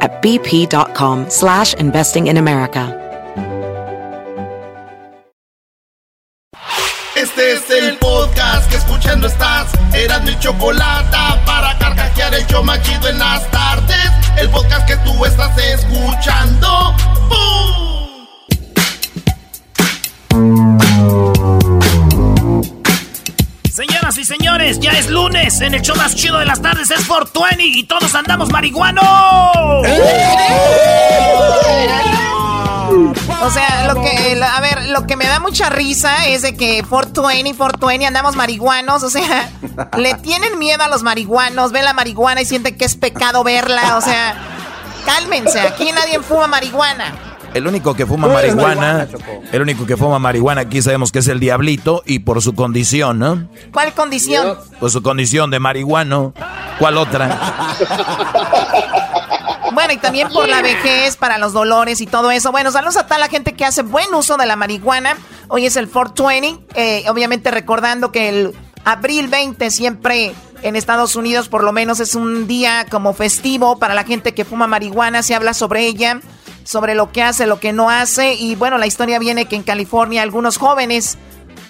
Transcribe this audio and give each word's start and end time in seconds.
at 0.00 0.22
bp.com 0.22 1.28
slash 1.28 1.74
investing 1.74 2.28
in 2.28 2.36
America. 2.36 3.00
Este 7.16 7.52
es 7.52 7.70
el 7.70 7.96
podcast 7.98 8.68
que 8.70 8.76
escuchando 8.76 9.26
estás. 9.28 9.72
Eran 9.94 10.24
mi 10.24 10.38
chocolate 10.38 11.16
para 11.46 11.78
carcajear 11.78 12.34
el 12.34 12.46
yo 12.46 12.62
en 13.08 13.18
las 13.18 13.50
tardes. 13.50 14.10
El 14.36 14.50
podcast 14.50 14.86
que 14.86 14.96
tú 14.98 15.24
estás 15.24 15.56
escuchando. 15.58 16.94
¡Bum! 20.30 21.63
Señoras 23.74 24.16
y 24.18 24.24
señores, 24.24 24.78
ya 24.78 24.92
es 24.92 25.08
lunes. 25.08 25.60
En 25.60 25.74
el 25.74 25.82
show 25.82 25.96
más 25.96 26.14
chido 26.14 26.38
de 26.38 26.44
las 26.44 26.62
tardes 26.62 26.92
es 26.92 27.06
420 27.06 27.64
y 27.64 27.82
todos 27.82 28.14
andamos 28.14 28.48
marihuanos. 28.52 29.04
O 33.42 33.50
sea, 33.50 33.92
lo 33.92 34.00
que, 34.00 34.40
a 34.40 34.60
ver, 34.60 34.90
lo 34.90 35.08
que 35.08 35.16
me 35.16 35.26
da 35.26 35.40
mucha 35.40 35.70
risa 35.70 36.28
es 36.28 36.42
de 36.42 36.54
que 36.54 36.84
420, 36.88 37.58
420 37.58 38.06
andamos 38.06 38.36
marihuanos, 38.36 39.02
o 39.02 39.10
sea, 39.10 39.50
le 39.96 40.14
tienen 40.14 40.56
miedo 40.56 40.84
a 40.84 40.88
los 40.88 41.02
marihuanos, 41.02 41.72
ven 41.72 41.84
la 41.84 41.94
marihuana 41.94 42.42
y 42.42 42.44
sienten 42.44 42.78
que 42.78 42.84
es 42.84 42.94
pecado 42.94 43.42
verla, 43.42 43.96
o 43.96 44.00
sea, 44.00 44.36
cálmense, 45.04 45.58
aquí 45.58 45.90
nadie 45.90 46.20
fuma 46.20 46.46
marihuana. 46.46 47.33
El 47.54 47.68
único 47.68 47.94
que 47.94 48.04
fuma 48.04 48.26
marihuana, 48.26 49.06
el 49.52 49.62
único 49.62 49.86
que 49.86 49.96
fuma 49.96 50.18
marihuana 50.18 50.62
aquí 50.62 50.82
sabemos 50.82 51.12
que 51.12 51.20
es 51.20 51.28
el 51.28 51.38
diablito 51.38 52.02
y 52.04 52.18
por 52.18 52.42
su 52.42 52.54
condición, 52.54 53.20
¿no? 53.20 53.48
¿Cuál 53.72 53.94
condición? 53.94 54.58
Por 54.80 54.90
su 54.90 55.02
condición 55.02 55.50
de 55.50 55.60
marihuano. 55.60 56.34
¿Cuál 56.78 56.98
otra? 56.98 57.38
Bueno, 59.72 59.92
y 59.92 59.96
también 59.96 60.28
por 60.28 60.48
la 60.48 60.62
vejez, 60.62 61.16
para 61.16 61.36
los 61.38 61.52
dolores 61.52 62.00
y 62.00 62.06
todo 62.06 62.30
eso. 62.30 62.52
Bueno, 62.52 62.70
saludos 62.70 62.96
a 62.96 63.06
toda 63.06 63.18
la 63.18 63.28
gente 63.28 63.54
que 63.54 63.64
hace 63.64 63.82
buen 63.82 64.12
uso 64.14 64.36
de 64.36 64.46
la 64.46 64.54
marihuana. 64.54 65.16
Hoy 65.48 65.66
es 65.66 65.76
el 65.76 65.88
420, 65.88 66.64
eh, 66.74 67.04
obviamente 67.08 67.50
recordando 67.50 68.12
que 68.12 68.28
el 68.28 68.54
abril 68.84 69.28
20 69.28 69.70
siempre 69.70 70.32
en 70.62 70.76
Estados 70.76 71.16
Unidos 71.16 71.48
por 71.48 71.64
lo 71.64 71.72
menos 71.72 72.00
es 72.00 72.14
un 72.14 72.46
día 72.46 72.86
como 72.88 73.14
festivo 73.14 73.78
para 73.78 73.94
la 73.94 74.04
gente 74.04 74.32
que 74.32 74.44
fuma 74.44 74.66
marihuana, 74.66 75.22
se 75.22 75.34
habla 75.34 75.54
sobre 75.54 75.86
ella 75.86 76.20
sobre 76.64 76.94
lo 76.94 77.12
que 77.12 77.22
hace, 77.22 77.46
lo 77.46 77.60
que 77.60 77.72
no 77.72 77.90
hace. 77.90 78.34
Y 78.34 78.56
bueno, 78.56 78.78
la 78.78 78.86
historia 78.86 79.18
viene 79.18 79.46
que 79.46 79.56
en 79.56 79.62
California 79.62 80.22
algunos 80.22 80.56
jóvenes, 80.56 81.18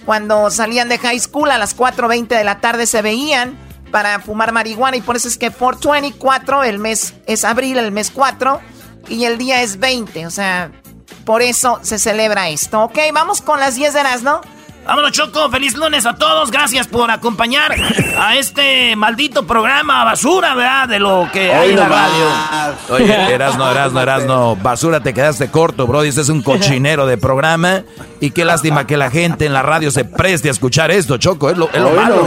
cuando 0.07 0.51
salían 0.51 0.89
de 0.89 0.99
high 0.99 1.21
school 1.21 1.51
a 1.51 1.59
las 1.59 1.77
4.20 1.77 2.29
de 2.29 2.45
la 2.45 2.61
tarde, 2.61 2.87
se 2.87 3.03
veían 3.03 3.59
para 3.91 4.19
fumar 4.21 4.53
marihuana. 4.53 4.97
Y 4.97 5.01
por 5.01 5.17
eso 5.17 5.29
es 5.29 5.37
que 5.37 5.51
424, 5.51 6.65
el 6.65 6.79
mes 6.79 7.15
es 7.27 7.45
abril, 7.45 7.79
el 7.79 7.93
mes 7.93 8.11
4, 8.11 8.61
y 9.09 9.25
el 9.25 9.39
día 9.39 9.63
es 9.63 9.79
20. 9.79 10.27
O 10.27 10.31
sea, 10.31 10.73
por 11.25 11.43
eso 11.43 11.79
se 11.83 11.99
celebra 11.99 12.49
esto. 12.49 12.83
Ok, 12.83 12.99
vamos 13.13 13.41
con 13.43 13.61
las 13.61 13.75
10 13.75 13.95
de 13.95 14.03
las, 14.03 14.23
¿no? 14.23 14.41
Vámonos, 14.87 15.13
Choco. 15.13 15.49
Feliz 15.51 15.77
lunes 15.77 16.05
a 16.07 16.15
todos. 16.15 16.51
Gracias 16.51 16.87
por 16.87 17.11
acompañar 17.11 17.75
a 18.19 18.37
este 18.37 18.95
maldito 18.97 19.47
programa 19.47 20.05
basura, 20.05 20.55
¿verdad? 20.55 20.89
De 20.89 20.99
lo 20.99 21.29
que 21.33 21.53
hay 21.53 21.71
en 21.71 21.77
la 21.77 21.89
radio. 21.89 22.75
Oye, 22.91 23.35
Erasno, 23.35 23.71
Erasno, 23.71 24.01
Erasno. 24.01 24.57
Basura, 24.57 25.01
te 25.01 25.15
quedaste 25.15 25.51
corto, 25.51 25.87
bro. 25.87 26.03
Este 26.03 26.21
es 26.21 26.29
un 26.29 26.43
cochinero 26.45 27.07
de 27.07 27.17
programa. 27.17 27.83
Y 28.21 28.31
qué 28.31 28.45
lástima 28.45 28.87
que 28.87 28.97
la 28.97 29.11
gente 29.11 29.47
en 29.47 29.53
la 29.53 29.63
radio 29.63 29.91
se 29.91 30.05
preste 30.05 30.49
a 30.49 30.53
escuchar 30.53 30.91
esto, 30.91 31.17
Choco. 31.17 31.51
Es 31.51 31.57
lo, 31.57 31.71
es 31.73 31.81
lo 31.81 31.91
malo. 31.93 32.27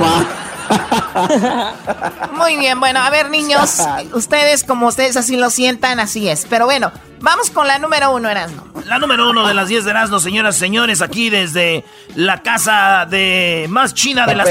Muy 2.33 2.57
bien, 2.57 2.79
bueno, 2.79 2.99
a 2.99 3.09
ver, 3.09 3.29
niños. 3.29 3.79
Ustedes, 4.13 4.63
como 4.63 4.87
ustedes 4.87 5.17
así 5.17 5.37
lo 5.37 5.49
sientan, 5.49 5.99
así 5.99 6.29
es. 6.29 6.45
Pero 6.49 6.65
bueno, 6.65 6.91
vamos 7.19 7.49
con 7.49 7.67
la 7.67 7.79
número 7.79 8.11
uno, 8.11 8.29
Erasno. 8.29 8.65
La 8.85 8.99
número 8.99 9.29
uno 9.29 9.47
de 9.47 9.53
las 9.53 9.67
10 9.67 9.85
de 9.85 9.91
Erasmo, 9.91 10.19
señoras 10.19 10.57
y 10.57 10.59
señores, 10.59 11.01
aquí 11.01 11.29
desde 11.29 11.83
la 12.15 12.41
casa 12.41 13.05
de 13.09 13.67
más 13.69 13.93
china 13.93 14.25
de 14.25 14.35
las... 14.35 14.47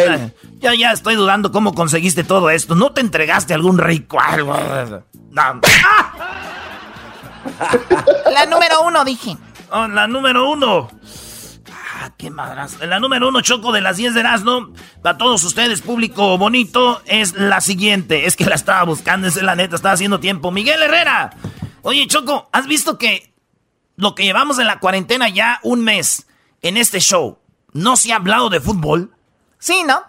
Ya, 0.59 0.75
ya 0.75 0.93
estoy 0.93 1.15
dudando 1.17 1.53
cómo 1.53 1.75
conseguiste 1.75 2.25
todo 2.25 2.51
esto. 2.51 2.75
¿No 2.75 2.93
te 2.93 3.03
entregaste 3.03 3.55
algún 3.55 3.79
rico 3.79 4.19
algo? 4.21 4.57
No. 5.31 5.61
La 8.33 8.47
número 8.47 8.81
uno, 8.83 9.05
dije. 9.05 9.37
Oh, 9.71 9.87
la 9.87 10.07
número 10.07 10.51
uno. 10.51 10.89
Ah, 11.99 12.13
qué 12.19 12.29
madras. 12.29 12.77
La 12.81 13.01
número 13.01 13.29
uno, 13.31 13.41
Choco, 13.41 13.73
de 13.73 13.81
las 13.81 13.97
10 13.97 14.13
de 14.13 14.21
Erasmo, 14.21 14.69
para 15.03 15.17
todos 15.17 15.43
ustedes, 15.45 15.81
público 15.81 16.37
bonito, 16.37 17.01
es 17.07 17.33
la 17.33 17.63
siguiente. 17.63 18.27
Es 18.27 18.37
que 18.37 18.45
la 18.45 18.55
estaba 18.55 18.83
buscando, 18.85 19.27
es 19.27 19.41
la 19.43 19.57
neta, 19.57 19.77
estaba 19.77 19.95
haciendo 19.95 20.21
tiempo. 20.21 20.51
Miguel 20.51 20.83
Herrera. 20.83 21.31
Oye, 21.81 22.07
Choco, 22.07 22.51
¿has 22.53 22.67
visto 22.67 22.99
que 22.99 23.33
lo 23.97 24.15
que 24.15 24.25
llevamos 24.25 24.59
en 24.59 24.67
la 24.67 24.79
cuarentena 24.79 25.31
ya 25.31 25.59
un 25.63 25.85
mes 25.85 26.27
en 26.61 26.77
este 26.77 27.01
show, 27.01 27.39
no 27.73 27.97
se 27.97 28.13
ha 28.13 28.17
hablado 28.17 28.51
de 28.51 28.61
fútbol? 28.61 29.15
Sí, 29.59 29.83
¿no? 29.87 30.03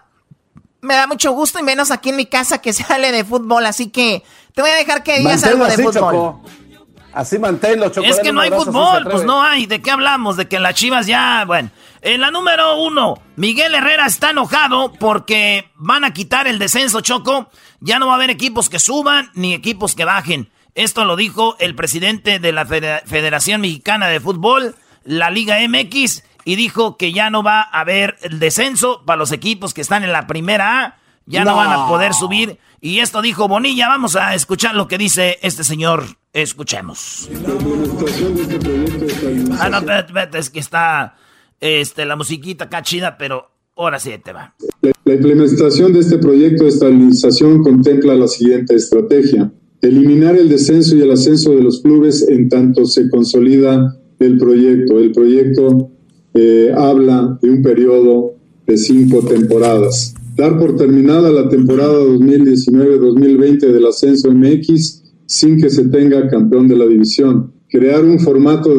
Me 0.82 0.94
da 0.94 1.06
mucho 1.06 1.32
gusto 1.32 1.58
y 1.58 1.62
menos 1.62 1.90
aquí 1.90 2.10
en 2.10 2.16
mi 2.16 2.26
casa 2.26 2.58
que 2.58 2.72
se 2.74 2.84
hable 2.92 3.12
de 3.12 3.24
fútbol, 3.24 3.64
así 3.64 3.88
que 3.88 4.22
te 4.52 4.60
voy 4.60 4.70
a 4.72 4.74
dejar 4.74 5.02
que 5.02 5.20
digas 5.20 5.42
algo 5.42 5.64
de 5.64 5.76
fútbol. 5.76 5.92
Choco. 5.94 6.42
Así 7.18 7.36
manténlo, 7.36 7.88
Choco. 7.88 8.06
Es 8.06 8.20
que 8.20 8.32
no 8.32 8.40
hay 8.42 8.50
fútbol, 8.50 9.02
pues 9.10 9.24
no 9.24 9.42
hay. 9.42 9.66
¿De 9.66 9.82
qué 9.82 9.90
hablamos? 9.90 10.36
De 10.36 10.46
que 10.46 10.60
las 10.60 10.74
chivas 10.74 11.08
ya, 11.08 11.44
bueno. 11.44 11.68
En 12.00 12.20
la 12.20 12.30
número 12.30 12.80
uno, 12.80 13.20
Miguel 13.34 13.74
Herrera 13.74 14.06
está 14.06 14.30
enojado 14.30 14.92
porque 14.92 15.68
van 15.74 16.04
a 16.04 16.12
quitar 16.12 16.46
el 16.46 16.60
descenso, 16.60 17.00
Choco. 17.00 17.50
Ya 17.80 17.98
no 17.98 18.06
va 18.06 18.12
a 18.12 18.14
haber 18.14 18.30
equipos 18.30 18.68
que 18.68 18.78
suban 18.78 19.32
ni 19.34 19.52
equipos 19.52 19.96
que 19.96 20.04
bajen. 20.04 20.48
Esto 20.76 21.04
lo 21.04 21.16
dijo 21.16 21.56
el 21.58 21.74
presidente 21.74 22.38
de 22.38 22.52
la 22.52 22.66
Federación 22.66 23.62
Mexicana 23.62 24.06
de 24.06 24.20
Fútbol, 24.20 24.76
la 25.02 25.28
Liga 25.30 25.56
MX, 25.68 26.22
y 26.44 26.54
dijo 26.54 26.96
que 26.96 27.12
ya 27.12 27.30
no 27.30 27.42
va 27.42 27.62
a 27.62 27.80
haber 27.80 28.16
el 28.22 28.38
descenso 28.38 29.02
para 29.04 29.16
los 29.16 29.32
equipos 29.32 29.74
que 29.74 29.80
están 29.80 30.04
en 30.04 30.12
la 30.12 30.28
primera 30.28 30.84
A. 30.84 30.98
Ya 31.26 31.44
no, 31.44 31.56
van 31.56 31.72
a 31.72 31.88
poder 31.88 32.14
subir. 32.14 32.60
Y 32.80 33.00
esto 33.00 33.22
dijo 33.22 33.48
Bonilla. 33.48 33.88
Vamos 33.88 34.14
a 34.14 34.36
escuchar 34.36 34.76
lo 34.76 34.86
que 34.86 34.98
dice 34.98 35.40
este 35.42 35.64
señor. 35.64 36.17
Escuchemos. 36.32 37.28
Ah, 39.58 39.68
no, 39.70 39.78
espérate, 39.78 40.06
espérate, 40.08 40.38
es 40.38 40.50
que 40.50 40.60
está 40.60 41.16
este, 41.60 42.04
la 42.04 42.16
musiquita 42.16 42.64
acá 42.64 42.82
chida, 42.82 43.16
pero 43.18 43.50
ahora 43.76 43.98
sí 43.98 44.10
te 44.22 44.32
va. 44.32 44.54
La 45.04 45.14
implementación 45.14 45.92
de 45.92 46.00
este 46.00 46.18
proyecto 46.18 46.64
de 46.64 46.70
estabilización 46.70 47.62
contempla 47.62 48.14
la 48.14 48.28
siguiente 48.28 48.74
estrategia. 48.74 49.50
Eliminar 49.80 50.36
el 50.36 50.48
descenso 50.48 50.96
y 50.96 51.02
el 51.02 51.12
ascenso 51.12 51.52
de 51.52 51.62
los 51.62 51.80
clubes 51.80 52.26
en 52.28 52.48
tanto 52.48 52.84
se 52.84 53.08
consolida 53.08 53.96
el 54.18 54.36
proyecto. 54.36 54.98
El 54.98 55.12
proyecto 55.12 55.90
eh, 56.34 56.72
habla 56.76 57.38
de 57.40 57.50
un 57.50 57.62
periodo 57.62 58.34
de 58.66 58.76
cinco 58.76 59.22
temporadas. 59.22 60.14
Dar 60.36 60.58
por 60.58 60.76
terminada 60.76 61.30
la 61.30 61.48
temporada 61.48 61.94
2019-2020 62.04 63.58
del 63.72 63.86
ascenso 63.86 64.30
MX 64.30 65.07
sin 65.28 65.60
que 65.60 65.68
se 65.68 65.84
tenga 65.84 66.26
campeón 66.26 66.66
de 66.68 66.76
la 66.76 66.86
división. 66.86 67.52
Crear 67.68 68.02
un 68.02 68.18
formato 68.18 68.70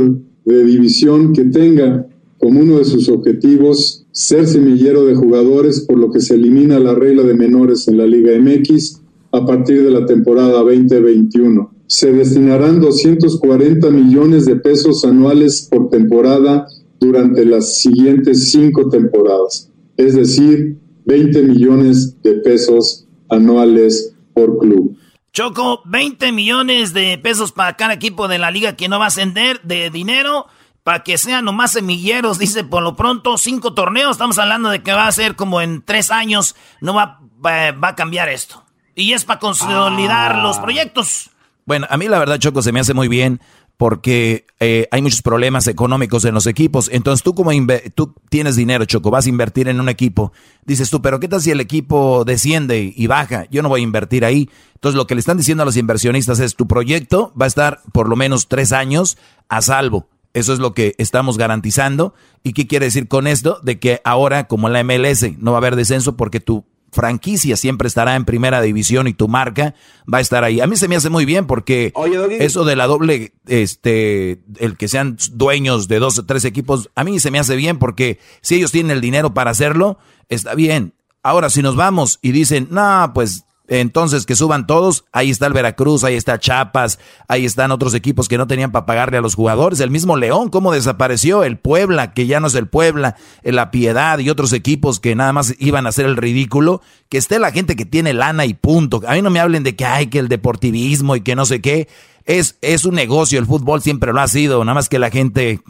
de 0.46 0.63
división 0.66 1.31
que 1.31 1.46
tenga 1.46 2.07
como 2.40 2.62
uno 2.62 2.80
de 2.80 2.86
sus 2.86 3.07
objetivos 3.07 4.07
ser 4.12 4.48
semillero 4.48 5.06
de 5.06 5.13
jugadores, 5.13 5.81
por 5.81 6.00
lo 6.00 6.10
que 6.10 6.22
se 6.22 6.34
elimina 6.34 6.80
la 6.80 6.96
regla 6.96 7.22
de 7.22 7.36
menores 7.36 7.88
en 7.88 7.98
la 8.00 8.07
Liga 8.07 8.31
MX 8.40 9.00
a 9.31 9.46
partir 9.46 9.84
de 9.84 9.92
la 9.92 10.07
temporada 10.07 10.63
2021. 10.63 11.72
se 11.86 12.13
destinarán 12.13 12.80
240 12.81 13.90
millones 13.90 14.46
de 14.46 14.56
pesos 14.56 15.06
anuales 15.06 15.68
por 15.72 15.90
temporada 15.90 16.68
durante 17.00 17.46
las 17.46 17.80
siguientes 17.80 18.51
cinco 18.51 18.90
temporadas, 18.90 19.72
es 19.98 20.16
decir, 20.16 20.78
20 21.06 21.44
millones 21.44 22.16
de 22.22 22.34
pesos 22.36 23.07
anuales 23.28 24.13
por 24.34 24.60
club. 24.60 24.96
Choco, 25.31 25.81
20 25.86 26.31
millones 26.31 26.94
de 26.94 27.18
pesos 27.18 27.52
para 27.52 27.76
cada 27.78 27.94
equipo 27.94 28.28
de 28.28 28.40
la 28.40 28.52
liga 28.52 28.76
que 28.76 28.90
no 28.90 29.00
va 29.00 29.06
a 29.06 29.08
ascender 29.10 29.62
de 29.62 29.90
dinero 29.90 30.48
para 30.84 31.04
que 31.04 31.18
sean 31.18 31.46
nomás 31.46 31.74
semilleros, 31.74 32.40
dice 32.40 32.64
por 32.64 32.81
lo 32.81 32.96
pronto, 32.96 33.38
cinco 33.38 33.74
torneos, 33.74 34.14
estamos 34.14 34.40
hablando 34.40 34.70
de 34.70 34.81
que 34.81 34.92
va 34.92 35.08
a 35.08 35.12
ser 35.12 35.36
como 35.36 35.62
en 35.62 35.84
tres 35.84 36.10
años, 36.10 36.56
no 36.81 36.94
va, 36.96 37.20
va, 37.46 37.88
a 37.88 37.96
cambiar 37.96 38.30
esto. 38.30 38.64
Y 38.96 39.14
es 39.14 39.24
para 39.24 39.40
consolidar 39.40 40.38
los 40.38 40.58
ah. 40.58 40.62
proyectos. 40.62 41.30
Bueno, 41.66 41.86
a 41.90 41.98
mí 41.98 42.08
la 42.08 42.18
verdad, 42.18 42.40
Choco, 42.40 42.64
se 42.64 42.72
me 42.72 42.80
hace 42.80 42.96
muy 42.96 43.08
bien 43.08 43.40
porque 43.80 44.46
eh, 44.60 44.90
hay 44.92 45.02
muchos 45.02 45.22
problemas 45.22 45.66
económicos 45.68 46.26
en 46.26 46.34
los 46.34 46.48
equipos. 46.48 46.90
Entonces 46.92 47.24
tú 47.24 47.34
como 47.34 47.52
tú 47.96 48.14
tienes 48.28 48.58
dinero, 48.58 48.84
Choco, 48.84 49.10
vas 49.10 49.26
a 49.26 49.30
invertir 49.30 49.70
en 49.70 49.80
un 49.80 49.88
equipo. 49.88 50.34
Dices 50.66 50.90
tú, 50.90 51.02
pero 51.02 51.22
¿qué 51.22 51.30
tal 51.30 51.42
si 51.42 51.52
el 51.52 51.62
equipo 51.62 52.26
desciende 52.26 52.94
y 52.94 53.08
baja? 53.08 53.46
Yo 53.50 53.62
no 53.62 53.70
voy 53.70 53.80
a 53.80 53.84
invertir 53.86 54.26
ahí. 54.26 54.50
Entonces 54.74 54.98
lo 54.98 55.08
que 55.08 55.16
le 55.16 55.20
están 55.20 55.38
diciendo 55.38 55.64
a 55.64 55.66
los 55.66 55.78
inversionistas 55.78 56.42
es, 56.42 56.58
tu 56.58 56.68
proyecto 56.68 57.31
va 57.42 57.46
a 57.46 57.48
estar 57.48 57.80
por 57.94 58.10
lo 58.10 58.18
menos 58.18 58.50
tres 58.50 58.74
años 58.74 59.18
a 59.48 59.62
salvo. 59.62 60.10
Eso 60.34 60.52
es 60.52 60.60
lo 60.60 60.74
que 60.74 60.94
estamos 60.98 61.38
garantizando. 61.38 62.14
¿Y 62.44 62.52
qué 62.52 62.68
quiere 62.68 62.88
decir 62.88 63.08
con 63.08 63.28
esto? 63.28 63.62
De 63.64 63.80
que 63.80 64.02
ahora, 64.04 64.48
como 64.48 64.68
la 64.68 64.84
MLS, 64.84 65.38
no 65.38 65.52
va 65.52 65.58
a 65.58 65.62
haber 65.62 65.78
descenso 65.78 66.18
porque 66.18 66.42
tu 66.42 66.66
franquicia 66.91 67.57
siempre 67.57 67.88
estará 67.88 68.15
en 68.15 68.25
primera 68.25 68.62
división 68.62 69.07
y 69.07 69.13
tu 69.13 69.27
marca 69.27 69.75
va 70.12 70.19
a 70.19 70.21
estar 70.21 70.44
ahí. 70.44 70.62
A 70.62 70.68
mí 70.68 70.75
se 70.75 70.88
me 70.88 70.95
hace 70.95 71.09
muy 71.09 71.25
bien 71.25 71.45
porque 71.45 71.94
eso 72.39 72.65
de 72.65 72.75
la 72.75 72.88
doble, 72.88 73.33
este, 73.47 74.41
el 74.57 74.77
que 74.77 74.88
sean 74.88 75.18
dueños 75.31 75.88
de 75.88 76.00
dos 76.00 76.18
o 76.19 76.25
tres 76.25 76.45
equipos, 76.45 76.89
a 76.95 77.03
mí 77.03 77.19
se 77.19 77.31
me 77.31 77.39
hace 77.39 77.56
bien 77.56 77.77
porque 77.77 78.19
si 78.41 78.56
ellos 78.56 78.71
tienen 78.71 78.91
el 78.91 79.01
dinero 79.01 79.33
para 79.33 79.51
hacerlo, 79.51 79.97
está 80.30 80.56
bien. 80.56 80.94
Ahora, 81.21 81.50
si 81.50 81.62
nos 81.62 81.75
vamos 81.75 82.19
y 82.21 82.31
dicen, 82.31 82.68
no, 82.71 83.12
pues 83.13 83.45
entonces, 83.69 84.25
que 84.25 84.36
suban 84.36 84.66
todos. 84.66 85.06
Ahí 85.12 85.30
está 85.30 85.45
el 85.45 85.54
Veracruz, 85.54 86.04
ahí 86.04 86.16
está 86.16 86.39
Chapas, 86.39 87.00
ahí 87.27 87.45
están 87.45 87.71
otros 87.71 87.94
equipos 87.94 88.27
que 88.27 88.38
no 88.38 88.48
tenían 88.48 88.71
para 88.71 88.88
pagarle 88.88 89.18
a 89.18 89.21
los 89.21 89.36
jugadores. 89.36 89.80
El 89.80 89.92
mismo 89.92 90.18
León, 90.18 90.50
cómo 90.50 90.74
desapareció. 90.74 91.44
El 91.44 91.57
Puebla, 91.57 92.13
que 92.13 92.25
ya 92.25 92.39
no 92.39 92.48
es 92.48 92.56
el 92.56 92.68
Puebla. 92.68 93.16
La 93.44 93.69
Piedad 93.69 94.18
y 94.18 94.30
otros 94.30 94.54
equipos 94.54 95.00
que 95.00 95.16
nada 95.16 95.33
más 95.33 95.54
iban 95.60 95.86
a 95.86 95.89
hacer 95.89 96.07
el 96.07 96.18
ridículo. 96.18 96.81
Que 97.10 97.19
esté 97.19 97.38
la 97.38 97.51
gente 97.51 97.75
que 97.75 97.86
tiene 97.86 98.13
lana 98.13 98.45
y 98.45 98.56
punto. 98.56 99.01
A 99.07 99.13
mí 99.13 99.21
no 99.21 99.30
me 99.30 99.39
hablen 99.39 99.63
de 99.63 99.75
que 99.75 99.86
hay 99.86 100.07
que 100.07 100.19
el 100.19 100.30
deportivismo 100.30 101.15
y 101.15 101.22
que 101.22 101.36
no 101.36 101.45
sé 101.45 101.62
qué. 101.62 101.88
Es, 102.25 102.57
es 102.62 102.86
un 102.86 102.95
negocio, 102.95 103.39
el 103.39 103.45
fútbol 103.45 103.81
siempre 103.81 104.13
lo 104.13 104.22
ha 104.22 104.27
sido. 104.27 104.63
Nada 104.63 104.75
más 104.75 104.89
que 104.89 105.00
la 105.00 105.10
gente, 105.10 105.62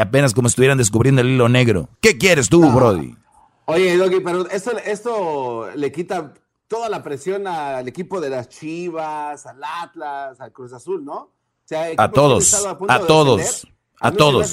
apenas 0.00 0.34
como 0.34 0.48
estuvieran 0.48 0.78
descubriendo 0.78 1.20
el 1.20 1.28
hilo 1.28 1.48
negro. 1.48 1.88
¿Qué 2.00 2.18
quieres 2.18 2.48
tú, 2.48 2.70
Brody? 2.70 3.14
Oye, 3.66 3.96
Doggy, 3.96 4.20
pero 4.20 4.48
esto, 4.50 4.72
esto 4.84 5.68
le 5.74 5.92
quita 5.92 6.34
toda 6.72 6.88
la 6.88 7.02
presión 7.02 7.46
al 7.46 7.86
equipo 7.86 8.18
de 8.18 8.30
las 8.30 8.48
Chivas, 8.48 9.44
al 9.44 9.62
Atlas, 9.62 10.40
al 10.40 10.52
Cruz 10.52 10.72
Azul, 10.72 11.04
¿no? 11.04 11.30
a 11.98 12.10
todos, 12.10 12.54
a, 12.54 12.78
todos, 12.78 13.66
a, 14.00 14.10
todos. 14.10 14.52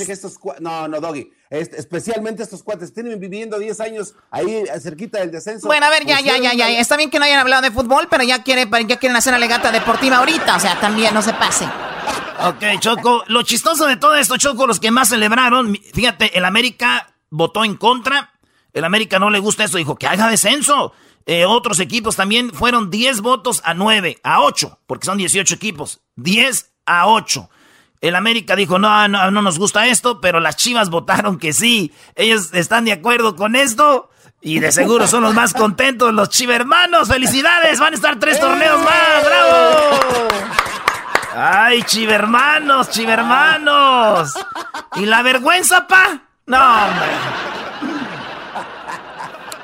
no, 0.59 0.89
no, 0.89 0.99
Doggy. 0.99 1.31
especialmente 1.49 2.43
estos 2.43 2.61
cuates 2.61 2.93
tienen 2.93 3.17
viviendo 3.21 3.57
10 3.57 3.79
años 3.79 4.15
ahí 4.31 4.65
cerquita 4.81 5.19
del 5.19 5.31
descenso. 5.31 5.67
Bueno, 5.67 5.85
a 5.85 5.89
ver, 5.89 6.05
ya, 6.05 6.19
ya, 6.19 6.37
ya, 6.37 6.53
ya. 6.53 6.67
Está 6.81 6.97
bien 6.97 7.09
que 7.09 7.19
no 7.19 7.25
hayan 7.25 7.39
hablado 7.39 7.61
de 7.61 7.71
fútbol, 7.71 8.07
pero 8.09 8.23
ya, 8.25 8.43
quiere, 8.43 8.69
ya 8.85 8.97
quieren 8.97 9.15
hacer 9.15 9.31
una 9.31 9.39
legata 9.39 9.71
deportiva 9.71 10.17
ahorita. 10.17 10.57
O 10.57 10.59
sea, 10.59 10.77
también 10.77 11.13
no 11.13 11.21
se 11.21 11.31
pase. 11.33 11.69
Ok, 12.43 12.81
Choco. 12.81 13.23
Lo 13.27 13.43
chistoso 13.43 13.87
de 13.87 13.95
todo 13.95 14.15
esto, 14.15 14.35
Choco, 14.35 14.67
los 14.67 14.81
que 14.81 14.91
más 14.91 15.07
celebraron, 15.07 15.73
fíjate, 15.93 16.37
el 16.37 16.43
América 16.43 17.15
votó 17.29 17.63
en 17.63 17.77
contra. 17.77 18.33
El 18.73 18.83
América 18.83 19.19
no 19.19 19.29
le 19.29 19.39
gusta 19.39 19.63
eso, 19.63 19.77
dijo 19.77 19.95
que 19.95 20.07
haga 20.07 20.27
descenso. 20.27 20.93
Eh, 21.31 21.45
otros 21.45 21.79
equipos 21.79 22.15
también 22.15 22.51
fueron 22.51 22.89
10 22.89 23.21
votos 23.21 23.61
a 23.63 23.75
9, 23.75 24.19
a 24.23 24.41
8, 24.41 24.79
porque 24.87 25.05
son 25.05 25.19
18 25.19 25.53
equipos. 25.53 26.01
10 26.15 26.71
a 26.87 27.05
8. 27.05 27.47
El 28.01 28.15
América 28.15 28.55
dijo, 28.55 28.79
no, 28.79 29.07
no, 29.07 29.29
no 29.29 29.43
nos 29.43 29.59
gusta 29.59 29.85
esto, 29.85 30.21
pero 30.21 30.39
las 30.39 30.55
Chivas 30.55 30.89
votaron 30.89 31.37
que 31.37 31.53
sí. 31.53 31.93
Ellos 32.15 32.51
están 32.53 32.85
de 32.85 32.93
acuerdo 32.93 33.35
con 33.35 33.55
esto. 33.55 34.09
Y 34.41 34.57
de 34.57 34.71
seguro 34.71 35.05
son 35.05 35.21
los 35.21 35.35
más 35.35 35.53
contentos, 35.53 36.11
los 36.15 36.29
chivermanos. 36.29 37.09
¡Felicidades! 37.09 37.79
Van 37.79 37.93
a 37.93 37.95
estar 37.95 38.17
tres 38.17 38.39
torneos 38.39 38.79
más. 38.83 39.23
¡Bravo! 39.23 40.27
¡Ay, 41.35 41.83
chivermanos, 41.83 42.89
chivermanos! 42.89 44.33
¿Y 44.95 45.05
la 45.05 45.21
vergüenza, 45.21 45.85
pa? 45.85 46.23
No, 46.47 46.57
hombre. 46.57 47.07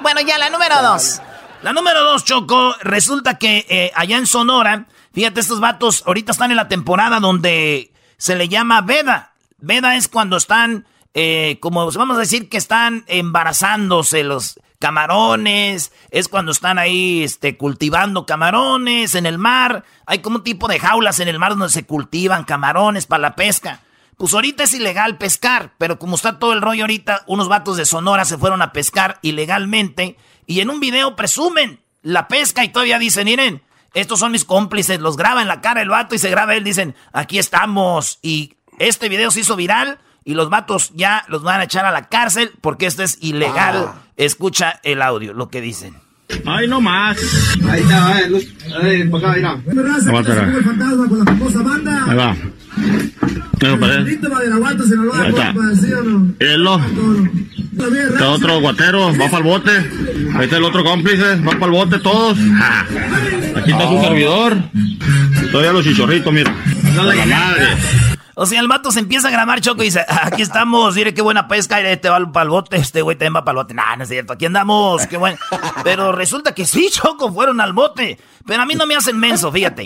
Bueno, 0.01 0.21
ya 0.21 0.37
la 0.37 0.51
número 0.51 0.79
dos. 0.83 1.21
La 1.65 1.73
número 1.73 2.03
dos, 2.03 2.23
Choco, 2.23 2.75
resulta 2.81 3.39
que 3.39 3.65
eh, 3.67 3.91
allá 3.95 4.17
en 4.17 4.27
Sonora, 4.27 4.85
fíjate, 5.15 5.39
estos 5.39 5.59
vatos 5.59 6.03
ahorita 6.05 6.31
están 6.31 6.51
en 6.51 6.57
la 6.57 6.67
temporada 6.67 7.19
donde 7.19 7.91
se 8.17 8.35
le 8.35 8.47
llama 8.49 8.81
veda. 8.81 9.33
Veda 9.57 9.95
es 9.95 10.07
cuando 10.07 10.37
están, 10.37 10.85
eh, 11.15 11.57
como 11.61 11.91
vamos 11.91 12.17
a 12.17 12.19
decir 12.19 12.49
que 12.49 12.57
están 12.57 13.03
embarazándose 13.07 14.23
los 14.23 14.59
camarones, 14.77 15.91
es 16.11 16.27
cuando 16.27 16.51
están 16.51 16.77
ahí 16.77 17.23
este, 17.23 17.57
cultivando 17.57 18.27
camarones 18.27 19.15
en 19.15 19.25
el 19.25 19.39
mar. 19.39 19.85
Hay 20.05 20.19
como 20.19 20.35
un 20.37 20.43
tipo 20.43 20.67
de 20.67 20.79
jaulas 20.79 21.19
en 21.19 21.29
el 21.29 21.39
mar 21.39 21.53
donde 21.53 21.69
se 21.69 21.83
cultivan 21.83 22.43
camarones 22.43 23.07
para 23.07 23.23
la 23.23 23.35
pesca. 23.35 23.81
Pues 24.17 24.35
ahorita 24.35 24.65
es 24.65 24.73
ilegal 24.73 25.17
pescar, 25.17 25.73
pero 25.79 25.97
como 25.97 26.15
está 26.15 26.37
todo 26.37 26.53
el 26.53 26.61
rollo 26.61 26.83
ahorita, 26.83 27.23
unos 27.25 27.49
vatos 27.49 27.75
de 27.75 27.85
Sonora 27.85 28.23
se 28.23 28.37
fueron 28.37 28.61
a 28.61 28.71
pescar 28.71 29.17
ilegalmente 29.23 30.15
y 30.47 30.59
en 30.59 30.69
un 30.69 30.79
video 30.79 31.15
presumen 31.15 31.79
la 32.01 32.27
pesca 32.27 32.63
y 32.63 32.69
todavía 32.69 32.99
dicen, 32.99 33.25
miren, 33.25 33.61
estos 33.93 34.19
son 34.19 34.31
mis 34.31 34.45
cómplices, 34.45 34.99
los 34.99 35.17
graba 35.17 35.41
en 35.41 35.47
la 35.47 35.61
cara 35.61 35.81
el 35.81 35.89
vato 35.89 36.15
y 36.15 36.19
se 36.19 36.29
graba 36.29 36.55
él, 36.55 36.63
dicen, 36.63 36.95
aquí 37.13 37.39
estamos. 37.39 38.19
Y 38.21 38.55
este 38.77 39.09
video 39.09 39.31
se 39.31 39.39
hizo 39.39 39.55
viral 39.55 39.99
y 40.23 40.33
los 40.33 40.49
vatos 40.49 40.91
ya 40.93 41.23
los 41.27 41.43
van 41.43 41.61
a 41.61 41.63
echar 41.63 41.85
a 41.85 41.91
la 41.91 42.09
cárcel 42.09 42.51
porque 42.61 42.85
esto 42.85 43.03
es 43.03 43.17
ilegal. 43.21 43.85
Ah. 43.87 44.01
Escucha 44.17 44.79
el 44.83 45.01
audio, 45.01 45.33
lo 45.33 45.49
que 45.49 45.61
dicen. 45.61 46.04
Ay, 46.45 46.67
no 46.67 46.81
más. 46.81 47.17
Ahí 47.69 47.81
está, 47.81 48.19
eh, 48.21 48.29
luz. 48.29 48.47
Ahí, 48.81 49.03
para 49.05 49.29
acá, 49.29 49.37
mira. 49.37 49.59
el 50.57 50.63
fantasma 50.63 51.07
con 51.07 51.19
la 51.19 51.25
famosa 51.25 51.61
banda. 51.61 52.05
Ahí 52.07 52.17
va. 52.17 52.35
Tengo 53.59 53.79
para 53.79 53.95
él. 53.95 54.19
Ahí 55.13 55.29
está. 55.29 55.53
Hielo. 56.39 56.81
Está 57.75 58.29
otro 58.29 58.59
guatero, 58.61 59.11
va 59.13 59.29
para 59.29 59.37
el 59.37 59.43
bote. 59.43 59.71
Ahí 60.35 60.45
está 60.45 60.57
el 60.57 60.63
otro 60.63 60.83
cómplice, 60.83 61.35
va 61.37 61.51
para 61.51 61.65
el 61.65 61.71
bote 61.71 61.99
todos. 61.99 62.37
Aquí 63.55 63.71
está 63.71 63.87
su 63.87 64.01
servidor. 64.01 64.57
Todavía 65.51 65.73
los 65.73 65.83
chichorritos, 65.83 66.33
mira. 66.33 66.53
La 66.95 67.25
madre. 67.25 68.14
O 68.35 68.45
sea, 68.45 68.59
el 68.59 68.67
vato 68.67 68.91
se 68.91 68.99
empieza 68.99 69.29
a 69.29 69.31
grabar, 69.31 69.61
Choco, 69.61 69.81
y 69.81 69.85
dice, 69.85 70.05
aquí 70.07 70.41
estamos, 70.41 70.95
mire 70.95 71.13
qué 71.13 71.21
buena 71.21 71.47
pesca, 71.47 71.79
y 71.79 71.97
te 71.97 72.09
va 72.09 72.19
para 72.31 72.43
el 72.43 72.49
bote, 72.49 72.75
este 72.75 73.01
güey 73.01 73.15
también 73.15 73.37
va 73.37 73.45
para 73.45 73.59
el 73.59 73.63
bote. 73.63 73.73
Nah, 73.73 73.95
no 73.95 74.03
es 74.03 74.09
cierto, 74.09 74.33
aquí 74.33 74.45
andamos, 74.45 75.07
qué 75.07 75.15
bueno. 75.15 75.37
Pero 75.83 76.11
resulta 76.11 76.53
que 76.53 76.65
sí, 76.65 76.89
Choco, 76.91 77.31
fueron 77.31 77.61
al 77.61 77.71
bote. 77.71 78.19
Pero 78.45 78.61
a 78.61 78.65
mí 78.65 78.75
no 78.75 78.85
me 78.85 78.95
hacen 78.95 79.17
menso, 79.17 79.51
fíjate. 79.51 79.85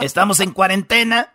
Estamos 0.00 0.40
en 0.40 0.52
cuarentena, 0.52 1.34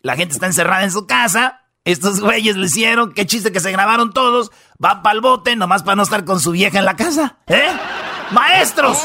la 0.00 0.16
gente 0.16 0.34
está 0.34 0.46
encerrada 0.46 0.84
en 0.84 0.90
su 0.90 1.06
casa, 1.06 1.64
estos 1.84 2.20
güeyes 2.20 2.56
lo 2.56 2.64
hicieron, 2.64 3.12
qué 3.12 3.26
chiste 3.26 3.52
que 3.52 3.60
se 3.60 3.70
grabaron 3.70 4.14
todos, 4.14 4.52
va 4.82 5.02
para 5.02 5.14
el 5.14 5.20
bote, 5.20 5.54
nomás 5.54 5.82
para 5.82 5.96
no 5.96 6.02
estar 6.02 6.24
con 6.24 6.40
su 6.40 6.52
vieja 6.52 6.78
en 6.78 6.86
la 6.86 6.96
casa, 6.96 7.36
¿eh? 7.46 7.68
¡Maestros! 8.30 8.98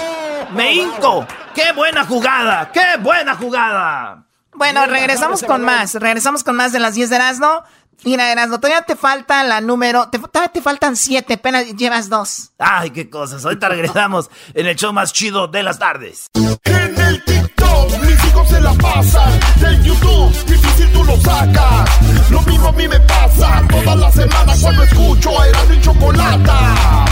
¡Me 0.56 0.74
hinco! 0.74 1.28
¡Qué 1.54 1.74
buena 1.74 2.06
jugada! 2.06 2.72
¡Qué 2.72 2.98
buena 3.02 3.36
jugada! 3.36 4.29
Bueno, 4.54 4.86
regresamos 4.86 5.44
con 5.44 5.64
más. 5.64 5.96
Regresamos 5.96 6.44
con 6.44 6.56
más 6.56 6.72
de 6.72 6.80
las 6.80 6.96
10 6.96 7.10
de 7.10 7.16
Erasmo. 7.16 7.64
Mira, 8.04 8.32
Erasmo, 8.32 8.60
todavía 8.60 8.82
te 8.84 8.96
falta 8.96 9.44
la 9.44 9.60
número. 9.62 10.10
Te, 10.10 10.20
todavía 10.20 10.52
te 10.52 10.62
faltan 10.62 10.96
7, 10.96 11.34
apenas 11.34 11.76
llevas 11.76 12.08
dos. 12.10 12.52
Ay, 12.58 12.92
qué 12.92 13.10
cosas. 13.10 13.44
Ahorita 13.44 13.68
regresamos 13.70 14.30
en 14.54 14.68
el 14.68 14.76
show 14.76 14.94
más 14.94 15.12
chido 15.12 15.48
de 15.48 15.64
las 15.64 15.80
tardes. 15.80 16.28
En 16.64 17.00
el 17.00 17.24
TikTok, 17.26 17.98
mis 18.04 18.26
hijos 18.26 18.48
se 18.50 18.62
la 18.62 18.74
pasan. 18.74 19.40
En 19.66 19.84
YouTube, 19.84 20.46
difícil 20.46 20.92
tú 20.94 21.04
lo 21.04 21.18
sacas. 21.18 22.32
Lo 22.32 22.42
mismo 22.44 22.70
a 22.70 22.72
mí 22.72 22.88
me 22.88 23.00
pasa. 23.02 23.64
Toda 23.70 23.96
la 23.96 24.12
semana 24.12 24.54
cuando 24.62 24.84
escucho 24.84 25.42
a 25.42 25.48
Erasmo 25.48 25.74
y 25.74 25.82
Chocolata. 25.82 27.06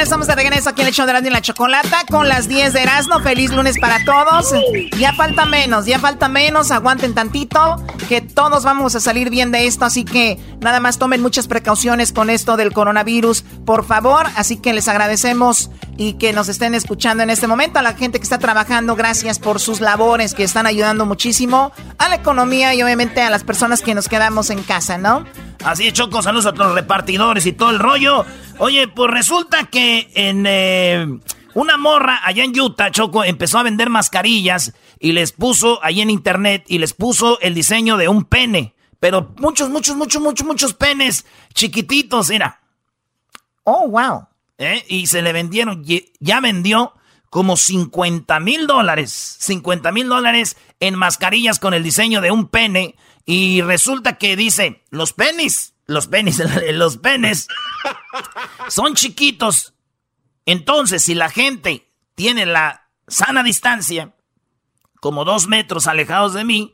Estamos 0.00 0.28
de 0.28 0.36
regreso 0.36 0.68
aquí 0.70 0.82
en 0.82 0.88
el 0.88 0.94
show 0.94 1.06
de 1.06 1.10
Erasmo 1.10 1.28
y 1.28 1.32
la 1.32 1.40
Chocolata 1.40 2.04
con 2.08 2.28
las 2.28 2.48
10 2.48 2.72
de 2.72 2.82
Erasmo. 2.82 3.18
Feliz 3.18 3.50
lunes 3.50 3.78
para 3.80 4.04
todos. 4.04 4.54
Ya 4.96 5.12
falta 5.12 5.44
menos, 5.44 5.86
ya 5.86 5.98
falta 5.98 6.28
menos. 6.28 6.70
Aguanten 6.70 7.14
tantito, 7.14 7.84
que 8.08 8.20
todos 8.20 8.62
vamos 8.62 8.94
a 8.94 9.00
salir 9.00 9.28
bien 9.28 9.50
de 9.50 9.66
esto. 9.66 9.84
Así 9.84 10.04
que 10.04 10.38
nada 10.60 10.78
más 10.78 10.98
tomen 10.98 11.20
muchas 11.20 11.48
precauciones 11.48 12.12
con 12.12 12.30
esto 12.30 12.56
del 12.56 12.72
coronavirus, 12.72 13.42
por 13.66 13.84
favor. 13.84 14.26
Así 14.36 14.56
que 14.56 14.72
les 14.72 14.86
agradecemos 14.86 15.70
y 15.96 16.12
que 16.12 16.32
nos 16.32 16.48
estén 16.48 16.76
escuchando 16.76 17.24
en 17.24 17.30
este 17.30 17.48
momento. 17.48 17.80
A 17.80 17.82
la 17.82 17.94
gente 17.94 18.18
que 18.20 18.24
está 18.24 18.38
trabajando, 18.38 18.94
gracias 18.94 19.40
por 19.40 19.58
sus 19.58 19.80
labores 19.80 20.32
que 20.32 20.44
están 20.44 20.66
ayudando 20.66 21.06
muchísimo 21.06 21.72
a 21.98 22.08
la 22.08 22.14
economía 22.14 22.72
y 22.72 22.82
obviamente 22.82 23.20
a 23.20 23.30
las 23.30 23.42
personas 23.42 23.82
que 23.82 23.96
nos 23.96 24.08
quedamos 24.08 24.50
en 24.50 24.62
casa, 24.62 24.96
¿no? 24.96 25.24
Así 25.64 25.88
es, 25.88 25.92
Choco, 25.92 26.22
saludos 26.22 26.46
a 26.46 26.52
los 26.52 26.74
repartidores 26.74 27.46
y 27.46 27.52
todo 27.52 27.70
el 27.70 27.78
rollo. 27.78 28.24
Oye, 28.58 28.88
pues 28.88 29.10
resulta 29.10 29.64
que 29.64 30.10
en 30.14 30.44
eh, 30.46 31.06
una 31.54 31.76
morra 31.76 32.20
allá 32.24 32.44
en 32.44 32.58
Utah, 32.58 32.90
Choco, 32.90 33.24
empezó 33.24 33.58
a 33.58 33.64
vender 33.64 33.90
mascarillas 33.90 34.72
y 35.00 35.12
les 35.12 35.32
puso 35.32 35.82
ahí 35.82 36.00
en 36.00 36.10
internet 36.10 36.64
y 36.68 36.78
les 36.78 36.92
puso 36.92 37.40
el 37.40 37.54
diseño 37.54 37.96
de 37.96 38.08
un 38.08 38.24
pene. 38.24 38.74
Pero 39.00 39.32
muchos, 39.38 39.68
muchos, 39.70 39.96
muchos, 39.96 40.22
muchos, 40.22 40.46
muchos 40.46 40.74
penes 40.74 41.24
chiquititos, 41.54 42.30
era. 42.30 42.60
Oh, 43.64 43.88
wow. 43.88 44.26
¿Eh? 44.58 44.84
Y 44.88 45.06
se 45.06 45.22
le 45.22 45.32
vendieron, 45.32 45.84
ya 46.20 46.40
vendió 46.40 46.94
como 47.30 47.56
50 47.56 48.40
mil 48.40 48.66
dólares, 48.66 49.36
50 49.40 49.92
mil 49.92 50.08
dólares 50.08 50.56
en 50.80 50.94
mascarillas 50.96 51.58
con 51.58 51.74
el 51.74 51.82
diseño 51.82 52.20
de 52.20 52.30
un 52.30 52.48
pene. 52.48 52.96
Y 53.30 53.60
resulta 53.60 54.16
que 54.16 54.36
dice, 54.36 54.86
los 54.88 55.12
penes, 55.12 55.74
los 55.84 56.06
penes, 56.06 56.38
los 56.72 56.96
penes 56.96 57.46
son 58.68 58.94
chiquitos. 58.94 59.74
Entonces, 60.46 61.02
si 61.02 61.14
la 61.14 61.28
gente 61.28 61.92
tiene 62.14 62.46
la 62.46 62.88
sana 63.06 63.42
distancia, 63.42 64.14
como 64.98 65.26
dos 65.26 65.46
metros 65.46 65.88
alejados 65.88 66.32
de 66.32 66.44
mí, 66.44 66.72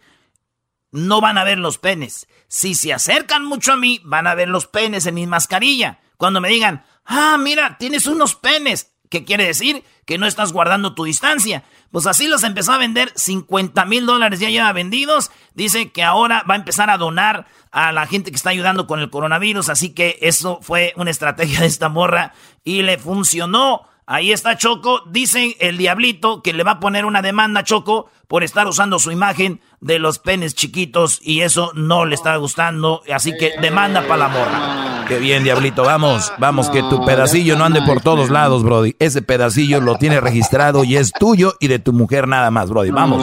no 0.92 1.20
van 1.20 1.38
a 1.38 1.44
ver 1.44 1.58
los 1.58 1.78
penes. 1.78 2.28
Si 2.46 2.76
se 2.76 2.92
acercan 2.92 3.44
mucho 3.44 3.72
a 3.72 3.76
mí, 3.76 4.00
van 4.04 4.28
a 4.28 4.36
ver 4.36 4.48
los 4.48 4.68
penes 4.68 5.06
en 5.06 5.16
mi 5.16 5.26
mascarilla. 5.26 5.98
Cuando 6.18 6.40
me 6.40 6.50
digan, 6.50 6.86
ah, 7.04 7.36
mira, 7.36 7.78
tienes 7.78 8.06
unos 8.06 8.36
penes. 8.36 8.93
¿Qué 9.10 9.24
quiere 9.24 9.46
decir? 9.46 9.84
Que 10.06 10.18
no 10.18 10.26
estás 10.26 10.52
guardando 10.52 10.94
tu 10.94 11.04
distancia. 11.04 11.64
Pues 11.90 12.06
así 12.06 12.26
los 12.26 12.42
empezó 12.42 12.72
a 12.72 12.78
vender, 12.78 13.12
50 13.14 13.84
mil 13.84 14.06
dólares 14.06 14.40
ya 14.40 14.50
lleva 14.50 14.72
vendidos. 14.72 15.30
Dice 15.54 15.92
que 15.92 16.02
ahora 16.02 16.44
va 16.48 16.54
a 16.54 16.58
empezar 16.58 16.90
a 16.90 16.98
donar 16.98 17.46
a 17.70 17.92
la 17.92 18.06
gente 18.06 18.30
que 18.30 18.36
está 18.36 18.50
ayudando 18.50 18.86
con 18.86 19.00
el 19.00 19.10
coronavirus. 19.10 19.68
Así 19.68 19.90
que 19.90 20.18
eso 20.22 20.58
fue 20.62 20.92
una 20.96 21.10
estrategia 21.10 21.60
de 21.60 21.66
esta 21.66 21.88
morra 21.88 22.32
y 22.64 22.82
le 22.82 22.98
funcionó. 22.98 23.88
Ahí 24.06 24.32
está 24.32 24.56
Choco. 24.58 25.02
Dice 25.06 25.56
el 25.60 25.78
diablito 25.78 26.42
que 26.42 26.52
le 26.52 26.62
va 26.62 26.72
a 26.72 26.80
poner 26.80 27.06
una 27.06 27.22
demanda 27.22 27.60
a 27.60 27.64
Choco 27.64 28.10
por 28.28 28.44
estar 28.44 28.66
usando 28.66 28.98
su 28.98 29.10
imagen 29.10 29.60
de 29.80 29.98
los 29.98 30.18
penes 30.18 30.54
chiquitos 30.54 31.20
y 31.22 31.40
eso 31.40 31.72
no 31.74 32.04
le 32.04 32.14
está 32.14 32.36
gustando. 32.36 33.02
Así 33.12 33.32
que 33.38 33.54
demanda 33.60 34.02
para 34.02 34.16
la 34.16 34.28
morra. 34.28 35.04
Qué 35.08 35.18
bien, 35.18 35.42
diablito. 35.42 35.84
Vamos, 35.84 36.32
vamos, 36.38 36.68
que 36.68 36.82
tu 36.82 37.04
pedacillo 37.04 37.56
no 37.56 37.64
ande 37.64 37.80
por 37.82 38.02
todos 38.02 38.28
lados, 38.30 38.62
Brody. 38.62 38.94
Ese 38.98 39.22
pedacillo 39.22 39.80
lo 39.80 39.96
tiene 39.96 40.20
registrado 40.20 40.84
y 40.84 40.96
es 40.96 41.12
tuyo 41.12 41.54
y 41.58 41.68
de 41.68 41.78
tu 41.78 41.92
mujer 41.92 42.28
nada 42.28 42.50
más, 42.50 42.68
Brody. 42.68 42.90
Vamos. 42.90 43.22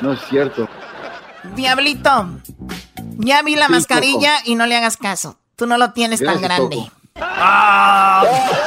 No 0.00 0.12
es 0.12 0.20
cierto. 0.28 0.68
Diablito, 1.54 2.28
ya 3.18 3.42
vi 3.42 3.56
la 3.56 3.68
mascarilla 3.68 4.34
y 4.44 4.54
no 4.54 4.66
le 4.66 4.76
hagas 4.76 4.96
caso. 4.96 5.38
Tú 5.56 5.66
no 5.66 5.78
lo 5.78 5.92
tienes 5.92 6.22
tan 6.22 6.40
grande. 6.40 6.90
Ah. 7.20 8.24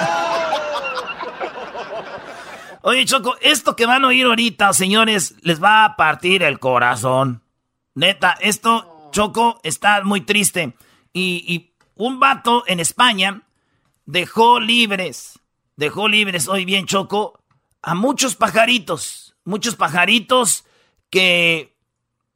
Oye, 2.82 3.06
Choco, 3.06 3.36
esto 3.42 3.76
que 3.76 3.86
van 3.86 4.06
a 4.06 4.08
oír 4.08 4.26
ahorita, 4.26 4.74
señores, 4.74 5.36
les 5.42 5.62
va 5.62 5.86
a 5.86 5.96
partir 5.96 6.44
el 6.44 6.60
corazón. 6.60 7.44
Neta, 7.94 8.38
esto, 8.40 9.10
Choco, 9.12 9.60
está 9.64 10.04
muy 10.04 10.22
triste. 10.22 10.74
Y, 11.12 11.44
y 11.48 11.76
un 11.96 12.20
vato 12.20 12.64
en 12.68 12.80
España 12.80 13.42
dejó 14.06 14.60
libres, 14.60 15.40
dejó 15.76 16.08
libres, 16.08 16.48
hoy 16.48 16.66
bien, 16.66 16.86
Choco, 16.86 17.44
a 17.82 17.96
muchos 17.96 18.36
pajaritos. 18.36 19.36
Muchos 19.44 19.76
pajaritos 19.76 20.66
que 21.10 21.76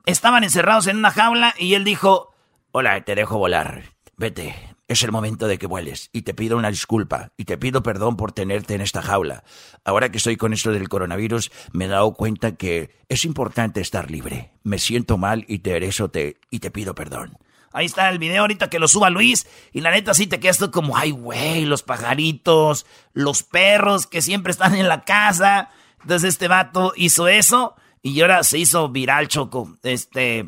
estaban 0.05 0.43
encerrados 0.43 0.87
en 0.87 0.97
una 0.97 1.11
jaula 1.11 1.53
y 1.57 1.75
él 1.75 1.83
dijo, 1.83 2.33
hola, 2.71 3.03
te 3.03 3.15
dejo 3.15 3.37
volar, 3.37 3.83
vete, 4.17 4.72
es 4.93 5.03
el 5.03 5.11
momento 5.11 5.47
de 5.47 5.57
que 5.57 5.67
vueles 5.67 6.09
y 6.13 6.23
te 6.23 6.33
pido 6.33 6.57
una 6.57 6.71
disculpa 6.71 7.31
y 7.37 7.45
te 7.45 7.57
pido 7.57 7.83
perdón 7.83 8.17
por 8.17 8.31
tenerte 8.31 8.73
en 8.75 8.81
esta 8.81 9.01
jaula. 9.01 9.43
Ahora 9.83 10.09
que 10.09 10.17
estoy 10.17 10.37
con 10.37 10.53
esto 10.53 10.71
del 10.71 10.89
coronavirus, 10.89 11.51
me 11.71 11.85
he 11.85 11.89
dado 11.89 12.13
cuenta 12.13 12.55
que 12.55 12.95
es 13.09 13.25
importante 13.25 13.81
estar 13.81 14.09
libre. 14.09 14.51
Me 14.63 14.79
siento 14.79 15.17
mal 15.17 15.45
y 15.47 15.59
te 15.59 15.83
eso 15.85 16.09
te 16.09 16.37
y 16.49 16.59
te 16.59 16.71
pido 16.71 16.95
perdón. 16.95 17.37
Ahí 17.71 17.87
está 17.87 18.09
el 18.09 18.19
video 18.19 18.41
ahorita 18.41 18.69
que 18.69 18.79
lo 18.79 18.87
suba 18.87 19.09
Luis 19.09 19.47
y 19.71 19.81
la 19.81 19.91
neta 19.91 20.13
sí 20.13 20.27
te 20.27 20.39
quedas 20.39 20.59
tú 20.59 20.69
como, 20.69 20.95
ay 20.95 21.11
güey, 21.11 21.65
los 21.65 21.81
pajaritos, 21.81 22.85
los 23.13 23.43
perros 23.43 24.05
que 24.05 24.21
siempre 24.21 24.51
están 24.51 24.75
en 24.75 24.87
la 24.87 25.03
casa. 25.03 25.71
Entonces 26.01 26.29
este 26.29 26.47
vato 26.47 26.93
hizo 26.95 27.27
eso 27.27 27.75
y 28.03 28.19
ahora 28.21 28.43
se 28.43 28.59
hizo 28.59 28.89
viral, 28.89 29.29
Choco. 29.29 29.77
Este. 29.81 30.45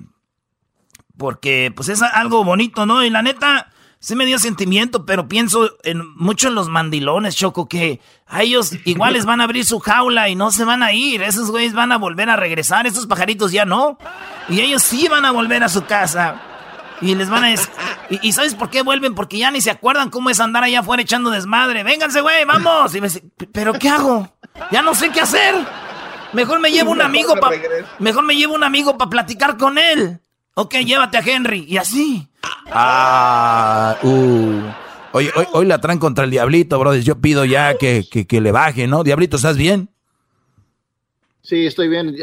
Porque, 1.17 1.71
pues 1.73 1.87
es 1.87 2.01
algo 2.01 2.43
bonito, 2.43 2.85
¿no? 2.85 3.03
Y 3.05 3.09
la 3.09 3.21
neta, 3.21 3.71
sí 4.05 4.15
me 4.15 4.27
dio 4.27 4.37
sentimiento, 4.37 5.03
pero 5.03 5.27
pienso 5.27 5.77
en, 5.81 6.07
mucho 6.15 6.49
en 6.49 6.53
los 6.53 6.69
mandilones, 6.69 7.35
Choco, 7.35 7.67
que 7.67 7.99
a 8.27 8.43
ellos 8.43 8.73
igual 8.85 9.13
les 9.13 9.25
van 9.25 9.41
a 9.41 9.45
abrir 9.45 9.65
su 9.65 9.79
jaula 9.79 10.29
y 10.29 10.35
no 10.35 10.51
se 10.51 10.63
van 10.63 10.83
a 10.83 10.93
ir. 10.93 11.23
Esos 11.23 11.49
güeyes 11.49 11.73
van 11.73 11.91
a 11.91 11.97
volver 11.97 12.29
a 12.29 12.35
regresar, 12.35 12.85
esos 12.85 13.07
pajaritos 13.07 13.51
ya 13.51 13.65
no. 13.65 13.97
Y 14.47 14.61
ellos 14.61 14.83
sí 14.83 15.07
van 15.07 15.25
a 15.25 15.31
volver 15.31 15.63
a 15.63 15.69
su 15.69 15.85
casa. 15.85 16.39
Y 17.01 17.15
les 17.15 17.31
van 17.31 17.45
a... 17.45 17.55
Y, 18.21 18.31
¿sabes 18.31 18.53
por 18.53 18.69
qué 18.69 18.83
vuelven? 18.83 19.15
Porque 19.15 19.39
ya 19.39 19.49
ni 19.49 19.59
se 19.59 19.71
acuerdan 19.71 20.11
cómo 20.11 20.29
es 20.29 20.39
andar 20.39 20.63
allá 20.63 20.81
afuera 20.81 21.01
echando 21.01 21.31
desmadre. 21.31 21.83
Vénganse, 21.83 22.21
güey, 22.21 22.45
vamos. 22.45 22.93
Y 22.93 23.01
me 23.01 23.07
dice, 23.07 23.23
¿pero 23.51 23.73
qué 23.73 23.89
hago? 23.89 24.37
Ya 24.69 24.83
no 24.83 24.93
sé 24.93 25.09
qué 25.09 25.21
hacer. 25.21 25.55
Mejor 26.33 26.59
me 26.59 26.69
llevo 26.69 26.91
un 26.91 27.01
amigo 27.01 27.35
para 27.37 27.57
mejor 27.97 28.23
me 28.23 28.35
llevo 28.35 28.53
un 28.53 28.63
amigo 28.63 28.99
para 28.99 29.09
platicar 29.09 29.57
con 29.57 29.79
él. 29.79 30.21
Ok, 30.53 30.75
llévate 30.75 31.17
a 31.17 31.21
Henry 31.21 31.65
y 31.67 31.77
así. 31.77 32.29
Ah, 32.67 33.97
uh. 34.03 34.61
Hoy, 35.11 35.29
hoy, 35.53 35.65
la 35.65 35.79
traen 35.79 35.97
contra 35.97 36.25
el 36.25 36.31
diablito, 36.31 36.77
brother. 36.77 37.01
Yo 37.01 37.21
pido 37.21 37.45
ya 37.45 37.77
que, 37.77 38.03
que, 38.09 38.41
le 38.41 38.51
baje, 38.51 38.85
¿no? 38.85 39.03
Diablito, 39.03 39.37
¿estás 39.37 39.55
bien? 39.55 39.87
Sí, 41.41 41.65
estoy 41.65 41.87
bien. 41.87 42.15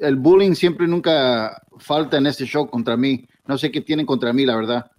El 0.00 0.16
bullying 0.16 0.54
siempre 0.54 0.86
nunca 0.86 1.62
falta 1.78 2.16
en 2.16 2.26
este 2.26 2.46
show 2.46 2.70
contra 2.70 2.96
mí. 2.96 3.26
No 3.46 3.58
sé 3.58 3.70
qué 3.70 3.82
tienen 3.82 4.06
contra 4.06 4.32
mí, 4.32 4.46
la 4.46 4.56
verdad. 4.56 4.90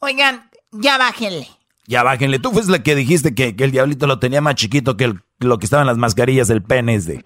Oigan, 0.00 0.50
ya 0.72 0.98
bájenle. 0.98 1.46
Ya 1.86 2.02
bájenle. 2.02 2.40
Tú 2.40 2.50
fuiste 2.50 2.72
la 2.72 2.82
que 2.82 2.96
dijiste 2.96 3.34
que, 3.34 3.54
el 3.56 3.70
diablito 3.70 4.08
lo 4.08 4.18
tenía 4.18 4.40
más 4.40 4.56
chiquito 4.56 4.96
que 4.96 5.14
lo 5.38 5.58
que 5.58 5.66
estaban 5.66 5.86
las 5.86 5.96
mascarillas 5.96 6.48
del 6.48 6.62
pene 6.62 6.98
de. 6.98 7.24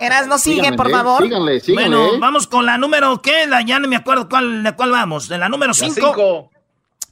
Eras, 0.00 0.26
no 0.26 0.38
sigue, 0.38 0.72
por 0.72 0.90
favor. 0.90 1.22
Síganle, 1.22 1.60
síganle. 1.60 1.96
Bueno, 1.96 2.18
vamos 2.18 2.46
con 2.46 2.66
la 2.66 2.78
número, 2.78 3.20
¿qué? 3.22 3.48
ya 3.66 3.78
no 3.78 3.88
me 3.88 3.96
acuerdo 3.96 4.28
cuál, 4.28 4.62
de 4.62 4.72
cuál 4.74 4.90
vamos. 4.90 5.28
De 5.28 5.38
la 5.38 5.48
número 5.48 5.74
5. 5.74 6.50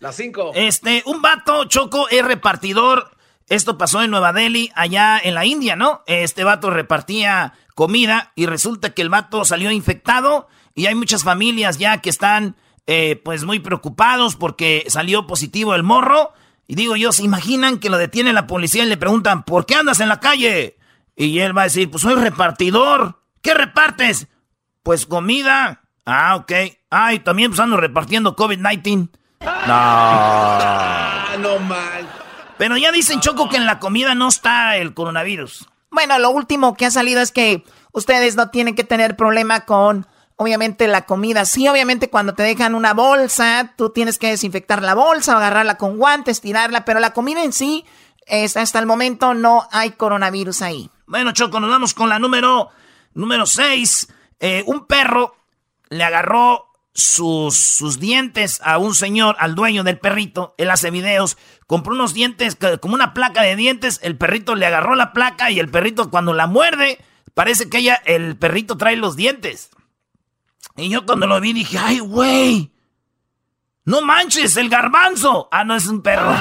La 0.01 0.13
5. 0.13 0.53
Este, 0.55 1.03
un 1.07 1.23
vato, 1.23 1.65
Choco, 1.67 2.09
es 2.09 2.25
repartidor. 2.25 3.13
Esto 3.49 3.79
pasó 3.79 4.03
en 4.03 4.11
Nueva 4.11 4.33
Delhi, 4.33 4.73
allá 4.75 5.21
en 5.23 5.35
la 5.35 5.45
India, 5.45 5.77
¿no? 5.77 6.03
Este 6.07 6.43
vato 6.43 6.71
repartía 6.71 7.55
comida 7.75 8.33
y 8.35 8.47
resulta 8.47 8.91
que 8.91 9.03
el 9.03 9.11
vato 9.11 9.45
salió 9.45 9.71
infectado 9.71 10.49
y 10.75 10.87
hay 10.87 10.95
muchas 10.95 11.23
familias 11.23 11.79
ya 11.79 11.99
que 11.99 12.11
están, 12.11 12.57
eh, 12.87 13.21
pues, 13.23 13.45
muy 13.45 13.61
preocupados 13.61 14.37
porque 14.37 14.85
salió 14.89 15.27
positivo 15.27 15.75
el 15.75 15.83
morro. 15.83 16.33
Y 16.67 16.75
digo 16.75 16.97
yo, 16.97 17.13
¿se 17.13 17.25
imaginan 17.25 17.79
que 17.79 17.91
lo 17.91 17.99
detiene 17.99 18.33
la 18.33 18.47
policía 18.47 18.85
y 18.85 18.89
le 18.89 18.97
preguntan, 18.97 19.45
¿por 19.45 19.67
qué 19.67 19.75
andas 19.75 20.01
en 20.01 20.09
la 20.09 20.21
calle? 20.21 20.77
Y 21.17 21.41
él 21.41 21.57
va 21.57 21.63
a 21.63 21.65
decir, 21.65 21.91
pues 21.91 22.03
soy 22.03 22.15
repartidor. 22.15 23.21
¿Qué 23.43 23.55
repartes? 23.55 24.29
Pues 24.83 25.07
comida. 25.07 25.83
Ah, 26.05 26.37
ok. 26.37 26.53
Ah, 26.91 27.15
y 27.15 27.21
también 27.21 27.51
pues 27.51 27.61
ando 27.61 27.77
repartiendo 27.77 28.37
COVID-19. 28.37 29.11
No. 29.67 31.39
no 31.39 31.59
mal. 31.61 32.09
Pero 32.59 32.77
ya 32.77 32.93
dicen, 32.93 33.21
Choco, 33.21 33.49
que 33.49 33.57
en 33.57 33.67
la 33.67 33.79
comida 33.79 34.15
no 34.15 34.29
está 34.29 34.77
el 34.77 34.95
coronavirus. 34.95 35.69
Bueno, 35.91 36.19
lo 36.19 36.31
último 36.31 36.77
que 36.77 36.87
ha 36.87 36.91
salido 36.91 37.21
es 37.21 37.33
que 37.33 37.65
ustedes 37.93 38.37
no 38.37 38.51
tienen 38.51 38.75
que 38.75 38.85
tener 38.85 39.17
problema 39.17 39.65
con, 39.65 40.07
obviamente, 40.37 40.87
la 40.87 41.05
comida. 41.05 41.45
Sí, 41.45 41.69
obviamente, 41.69 42.09
cuando 42.09 42.35
te 42.35 42.43
dejan 42.43 42.75
una 42.75 42.95
bolsa, 42.95 43.75
tú 43.77 43.91
tienes 43.91 44.19
que 44.19 44.29
desinfectar 44.29 44.83
la 44.83 44.95
bolsa, 44.95 45.37
agarrarla 45.37 45.77
con 45.77 45.99
guantes, 45.99 46.41
tirarla, 46.41 46.85
pero 46.85 47.01
la 47.01 47.13
comida 47.13 47.43
en 47.43 47.53
sí, 47.53 47.85
hasta 48.33 48.79
el 48.79 48.87
momento 48.87 49.35
no 49.35 49.69
hay 49.71 49.91
coronavirus 49.91 50.63
ahí. 50.63 50.91
Bueno, 51.07 51.33
Choco, 51.33 51.61
nos 51.61 51.71
vamos 51.71 51.93
con 51.93 52.09
la 52.09 52.19
número 52.19 52.71
número 53.15 53.47
6. 53.47 54.09
Eh, 54.41 54.65
un 54.67 54.87
perro 54.87 55.37
le 55.91 56.03
agarró 56.05 56.73
sus, 56.95 57.57
sus 57.57 57.99
dientes 58.01 58.61
a 58.65 58.79
un 58.79 58.95
señor, 58.95 59.37
al 59.39 59.55
dueño 59.55 59.85
del 59.85 59.99
perrito. 59.99 60.55
Él 60.59 60.71
hace 60.71 60.91
videos, 60.91 61.37
compró 61.67 61.95
unos 61.95 62.15
dientes, 62.15 62.57
como 62.81 62.95
una 62.95 63.15
placa 63.15 63.43
de 63.43 63.57
dientes. 63.57 64.01
El 64.03 64.17
perrito 64.17 64.55
le 64.55 64.67
agarró 64.67 64.95
la 64.95 65.13
placa 65.13 65.51
y 65.51 65.61
el 65.61 65.69
perrito 65.69 66.11
cuando 66.11 66.33
la 66.33 66.47
muerde, 66.47 66.99
parece 67.35 67.69
que 67.69 67.79
ella, 67.79 68.01
el 68.07 68.37
perrito 68.37 68.77
trae 68.77 68.97
los 68.97 69.17
dientes. 69.17 69.71
Y 70.77 70.89
yo 70.89 71.05
cuando 71.05 71.27
lo 71.27 71.41
vi 71.41 71.53
dije, 71.53 71.79
ay, 71.79 71.99
güey, 71.99 72.73
no 73.85 74.01
manches, 74.01 74.57
el 74.57 74.69
garbanzo. 74.69 75.49
Ah, 75.51 75.65
no 75.65 75.75
es 75.77 75.87
un 75.87 76.03
perro. 76.03 76.35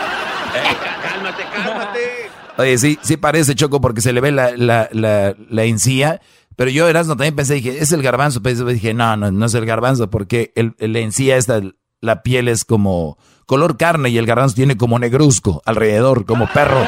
Cálmate, 1.04 1.44
cálmate. 1.54 2.32
Oye, 2.58 2.78
sí, 2.78 3.00
sí 3.02 3.18
parece 3.18 3.56
Choco 3.56 3.82
porque 3.82 4.02
se 4.02 4.14
le 4.14 4.22
ve 4.22 4.32
la, 4.32 4.52
la, 4.56 4.90
la, 4.92 5.36
la 5.50 5.64
encía. 5.64 6.22
Pero 6.56 6.70
yo, 6.70 6.88
Erasmo, 6.88 7.16
también 7.16 7.36
pensé, 7.36 7.56
dije, 7.56 7.80
es 7.80 7.92
el 7.92 8.04
garbanzo. 8.04 8.42
Pero 8.42 8.66
dije, 8.66 8.94
no, 8.94 9.16
no, 9.18 9.32
no 9.32 9.46
es 9.46 9.54
el 9.54 9.66
garbanzo 9.66 10.10
porque 10.10 10.52
el, 10.56 10.76
la 10.78 11.00
encía 11.00 11.38
esta, 11.38 11.62
la 12.02 12.24
piel 12.24 12.48
es 12.48 12.66
como 12.66 13.18
color 13.46 13.78
carne 13.78 14.10
y 14.10 14.18
el 14.18 14.26
garbanzo 14.26 14.56
tiene 14.56 14.78
como 14.78 15.00
negruzco 15.00 15.62
alrededor, 15.66 16.26
como 16.26 16.48
perro. 16.48 16.86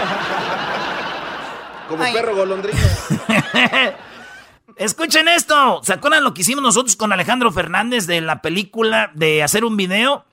Como 1.87 2.03
perro 2.03 2.35
golondrino. 2.35 2.79
Escuchen 4.77 5.27
esto. 5.27 5.81
¿Se 5.83 5.93
acuerdan 5.93 6.23
lo 6.23 6.33
que 6.33 6.41
hicimos 6.41 6.63
nosotros 6.63 6.95
con 6.95 7.11
Alejandro 7.11 7.51
Fernández 7.51 8.07
de 8.07 8.21
la 8.21 8.41
película 8.41 9.11
de 9.13 9.43
hacer 9.43 9.65
un 9.65 9.77
video 9.77 10.25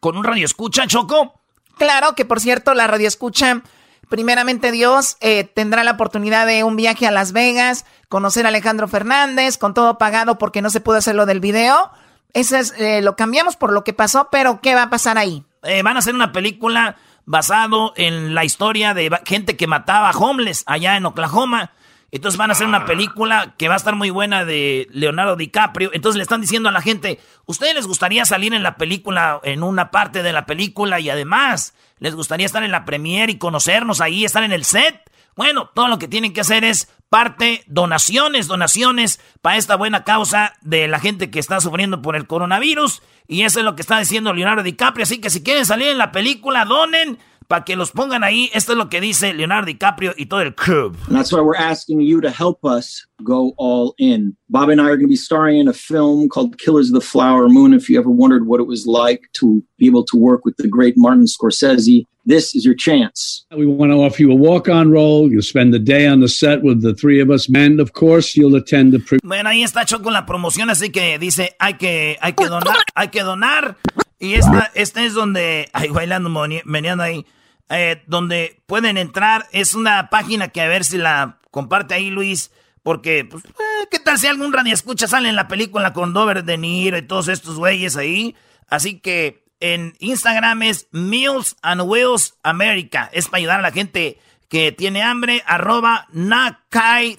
con 0.00 0.16
un 0.16 0.24
radio 0.24 0.44
escucha, 0.44 0.86
Choco? 0.86 1.40
Claro, 1.76 2.14
que 2.14 2.24
por 2.24 2.40
cierto, 2.40 2.74
la 2.74 2.86
radio 2.86 3.08
escucha, 3.08 3.62
primeramente 4.08 4.70
Dios, 4.70 5.16
eh, 5.20 5.44
tendrá 5.44 5.84
la 5.84 5.92
oportunidad 5.92 6.46
de 6.46 6.64
un 6.64 6.76
viaje 6.76 7.06
a 7.06 7.10
Las 7.10 7.32
Vegas, 7.32 7.84
conocer 8.08 8.46
a 8.46 8.48
Alejandro 8.48 8.88
Fernández, 8.88 9.58
con 9.58 9.74
todo 9.74 9.98
pagado 9.98 10.38
porque 10.38 10.62
no 10.62 10.70
se 10.70 10.80
pudo 10.80 10.96
hacer 10.96 11.14
lo 11.14 11.26
del 11.26 11.40
video. 11.40 11.90
Eso 12.32 12.56
es, 12.56 12.74
eh, 12.78 13.00
lo 13.02 13.16
cambiamos 13.16 13.56
por 13.56 13.72
lo 13.72 13.84
que 13.84 13.92
pasó, 13.92 14.28
pero 14.30 14.60
¿qué 14.60 14.74
va 14.74 14.84
a 14.84 14.90
pasar 14.90 15.18
ahí? 15.18 15.44
Eh, 15.62 15.82
van 15.82 15.96
a 15.96 16.00
hacer 16.00 16.14
una 16.14 16.32
película 16.32 16.96
basado 17.26 17.92
en 17.96 18.34
la 18.34 18.44
historia 18.44 18.92
de 18.92 19.10
gente 19.24 19.56
que 19.56 19.66
mataba 19.66 20.10
a 20.10 20.16
homeless 20.18 20.64
allá 20.66 20.96
en 20.96 21.06
Oklahoma. 21.06 21.72
Entonces 22.14 22.38
van 22.38 22.50
a 22.50 22.52
hacer 22.52 22.68
una 22.68 22.86
película 22.86 23.56
que 23.58 23.66
va 23.66 23.74
a 23.74 23.76
estar 23.76 23.96
muy 23.96 24.08
buena 24.10 24.44
de 24.44 24.86
Leonardo 24.92 25.34
DiCaprio. 25.34 25.90
Entonces 25.92 26.16
le 26.16 26.22
están 26.22 26.40
diciendo 26.40 26.68
a 26.68 26.72
la 26.72 26.80
gente, 26.80 27.18
¿ustedes 27.44 27.74
les 27.74 27.88
gustaría 27.88 28.24
salir 28.24 28.54
en 28.54 28.62
la 28.62 28.76
película, 28.76 29.40
en 29.42 29.64
una 29.64 29.90
parte 29.90 30.22
de 30.22 30.32
la 30.32 30.46
película 30.46 31.00
y 31.00 31.10
además 31.10 31.74
les 31.98 32.14
gustaría 32.14 32.46
estar 32.46 32.62
en 32.62 32.70
la 32.70 32.84
premiere 32.84 33.32
y 33.32 33.38
conocernos 33.38 34.00
ahí, 34.00 34.24
estar 34.24 34.44
en 34.44 34.52
el 34.52 34.64
set? 34.64 35.10
Bueno, 35.34 35.72
todo 35.74 35.88
lo 35.88 35.98
que 35.98 36.06
tienen 36.06 36.32
que 36.32 36.42
hacer 36.42 36.62
es 36.62 36.88
parte, 37.08 37.64
donaciones, 37.66 38.46
donaciones 38.46 39.18
para 39.42 39.56
esta 39.56 39.74
buena 39.74 40.04
causa 40.04 40.54
de 40.60 40.86
la 40.86 41.00
gente 41.00 41.32
que 41.32 41.40
está 41.40 41.60
sufriendo 41.60 42.00
por 42.00 42.14
el 42.14 42.28
coronavirus. 42.28 43.02
Y 43.26 43.42
eso 43.42 43.58
es 43.58 43.64
lo 43.64 43.74
que 43.74 43.82
está 43.82 43.98
diciendo 43.98 44.32
Leonardo 44.32 44.62
DiCaprio. 44.62 45.02
Así 45.02 45.20
que 45.20 45.30
si 45.30 45.42
quieren 45.42 45.66
salir 45.66 45.88
en 45.88 45.98
la 45.98 46.12
película, 46.12 46.64
donen 46.64 47.18
para 47.48 47.64
que 47.64 47.76
los 47.76 47.90
pongan 47.90 48.24
ahí. 48.24 48.50
Esto 48.52 48.72
es 48.72 48.78
lo 48.78 48.88
que 48.88 49.00
dice 49.00 49.32
Leonardo 49.34 49.66
DiCaprio 49.66 50.14
y 50.16 50.26
todo 50.26 50.40
el 50.40 50.54
crew. 50.54 50.92
And 51.06 51.16
that's 51.16 51.32
why 51.32 51.40
we're 51.40 51.56
asking 51.56 52.00
you 52.00 52.20
to 52.20 52.30
help 52.30 52.64
us 52.64 53.06
go 53.22 53.54
all 53.56 53.94
in. 53.98 54.36
Bob 54.48 54.68
and 54.70 54.80
I 54.80 54.84
are 54.84 54.96
going 54.96 55.06
to 55.06 55.08
be 55.08 55.16
starring 55.16 55.58
in 55.58 55.68
a 55.68 55.72
film 55.72 56.28
called 56.28 56.58
Killers 56.58 56.88
of 56.88 56.94
the 56.94 57.00
Flower 57.00 57.48
Moon. 57.48 57.74
If 57.74 57.88
you 57.88 57.98
ever 57.98 58.10
wondered 58.10 58.46
what 58.46 58.60
it 58.60 58.66
was 58.66 58.86
like 58.86 59.22
to 59.34 59.62
be 59.78 59.86
able 59.86 60.04
to 60.04 60.16
work 60.16 60.44
with 60.44 60.56
the 60.56 60.68
great 60.68 60.94
Martin 60.96 61.26
Scorsese, 61.26 62.04
this 62.26 62.54
is 62.54 62.64
your 62.64 62.74
chance. 62.74 63.44
We 63.54 63.66
want 63.66 63.92
to 63.92 63.96
offer 63.96 64.22
you 64.22 64.32
a 64.32 64.34
walk-on 64.34 64.90
role. 64.90 65.30
You'll 65.30 65.42
spend 65.42 65.74
the 65.74 65.78
day 65.78 66.06
on 66.06 66.20
the 66.20 66.28
set 66.28 66.62
with 66.62 66.80
the 66.82 66.94
three 66.94 67.20
of 67.20 67.30
us, 67.30 67.48
and 67.54 67.80
of 67.80 67.92
course, 67.92 68.34
you'll 68.36 68.56
attend 68.56 68.92
the. 68.92 69.20
Bueno, 69.22 69.50
ahí 69.50 69.62
está 69.62 69.84
Choco 69.84 70.10
la 70.10 70.24
promoción, 70.24 70.70
así 70.70 70.90
que 70.90 71.18
dice 71.18 71.54
hay 71.58 71.74
que 71.74 72.16
hay 72.20 72.32
que 72.32 72.48
donar, 72.48 72.78
hay 72.94 73.08
que 73.08 73.22
donar. 73.22 73.76
Y 74.24 74.36
esta, 74.36 74.70
es 74.74 75.12
donde, 75.12 75.68
ay, 75.74 75.90
bailando, 75.90 76.30
meneando 76.64 77.04
ahí, 77.04 77.26
eh, 77.68 78.02
donde 78.06 78.62
pueden 78.64 78.96
entrar. 78.96 79.46
Es 79.52 79.74
una 79.74 80.08
página 80.08 80.48
que 80.48 80.62
a 80.62 80.66
ver 80.66 80.82
si 80.84 80.96
la 80.96 81.40
comparte 81.50 81.92
ahí, 81.92 82.08
Luis. 82.08 82.50
Porque, 82.82 83.26
pues, 83.26 83.44
eh, 83.44 83.86
¿qué 83.90 83.98
tal 83.98 84.18
si 84.18 84.26
algún 84.26 84.54
radio 84.54 84.72
escucha 84.72 85.06
sale 85.06 85.28
en 85.28 85.36
la 85.36 85.46
película 85.46 85.92
con 85.92 86.14
Dover 86.14 86.42
De 86.42 86.56
Niro 86.56 86.96
y 86.96 87.02
todos 87.02 87.28
estos 87.28 87.56
güeyes 87.56 87.96
ahí? 87.96 88.34
Así 88.66 88.98
que 88.98 89.44
en 89.60 89.94
Instagram 89.98 90.62
es 90.62 90.88
Meals 90.90 91.56
and 91.60 91.82
Wheels 91.82 92.34
America. 92.42 93.10
Es 93.12 93.26
para 93.26 93.38
ayudar 93.40 93.58
a 93.58 93.62
la 93.62 93.72
gente 93.72 94.18
que 94.48 94.72
tiene 94.72 95.02
hambre. 95.02 95.42
Arroba 95.46 96.08
Nakai 96.12 97.18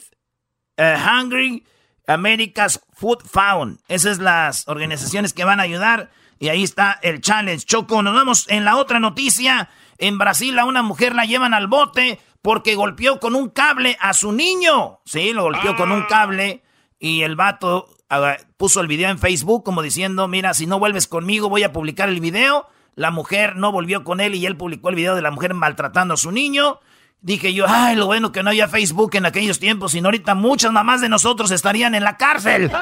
eh, 0.78 0.98
Hungry 0.98 1.64
America's 2.08 2.82
Food 2.94 3.20
Found. 3.26 3.80
Esas 3.90 4.18
son 4.18 4.26
las 4.26 4.68
organizaciones 4.68 5.34
que 5.34 5.44
van 5.44 5.60
a 5.60 5.64
ayudar. 5.64 6.10
Y 6.40 6.50
ahí 6.50 6.64
está 6.64 7.00
el 7.02 7.22
challenge. 7.22 7.66
Choco, 7.66 8.02
nos 8.02 8.16
vemos 8.16 8.46
en 8.50 8.66
la 8.66 8.78
otra 8.78 9.00
noticia. 9.00 9.70
En 9.98 10.18
Brasil 10.18 10.58
a 10.60 10.66
una 10.66 10.84
mujer 10.84 11.16
la 11.16 11.26
llevan 11.26 11.54
al 11.54 11.68
bote 11.68 12.20
porque 12.42 12.76
golpeó 12.76 13.20
con 13.20 13.36
un 13.36 13.50
cable 13.50 13.98
a 14.00 14.14
su 14.14 14.32
niño. 14.32 15.00
Sí, 15.06 15.34
lo 15.34 15.44
golpeó 15.44 15.76
con 15.76 15.92
un 15.92 16.02
ah. 16.04 16.08
cable 16.08 16.64
y 17.00 17.22
el 17.24 17.36
vato 17.36 17.88
ah, 18.10 18.38
puso 18.58 18.82
el 18.82 18.88
video 18.88 19.10
en 19.10 19.20
Facebook 19.20 19.64
como 19.64 19.82
diciendo, 19.82 20.28
mira, 20.28 20.54
si 20.54 20.68
no 20.68 20.78
vuelves 20.78 21.08
conmigo 21.08 21.50
voy 21.50 21.64
a 21.64 21.72
publicar 21.72 22.10
el 22.10 22.20
video. 22.20 22.68
La 22.96 23.12
mujer 23.12 23.56
no 23.56 23.72
volvió 23.72 24.04
con 24.04 24.22
él 24.22 24.36
y 24.36 24.46
él 24.46 24.58
publicó 24.58 24.90
el 24.90 24.96
video 24.96 25.16
de 25.16 25.22
la 25.22 25.32
mujer 25.32 25.54
maltratando 25.54 26.14
a 26.14 26.18
su 26.18 26.32
niño. 26.32 26.80
Dije 27.22 27.54
yo, 27.54 27.66
ay, 27.68 27.96
lo 27.96 28.06
bueno 28.06 28.32
que 28.32 28.44
no 28.44 28.52
había 28.52 28.68
Facebook 28.68 29.16
en 29.16 29.26
aquellos 29.26 29.60
tiempos, 29.60 29.94
sino 29.94 30.08
ahorita 30.08 30.36
muchas 30.36 30.72
mamás 30.72 31.02
de 31.02 31.10
nosotros 31.10 31.50
estarían 31.52 31.96
en 31.96 32.04
la 32.04 32.18
cárcel. 32.18 32.72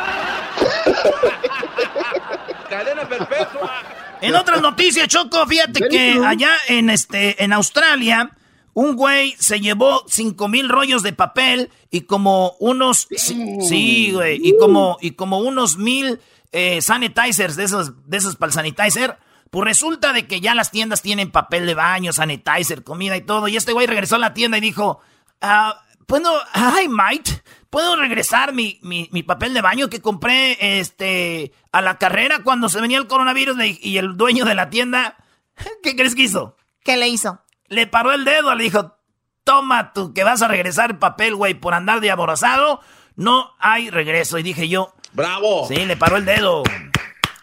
Cadena 2.78 3.08
perpetua. 3.08 3.84
En 4.22 4.36
otras 4.36 4.62
noticias, 4.62 5.08
Choco, 5.08 5.46
fíjate 5.46 5.88
que 5.90 6.20
allá 6.26 6.52
en 6.68 6.90
este, 6.90 7.44
en 7.44 7.52
Australia, 7.54 8.32
un 8.74 8.96
güey 8.96 9.36
se 9.38 9.60
llevó 9.60 10.06
cinco 10.08 10.48
mil 10.48 10.70
rollos 10.70 11.04
de 11.04 11.14
papel 11.14 11.70
y 11.92 12.02
como 12.02 12.56
unos, 12.60 13.08
sí, 13.16 14.12
güey, 14.14 14.40
y 14.42 14.58
como, 14.58 14.98
y 15.02 15.12
como 15.12 15.40
unos 15.40 15.78
mil 15.78 16.20
eh, 16.52 16.82
sanitizers 16.82 17.56
de 17.56 17.66
esos, 17.66 18.08
de 18.08 18.18
esos 18.18 18.36
para 18.36 18.50
el 18.50 18.54
sanitizer. 18.54 19.18
Pues 19.50 19.66
resulta 19.66 20.14
de 20.14 20.26
que 20.26 20.42
ya 20.42 20.56
las 20.56 20.72
tiendas 20.72 21.04
tienen 21.04 21.30
papel 21.30 21.68
de 21.68 21.76
baño, 21.76 22.12
sanitizer, 22.12 22.84
comida 22.84 23.16
y 23.16 23.22
todo. 23.22 23.48
Y 23.48 23.56
este 23.56 23.72
güey 23.72 23.86
regresó 23.86 24.16
a 24.16 24.20
la 24.20 24.34
tienda 24.34 24.58
y 24.58 24.62
dijo, 24.62 25.00
ah, 25.42 25.84
¿puedo, 26.08 26.32
hi, 26.56 26.88
mate, 26.88 27.44
¿puedo 27.74 27.96
regresar 27.96 28.54
mi, 28.54 28.78
mi, 28.84 29.10
mi, 29.12 29.24
papel 29.24 29.56
de 29.56 29.62
baño 29.62 29.90
que 29.90 30.00
compré 30.00 30.80
este, 30.80 31.54
a 31.72 31.82
la 31.82 31.98
carrera 31.98 32.44
cuando 32.44 32.70
se 32.70 32.80
venía 32.80 33.00
el 33.00 33.08
coronavirus? 33.08 33.58
Y 33.82 33.98
el 33.98 34.16
dueño 34.16 34.46
de 34.46 34.54
la 34.54 34.70
tienda, 34.70 35.18
¿qué 35.84 35.96
crees 35.96 36.14
que 36.14 36.22
hizo? 36.22 36.56
¿Qué 36.84 36.98
le 36.98 37.08
hizo? 37.08 37.42
Le 37.70 37.88
paró 37.88 38.12
el 38.12 38.26
dedo, 38.26 38.54
le 38.54 38.66
dijo, 38.66 38.96
toma 39.44 39.92
tú 39.92 40.14
que 40.14 40.24
vas 40.24 40.44
a 40.44 40.48
regresar 40.48 40.92
el 40.92 41.00
papel, 41.00 41.34
güey, 41.34 41.56
por 41.56 41.74
andar 41.74 42.00
de 42.00 42.12
aborazado. 42.12 42.80
No 43.16 43.56
hay 43.58 43.90
regreso. 43.90 44.38
Y 44.38 44.44
dije 44.44 44.70
yo, 44.70 44.94
¡bravo! 45.14 45.68
Sí, 45.68 45.84
le 45.84 45.98
paró 45.98 46.18
el 46.18 46.26
dedo. 46.26 46.62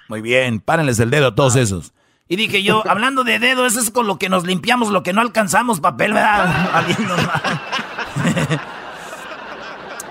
Muy 0.07 0.23
bien, 0.23 0.61
párenles 0.61 1.01
el 1.01 1.11
dedo 1.11 1.27
a 1.27 1.35
todos 1.35 1.57
esos. 1.57 1.93
Y 2.29 2.37
dije 2.37 2.63
yo, 2.63 2.85
hablando 2.89 3.25
de 3.25 3.41
dedo, 3.41 3.67
eso 3.67 3.81
es 3.81 3.91
con 3.91 4.07
lo 4.07 4.17
que 4.17 4.29
nos 4.29 4.47
limpiamos, 4.47 4.91
lo 4.91 5.03
que 5.03 5.13
no 5.13 5.23
alcanzamos 5.23 5.81
papel, 5.81 6.13
¿verdad? 6.13 6.85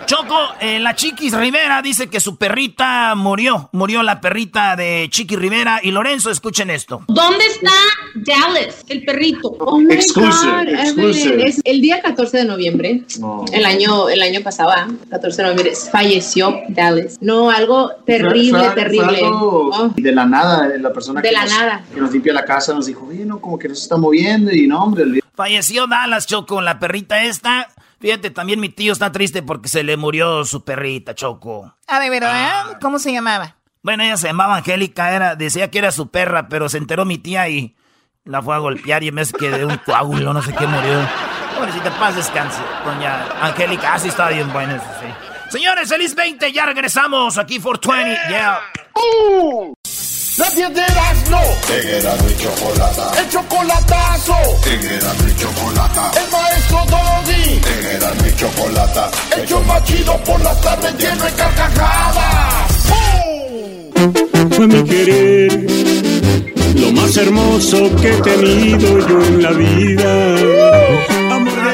Choco, 0.09 0.39
eh, 0.59 0.79
la 0.79 0.95
Chiquis 0.95 1.35
Rivera 1.35 1.83
dice 1.83 2.07
que 2.07 2.19
su 2.19 2.35
perrita 2.35 3.13
murió. 3.13 3.69
Murió 3.73 4.01
la 4.01 4.19
perrita 4.19 4.75
de 4.75 5.07
Chiqui 5.11 5.35
Rivera. 5.35 5.81
Y 5.83 5.91
Lorenzo, 5.91 6.31
escuchen 6.31 6.71
esto. 6.71 7.03
¿Dónde 7.07 7.45
está 7.45 7.69
Dallas, 8.15 8.83
el 8.87 9.05
perrito? 9.05 9.55
Oh 9.59 9.79
exclusive, 9.87 11.45
Es 11.45 11.61
el 11.63 11.79
día 11.79 12.01
14 12.01 12.37
de 12.37 12.45
noviembre, 12.45 13.03
el, 13.53 13.65
año, 13.65 14.09
el 14.09 14.23
año 14.23 14.41
pasado, 14.41 14.71
14 15.11 15.11
ah, 15.11 15.45
de 15.45 15.51
noviembre, 15.51 15.77
falleció 15.91 16.59
Dallas. 16.69 17.19
No, 17.21 17.51
algo 17.51 17.91
terrible, 18.03 18.67
terrible. 18.73 19.19
Oh. 19.25 19.93
De 19.95 20.11
la 20.11 20.25
nada, 20.25 20.69
la 20.79 20.91
persona 20.91 21.21
de 21.21 21.29
que, 21.29 21.35
la 21.35 21.43
nos, 21.43 21.51
nada. 21.51 21.85
que 21.93 22.01
nos 22.01 22.11
limpia 22.11 22.33
la 22.33 22.45
casa 22.45 22.73
nos 22.73 22.87
dijo, 22.87 23.05
oye, 23.05 23.25
no, 23.25 23.39
como 23.39 23.59
que 23.59 23.67
no 23.67 23.75
se 23.75 23.83
está 23.83 23.95
moviendo. 23.95 24.51
Y 24.51 24.65
no, 24.65 24.85
hombre. 24.85 25.21
Falleció 25.35 25.85
Dallas, 25.85 26.25
Choco, 26.25 26.61
la 26.61 26.79
perrita 26.79 27.21
esta. 27.21 27.69
Fíjate, 27.99 28.31
también 28.31 28.59
mi 28.59 28.69
tío 28.69 28.93
está 28.93 29.11
triste 29.11 29.43
porque 29.43 29.67
se 29.67 29.83
le 29.83 29.97
murió 29.97 30.45
su 30.45 30.63
perrita, 30.63 31.15
Choco. 31.15 31.75
Ah, 31.87 31.99
de 31.99 32.09
verdad, 32.09 32.31
ah. 32.33 32.79
¿cómo 32.81 32.97
se 32.97 33.11
llamaba? 33.11 33.57
Bueno, 33.81 34.03
ella 34.03 34.17
se 34.17 34.27
llamaba 34.27 34.57
Angélica, 34.57 35.13
era, 35.13 35.35
decía 35.35 35.69
que 35.69 35.79
era 35.79 35.91
su 35.91 36.09
perra, 36.09 36.47
pero 36.47 36.69
se 36.69 36.77
enteró 36.77 37.05
mi 37.05 37.17
tía 37.17 37.47
y 37.49 37.75
la 38.23 38.41
fue 38.41 38.55
a 38.55 38.59
golpear 38.59 39.03
y 39.03 39.11
me 39.11 39.21
vez 39.21 39.33
que 39.33 39.49
de 39.49 39.65
un 39.65 39.77
coágulo, 39.77 40.33
no 40.33 40.41
sé 40.41 40.53
qué 40.53 40.67
murió. 40.67 40.99
te 41.83 41.91
paz 41.91 42.15
descanse, 42.15 42.61
doña 42.85 43.25
Angélica. 43.41 43.93
Así 43.93 44.07
ah, 44.07 44.11
estaba 44.11 44.29
bien 44.29 44.51
buena, 44.51 44.75
eso 44.75 44.85
sí. 45.01 45.07
Señores, 45.49 45.89
feliz 45.89 46.13
20, 46.13 46.51
ya 46.51 46.65
regresamos 46.65 47.37
aquí 47.37 47.59
for 47.59 47.79
20. 47.79 48.17
Yeah. 48.29 48.59
Uh. 48.93 49.73
Nadie 50.39 50.69
no. 51.29 51.41
En 51.75 51.87
Erasmo 51.89 52.29
y 52.29 52.37
Chocolata. 52.37 53.11
El 53.19 53.29
chocolatazo. 53.29 54.35
En 54.67 54.85
Erasmo 54.85 55.27
y 55.27 55.35
Chocolata. 55.35 56.11
El 56.15 56.31
maestro 56.31 56.77
Doggy. 56.85 57.61
En 57.67 57.85
Erasmo 57.97 58.25
y 58.25 58.35
Chocolata. 58.37 59.11
El 59.35 59.45
show 59.45 59.63
machido 59.65 60.17
por 60.23 60.41
las 60.41 60.61
tardes 60.61 60.93
lleno 60.97 61.25
de 61.25 61.31
carcajadas. 61.31 62.71
¡Oh! 62.89 64.49
Fue 64.51 64.67
mi 64.67 64.83
querer. 64.85 65.67
Lo 66.75 66.91
más 66.93 67.17
hermoso 67.17 67.93
que 67.97 68.13
he 68.13 68.21
tenido 68.21 69.07
yo 69.09 69.21
en 69.25 69.43
la 69.43 69.51
vida 69.51 70.69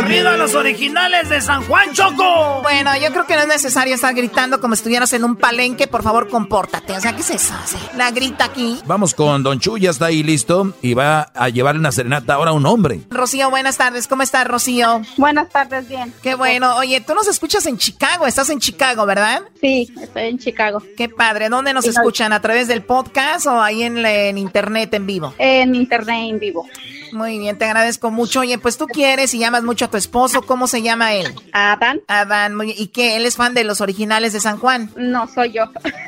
¡Arriba 0.06 0.38
los 0.38 0.54
originales 0.54 1.30
de 1.30 1.41
San 1.41 1.63
Juan 1.63 1.91
Choco! 1.91 2.62
Bueno, 2.62 2.91
yo 3.02 3.12
creo 3.12 3.26
que 3.26 3.34
no 3.34 3.41
es 3.41 3.48
necesario 3.48 3.96
estar 3.96 4.13
gritando 4.13 4.62
como 4.62 4.76
si 4.76 4.82
estuvieras 4.82 5.12
en 5.13 5.24
un 5.24 5.36
palenque. 5.36 5.88
Por 5.88 6.04
favor, 6.04 6.30
compórtate. 6.30 6.94
O 6.94 7.02
sea, 7.02 7.15
¿qué 7.15 7.22
es 7.22 7.32
eso? 7.32 7.56
La 7.98 8.12
grita 8.12 8.46
aquí. 8.46 8.80
Vamos 8.86 9.15
con 9.15 9.41
Don 9.41 9.60
Chu, 9.60 9.80
ya 9.80 9.89
está 9.89 10.06
ahí 10.06 10.22
listo 10.22 10.76
y 10.84 10.94
va 10.94 11.32
a 11.34 11.50
llevarle 11.50 11.80
una 11.80 11.91
serenata 11.91 12.36
ahora 12.36 12.52
a 12.52 12.54
un 12.54 12.68
hombre. 12.68 13.02
Rocío, 13.10 13.50
buenas 13.50 13.78
tardes. 13.78 14.08
¿Cómo 14.08 14.22
estás, 14.22 14.48
Rocío? 14.48 15.02
Buenas 15.18 15.50
tardes, 15.50 15.89
bien. 15.89 16.13
Qué 16.22 16.36
bueno. 16.36 16.76
Oye, 16.76 17.02
tú 17.02 17.15
nos 17.15 17.28
escuchas 17.28 17.65
en 17.65 17.80
Chicago. 17.80 18.28
Estás 18.28 18.52
en 18.52 18.60
Chicago, 18.60 19.08
¿verdad? 19.08 19.41
Sí, 19.60 19.91
estoy 20.00 20.26
en 20.26 20.38
Chicago. 20.38 20.84
Qué 20.96 21.10
padre. 21.10 21.50
¿Dónde 21.50 21.74
nos 21.74 21.86
escuchan? 21.86 22.32
¿A 22.32 22.41
través 22.41 22.68
del 22.68 22.84
podcast 22.84 23.48
o 23.48 23.60
ahí 23.60 23.82
en, 23.82 24.06
en 24.06 24.38
internet 24.38 24.94
en 24.94 25.08
vivo? 25.08 25.34
En 25.39 25.74
internet 25.74 26.30
en 26.30 26.39
vivo. 26.39 26.68
Muy 27.12 27.39
bien, 27.39 27.58
te 27.58 27.65
agradezco 27.65 28.12
mucho. 28.12 28.41
Oye, 28.41 28.58
pues 28.58 28.78
tú 28.78 28.88
quieres 28.88 29.34
y 29.34 29.39
llamas 29.39 29.63
mucho 29.63 29.86
a 29.86 29.88
tu 29.89 29.98
esposo. 29.98 30.41
¿Cómo 30.41 30.68
se 30.68 30.82
llama 30.82 31.13
él? 31.13 31.34
Adán. 31.54 32.02
Adán, 32.08 32.56
muy 32.56 32.68
bien. 32.68 32.78
¿Y 32.80 32.88
qué? 32.88 33.15
¿Él 33.15 33.26
es 33.26 33.36
fan 33.36 33.54
de 33.54 33.63
los 33.63 33.82
originales 33.82 34.34
de 34.34 34.39
San 34.39 34.58
Juan? 34.58 34.91
No, 34.96 35.28
soy 35.28 35.54
yo. 35.54 35.63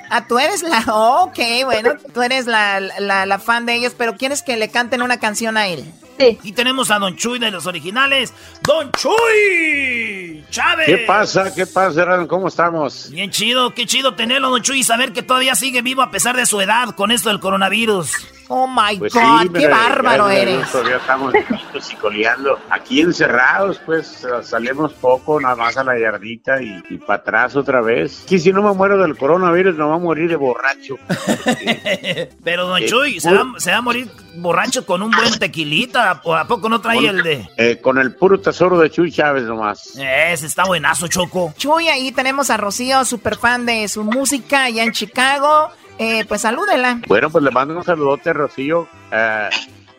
Ah, 0.10 0.28
tú 0.28 0.40
eres 0.40 0.64
la... 0.64 0.80
ok, 0.88 1.40
bueno, 1.66 1.92
tú 2.14 2.22
eres 2.22 2.46
la, 2.48 2.80
la, 2.80 3.26
la 3.26 3.40
fan 3.40 3.66
de 3.66 3.76
ellos, 3.76 3.94
pero 3.98 4.16
¿quieres 4.16 4.42
que 4.42 4.58
le 4.58 4.70
canten 4.70 5.02
una 5.02 5.20
canción 5.20 5.58
a 5.58 5.68
él? 5.68 5.86
Sí. 6.20 6.40
Y 6.42 6.54
tenemos 6.54 6.90
a 6.90 6.98
Don 6.98 7.16
Chuy 7.16 7.38
de 7.38 7.52
los 7.52 7.68
originales. 7.68 8.34
¡Don 8.64 8.92
Chuy! 8.94 10.44
¡Chávez! 10.50 10.86
¿Qué 10.88 10.98
pasa? 11.00 11.54
¿Qué 11.54 11.68
pasa, 11.68 12.02
Erasmo? 12.02 12.28
¿Cómo 12.28 12.48
estamos? 12.48 13.10
Bien 13.12 13.30
chido, 13.30 13.74
qué 13.74 13.86
chido 13.86 14.16
tenerlo, 14.16 14.50
Don 14.50 14.62
Chuy, 14.64 14.80
y 14.80 14.84
saber 14.84 15.14
que 15.14 15.22
todavía 15.22 15.54
sigue 15.56 15.82
vivo 15.82 16.02
a 16.02 16.10
pesar 16.10 16.36
de 16.36 16.46
su 16.46 16.60
edad 16.60 16.96
con 16.96 17.12
esto 17.12 17.30
del 17.30 17.40
coronavirus. 17.40 18.12
Oh 18.50 18.68
my 18.68 18.98
Pues 18.98 19.14
God, 19.14 19.42
sí, 19.44 19.50
qué 19.50 19.68
bárbaro 19.68 20.30
eres. 20.30 20.72
Todavía 20.72 20.98
estamos 20.98 21.34
chiquitos 21.34 21.92
y 21.92 21.96
coleando. 21.98 22.60
Aquí 22.70 23.02
encerrados, 23.02 23.80
pues 23.86 24.26
salimos 24.44 24.94
poco, 24.94 25.40
nada 25.42 25.56
más 25.56 25.76
a 25.78 25.84
la 25.84 26.00
yardita 26.00 26.62
y, 26.62 26.82
y 26.90 26.98
para 26.98 27.20
atrás 27.20 27.56
otra 27.56 27.82
vez. 27.82 28.24
Aquí 28.24 28.40
si 28.40 28.54
no 28.54 28.62
me 28.64 28.74
muero 28.74 28.98
del 29.02 29.18
coronavirus, 29.18 29.76
no 29.76 29.90
va 29.90 29.96
a 29.96 30.00
morir 30.00 30.30
de 30.30 30.36
borracho. 30.38 30.96
Pero 32.44 32.68
Don 32.68 32.82
Eh, 32.82 32.86
Chuy, 32.86 33.20
¿se 33.20 33.34
va, 33.34 33.46
se 33.58 33.72
va 33.72 33.78
a 33.78 33.82
morir 33.82 34.10
borracho 34.36 34.86
con 34.86 35.02
un 35.02 35.12
buen 35.12 35.38
tequilita. 35.40 36.22
¿O 36.24 36.36
a 36.36 36.48
poco 36.48 36.70
no 36.70 36.80
trae 36.80 37.06
el 37.08 37.24
de...? 37.24 37.50
Eh, 37.58 37.80
con 37.82 37.98
el 37.98 38.16
puro 38.16 38.40
tesoro 38.40 38.78
de 38.80 38.90
Chuy 38.90 39.12
Chávez 39.12 39.44
nomás. 39.44 39.96
Ese 39.98 40.46
está 40.46 40.64
buenazo, 40.66 41.08
Choco. 41.08 41.54
Chuy, 41.58 41.90
ahí 41.90 42.12
tenemos 42.12 42.50
a 42.50 42.58
Rocío, 42.58 43.04
super 43.06 43.36
fan 43.38 43.66
de 43.66 43.88
su 43.88 44.04
música 44.04 44.66
allá 44.66 44.84
en 44.84 44.92
Chicago. 44.92 45.70
Eh, 46.00 46.26
pues 46.28 46.42
salúdela. 46.42 47.00
Bueno, 47.08 47.30
pues 47.30 47.44
le 47.44 47.52
mando 47.52 47.76
un 47.78 47.84
saludote, 47.84 48.34
Rocío. 48.34 48.88
eh, 49.12 49.50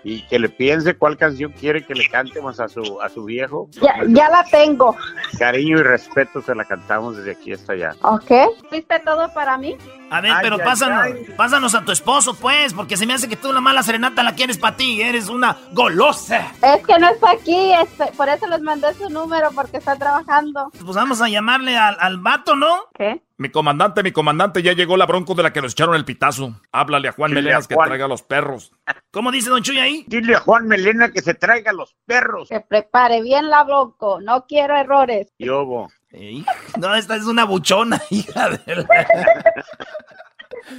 y 0.05 0.23
que 0.29 0.39
le 0.39 0.49
piense 0.49 0.97
cuál 0.97 1.17
canción 1.19 1.53
quiere 1.53 1.85
que 1.85 1.93
le 1.93 2.09
cantemos 2.09 2.61
a 2.61 2.69
su, 2.69 3.03
a 3.03 3.09
su 3.09 3.25
viejo. 3.25 3.69
Ya, 3.83 3.95
ya 4.07 4.31
la 4.31 4.45
tengo. 4.45 4.97
Cariño 5.39 5.79
y 5.81 5.83
respeto 5.83 6.41
se 6.41 6.55
la 6.55 6.65
cantamos 6.65 7.17
desde 7.17 7.33
aquí 7.33 7.53
hasta 7.53 7.73
allá. 7.73 7.95
¿Ok? 8.03 8.31
¿Fuiste 8.71 9.01
todo 9.01 9.31
para 9.35 9.59
mí? 9.59 9.77
A 10.11 10.21
ver, 10.21 10.31
Ay, 10.31 10.39
pero 10.43 10.55
ay, 10.57 10.63
pásanos, 10.65 11.03
ay. 11.03 11.27
pásanos 11.37 11.75
a 11.75 11.85
tu 11.85 11.91
esposo, 11.93 12.33
pues, 12.35 12.73
porque 12.73 12.97
se 12.97 13.07
me 13.07 13.13
hace 13.13 13.29
que 13.29 13.37
tú 13.37 13.53
la 13.53 13.61
mala 13.61 13.83
serenata 13.83 14.23
la 14.23 14.35
quieres 14.35 14.57
para 14.57 14.77
ti. 14.77 15.03
Eres 15.03 15.29
una 15.29 15.59
golosa. 15.73 16.53
Es 16.63 16.87
que 16.87 16.97
no 16.99 17.09
está 17.09 17.33
aquí, 17.33 17.73
este, 17.73 18.07
por 18.17 18.29
eso 18.29 18.47
les 18.47 18.63
mandé 18.63 18.95
su 18.95 19.11
número, 19.11 19.51
porque 19.55 19.79
está 19.79 19.97
trabajando. 19.97 20.71
Pues 20.81 20.95
vamos 20.97 21.21
a 21.21 21.29
llamarle 21.29 21.77
al, 21.77 21.97
al 21.99 22.19
vato, 22.19 22.55
¿no? 22.55 22.85
¿Qué? 22.95 23.21
Mi 23.41 23.51
comandante, 23.51 24.03
mi 24.03 24.11
comandante, 24.11 24.65
ya 24.65 24.73
llegó 24.73 24.97
la 24.97 25.07
bronco 25.07 25.33
de 25.37 25.45
la 25.45 25.53
que 25.53 25.63
nos 25.63 25.71
echaron 25.71 25.95
el 25.95 26.05
pitazo. 26.05 26.61
Háblale 26.73 27.07
a 27.07 27.13
Juan 27.13 27.33
Dile 27.33 27.55
a 27.55 27.61
que 27.61 27.77
traiga 27.77 28.07
a 28.07 28.09
los 28.09 28.23
perros. 28.23 28.73
¿Cómo 29.13 29.31
dice 29.31 29.49
Don 29.49 29.63
Chuy 29.63 29.79
ahí? 29.79 30.05
Dile 30.09 30.35
a 30.35 30.41
Juan 30.41 30.67
Melena 30.67 31.13
que 31.13 31.23
se 31.23 31.35
traiga 31.35 31.73
los 31.73 31.95
perros. 32.05 32.49
Que 32.49 32.61
prepare 32.61 33.23
bien 33.23 33.49
la 33.49 33.63
bronco, 33.63 34.21
no 34.21 34.45
quiero 34.49 34.77
errores. 34.77 35.33
Y 35.39 35.49
obo. 35.51 35.89
Ey, 36.11 36.45
No, 36.81 36.97
esta 36.97 37.15
es 37.15 37.27
una 37.27 37.45
buchona, 37.45 38.03
hija 38.11 38.49
de 38.51 38.75
la... 38.75 38.87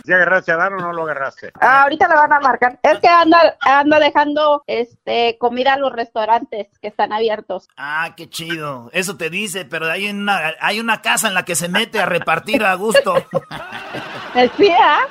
¿Ya 0.05 0.15
agarraste 0.15 0.51
a 0.51 0.57
Dan 0.57 0.73
o 0.73 0.77
no 0.77 0.93
lo 0.93 1.03
agarraste? 1.03 1.51
Ah, 1.59 1.83
ahorita 1.83 2.07
le 2.07 2.15
van 2.15 2.33
a 2.33 2.39
marcar. 2.39 2.79
Es 2.83 2.99
que 2.99 3.07
anda, 3.07 3.57
anda 3.61 3.99
dejando 3.99 4.63
este 4.67 5.37
comida 5.37 5.73
a 5.73 5.77
los 5.77 5.91
restaurantes 5.91 6.67
que 6.81 6.87
están 6.87 7.13
abiertos. 7.13 7.67
Ah, 7.77 8.13
qué 8.15 8.29
chido. 8.29 8.89
Eso 8.93 9.17
te 9.17 9.29
dice, 9.29 9.65
pero 9.65 9.87
hay 9.87 10.09
una, 10.09 10.53
hay 10.59 10.79
una 10.79 11.01
casa 11.01 11.27
en 11.27 11.33
la 11.33 11.45
que 11.45 11.55
se 11.55 11.69
mete 11.69 11.99
a 11.99 12.05
repartir 12.05 12.63
a 12.63 12.75
gusto. 12.75 13.15
¿Sí, 14.57 14.69
ah? 14.79 15.05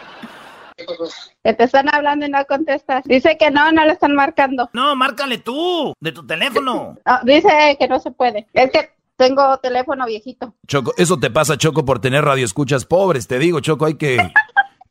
Que 1.42 1.54
te 1.54 1.64
están 1.64 1.92
hablando 1.92 2.26
y 2.26 2.30
no 2.30 2.44
contestas. 2.46 3.02
Dice 3.04 3.36
que 3.36 3.50
no, 3.50 3.72
no 3.72 3.84
le 3.84 3.92
están 3.92 4.14
marcando. 4.14 4.70
No, 4.72 4.94
márcale 4.94 5.38
tú, 5.38 5.92
de 5.98 6.12
tu 6.12 6.24
teléfono. 6.26 6.96
Ah, 7.04 7.20
dice 7.24 7.76
que 7.78 7.88
no 7.88 7.98
se 7.98 8.12
puede. 8.12 8.46
Es 8.52 8.70
que 8.70 8.90
tengo 9.18 9.58
teléfono 9.58 10.06
viejito. 10.06 10.54
Choco, 10.66 10.94
eso 10.96 11.18
te 11.18 11.28
pasa, 11.30 11.58
Choco, 11.58 11.84
por 11.84 12.00
tener 12.00 12.24
radioescuchas 12.24 12.84
pobres. 12.84 13.26
Te 13.26 13.40
digo, 13.40 13.58
Choco, 13.58 13.86
hay 13.86 13.94
que 13.94 14.16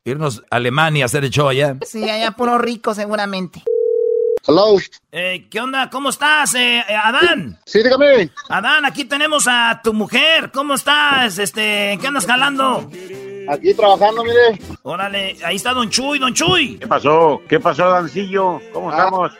irnos 0.04 0.42
a 0.50 0.56
Alemania 0.56 1.04
a 1.04 1.06
hacer 1.06 1.24
el 1.24 1.30
show 1.30 1.48
allá. 1.48 1.76
Sí, 1.86 2.08
allá 2.08 2.32
puro 2.32 2.58
rico 2.58 2.94
seguramente. 2.94 3.62
Hello. 4.46 4.78
Eh, 5.12 5.46
¿Qué 5.50 5.60
onda? 5.60 5.90
¿Cómo 5.90 6.08
estás, 6.08 6.54
eh, 6.54 6.78
eh, 6.88 6.94
Adán? 6.94 7.58
Sí, 7.66 7.82
dígame. 7.82 8.30
Adán, 8.48 8.84
aquí 8.86 9.04
tenemos 9.04 9.46
a 9.46 9.80
tu 9.84 9.92
mujer. 9.92 10.50
¿Cómo 10.52 10.74
estás? 10.74 11.38
Este, 11.38 11.92
¿en 11.92 12.00
¿qué 12.00 12.06
andas 12.06 12.24
jalando? 12.24 12.90
Aquí 13.50 13.74
trabajando, 13.74 14.22
mire. 14.24 14.60
Órale, 14.82 15.36
ahí 15.44 15.56
está 15.56 15.72
Don 15.72 15.88
Chuy, 15.88 16.18
Don 16.18 16.34
Chuy. 16.34 16.76
¿Qué 16.78 16.86
pasó? 16.86 17.40
¿Qué 17.48 17.58
pasó, 17.60 17.88
Dancillo? 17.88 18.60
¿Cómo 18.72 18.90
estamos? 18.90 19.32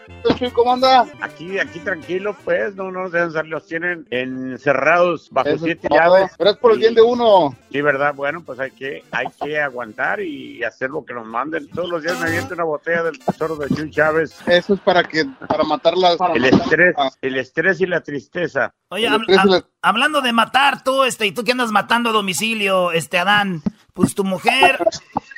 ¿Cómo 0.52 0.72
anda? 0.72 1.06
Aquí, 1.20 1.58
aquí 1.58 1.78
tranquilo, 1.80 2.36
pues, 2.44 2.74
no, 2.74 2.90
no 2.90 3.02
nos 3.04 3.12
dejan 3.12 3.32
salir, 3.32 3.50
los 3.52 3.66
tienen 3.66 4.06
encerrados 4.10 5.28
bajo 5.30 5.48
Eso 5.48 5.64
siete 5.64 5.88
llaves. 5.90 6.32
Pero 6.36 6.50
es 6.50 6.56
por 6.56 6.72
el 6.72 6.78
bien 6.78 6.94
de 6.94 7.02
uno. 7.02 7.54
Sí, 7.70 7.80
¿verdad? 7.80 8.14
Bueno, 8.14 8.42
pues 8.44 8.58
hay 8.60 8.70
que, 8.70 9.04
hay 9.10 9.26
que 9.42 9.60
aguantar 9.60 10.20
y 10.20 10.62
hacer 10.64 10.90
lo 10.90 11.04
que 11.04 11.14
nos 11.14 11.26
manden. 11.26 11.68
Todos 11.68 11.88
los 11.88 12.02
días 12.02 12.18
me 12.20 12.28
aviento 12.28 12.54
una 12.54 12.64
botella 12.64 13.02
del 13.04 13.18
tesoro 13.18 13.56
de 13.56 13.68
Chuy 13.74 13.90
Chávez. 13.90 14.34
Eso 14.46 14.74
es 14.74 14.80
para 14.80 15.04
que, 15.04 15.24
para 15.48 15.64
matarlas. 15.64 16.16
Para 16.16 16.34
El 16.34 16.42
matar- 16.42 16.60
estrés, 16.62 16.94
el 17.22 17.36
estrés 17.36 17.80
y 17.80 17.86
la 17.86 18.00
tristeza. 18.00 18.74
Oye, 18.90 19.08
hab- 19.08 19.24
hab- 19.26 19.64
hablando 19.82 20.20
de 20.20 20.32
matar 20.32 20.82
tú, 20.82 21.04
este, 21.04 21.26
y 21.26 21.32
tú 21.32 21.44
que 21.44 21.52
andas 21.52 21.70
matando 21.70 22.10
a 22.10 22.12
domicilio, 22.12 22.92
este, 22.92 23.18
Adán, 23.18 23.62
pues 23.94 24.14
tu 24.14 24.24
mujer, 24.24 24.78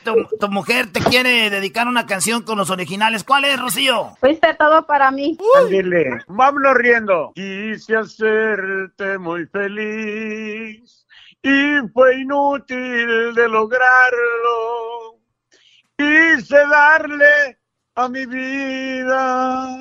tu, 0.04 0.14
tu 0.38 0.48
mujer 0.48 0.92
te 0.92 1.00
quiere 1.00 1.50
dedicar 1.50 1.88
una 1.88 2.06
canción 2.06 2.42
con 2.42 2.58
los 2.58 2.70
originales. 2.70 3.24
¿Cuál 3.24 3.44
es, 3.44 3.60
Rocío? 3.60 4.16
Fuiste 4.20 4.54
todo 4.54 4.86
para 4.86 5.10
mí. 5.10 5.36
Ándele, 5.58 6.22
vámonos 6.28 6.74
riendo. 6.74 7.32
Quise 7.34 7.96
hacerte 7.96 9.18
muy 9.18 9.46
feliz 9.46 11.06
y 11.42 11.88
fue 11.92 12.20
inútil 12.20 13.34
de 13.34 13.48
lograrlo. 13.48 15.18
Quise 15.96 16.56
darle 16.70 17.58
a 17.94 18.08
mi 18.08 18.24
vida 18.26 19.76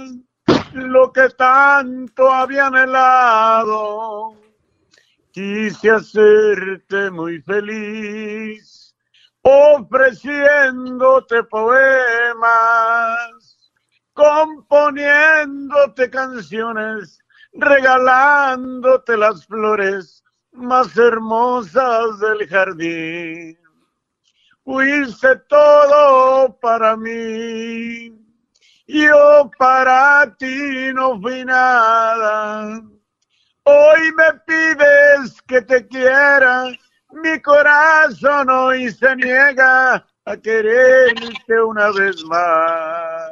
lo 0.74 1.12
que 1.14 1.30
tanto 1.30 2.32
había 2.32 2.68
anhelado. 2.68 4.34
Quise 5.40 5.90
hacerte 5.90 7.10
muy 7.12 7.42
feliz 7.44 8.94
ofreciéndote 9.42 11.44
poemas 11.44 12.52
componiéndote 14.12 16.10
canciones, 16.10 17.20
regalándote 17.54 19.16
las 19.16 19.46
flores 19.46 20.26
más 20.52 20.98
hermosas 20.98 22.20
del 22.20 22.46
jardín. 22.46 23.58
Fuiste 24.66 25.38
todo 25.48 26.60
para 26.60 26.98
mí, 26.98 28.12
yo 28.88 29.50
para 29.58 30.36
ti 30.38 30.92
no 30.94 31.18
fui 31.22 31.46
nada. 31.46 32.99
Hoy 33.64 34.12
me 34.16 34.34
pides 34.46 35.42
que 35.48 35.62
te 35.62 35.88
quiera, 35.88 36.66
mi 37.12 37.40
corazón 37.42 38.50
hoy 38.50 38.92
se 38.92 39.16
niega 39.16 40.06
a 40.26 40.38
quererte 40.38 41.62
una 41.62 41.92
vez 41.92 42.24
más. 42.26 43.32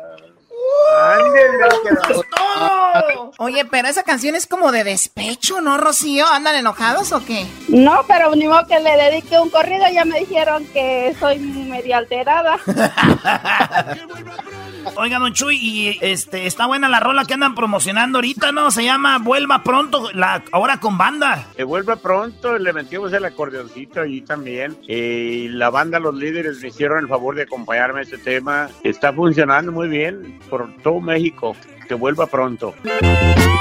Oye, 3.39 3.65
pero 3.65 3.87
esa 3.87 4.03
canción 4.03 4.35
es 4.35 4.47
como 4.47 4.71
de 4.71 4.83
despecho, 4.83 5.61
¿no, 5.61 5.77
Rocío? 5.77 6.25
¿Andan 6.27 6.55
enojados 6.55 7.11
o 7.11 7.23
qué? 7.23 7.45
No, 7.67 8.03
pero 8.07 8.35
ni 8.35 8.47
modo 8.47 8.65
que 8.67 8.79
le 8.79 8.97
dedique 8.97 9.39
un 9.39 9.49
corrido. 9.49 9.85
Ya 9.93 10.05
me 10.05 10.19
dijeron 10.19 10.65
que 10.67 11.15
soy 11.19 11.39
media 11.39 11.97
alterada. 11.97 12.57
Oiga, 14.95 15.19
don 15.19 15.33
Chuy, 15.33 15.57
y 15.57 15.97
este, 16.01 16.47
está 16.47 16.65
buena 16.65 16.89
la 16.89 16.99
rola 16.99 17.25
que 17.25 17.33
andan 17.33 17.55
promocionando 17.55 18.17
ahorita, 18.17 18.51
¿no? 18.51 18.71
Se 18.71 18.83
llama 18.83 19.17
Vuelva 19.19 19.63
Pronto, 19.63 20.09
la, 20.13 20.43
ahora 20.51 20.79
con 20.79 20.97
banda. 20.97 21.45
Que 21.55 21.63
vuelva 21.63 21.95
pronto, 21.97 22.57
le 22.57 22.73
metimos 22.73 23.11
el 23.13 23.25
acordeoncito 23.25 24.01
allí 24.01 24.21
también. 24.21 24.77
Y 24.87 25.49
la 25.49 25.69
banda, 25.69 25.99
los 25.99 26.15
líderes 26.15 26.61
me 26.61 26.69
hicieron 26.69 26.99
el 26.99 27.07
favor 27.07 27.35
de 27.35 27.43
acompañarme 27.43 27.99
a 27.99 28.03
este 28.03 28.17
tema. 28.17 28.69
Está 28.83 29.13
funcionando 29.13 29.71
muy 29.71 29.87
bien 29.87 30.39
por 30.49 30.73
todo 30.81 30.99
México. 30.99 31.55
Que 31.87 31.93
vuelva 31.93 32.25
pronto. 32.25 32.73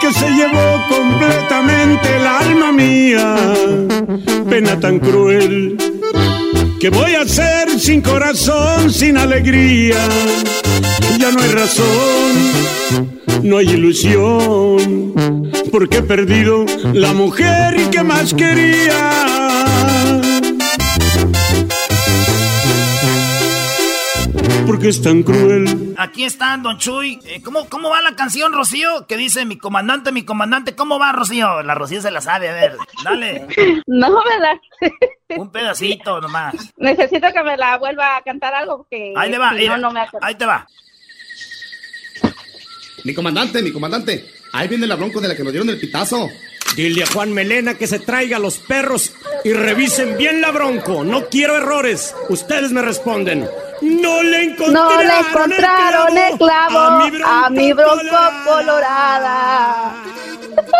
que 0.00 0.12
se 0.12 0.30
llevó 0.30 0.82
completamente 0.88 2.16
el 2.16 2.26
alma 2.26 2.72
mía. 2.72 3.36
Pena 4.48 4.80
tan 4.80 4.98
cruel. 4.98 5.76
¿Qué 6.78 6.90
voy 6.90 7.14
a 7.14 7.22
hacer 7.22 7.80
sin 7.80 8.02
corazón, 8.02 8.92
sin 8.92 9.16
alegría? 9.16 9.96
Ya 11.18 11.32
no 11.32 11.40
hay 11.40 11.50
razón, 11.50 13.10
no 13.42 13.56
hay 13.56 13.70
ilusión, 13.70 15.14
porque 15.72 15.98
he 15.98 16.02
perdido 16.02 16.66
la 16.92 17.14
mujer 17.14 17.76
que 17.90 18.02
más 18.02 18.34
quería. 18.34 19.55
Porque 24.66 24.88
es 24.88 25.00
tan 25.00 25.22
cruel. 25.22 25.94
Aquí 25.96 26.24
está, 26.24 26.56
don 26.56 26.76
Chuy. 26.78 27.20
Eh, 27.24 27.40
¿cómo, 27.42 27.68
¿Cómo 27.68 27.88
va 27.88 28.02
la 28.02 28.16
canción, 28.16 28.52
Rocío? 28.52 29.06
Que 29.06 29.16
dice 29.16 29.44
mi 29.44 29.56
comandante, 29.56 30.10
mi 30.10 30.24
comandante. 30.24 30.74
¿Cómo 30.74 30.98
va, 30.98 31.12
Rocío? 31.12 31.62
La 31.62 31.74
Rocío 31.74 32.02
se 32.02 32.10
la 32.10 32.20
sabe, 32.20 32.48
a 32.48 32.52
ver. 32.52 32.76
Dale. 33.04 33.46
No 33.86 34.10
me 34.10 34.38
la... 34.40 34.60
Un 35.40 35.50
pedacito 35.50 36.20
nomás. 36.20 36.54
Necesito 36.76 37.32
que 37.32 37.42
me 37.42 37.56
la 37.56 37.78
vuelva 37.78 38.16
a 38.16 38.22
cantar 38.22 38.54
algo 38.54 38.78
porque 38.78 39.12
Ahí 39.16 39.30
le 39.30 39.38
va, 39.38 39.56
si 39.56 39.66
no, 39.66 39.78
no 39.78 39.90
me 39.90 40.00
ahí 40.20 40.34
te 40.34 40.46
va. 40.46 40.66
Mi 43.04 43.14
comandante, 43.14 43.62
mi 43.62 43.72
comandante. 43.72 44.24
Ahí 44.52 44.68
viene 44.68 44.86
la 44.86 44.96
bronco 44.96 45.20
de 45.20 45.28
la 45.28 45.36
que 45.36 45.44
nos 45.44 45.52
dieron 45.52 45.68
el 45.70 45.78
pitazo. 45.78 46.28
Dile 46.74 47.04
a 47.04 47.06
Juan 47.06 47.32
Melena 47.32 47.74
que 47.74 47.86
se 47.86 47.98
traiga 47.98 48.36
a 48.36 48.40
los 48.40 48.58
perros 48.58 49.14
y 49.44 49.52
revisen 49.52 50.16
bien 50.18 50.40
la 50.40 50.50
bronco. 50.50 51.04
No 51.04 51.26
quiero 51.28 51.56
errores. 51.56 52.14
Ustedes 52.28 52.70
me 52.72 52.82
responden. 52.82 53.48
No 53.82 54.22
le 54.22 54.44
encontraron, 54.44 54.74
No 54.74 55.02
le 55.02 55.18
encontraron 55.18 56.18
el 56.18 56.38
clavo 56.38 56.78
a 56.78 57.50
mi 57.50 57.72
bronco, 57.72 58.18
colorada. 58.46 59.94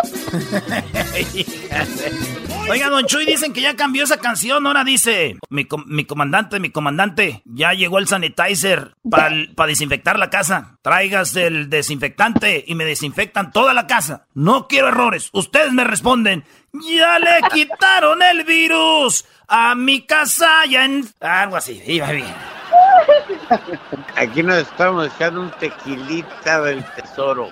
Oiga, 2.69 2.89
don 2.89 3.07
Chuy, 3.07 3.25
dicen 3.27 3.53
que 3.53 3.61
ya 3.61 3.77
cambió 3.77 4.05
esa 4.05 4.19
canción. 4.19 4.67
Ahora 4.67 4.83
dice, 4.85 5.37
mi, 5.51 5.65
com- 5.67 5.85
mi 5.87 6.05
comandante, 6.05 6.59
mi 6.61 6.71
comandante, 6.71 7.43
ya 7.45 7.73
llegó 7.73 7.99
el 7.99 8.09
sanitizer 8.09 8.97
para 9.09 9.67
desinfectar 9.69 10.19
la 10.19 10.31
casa. 10.31 10.77
Traigas 10.83 11.35
el 11.37 11.71
desinfectante 11.71 12.65
y 12.67 12.75
me 12.75 12.85
desinfectan 12.85 13.53
toda 13.53 13.73
la 13.73 13.87
casa. 13.87 14.27
No 14.35 14.67
quiero 14.67 14.89
errores. 14.89 15.29
Ustedes 15.33 15.73
me 15.73 15.85
responden, 15.85 16.45
ya 16.73 17.19
le 17.19 17.41
quitaron 17.53 18.23
el 18.23 18.45
virus 18.45 19.25
a 19.49 19.75
mi 19.77 20.05
casa 20.05 20.65
ya. 20.69 20.89
Algo 21.21 21.57
así, 21.57 21.81
iba 21.87 22.11
bien. 22.11 22.35
Aquí 24.17 24.43
nos 24.43 24.57
estamos 24.59 25.09
echando 25.15 25.41
un 25.43 25.51
tequilita 25.53 26.61
del 26.63 26.85
tesoro. 26.95 27.49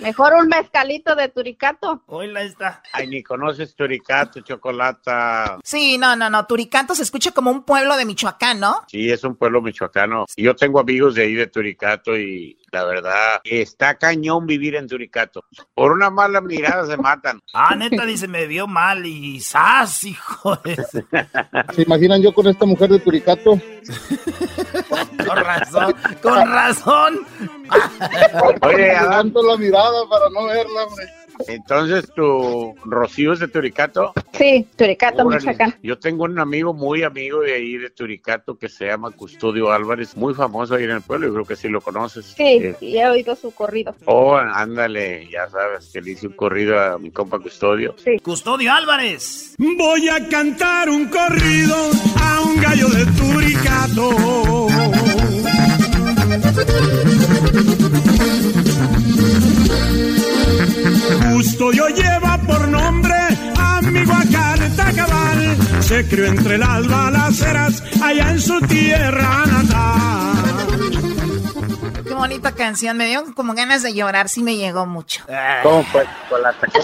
Mejor 0.00 0.34
un 0.34 0.48
mezcalito 0.48 1.14
de 1.14 1.28
turicato. 1.28 2.02
Hola 2.06 2.42
está. 2.42 2.82
Ay, 2.92 3.08
ni 3.08 3.22
conoces 3.22 3.74
Turicato, 3.74 4.40
Chocolata. 4.40 5.58
Sí, 5.64 5.98
no, 5.98 6.16
no, 6.16 6.30
no. 6.30 6.46
Turicanto 6.46 6.94
se 6.94 7.02
escucha 7.02 7.32
como 7.32 7.50
un 7.50 7.64
pueblo 7.64 7.96
de 7.96 8.04
Michoacán, 8.04 8.60
¿no? 8.60 8.82
Sí, 8.88 9.10
es 9.10 9.24
un 9.24 9.36
pueblo 9.36 9.62
michoacano. 9.62 10.26
Y 10.36 10.44
Yo 10.44 10.54
tengo 10.54 10.80
amigos 10.80 11.14
de 11.14 11.22
ahí 11.22 11.34
de 11.34 11.46
Turicato 11.46 12.16
y 12.16 12.56
la 12.72 12.84
verdad, 12.84 13.40
está 13.44 13.96
cañón 13.98 14.46
vivir 14.46 14.76
en 14.76 14.88
Turicato. 14.88 15.44
Por 15.74 15.92
una 15.92 16.08
mala 16.08 16.40
mirada 16.40 16.86
se 16.86 16.96
matan. 16.96 17.40
Ah, 17.54 17.76
neta, 17.76 18.06
dice, 18.06 18.26
me 18.28 18.46
vio 18.46 18.66
mal 18.66 19.04
y 19.04 19.38
¡zas, 19.40 20.04
hijo 20.04 20.56
de... 20.56 20.74
¿Se 21.74 21.82
imaginan 21.82 22.22
yo 22.22 22.32
con 22.32 22.46
esta 22.48 22.64
mujer 22.64 22.88
de 22.90 22.98
Turicato? 22.98 23.52
Con 25.26 25.36
razón, 25.36 25.94
con 26.20 26.50
razón. 26.50 27.26
Oye, 28.62 28.88
Levanto 28.88 29.42
la 29.42 29.56
mirada 29.56 30.08
para 30.08 30.28
no 30.30 30.46
verla, 30.46 30.84
hombre. 30.84 31.21
Entonces 31.48 32.10
tu 32.14 32.74
Rocío 32.84 33.32
es 33.32 33.40
de 33.40 33.48
Turicato. 33.48 34.12
Sí, 34.32 34.66
turicato, 34.76 35.22
Órale. 35.26 35.40
Michoacán. 35.40 35.74
Yo 35.82 35.98
tengo 35.98 36.24
un 36.24 36.38
amigo 36.38 36.72
muy 36.74 37.02
amigo 37.02 37.40
de 37.40 37.54
ahí 37.54 37.76
de 37.76 37.90
Turicato 37.90 38.56
que 38.56 38.68
se 38.68 38.86
llama 38.86 39.10
Custodio 39.10 39.70
Álvarez, 39.72 40.16
muy 40.16 40.34
famoso 40.34 40.74
ahí 40.74 40.84
en 40.84 40.90
el 40.90 41.02
pueblo, 41.02 41.26
yo 41.28 41.32
creo 41.34 41.44
que 41.46 41.56
sí 41.56 41.68
lo 41.68 41.80
conoces. 41.80 42.26
Sí, 42.36 42.42
Eh, 42.42 42.76
y 42.80 42.96
he 42.98 43.08
oído 43.08 43.36
su 43.36 43.50
corrido. 43.52 43.94
Oh, 44.06 44.36
ándale, 44.36 45.28
ya 45.30 45.48
sabes, 45.48 45.90
que 45.92 46.00
le 46.00 46.12
hice 46.12 46.26
un 46.28 46.34
corrido 46.34 46.78
a 46.80 46.98
mi 46.98 47.10
compa 47.10 47.38
Custodio. 47.38 47.94
Custodio 48.22 48.72
Álvarez. 48.72 49.54
Voy 49.58 50.08
a 50.08 50.28
cantar 50.28 50.88
un 50.90 51.06
corrido 51.08 51.76
a 52.20 52.40
un 52.42 52.60
gallo 52.60 52.88
de 52.88 53.04
Turicato. 53.06 54.72
Custodio 61.42 61.88
lleva 61.88 62.38
por 62.46 62.68
nombre 62.68 63.16
amigo 63.58 64.12
a 64.12 64.22
Carta 64.30 64.92
Cabal. 64.94 65.82
Se 65.82 66.08
crió 66.08 66.26
entre 66.26 66.56
las 66.56 66.86
balaceras 66.86 67.82
allá 68.00 68.30
en 68.30 68.40
su 68.40 68.60
tierra 68.60 69.44
natal. 69.46 70.44
Qué 72.04 72.14
bonita 72.14 72.52
canción. 72.52 72.96
Me 72.96 73.08
dio 73.08 73.24
como 73.34 73.54
ganas 73.54 73.82
de 73.82 73.92
llorar. 73.92 74.28
Sí 74.28 74.44
me 74.44 74.54
llegó 74.54 74.86
mucho. 74.86 75.24
¿Cómo 75.64 75.84
pues? 75.90 76.06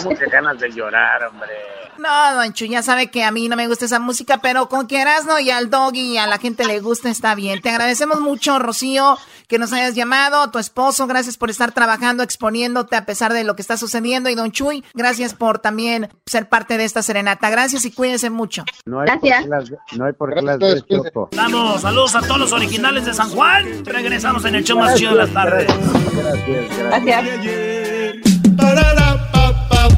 ¿Cómo 0.03 0.19
que 0.19 0.27
ganas 0.27 0.59
de 0.59 0.73
llorar, 0.73 1.23
hombre? 1.27 1.53
No, 1.99 2.35
Don 2.35 2.53
Chu, 2.53 2.65
ya 2.67 2.83
sabe 2.83 3.13
que 3.13 3.23
a 3.23 3.31
mí 3.31 3.49
no 3.49 3.55
me 3.55 3.69
gusta 3.69 3.85
esa 3.85 3.99
música, 4.01 4.39
pero 4.39 4.69
con 4.69 4.87
que 4.89 5.01
Erasno 5.01 5.39
y 5.39 5.51
al 5.51 5.71
Doggy 5.71 6.15
y 6.15 6.19
a 6.19 6.27
la 6.27 6.39
gente 6.39 6.65
le 6.65 6.81
gusta, 6.81 7.11
está 7.11 7.35
bien. 7.35 7.61
Te 7.61 7.71
agradecemos 7.71 8.21
mucho, 8.21 8.59
Rocío, 8.59 9.19
que 9.49 9.59
nos 9.59 9.73
hayas 9.73 9.95
llamado, 9.95 10.51
tu 10.51 10.59
esposo, 10.59 11.07
gracias 11.07 11.39
por 11.39 11.49
estar 11.51 11.73
trabajando, 11.73 12.23
exponiéndote 12.23 12.97
a 12.97 13.07
pesar 13.07 13.33
de 13.33 13.45
lo 13.45 13.57
que 13.57 13.63
está 13.63 13.79
sucediendo. 13.79 14.29
Y 14.29 14.35
Don 14.35 14.53
Chuy, 14.53 14.85
gracias 14.95 15.35
por 15.35 15.59
también 15.59 16.11
ser 16.27 16.49
parte 16.49 16.77
de 16.77 16.85
esta 16.85 17.03
serenata. 17.03 17.49
Gracias 17.49 17.85
y 17.87 17.91
cuídense 17.91 18.29
mucho. 18.29 18.65
No 18.85 19.01
hay 19.01 19.09
por 19.09 19.21
qué 19.21 19.49
las, 19.49 19.73
no 19.97 20.05
hay 20.05 20.13
por 20.13 20.35
qué 20.35 20.43
las 20.43 20.59
ves, 20.59 20.85
Choco. 20.87 21.31
Damos 21.33 21.81
saludos 21.81 22.15
a 22.15 22.21
todos 22.21 22.39
los 22.39 22.53
originales 22.53 23.07
de 23.07 23.15
San 23.15 23.31
Juan. 23.31 23.85
Regresamos 23.87 24.45
en 24.45 24.55
el 24.55 24.65
show 24.65 24.79
más 24.79 24.95
chido 24.97 25.13
de 25.13 25.17
las 25.17 25.31
tardes. 25.31 25.67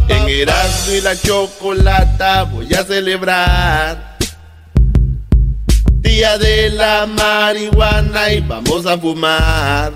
En 0.08 0.28
Erasmo 0.28 0.92
y 0.92 1.00
la 1.00 1.16
chocolata 1.16 2.44
voy 2.44 2.72
a 2.72 2.84
celebrar 2.84 4.09
Día 6.00 6.38
de 6.38 6.70
la 6.70 7.06
marihuana 7.06 8.32
y 8.32 8.40
vamos 8.40 8.86
a 8.86 8.98
fumar. 8.98 9.92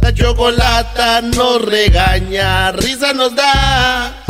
La 0.00 0.12
chocolata 0.14 1.20
nos 1.20 1.62
regaña, 1.64 2.72
risa 2.72 3.12
nos 3.12 3.34
da. 3.34 4.24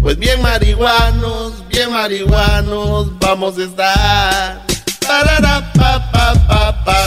Pues 0.00 0.18
bien 0.18 0.40
marihuanos, 0.40 1.68
bien 1.68 1.92
marihuanos 1.92 3.18
vamos 3.18 3.58
a 3.58 3.64
estar. 3.64 4.62
Tarara, 4.98 5.72
pa, 5.74 6.10
pa, 6.10 6.34
pa, 6.48 6.84
pa. 6.84 7.00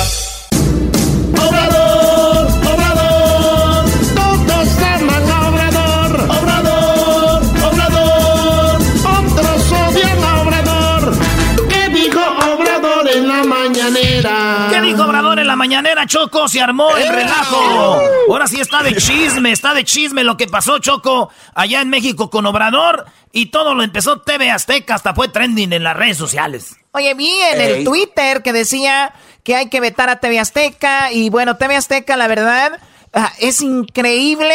Mañanera, 15.63 16.05
Choco? 16.05 16.49
Se 16.49 16.59
armó 16.59 16.97
el 16.97 17.07
relajo. 17.07 18.01
Ahora 18.27 18.47
sí 18.47 18.59
está 18.59 18.83
de 18.83 18.97
chisme, 18.97 19.53
está 19.53 19.73
de 19.73 19.85
chisme 19.85 20.25
lo 20.25 20.35
que 20.35 20.45
pasó, 20.45 20.79
Choco, 20.79 21.31
allá 21.55 21.79
en 21.79 21.89
México 21.89 22.29
con 22.29 22.45
Obrador. 22.45 23.05
Y 23.31 23.45
todo 23.45 23.73
lo 23.73 23.81
empezó 23.81 24.19
TV 24.19 24.51
Azteca, 24.51 24.95
hasta 24.95 25.13
fue 25.13 25.29
trending 25.29 25.71
en 25.71 25.83
las 25.83 25.95
redes 25.95 26.17
sociales. 26.17 26.75
Oye, 26.91 27.13
vi 27.13 27.31
en 27.53 27.61
el. 27.61 27.83
Twitter 27.85 28.43
que 28.43 28.51
decía 28.51 29.13
que 29.43 29.55
hay 29.55 29.69
que 29.69 29.79
vetar 29.79 30.09
a 30.09 30.19
TV 30.19 30.37
Azteca 30.37 31.13
y 31.13 31.29
bueno, 31.29 31.55
TV 31.55 31.77
Azteca, 31.77 32.17
la 32.17 32.27
verdad, 32.27 32.77
ah, 33.13 33.31
es 33.39 33.61
increíble. 33.61 34.53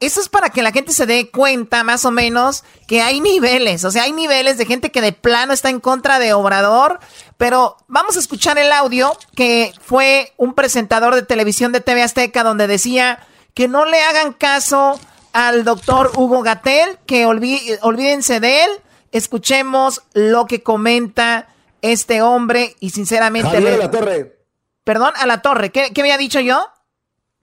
Eso 0.00 0.20
es 0.20 0.28
para 0.28 0.50
que 0.50 0.62
la 0.62 0.72
gente 0.72 0.92
se 0.92 1.06
dé 1.06 1.30
cuenta, 1.30 1.82
más 1.82 2.04
o 2.04 2.10
menos, 2.10 2.64
que 2.88 3.00
hay 3.00 3.20
niveles. 3.20 3.84
O 3.84 3.90
sea, 3.90 4.02
hay 4.02 4.12
niveles 4.12 4.58
de 4.58 4.66
gente 4.66 4.90
que 4.90 5.00
de 5.00 5.12
plano 5.12 5.52
está 5.52 5.70
en 5.70 5.80
contra 5.80 6.18
de 6.18 6.34
Obrador. 6.34 7.00
Pero 7.42 7.76
vamos 7.88 8.16
a 8.16 8.20
escuchar 8.20 8.56
el 8.58 8.70
audio 8.70 9.10
que 9.34 9.74
fue 9.82 10.32
un 10.36 10.54
presentador 10.54 11.16
de 11.16 11.22
televisión 11.24 11.72
de 11.72 11.80
TV 11.80 12.00
Azteca 12.00 12.44
donde 12.44 12.68
decía 12.68 13.18
que 13.52 13.66
no 13.66 13.84
le 13.84 14.00
hagan 14.00 14.32
caso 14.32 15.00
al 15.32 15.64
doctor 15.64 16.12
Hugo 16.14 16.42
Gatel, 16.42 17.00
que 17.04 17.26
olvídense 17.26 18.38
de 18.38 18.62
él. 18.62 18.70
Escuchemos 19.10 20.02
lo 20.12 20.46
que 20.46 20.62
comenta 20.62 21.48
este 21.80 22.22
hombre 22.22 22.76
y 22.78 22.90
sinceramente... 22.90 23.50
Javier 23.50 23.72
le- 23.72 23.78
la 23.78 23.90
Torre, 23.90 24.36
Perdón, 24.84 25.12
a 25.16 25.26
la 25.26 25.42
torre. 25.42 25.70
¿Qué, 25.72 25.92
qué 25.92 26.00
había 26.00 26.18
dicho 26.18 26.38
yo? 26.38 26.64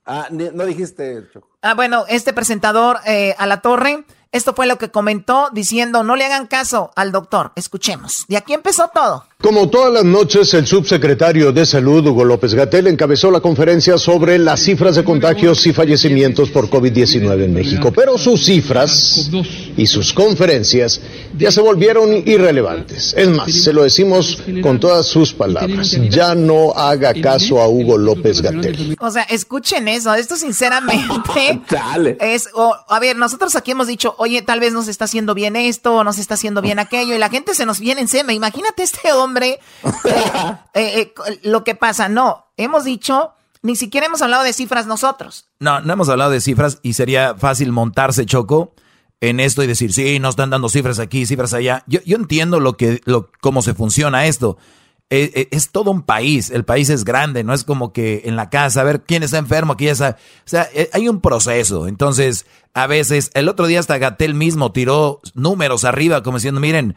Ah, 0.05 0.29
no 0.31 0.65
dijiste, 0.65 1.27
Choco. 1.33 1.49
Ah, 1.61 1.73
bueno, 1.73 2.05
este 2.07 2.31
presentador 2.31 3.01
eh, 3.05 3.35
a 3.37 3.45
la 3.47 3.59
torre, 3.59 4.05
esto 4.31 4.53
fue 4.53 4.67
lo 4.67 4.77
que 4.77 4.91
comentó 4.91 5.49
diciendo, 5.53 6.03
no 6.03 6.15
le 6.15 6.25
hagan 6.25 6.45
caso 6.45 6.91
al 6.95 7.11
doctor. 7.11 7.51
Escuchemos. 7.55 8.25
Y 8.27 8.35
aquí 8.35 8.53
empezó 8.53 8.89
todo. 8.93 9.25
Como 9.41 9.69
todas 9.69 9.93
las 9.93 10.03
noches, 10.03 10.53
el 10.53 10.67
subsecretario 10.67 11.53
de 11.53 11.65
Salud, 11.65 12.05
Hugo 12.05 12.25
López 12.25 12.53
Gatel, 12.53 12.87
encabezó 12.87 13.31
la 13.31 13.39
conferencia 13.39 13.97
sobre 13.97 14.37
las 14.37 14.59
cifras 14.59 14.97
de 14.97 15.05
contagios 15.05 15.65
y 15.65 15.71
fallecimientos 15.71 16.49
por 16.49 16.69
COVID-19 16.69 17.45
en 17.45 17.53
México. 17.53 17.93
Pero 17.93 18.17
sus 18.17 18.43
cifras 18.43 19.31
y 19.77 19.87
sus 19.87 20.11
conferencias 20.11 20.99
ya 21.37 21.51
se 21.51 21.61
volvieron 21.61 22.21
irrelevantes. 22.27 23.13
Es 23.15 23.29
más, 23.29 23.49
se 23.49 23.71
lo 23.71 23.83
decimos 23.83 24.43
con 24.61 24.77
todas 24.77 25.05
sus 25.05 25.33
palabras. 25.33 25.91
Ya 26.09 26.35
no 26.35 26.73
haga 26.73 27.13
caso 27.13 27.61
a 27.61 27.69
Hugo 27.69 27.97
López 27.97 28.41
Gatel. 28.41 28.97
O 28.99 29.09
sea, 29.09 29.23
escuchen 29.23 29.87
eso. 29.87 30.13
Esto 30.13 30.35
sinceramente 30.35 31.61
es... 32.19 32.49
a 32.89 32.99
ver, 32.99 33.15
nosotros 33.15 33.55
aquí 33.55 33.71
hemos 33.71 33.87
dicho, 33.87 34.15
oye, 34.21 34.41
tal 34.41 34.59
vez 34.59 34.73
nos 34.73 34.89
está 34.89 35.05
haciendo 35.05 35.33
bien 35.33 35.55
esto, 35.55 35.95
o 35.95 36.03
nos 36.03 36.17
está 36.17 36.33
haciendo 36.33 36.61
bien 36.61 36.77
aquello, 36.77 37.15
y 37.15 37.17
la 37.17 37.29
gente 37.29 37.55
se 37.55 37.65
nos 37.65 37.79
viene 37.79 38.01
encima. 38.01 38.33
Imagínate 38.33 38.83
este 38.83 39.13
hombre 39.13 39.61
eh, 39.81 40.23
eh, 40.73 41.13
eh, 41.25 41.39
lo 41.43 41.63
que 41.63 41.73
pasa, 41.73 42.09
no, 42.09 42.47
hemos 42.57 42.83
dicho, 42.83 43.31
ni 43.61 43.77
siquiera 43.77 44.07
hemos 44.07 44.21
hablado 44.21 44.43
de 44.43 44.51
cifras 44.51 44.87
nosotros. 44.87 45.45
No, 45.59 45.79
no 45.79 45.93
hemos 45.93 46.09
hablado 46.09 46.31
de 46.31 46.41
cifras 46.41 46.79
y 46.83 46.93
sería 46.93 47.35
fácil 47.35 47.71
montarse, 47.71 48.25
Choco, 48.25 48.73
en 49.21 49.39
esto 49.39 49.63
y 49.63 49.67
decir, 49.67 49.93
sí, 49.93 50.19
nos 50.19 50.31
están 50.31 50.49
dando 50.49 50.67
cifras 50.67 50.99
aquí, 50.99 51.25
cifras 51.25 51.53
allá. 51.53 51.85
Yo, 51.87 52.01
yo 52.05 52.17
entiendo 52.17 52.59
lo 52.59 52.75
que, 52.75 53.01
lo, 53.05 53.31
cómo 53.39 53.61
se 53.61 53.73
funciona 53.73 54.25
esto. 54.25 54.57
Es, 55.09 55.71
todo 55.71 55.89
un 55.89 56.03
país, 56.03 56.51
el 56.51 56.65
país 56.65 56.89
es 56.89 57.03
grande, 57.03 57.43
no 57.43 57.53
es 57.55 57.63
como 57.63 57.93
que 57.93 58.21
en 58.25 58.35
la 58.35 58.51
casa, 58.51 58.81
a 58.81 58.83
ver 58.83 59.01
quién 59.01 59.23
está 59.23 59.39
enfermo, 59.39 59.73
aquí 59.73 59.87
está. 59.87 60.17
O 60.45 60.49
sea, 60.49 60.69
hay 60.93 61.07
un 61.07 61.19
proceso. 61.19 61.87
Entonces, 61.87 62.45
a 62.75 62.85
veces, 62.85 63.31
el 63.33 63.49
otro 63.49 63.65
día 63.65 63.79
hasta 63.79 63.97
Gatel 63.97 64.35
mismo 64.35 64.71
tiró 64.71 65.19
números 65.33 65.83
arriba, 65.83 66.21
como 66.21 66.37
diciendo, 66.37 66.61
miren, 66.61 66.95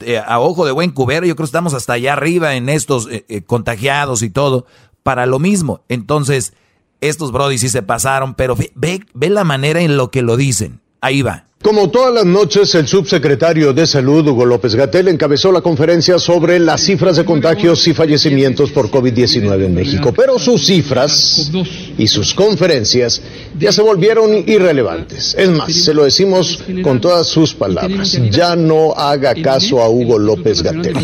eh, 0.00 0.18
a 0.18 0.40
ojo 0.40 0.66
de 0.66 0.72
buen 0.72 0.90
cubero, 0.90 1.26
yo 1.26 1.34
creo 1.34 1.44
que 1.44 1.48
estamos 1.48 1.74
hasta 1.74 1.94
allá 1.94 2.12
arriba 2.12 2.54
en 2.54 2.68
estos 2.68 3.08
eh, 3.10 3.24
eh, 3.28 3.42
contagiados 3.42 4.22
y 4.22 4.30
todo, 4.30 4.66
para 5.02 5.26
lo 5.26 5.38
mismo. 5.38 5.84
Entonces, 5.88 6.52
estos 7.00 7.32
brodis 7.32 7.62
sí 7.62 7.68
se 7.68 7.82
pasaron, 7.82 8.34
pero 8.34 8.56
ve, 8.74 9.06
ve 9.14 9.30
la 9.30 9.44
manera 9.44 9.80
en 9.80 9.96
lo 9.96 10.10
que 10.10 10.22
lo 10.22 10.36
dicen. 10.36 10.80
Ahí 11.06 11.22
va. 11.22 11.44
Como 11.62 11.88
todas 11.88 12.12
las 12.12 12.24
noches, 12.24 12.74
el 12.74 12.88
subsecretario 12.88 13.72
de 13.72 13.86
Salud, 13.86 14.26
Hugo 14.26 14.44
López 14.44 14.74
Gatel, 14.74 15.06
encabezó 15.06 15.52
la 15.52 15.60
conferencia 15.60 16.18
sobre 16.18 16.58
las 16.58 16.80
cifras 16.80 17.14
de 17.14 17.24
contagios 17.24 17.86
y 17.86 17.94
fallecimientos 17.94 18.72
por 18.72 18.90
COVID-19 18.90 19.66
en 19.66 19.74
México. 19.74 20.12
Pero 20.12 20.36
sus 20.40 20.66
cifras 20.66 21.52
y 21.96 22.08
sus 22.08 22.34
conferencias 22.34 23.22
ya 23.56 23.70
se 23.70 23.82
volvieron 23.82 24.48
irrelevantes. 24.48 25.36
Es 25.38 25.48
más, 25.48 25.72
se 25.72 25.94
lo 25.94 26.02
decimos 26.02 26.64
con 26.82 27.00
todas 27.00 27.28
sus 27.28 27.54
palabras. 27.54 28.18
Ya 28.30 28.56
no 28.56 28.92
haga 28.92 29.32
caso 29.36 29.80
a 29.80 29.88
Hugo 29.88 30.18
López 30.18 30.60
Gatel. 30.60 30.96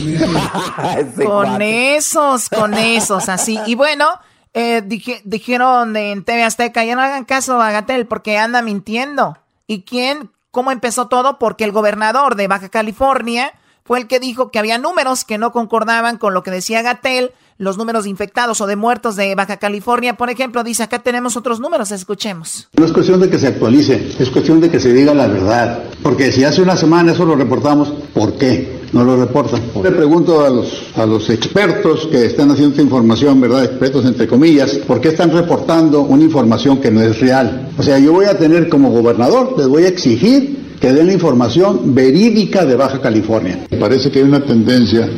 con 1.25 1.63
esos, 1.63 2.49
con 2.49 2.75
esos, 2.75 3.29
así. 3.29 3.57
Y 3.69 3.77
bueno, 3.77 4.09
eh, 4.53 4.83
dijeron 5.25 5.97
en 5.97 6.25
TV 6.25 6.43
Azteca, 6.43 6.85
ya 6.85 6.97
no 6.97 7.03
hagan 7.03 7.25
caso 7.25 7.63
a 7.63 7.71
Gatel 7.71 8.07
porque 8.07 8.37
anda 8.37 8.63
mintiendo. 8.63 9.39
¿Y 9.67 9.83
quién 9.83 10.31
cómo 10.53 10.71
empezó 10.71 11.09
todo, 11.09 11.39
porque 11.39 11.65
el 11.65 11.73
gobernador 11.73 12.37
de 12.37 12.47
Baja 12.47 12.69
California 12.69 13.53
fue 13.85 13.99
el 13.99 14.07
que 14.07 14.21
dijo 14.21 14.53
que 14.53 14.61
había 14.61 14.79
números 14.79 15.25
que 15.25 15.39
no 15.39 15.51
concordaban 15.51 16.19
con 16.19 16.35
lo 16.35 16.45
que 16.45 16.53
decía 16.53 16.83
Gatel, 16.83 17.33
los 17.59 17.79
números 17.79 18.05
de 18.05 18.11
infectados 18.11 18.61
o 18.61 18.67
de 18.67 18.77
muertos 18.77 19.17
de 19.17 19.35
Baja 19.35 19.57
California, 19.57 20.17
por 20.17 20.31
ejemplo, 20.31 20.65
dice 20.65 20.83
acá 20.83 21.01
tenemos 21.01 21.37
otros 21.37 21.61
números, 21.61 21.93
escuchemos. 21.93 22.69
No 22.77 22.85
es 22.85 22.93
cuestión 22.93 23.21
de 23.21 23.31
que 23.31 23.39
se 23.39 23.49
actualice, 23.49 24.13
es 24.19 24.31
cuestión 24.31 24.61
de 24.61 24.71
que 24.71 24.81
se 24.81 24.93
diga 24.93 25.15
la 25.15 25.27
verdad, 25.27 25.85
porque 26.03 26.33
si 26.33 26.45
hace 26.45 26.63
una 26.63 26.77
semana 26.77 27.13
eso 27.13 27.25
lo 27.25 27.37
reportamos, 27.37 27.93
¿por 28.15 28.35
qué? 28.35 28.83
No 28.93 29.05
lo 29.05 29.17
reportan. 29.17 29.63
Le 29.83 29.91
pregunto 29.91 30.45
a 30.45 30.51
los, 30.51 30.93
a 30.97 31.07
los 31.07 31.31
expertos 31.31 32.07
que 32.11 32.27
están 32.27 32.51
haciendo 32.51 32.73
esta 32.73 32.83
información, 32.83 33.41
¿verdad? 33.41 33.65
Expertos 33.65 34.05
entre 34.05 34.27
comillas, 34.27 34.73
¿por 34.87 35.01
qué 35.01 35.09
están 35.09 35.31
reportando 35.31 36.03
una 36.03 36.23
información 36.23 36.79
que 36.79 36.91
no 36.91 37.01
es 37.01 37.19
real? 37.19 37.71
O 37.79 37.83
sea, 37.83 37.99
yo 37.99 38.13
voy 38.13 38.27
a 38.27 38.37
tener 38.37 38.69
como 38.69 38.91
gobernador, 38.91 39.55
les 39.57 39.67
voy 39.67 39.85
a 39.85 39.89
exigir 39.89 40.77
que 40.79 40.93
den 40.93 41.07
la 41.07 41.13
información 41.13 41.95
verídica 41.95 42.67
de 42.67 42.75
Baja 42.75 43.01
California. 43.01 43.67
Parece 43.79 44.11
que 44.11 44.19
hay 44.19 44.25
una 44.25 44.45
tendencia, 44.45 45.09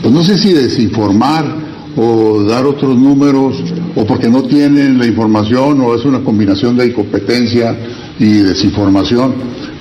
pues 0.00 0.14
no 0.14 0.22
sé 0.22 0.38
si 0.38 0.54
desinformar 0.54 1.69
o 1.96 2.42
dar 2.44 2.64
otros 2.64 2.96
números, 2.96 3.56
o 3.96 4.06
porque 4.06 4.28
no 4.28 4.42
tienen 4.42 4.98
la 4.98 5.06
información, 5.06 5.80
o 5.80 5.94
es 5.94 6.04
una 6.04 6.22
combinación 6.22 6.76
de 6.76 6.86
incompetencia 6.86 7.76
y 8.18 8.38
desinformación. 8.38 9.34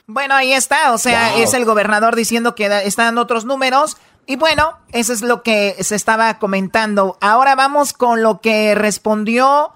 Bueno, 0.08 0.34
ahí 0.34 0.54
está, 0.54 0.94
o 0.94 0.98
sea, 0.98 1.38
es 1.38 1.54
el 1.54 1.66
gobernador 1.66 2.16
diciendo 2.16 2.56
que 2.56 2.66
están 2.84 3.18
otros 3.18 3.46
números. 3.46 3.98
Y 4.26 4.36
bueno, 4.36 4.74
eso 4.92 5.14
es 5.14 5.22
lo 5.22 5.44
que 5.44 5.76
se 5.80 5.96
estaba 5.96 6.40
comentando. 6.40 7.18
Ahora 7.22 7.56
vamos 7.56 7.94
con 7.94 8.22
lo 8.22 8.42
que 8.42 8.76
respondió 8.76 9.72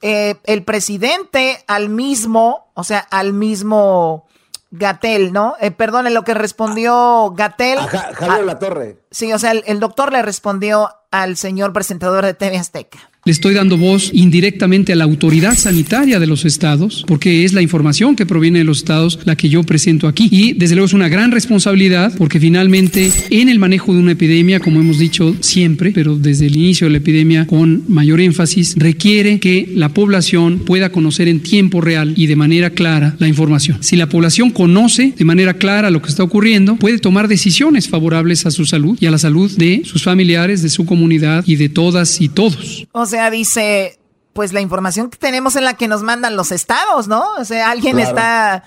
eh, 0.00 0.36
el 0.44 0.62
presidente 0.62 1.64
al 1.66 1.88
mismo, 1.88 2.70
o 2.74 2.84
sea, 2.84 3.00
al 3.00 3.32
mismo 3.32 4.27
Gatel, 4.70 5.32
¿no? 5.32 5.54
Eh, 5.60 5.70
perdón, 5.70 6.06
en 6.06 6.14
lo 6.14 6.24
que 6.24 6.34
respondió 6.34 7.32
Gatel. 7.34 7.78
Javier 7.78 8.44
La 8.44 8.58
Torre. 8.58 8.98
Sí, 9.10 9.32
o 9.32 9.38
sea, 9.38 9.52
el 9.52 9.80
doctor 9.80 10.12
le 10.12 10.22
respondió 10.22 10.90
al 11.10 11.36
señor 11.36 11.72
presentador 11.72 12.24
de 12.24 12.34
TV 12.34 12.58
Azteca. 12.58 12.98
Le 13.28 13.32
estoy 13.32 13.52
dando 13.52 13.76
voz 13.76 14.10
indirectamente 14.14 14.94
a 14.94 14.96
la 14.96 15.04
autoridad 15.04 15.54
sanitaria 15.54 16.18
de 16.18 16.26
los 16.26 16.46
estados, 16.46 17.04
porque 17.06 17.44
es 17.44 17.52
la 17.52 17.60
información 17.60 18.16
que 18.16 18.24
proviene 18.24 18.60
de 18.60 18.64
los 18.64 18.78
estados 18.78 19.18
la 19.26 19.36
que 19.36 19.50
yo 19.50 19.64
presento 19.64 20.08
aquí. 20.08 20.28
Y 20.30 20.54
desde 20.54 20.76
luego 20.76 20.86
es 20.86 20.94
una 20.94 21.10
gran 21.10 21.30
responsabilidad, 21.30 22.14
porque 22.16 22.40
finalmente 22.40 23.12
en 23.28 23.50
el 23.50 23.58
manejo 23.58 23.92
de 23.92 24.00
una 24.00 24.12
epidemia, 24.12 24.60
como 24.60 24.80
hemos 24.80 24.98
dicho 24.98 25.36
siempre, 25.40 25.92
pero 25.94 26.16
desde 26.16 26.46
el 26.46 26.56
inicio 26.56 26.86
de 26.86 26.92
la 26.92 26.96
epidemia 26.96 27.46
con 27.46 27.84
mayor 27.86 28.22
énfasis, 28.22 28.76
requiere 28.78 29.40
que 29.40 29.70
la 29.74 29.90
población 29.90 30.60
pueda 30.60 30.90
conocer 30.90 31.28
en 31.28 31.40
tiempo 31.40 31.82
real 31.82 32.14
y 32.16 32.28
de 32.28 32.36
manera 32.36 32.70
clara 32.70 33.14
la 33.18 33.28
información. 33.28 33.76
Si 33.82 33.96
la 33.96 34.08
población 34.08 34.52
conoce 34.52 35.12
de 35.14 35.24
manera 35.26 35.52
clara 35.52 35.90
lo 35.90 36.00
que 36.00 36.08
está 36.08 36.22
ocurriendo, 36.22 36.76
puede 36.76 36.98
tomar 36.98 37.28
decisiones 37.28 37.90
favorables 37.90 38.46
a 38.46 38.50
su 38.50 38.64
salud 38.64 38.96
y 38.98 39.04
a 39.04 39.10
la 39.10 39.18
salud 39.18 39.54
de 39.54 39.82
sus 39.84 40.02
familiares, 40.02 40.62
de 40.62 40.70
su 40.70 40.86
comunidad 40.86 41.44
y 41.46 41.56
de 41.56 41.68
todas 41.68 42.22
y 42.22 42.30
todos. 42.30 42.86
O 42.92 43.04
sea, 43.04 43.17
dice, 43.30 43.98
pues 44.32 44.52
la 44.52 44.60
información 44.60 45.10
que 45.10 45.18
tenemos 45.18 45.56
en 45.56 45.64
la 45.64 45.74
que 45.74 45.88
nos 45.88 46.02
mandan 46.02 46.36
los 46.36 46.52
estados, 46.52 47.08
¿no? 47.08 47.24
O 47.38 47.44
sea, 47.44 47.70
alguien 47.70 47.98
está, 47.98 48.64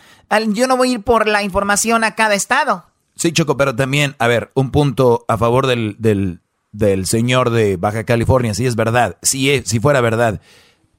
yo 0.50 0.68
no 0.68 0.78
voy 0.78 0.90
a 0.90 0.94
ir 0.94 1.02
por 1.02 1.28
la 1.28 1.44
información 1.44 2.04
a 2.04 2.16
cada 2.16 2.36
estado. 2.36 2.86
Sí, 3.16 3.32
Choco, 3.32 3.58
pero 3.58 3.76
también, 3.76 4.16
a 4.20 4.28
ver, 4.28 4.52
un 4.54 4.72
punto 4.72 5.26
a 5.28 5.38
favor 5.38 5.68
del, 5.68 5.96
del, 6.00 6.42
del 6.72 7.06
señor 7.06 7.50
de 7.52 7.78
Baja 7.78 8.04
California, 8.04 8.54
si 8.54 8.66
es 8.66 8.76
verdad, 8.76 9.18
si, 9.22 9.62
si 9.66 9.80
fuera 9.80 10.02
verdad 10.02 10.42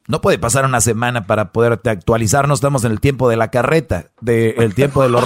no 0.08 0.20
puede 0.20 0.38
pasar 0.38 0.64
una 0.64 0.80
semana 0.80 1.26
para 1.26 1.52
poderte 1.52 1.88
actualizar. 1.88 2.48
No 2.48 2.54
estamos 2.54 2.84
en 2.84 2.92
el 2.92 3.00
tiempo 3.00 3.28
de 3.28 3.36
la 3.36 3.50
carreta, 3.50 4.10
del 4.20 4.54
el 4.60 4.74
tiempo 4.74 5.02
de 5.02 5.08
los, 5.08 5.24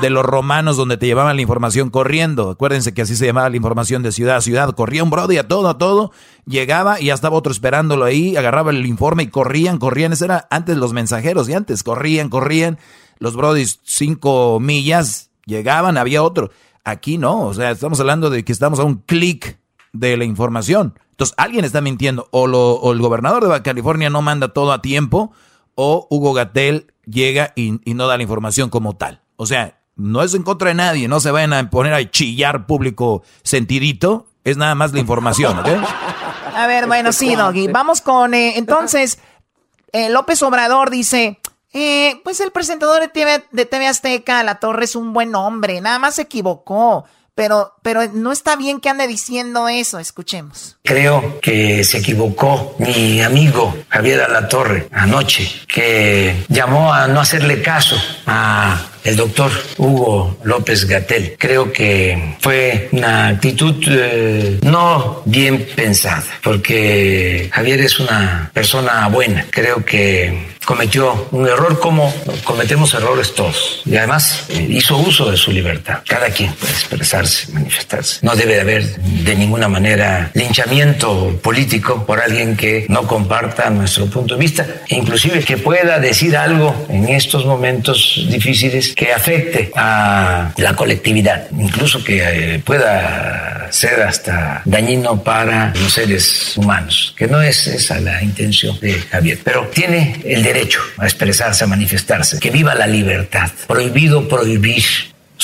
de 0.00 0.10
los 0.10 0.24
romanos 0.24 0.76
donde 0.76 0.96
te 0.96 1.06
llevaban 1.06 1.34
la 1.34 1.42
información 1.42 1.90
corriendo. 1.90 2.50
Acuérdense 2.50 2.94
que 2.94 3.02
así 3.02 3.16
se 3.16 3.26
llamaba 3.26 3.50
la 3.50 3.56
información 3.56 4.02
de 4.02 4.12
ciudad 4.12 4.36
a 4.36 4.40
ciudad. 4.40 4.70
Corría 4.74 5.02
un 5.02 5.10
brody 5.10 5.38
a 5.38 5.48
todo, 5.48 5.68
a 5.68 5.78
todo. 5.78 6.12
Llegaba 6.46 7.00
y 7.00 7.06
ya 7.06 7.14
estaba 7.14 7.36
otro 7.36 7.52
esperándolo 7.52 8.04
ahí. 8.04 8.36
Agarraba 8.36 8.70
el 8.70 8.86
informe 8.86 9.24
y 9.24 9.28
corrían, 9.28 9.78
corrían. 9.78 10.12
Eso 10.12 10.26
era 10.26 10.46
antes 10.50 10.76
los 10.76 10.92
mensajeros 10.92 11.48
y 11.48 11.54
antes 11.54 11.82
corrían, 11.82 12.28
corrían. 12.28 12.78
Los 13.18 13.34
brodis 13.34 13.80
cinco 13.82 14.60
millas 14.60 15.30
llegaban, 15.44 15.96
había 15.96 16.22
otro. 16.22 16.50
Aquí 16.84 17.18
no, 17.18 17.46
o 17.46 17.54
sea, 17.54 17.70
estamos 17.70 17.98
hablando 17.98 18.30
de 18.30 18.44
que 18.44 18.52
estamos 18.52 18.78
a 18.78 18.84
un 18.84 18.96
clic 18.96 19.58
de 19.92 20.16
la 20.16 20.24
información. 20.24 20.98
Entonces, 21.14 21.34
alguien 21.38 21.64
está 21.64 21.80
mintiendo. 21.80 22.26
O, 22.32 22.48
lo, 22.48 22.92
el 22.92 22.98
gobernador 22.98 23.48
de 23.48 23.62
California 23.62 24.10
no 24.10 24.20
manda 24.20 24.48
todo 24.48 24.72
a 24.72 24.82
tiempo, 24.82 25.30
o 25.76 26.08
Hugo 26.10 26.32
Gatel 26.32 26.92
llega 27.06 27.52
y, 27.54 27.78
no 27.94 28.08
da 28.08 28.16
la 28.16 28.24
información 28.24 28.68
como 28.68 28.96
tal. 28.96 29.20
O 29.36 29.46
sea, 29.46 29.78
no 29.94 30.22
es 30.22 30.34
en 30.34 30.42
contra 30.42 30.70
de 30.70 30.74
nadie, 30.74 31.06
no 31.06 31.20
se 31.20 31.30
vayan 31.30 31.52
a 31.52 31.70
poner 31.70 31.94
a 31.94 32.10
chillar 32.10 32.66
público 32.66 33.22
sentidito, 33.44 34.26
es 34.42 34.56
nada 34.56 34.74
más 34.74 34.92
la 34.92 34.98
información, 34.98 35.56
¿ok? 35.56 35.68
A 36.56 36.66
ver, 36.66 36.86
bueno, 36.86 37.12
sí, 37.12 37.34
Doggy. 37.36 37.68
Vamos 37.68 38.00
con, 38.00 38.34
eh, 38.34 38.58
entonces, 38.58 39.18
eh, 39.92 40.08
López 40.10 40.42
Obrador 40.42 40.90
dice, 40.90 41.40
eh, 41.72 42.20
pues 42.24 42.40
el 42.40 42.50
presentador 42.50 43.00
de 43.00 43.08
TV, 43.08 43.44
de 43.52 43.66
TV 43.66 43.86
Azteca, 43.86 44.42
La 44.42 44.56
Torre, 44.56 44.84
es 44.84 44.96
un 44.96 45.12
buen 45.12 45.34
hombre, 45.36 45.80
nada 45.80 46.00
más 46.00 46.16
se 46.16 46.22
equivocó. 46.22 47.04
Pero, 47.34 47.74
pero 47.82 48.06
no 48.12 48.30
está 48.30 48.56
bien 48.56 48.80
que 48.80 48.88
ande 48.88 49.06
diciendo 49.06 49.68
eso. 49.68 49.98
Escuchemos. 49.98 50.76
Creo 50.84 51.40
que 51.40 51.82
se 51.84 51.98
equivocó 51.98 52.76
mi 52.78 53.22
amigo 53.22 53.74
Javier 53.88 54.22
Alatorre 54.22 54.88
anoche, 54.92 55.50
que 55.66 56.44
llamó 56.48 56.92
a 56.92 57.08
no 57.08 57.20
hacerle 57.20 57.60
caso 57.62 57.96
a 58.26 58.80
el 59.04 59.16
doctor 59.16 59.52
Hugo 59.76 60.38
López 60.44 60.86
Gatel. 60.86 61.36
Creo 61.38 61.72
que 61.72 62.36
fue 62.40 62.88
una 62.92 63.28
actitud 63.28 63.74
eh, 63.86 64.58
no 64.62 65.22
bien 65.26 65.66
pensada, 65.76 66.24
porque 66.42 67.50
Javier 67.52 67.80
es 67.82 68.00
una 68.00 68.50
persona 68.52 69.06
buena. 69.08 69.46
Creo 69.50 69.84
que 69.84 70.54
cometió 70.64 71.28
un 71.32 71.46
error 71.46 71.78
como 71.78 72.12
cometemos 72.44 72.94
errores 72.94 73.34
todos. 73.34 73.82
Y 73.84 73.96
además 73.96 74.46
eh, 74.48 74.66
hizo 74.70 74.96
uso 74.96 75.30
de 75.30 75.36
su 75.36 75.52
libertad. 75.52 76.00
Cada 76.06 76.30
quien 76.30 76.52
puede 76.54 76.72
expresarse, 76.72 77.52
manifestarse. 77.52 78.18
No 78.22 78.34
debe 78.34 78.54
de 78.54 78.60
haber 78.60 78.96
de 78.96 79.36
ninguna 79.36 79.68
manera 79.68 80.30
linchamiento 80.34 81.38
político 81.42 82.04
por 82.06 82.20
alguien 82.20 82.56
que 82.56 82.86
no 82.88 83.06
comparta 83.06 83.70
nuestro 83.70 84.06
punto 84.06 84.34
de 84.34 84.40
vista, 84.40 84.66
inclusive 84.88 85.40
que 85.40 85.56
pueda 85.58 85.98
decir 85.98 86.36
algo 86.36 86.86
en 86.88 87.08
estos 87.08 87.44
momentos 87.44 88.24
difíciles 88.30 88.93
que 88.94 89.12
afecte 89.12 89.70
a 89.76 90.52
la 90.56 90.74
colectividad, 90.74 91.46
incluso 91.50 92.02
que 92.02 92.54
eh, 92.54 92.58
pueda 92.60 93.68
ser 93.70 94.02
hasta 94.02 94.62
dañino 94.64 95.22
para 95.22 95.72
los 95.74 95.92
seres 95.92 96.56
humanos, 96.56 97.14
que 97.16 97.26
no 97.26 97.40
es 97.42 97.66
esa 97.66 98.00
la 98.00 98.22
intención 98.22 98.78
de 98.80 98.94
Javier, 98.94 99.38
pero 99.44 99.66
tiene 99.68 100.20
el 100.24 100.42
derecho 100.42 100.54
derecho 100.54 100.80
a 100.98 101.04
expresarse, 101.04 101.64
a 101.64 101.66
manifestarse, 101.66 102.38
que 102.38 102.50
viva 102.50 102.74
la 102.74 102.86
libertad. 102.86 103.50
Prohibido 103.66 104.28
prohibir 104.28 104.84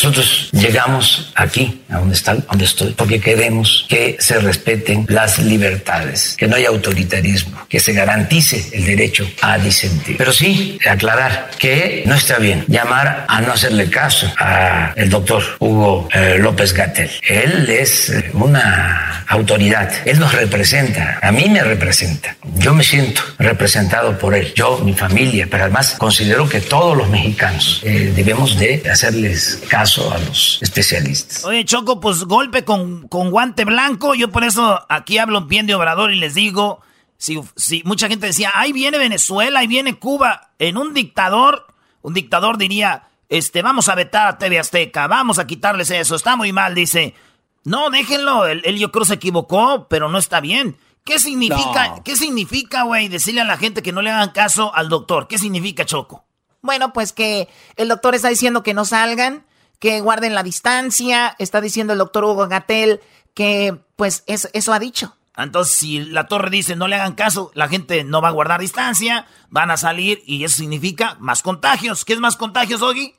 nosotros 0.03 0.49
llegamos 0.53 1.31
aquí, 1.35 1.83
a 1.91 1.99
donde, 1.99 2.15
está, 2.15 2.35
donde 2.35 2.65
estoy, 2.65 2.93
porque 2.93 3.21
queremos 3.21 3.85
que 3.87 4.17
se 4.19 4.39
respeten 4.39 5.05
las 5.09 5.39
libertades, 5.39 6.37
que 6.39 6.47
no 6.47 6.57
haya 6.57 6.69
autoritarismo, 6.69 7.67
que 7.69 7.81
se 7.81 7.93
garantice 7.93 8.71
el 8.73 8.87
derecho 8.87 9.31
a 9.43 9.59
disentir. 9.59 10.17
Pero 10.17 10.33
sí, 10.33 10.79
aclarar 10.89 11.51
que 11.59 12.03
no 12.07 12.15
está 12.15 12.39
bien 12.39 12.65
llamar 12.67 13.27
a 13.29 13.41
no 13.43 13.53
hacerle 13.53 13.91
caso 13.91 14.33
al 14.39 15.11
doctor 15.11 15.43
Hugo 15.59 16.09
eh, 16.15 16.39
López 16.39 16.73
Gatel. 16.73 17.11
Él 17.29 17.69
es 17.69 18.09
eh, 18.09 18.31
una 18.33 19.25
autoridad, 19.29 19.91
él 20.07 20.19
nos 20.19 20.33
representa, 20.33 21.19
a 21.23 21.31
mí 21.31 21.47
me 21.49 21.63
representa. 21.63 22.37
Yo 22.57 22.73
me 22.73 22.83
siento 22.83 23.23
representado 23.39 24.19
por 24.19 24.35
él, 24.35 24.53
yo, 24.55 24.79
mi 24.79 24.95
familia, 24.95 25.47
pero 25.51 25.65
además 25.65 25.95
considero 25.99 26.49
que 26.49 26.61
todos 26.61 26.97
los 26.97 27.09
mexicanos 27.09 27.83
eh, 27.85 28.13
debemos 28.15 28.59
de 28.59 28.83
hacerles 28.91 29.61
caso 29.69 29.90
a 29.99 30.19
los 30.19 30.59
especialistas. 30.63 31.45
Oye, 31.45 31.65
Choco, 31.65 32.01
pues 32.01 32.25
golpe 32.25 32.65
con, 32.65 33.09
con 33.09 33.31
guante 33.31 33.65
blanco. 33.65 34.15
Yo 34.15 34.31
por 34.31 34.45
eso 34.45 34.85
aquí 34.89 35.19
hablo 35.19 35.43
bien 35.43 35.67
de 35.67 35.75
Obrador 35.75 36.13
y 36.13 36.19
les 36.19 36.35
digo, 36.35 36.81
si, 37.17 37.41
si 37.57 37.83
mucha 37.85 38.09
gente 38.09 38.27
decía, 38.27 38.53
ahí 38.55 38.73
viene 38.73 38.99
Venezuela, 38.99 39.61
ahí 39.61 39.67
viene 39.67 39.99
Cuba, 39.99 40.53
en 40.59 40.77
un 40.77 40.95
dictador, 40.95 41.67
un 42.03 42.15
dictador 42.15 42.57
diría, 42.57 43.09
este, 43.29 43.63
vamos 43.63 43.89
a 43.89 43.95
vetar 43.95 44.27
a 44.27 44.39
TV 44.39 44.59
Azteca, 44.59 45.07
vamos 45.07 45.39
a 45.39 45.47
quitarles 45.47 45.91
eso, 45.91 46.15
está 46.15 46.37
muy 46.37 46.53
mal, 46.53 46.75
dice. 46.75 47.15
No, 47.63 47.91
déjenlo, 47.91 48.47
él, 48.47 48.63
yo 48.79 48.91
creo 48.91 49.05
se 49.05 49.15
equivocó, 49.15 49.87
pero 49.89 50.09
no 50.09 50.19
está 50.19 50.41
bien. 50.41 50.79
¿Qué 51.05 51.19
significa, 51.19 52.03
¿qué 52.05 52.17
significa, 52.17 52.83
güey, 52.85 53.09
decirle 53.09 53.43
a 53.43 53.45
la 53.45 53.59
gente 53.59 53.83
que 53.83 53.93
no 53.93 54.03
le 54.03 54.11
hagan 54.11 54.31
caso 54.31 54.75
al 54.75 54.89
doctor? 54.89 55.29
¿Qué 55.29 55.39
significa, 55.39 55.85
Choco? 55.85 56.25
Bueno, 56.63 56.93
pues 56.93 57.13
que 57.13 57.49
el 57.77 57.89
doctor 57.89 58.15
está 58.15 58.29
diciendo 58.29 58.63
que 58.63 58.75
no 58.75 58.85
salgan, 58.85 59.45
que 59.81 60.01
guarden 60.01 60.35
la 60.35 60.45
distancia. 60.45 61.35
Está 61.41 61.61
diciendo 61.61 61.95
el 61.95 61.99
doctor 61.99 62.25
Hugo 62.25 62.47
Gatel 62.47 63.01
que, 63.35 63.77
pues, 63.97 64.23
eso, 64.27 64.49
eso 64.53 64.73
ha 64.73 64.79
dicho. 64.79 65.17
Entonces, 65.37 65.75
si 65.75 66.01
la 66.01 66.29
torre 66.29 66.51
dice 66.51 66.77
no 66.77 66.87
le 66.87 66.97
hagan 66.97 67.15
caso, 67.15 67.51
la 67.55 67.69
gente 67.69 68.05
no 68.05 68.21
va 68.21 68.29
a 68.29 68.33
guardar 68.33 68.61
distancia, 68.61 69.27
van 69.49 69.71
a 69.71 69.77
salir 69.77 70.23
y 70.27 70.45
eso 70.45 70.59
significa 70.59 71.17
más 71.19 71.43
contagios. 71.43 72.05
¿Qué 72.05 72.13
es 72.13 72.21
más 72.21 72.37
contagios, 72.37 72.83
Ogi? 72.83 73.15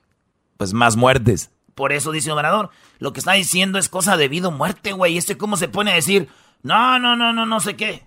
Pues 0.57 0.73
más 0.73 0.95
muertes. 0.95 1.49
Por 1.73 1.93
eso 1.93 2.11
dice 2.11 2.31
Obrador, 2.31 2.69
lo 2.99 3.13
que 3.13 3.19
está 3.19 3.31
diciendo 3.33 3.79
es 3.79 3.89
cosa 3.89 4.17
de 4.17 4.27
vida 4.27 4.49
o 4.49 4.51
muerte, 4.51 4.91
güey. 4.91 5.17
Este 5.17 5.37
cómo 5.37 5.57
se 5.57 5.67
pone 5.67 5.91
a 5.91 5.95
decir, 5.95 6.29
no, 6.61 6.99
no, 6.99 7.15
no, 7.15 7.33
no, 7.33 7.45
no 7.45 7.59
sé 7.59 7.75
qué. 7.75 8.05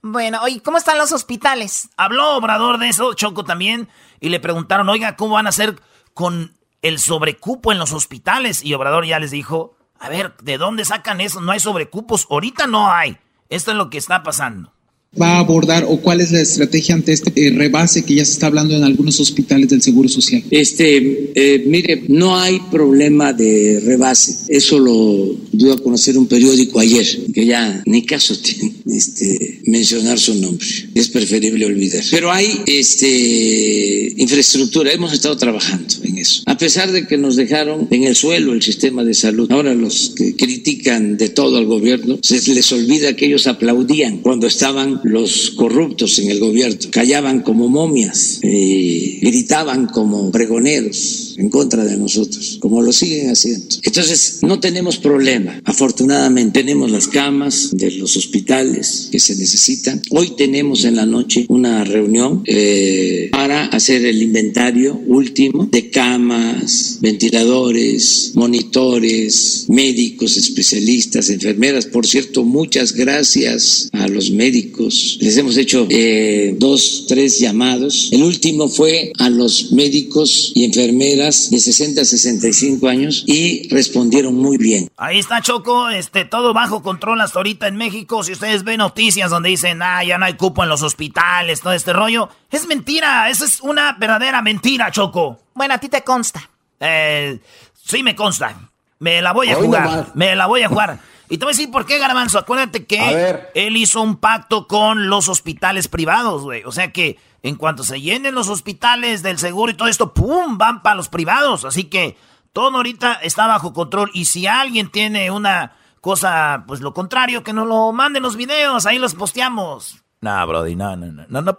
Bueno, 0.00 0.40
oye, 0.42 0.62
¿cómo 0.62 0.78
están 0.78 0.98
los 0.98 1.12
hospitales? 1.12 1.90
Habló 1.96 2.36
Obrador 2.36 2.78
de 2.78 2.88
eso, 2.88 3.12
Choco 3.14 3.44
también, 3.44 3.88
y 4.20 4.30
le 4.30 4.40
preguntaron, 4.40 4.88
oiga, 4.88 5.16
¿cómo 5.16 5.34
van 5.34 5.46
a 5.46 5.50
hacer 5.50 5.80
con 6.14 6.54
el 6.82 6.98
sobrecupo 6.98 7.72
en 7.72 7.78
los 7.78 7.92
hospitales. 7.92 8.64
Y 8.64 8.74
Obrador 8.74 9.06
ya 9.06 9.18
les 9.18 9.30
dijo, 9.30 9.76
a 9.98 10.08
ver, 10.08 10.36
¿de 10.42 10.58
dónde 10.58 10.84
sacan 10.84 11.20
eso? 11.20 11.40
No 11.40 11.52
hay 11.52 11.60
sobrecupos. 11.60 12.26
Ahorita 12.28 12.66
no 12.66 12.92
hay. 12.92 13.18
Esto 13.48 13.70
es 13.70 13.76
lo 13.76 13.88
que 13.88 13.98
está 13.98 14.22
pasando 14.22 14.72
va 15.20 15.36
a 15.36 15.38
abordar 15.40 15.84
o 15.88 15.98
cuál 15.98 16.20
es 16.20 16.32
la 16.32 16.40
estrategia 16.40 16.94
ante 16.94 17.12
este 17.12 17.32
eh, 17.34 17.50
rebase 17.50 18.02
que 18.02 18.14
ya 18.14 18.24
se 18.24 18.32
está 18.32 18.46
hablando 18.46 18.74
en 18.74 18.82
algunos 18.82 19.20
hospitales 19.20 19.68
del 19.68 19.82
Seguro 19.82 20.08
Social? 20.08 20.42
Este, 20.50 21.32
eh, 21.34 21.64
mire, 21.66 22.04
no 22.08 22.38
hay 22.38 22.60
problema 22.70 23.32
de 23.32 23.80
rebase. 23.84 24.46
Eso 24.48 24.78
lo 24.78 25.36
dio 25.52 25.74
a 25.74 25.78
conocer 25.78 26.16
un 26.16 26.26
periódico 26.26 26.80
ayer, 26.80 27.06
que 27.34 27.44
ya 27.44 27.82
ni 27.84 28.06
caso 28.06 28.38
tiene 28.42 28.72
este, 28.90 29.60
mencionar 29.66 30.18
su 30.18 30.34
nombre. 30.34 30.66
Es 30.94 31.08
preferible 31.08 31.66
olvidar. 31.66 32.02
Pero 32.10 32.32
hay 32.32 32.62
este, 32.66 34.14
infraestructura. 34.16 34.92
Hemos 34.92 35.12
estado 35.12 35.36
trabajando 35.36 35.94
en 36.04 36.18
eso. 36.18 36.42
A 36.46 36.56
pesar 36.56 36.90
de 36.90 37.06
que 37.06 37.18
nos 37.18 37.36
dejaron 37.36 37.86
en 37.90 38.04
el 38.04 38.16
suelo 38.16 38.54
el 38.54 38.62
sistema 38.62 39.04
de 39.04 39.14
salud. 39.14 39.50
Ahora 39.52 39.74
los 39.74 40.14
que 40.16 40.34
critican 40.36 41.18
de 41.18 41.28
todo 41.28 41.58
al 41.58 41.66
gobierno, 41.66 42.18
se 42.22 42.40
les 42.54 42.72
olvida 42.72 43.14
que 43.14 43.26
ellos 43.26 43.46
aplaudían 43.46 44.18
cuando 44.18 44.46
estaban 44.46 45.01
los 45.04 45.50
corruptos 45.50 46.18
en 46.18 46.30
el 46.30 46.40
gobierno 46.40 46.76
callaban 46.90 47.40
como 47.40 47.68
momias, 47.68 48.40
y 48.42 49.18
gritaban 49.20 49.86
como 49.86 50.30
pregoneros 50.30 51.34
en 51.38 51.48
contra 51.48 51.84
de 51.84 51.96
nosotros, 51.96 52.58
como 52.60 52.82
lo 52.82 52.92
siguen 52.92 53.30
haciendo. 53.30 53.76
Entonces, 53.82 54.38
no 54.42 54.60
tenemos 54.60 54.98
problema. 54.98 55.60
Afortunadamente, 55.64 56.60
tenemos 56.60 56.90
las 56.90 57.08
camas 57.08 57.70
de 57.72 57.90
los 57.92 58.16
hospitales 58.16 59.08
que 59.10 59.18
se 59.18 59.34
necesitan. 59.36 60.02
Hoy 60.10 60.34
tenemos 60.36 60.84
en 60.84 60.96
la 60.96 61.06
noche 61.06 61.46
una 61.48 61.84
reunión 61.84 62.42
eh, 62.46 63.28
para 63.32 63.66
hacer 63.66 64.04
el 64.04 64.22
inventario 64.22 65.00
último 65.06 65.68
de 65.70 65.90
camas, 65.90 66.98
ventiladores, 67.00 68.32
monitores, 68.34 69.66
médicos, 69.68 70.36
especialistas, 70.36 71.30
enfermeras. 71.30 71.86
Por 71.86 72.06
cierto, 72.06 72.44
muchas 72.44 72.92
gracias 72.92 73.88
a 73.92 74.08
los 74.08 74.30
médicos 74.30 74.91
les 75.20 75.36
hemos 75.36 75.56
hecho 75.56 75.86
eh, 75.90 76.54
dos, 76.58 77.06
tres 77.08 77.38
llamados. 77.40 78.08
El 78.12 78.22
último 78.22 78.68
fue 78.68 79.12
a 79.18 79.28
los 79.30 79.72
médicos 79.72 80.52
y 80.54 80.64
enfermeras 80.64 81.50
de 81.50 81.58
60 81.58 82.00
a 82.00 82.04
65 82.04 82.88
años 82.88 83.24
y 83.26 83.68
respondieron 83.68 84.34
muy 84.34 84.58
bien. 84.58 84.90
Ahí 84.96 85.18
está 85.18 85.40
Choco, 85.40 85.90
este, 85.90 86.24
todo 86.24 86.52
bajo 86.52 86.82
control 86.82 87.20
hasta 87.20 87.38
ahorita 87.38 87.68
en 87.68 87.76
México. 87.76 88.22
Si 88.22 88.32
ustedes 88.32 88.64
ven 88.64 88.78
noticias 88.78 89.30
donde 89.30 89.50
dicen, 89.50 89.82
ah, 89.82 90.04
ya 90.04 90.18
no 90.18 90.26
hay 90.26 90.34
cupo 90.34 90.62
en 90.62 90.68
los 90.68 90.82
hospitales, 90.82 91.60
todo 91.60 91.72
este 91.72 91.92
rollo, 91.92 92.28
es 92.50 92.66
mentira, 92.66 93.30
eso 93.30 93.44
es 93.44 93.60
una 93.60 93.96
verdadera 93.98 94.42
mentira, 94.42 94.90
Choco. 94.90 95.38
Bueno, 95.54 95.74
a 95.74 95.78
ti 95.78 95.88
te 95.88 96.02
consta. 96.02 96.48
Eh, 96.80 97.38
sí 97.84 98.02
me 98.02 98.14
consta. 98.14 98.70
Me 98.98 99.20
la 99.20 99.32
voy 99.32 99.48
a 99.48 99.56
jugar. 99.56 100.12
Me 100.14 100.36
la 100.36 100.46
voy 100.46 100.62
a 100.62 100.68
jugar. 100.68 101.00
Y 101.32 101.38
te 101.38 101.46
voy 101.46 101.52
a 101.52 101.56
decir 101.56 101.70
por 101.70 101.86
qué, 101.86 101.98
Garbanzo. 101.98 102.38
Acuérdate 102.38 102.84
que 102.84 103.48
él 103.54 103.78
hizo 103.78 104.02
un 104.02 104.16
pacto 104.16 104.66
con 104.66 105.08
los 105.08 105.30
hospitales 105.30 105.88
privados, 105.88 106.42
güey. 106.42 106.62
O 106.64 106.72
sea 106.72 106.92
que 106.92 107.18
en 107.42 107.56
cuanto 107.56 107.84
se 107.84 108.02
llenen 108.02 108.34
los 108.34 108.50
hospitales 108.50 109.22
del 109.22 109.38
seguro 109.38 109.72
y 109.72 109.74
todo 109.74 109.88
esto, 109.88 110.12
¡pum! 110.12 110.58
van 110.58 110.82
para 110.82 110.94
los 110.94 111.08
privados. 111.08 111.64
Así 111.64 111.84
que 111.84 112.18
todo 112.52 112.76
ahorita 112.76 113.14
está 113.14 113.46
bajo 113.46 113.72
control. 113.72 114.10
Y 114.12 114.26
si 114.26 114.46
alguien 114.46 114.90
tiene 114.90 115.30
una 115.30 115.72
cosa, 116.02 116.64
pues 116.66 116.82
lo 116.82 116.92
contrario, 116.92 117.42
que 117.42 117.54
nos 117.54 117.66
lo 117.66 117.92
manden 117.92 118.22
los 118.22 118.36
videos, 118.36 118.84
ahí 118.84 118.98
los 118.98 119.14
posteamos. 119.14 120.04
No, 120.20 120.46
Brody, 120.46 120.76
no, 120.76 120.96
no, 120.96 121.06
no, 121.06 121.24
no, 121.30 121.40
no 121.40 121.56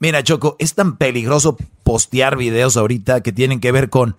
Mira, 0.00 0.22
Choco, 0.22 0.56
es 0.58 0.74
tan 0.74 0.98
peligroso 0.98 1.56
postear 1.82 2.36
videos 2.36 2.76
ahorita 2.76 3.22
que 3.22 3.32
tienen 3.32 3.58
que 3.58 3.72
ver 3.72 3.88
con 3.88 4.18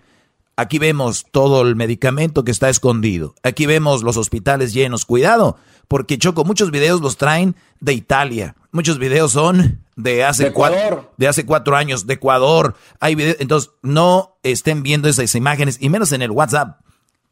Aquí 0.56 0.78
vemos 0.78 1.26
todo 1.32 1.64
el 1.64 1.76
medicamento 1.76 2.43
que 2.43 2.51
está 2.51 2.70
escondido. 2.70 3.34
Aquí 3.41 3.66
vemos 3.66 4.04
los 4.04 4.18
hospitales 4.18 4.74
llenos. 4.74 5.06
Cuidado, 5.06 5.58
porque 5.88 6.20
Choco, 6.20 6.45
muchos 6.45 6.70
videos 6.70 7.01
los 7.01 7.18
traen 7.18 7.56
de 7.80 7.93
Italia. 7.93 8.56
Muchos 8.72 8.99
videos 8.99 9.32
son 9.32 9.84
de 9.95 10.24
hace, 10.24 10.54
cuatro, 10.54 11.12
de 11.18 11.28
hace 11.28 11.45
cuatro 11.45 11.76
años, 11.76 12.06
de 12.06 12.16
Ecuador. 12.16 12.76
Hay 12.99 13.16
videos, 13.16 13.38
entonces 13.39 13.72
no 13.82 14.38
estén 14.43 14.84
viendo 14.84 15.10
esas 15.10 15.34
imágenes, 15.34 15.78
y 15.80 15.89
menos 15.89 16.12
en 16.12 16.22
el 16.22 16.32
WhatsApp. 16.32 16.82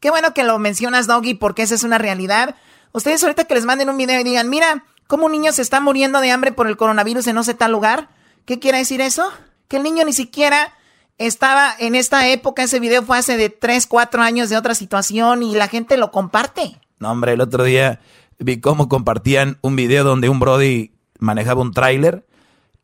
Qué 0.00 0.10
bueno 0.10 0.34
que 0.34 0.42
lo 0.42 0.58
mencionas, 0.58 1.06
Doggy, 1.06 1.34
porque 1.34 1.62
esa 1.62 1.76
es 1.76 1.84
una 1.84 1.98
realidad. 1.98 2.56
Ustedes 2.92 3.22
ahorita 3.22 3.44
que 3.44 3.54
les 3.54 3.64
manden 3.64 3.88
un 3.88 3.96
video 3.96 4.20
y 4.20 4.24
digan, 4.24 4.50
mira, 4.50 4.84
cómo 5.06 5.26
un 5.26 5.32
niño 5.32 5.52
se 5.52 5.62
está 5.62 5.80
muriendo 5.80 6.20
de 6.20 6.32
hambre 6.32 6.50
por 6.50 6.66
el 6.66 6.76
coronavirus 6.76 7.28
en 7.28 7.36
no 7.36 7.44
sé 7.44 7.54
tal 7.54 7.70
lugar. 7.70 8.10
¿Qué 8.44 8.58
quiere 8.58 8.78
decir 8.78 9.00
eso? 9.00 9.30
Que 9.68 9.76
el 9.76 9.84
niño 9.84 10.04
ni 10.04 10.12
siquiera 10.12 10.74
estaba 11.18 11.72
en 11.78 11.94
esta 11.94 12.28
época, 12.28 12.62
ese 12.62 12.80
video 12.80 13.02
fue 13.02 13.18
hace 13.18 13.36
de 13.36 13.50
3, 13.50 13.86
4 13.86 14.22
años 14.22 14.48
de 14.48 14.56
otra 14.56 14.74
situación 14.74 15.42
y 15.42 15.54
la 15.54 15.68
gente 15.68 15.96
lo 15.96 16.10
comparte. 16.10 16.80
No, 16.98 17.10
hombre, 17.10 17.32
el 17.32 17.40
otro 17.40 17.64
día 17.64 18.00
vi 18.38 18.60
cómo 18.60 18.88
compartían 18.88 19.58
un 19.62 19.76
video 19.76 20.04
donde 20.04 20.28
un 20.28 20.40
Brody 20.40 20.92
manejaba 21.18 21.62
un 21.62 21.72
tráiler 21.72 22.26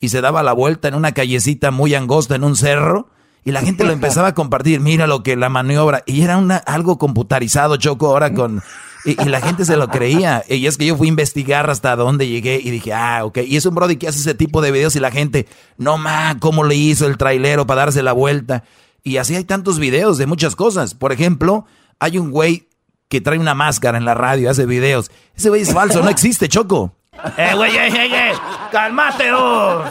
y 0.01 0.11
se 0.11 0.21
daba 0.21 0.43
la 0.43 0.53
vuelta 0.53 0.89
en 0.89 0.95
una 0.95 1.13
callecita 1.13 1.71
muy 1.71 1.95
angosta 1.95 2.37
en 2.37 2.45
un 2.45 2.57
cerro 2.57 3.11
Y 3.45 3.53
la 3.53 3.61
gente 3.61 3.85
lo 3.85 3.93
empezaba 3.93 4.29
a 4.29 4.35
compartir, 4.35 4.81
mira 4.81 5.07
lo 5.07 5.23
que 5.23 5.37
la 5.37 5.49
maniobra. 5.49 6.03
Y 6.07 6.23
era 6.23 6.37
una, 6.37 6.57
algo 6.57 6.99
computarizado, 6.99 7.77
Choco, 7.77 8.09
ahora 8.09 8.35
con... 8.35 8.63
Y, 9.09 9.29
la 9.29 9.41
gente 9.41 9.65
se 9.65 9.77
lo 9.77 9.89
creía. 9.89 10.45
Y 10.49 10.67
es 10.67 10.77
que 10.77 10.85
yo 10.85 10.97
fui 10.97 11.07
a 11.07 11.09
investigar 11.09 11.71
hasta 11.71 11.97
dónde 11.97 12.29
llegué 12.29 12.61
y 12.63 12.71
dije, 12.71 12.93
ah, 12.93 13.25
ok. 13.25 13.39
Y 13.47 13.57
es 13.57 13.65
un 13.65 13.75
brody 13.75 13.97
que 13.97 14.07
hace 14.07 14.19
ese 14.19 14.35
tipo 14.35 14.61
de 14.61 14.71
videos 14.71 14.97
y 14.97 15.01
la 15.01 15.11
gente, 15.11 15.47
no 15.79 15.97
más, 15.97 16.37
¿cómo 16.41 16.65
le 16.65 16.75
hizo 16.75 17.07
el 17.07 17.17
trailero 17.17 17.67
para 17.67 17.83
darse 17.83 18.03
la 18.03 18.13
vuelta? 18.13 18.65
Y 19.03 19.17
así 19.17 19.35
hay 19.35 19.45
tantos 19.45 19.79
videos 19.79 20.19
de 20.19 20.27
muchas 20.27 20.57
cosas. 20.57 20.93
Por 20.95 21.13
ejemplo, 21.13 21.65
hay 21.99 22.19
un 22.19 22.31
güey 22.31 22.69
que 23.09 23.23
trae 23.23 23.39
una 23.39 23.55
máscara 23.55 23.97
en 23.97 24.05
la 24.05 24.15
radio, 24.15 24.51
hace 24.51 24.67
videos. 24.67 25.11
Ese 25.35 25.49
güey 25.49 25.63
es 25.63 25.73
falso, 25.73 26.03
no 26.03 26.11
existe, 26.11 26.49
Choco. 26.49 26.95
¡Eh, 27.39 27.53
güey, 27.55 27.75
eh, 27.77 27.89
eh, 27.89 28.31
eh! 28.31 28.33
¡Cálmate, 28.71 29.33
oh! 29.33 29.85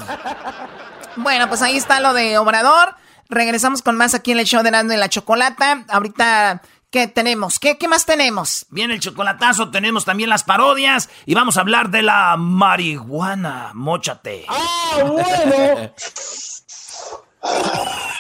Bueno, 1.16 1.48
pues 1.48 1.64
ahí 1.64 1.76
está 1.76 2.00
lo 2.00 2.14
de 2.14 2.38
Obrador. 2.38 2.96
Regresamos 3.30 3.82
con 3.82 3.98
más 3.98 4.14
aquí 4.14 4.32
en 4.32 4.40
el 4.40 4.46
show 4.46 4.62
de 4.62 4.72
Nando 4.72 4.94
y 4.94 4.98
la 4.98 5.10
Chocolata. 5.10 5.84
Ahorita, 5.90 6.62
¿qué 6.98 7.08
tenemos? 7.08 7.60
¿Qué, 7.60 7.78
¿Qué 7.78 7.88
más 7.88 8.08
tenemos? 8.08 8.66
Viene 8.72 8.96
el 8.96 9.00
chocolatazo, 9.00 9.70
tenemos 9.70 10.04
también 10.04 10.32
las 10.32 10.44
parodias 10.44 11.10
y 11.28 11.36
vamos 11.36 11.56
a 11.58 11.62
hablar 11.62 11.92
de 11.92 12.02
la 12.02 12.36
marihuana. 12.38 13.70
Móchate. 13.76 14.46
¡Ah, 14.50 15.04
bueno! 15.06 15.94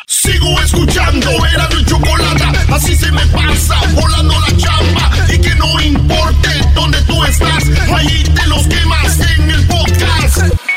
Sigo 0.06 0.62
escuchando, 0.62 1.28
era 1.48 1.68
mi 1.70 1.84
chocolata, 1.86 2.52
así 2.72 2.96
se 2.96 3.12
me 3.12 3.26
pasa, 3.28 3.82
volando 4.00 4.40
la 4.42 4.58
chamba. 4.58 5.12
Y 5.34 5.42
que 5.42 5.56
no 5.56 5.82
importe 5.82 6.50
dónde 6.76 7.02
tú 7.02 7.24
estás, 7.24 7.64
ahí 7.92 8.24
te 8.26 8.46
los 8.46 8.68
quemas 8.68 9.20
en 9.40 9.50
el 9.50 9.68
podcast. 9.68 10.77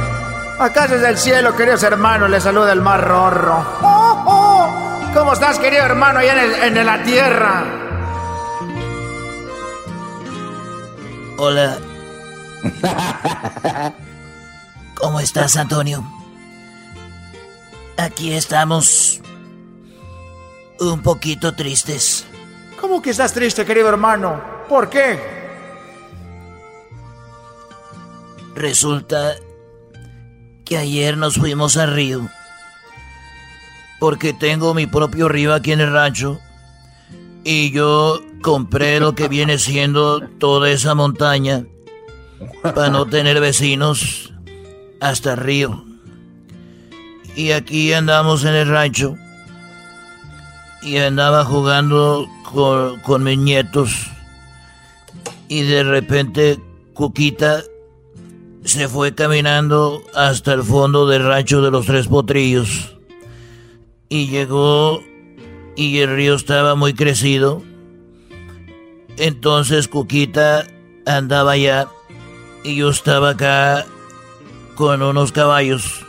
Acá 0.61 0.85
desde 0.85 1.09
el 1.09 1.17
cielo, 1.17 1.55
queridos 1.55 1.81
hermanos, 1.81 2.29
les 2.29 2.43
saluda 2.43 2.71
el 2.71 2.81
mar 2.81 3.03
rorro. 3.03 3.65
¿Cómo 5.11 5.33
estás, 5.33 5.57
querido 5.57 5.83
hermano, 5.83 6.19
allá 6.19 6.67
en, 6.67 6.77
en 6.77 6.85
la 6.85 7.01
tierra? 7.01 7.63
Hola. 11.39 11.79
¿Cómo 14.93 15.19
estás, 15.19 15.57
Antonio? 15.57 16.03
Aquí 17.97 18.31
estamos 18.31 19.19
un 20.79 21.01
poquito 21.01 21.55
tristes. 21.55 22.27
¿Cómo 22.79 23.01
que 23.01 23.09
estás 23.09 23.33
triste, 23.33 23.65
querido 23.65 23.89
hermano? 23.89 24.39
¿Por 24.69 24.91
qué? 24.91 25.19
Resulta 28.53 29.33
que 30.71 30.77
ayer 30.77 31.17
nos 31.17 31.35
fuimos 31.35 31.75
al 31.75 31.91
río. 31.91 32.29
Porque 33.99 34.31
tengo 34.31 34.73
mi 34.73 34.87
propio 34.87 35.27
río 35.27 35.53
aquí 35.53 35.73
en 35.73 35.81
el 35.81 35.91
rancho. 35.91 36.39
Y 37.43 37.71
yo 37.71 38.21
compré 38.41 39.01
lo 39.01 39.13
que 39.13 39.27
viene 39.27 39.57
siendo 39.57 40.21
toda 40.21 40.69
esa 40.69 40.95
montaña 40.95 41.65
para 42.61 42.89
no 42.89 43.05
tener 43.05 43.41
vecinos 43.41 44.31
hasta 45.01 45.33
el 45.33 45.39
río. 45.39 45.83
Y 47.35 47.51
aquí 47.51 47.91
andamos 47.91 48.45
en 48.45 48.53
el 48.53 48.69
rancho. 48.69 49.17
Y 50.83 50.95
andaba 50.99 51.43
jugando 51.43 52.29
con, 52.43 52.97
con 53.01 53.23
mis 53.23 53.37
nietos. 53.37 54.09
Y 55.49 55.63
de 55.63 55.83
repente 55.83 56.61
Cuquita 56.93 57.61
se 58.63 58.87
fue 58.87 59.15
caminando 59.15 60.03
hasta 60.13 60.53
el 60.53 60.63
fondo 60.63 61.07
del 61.07 61.25
rancho 61.25 61.61
de 61.61 61.71
los 61.71 61.85
tres 61.85 62.07
potrillos. 62.07 62.95
Y 64.09 64.27
llegó 64.27 65.03
y 65.75 65.99
el 65.99 66.15
río 66.15 66.35
estaba 66.35 66.75
muy 66.75 66.93
crecido. 66.93 67.63
Entonces 69.17 69.87
Cuquita 69.87 70.65
andaba 71.05 71.53
allá 71.53 71.87
y 72.63 72.75
yo 72.75 72.89
estaba 72.89 73.31
acá 73.31 73.85
con 74.75 75.01
unos 75.01 75.31
caballos. 75.31 76.05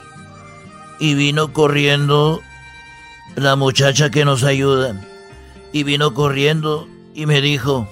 Y 0.99 1.15
vino 1.15 1.53
corriendo 1.53 2.41
la 3.35 3.57
muchacha 3.57 4.11
que 4.11 4.25
nos 4.25 4.45
ayuda. 4.45 5.05
Y 5.73 5.85
vino 5.85 6.15
corriendo 6.15 6.87
y 7.15 7.27
me 7.27 7.41
dijo, 7.41 7.89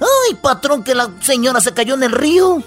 ¡Ay, 0.00 0.34
patrón, 0.36 0.84
que 0.84 0.94
la 0.94 1.10
señora 1.20 1.60
se 1.60 1.72
cayó 1.72 1.94
en 1.94 2.02
el 2.04 2.12
río! 2.12 2.62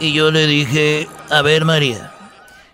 Y 0.00 0.12
yo 0.12 0.30
le 0.30 0.46
dije, 0.46 1.08
a 1.30 1.42
ver 1.42 1.64
María, 1.64 2.12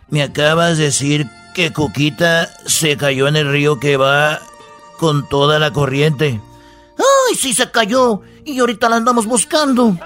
me 0.08 0.22
acabas 0.22 0.78
de 0.78 0.84
decir 0.84 1.26
que 1.54 1.72
Cuquita 1.72 2.48
se 2.66 2.96
cayó 2.96 3.28
en 3.28 3.36
el 3.36 3.50
río 3.50 3.78
que 3.80 3.96
va 3.96 4.40
con 4.98 5.28
toda 5.28 5.58
la 5.58 5.72
corriente. 5.72 6.40
¡Ay, 6.98 7.36
sí 7.36 7.54
se 7.54 7.70
cayó! 7.70 8.22
Y 8.44 8.58
ahorita 8.58 8.88
la 8.88 8.96
andamos 8.96 9.26
buscando. 9.26 9.96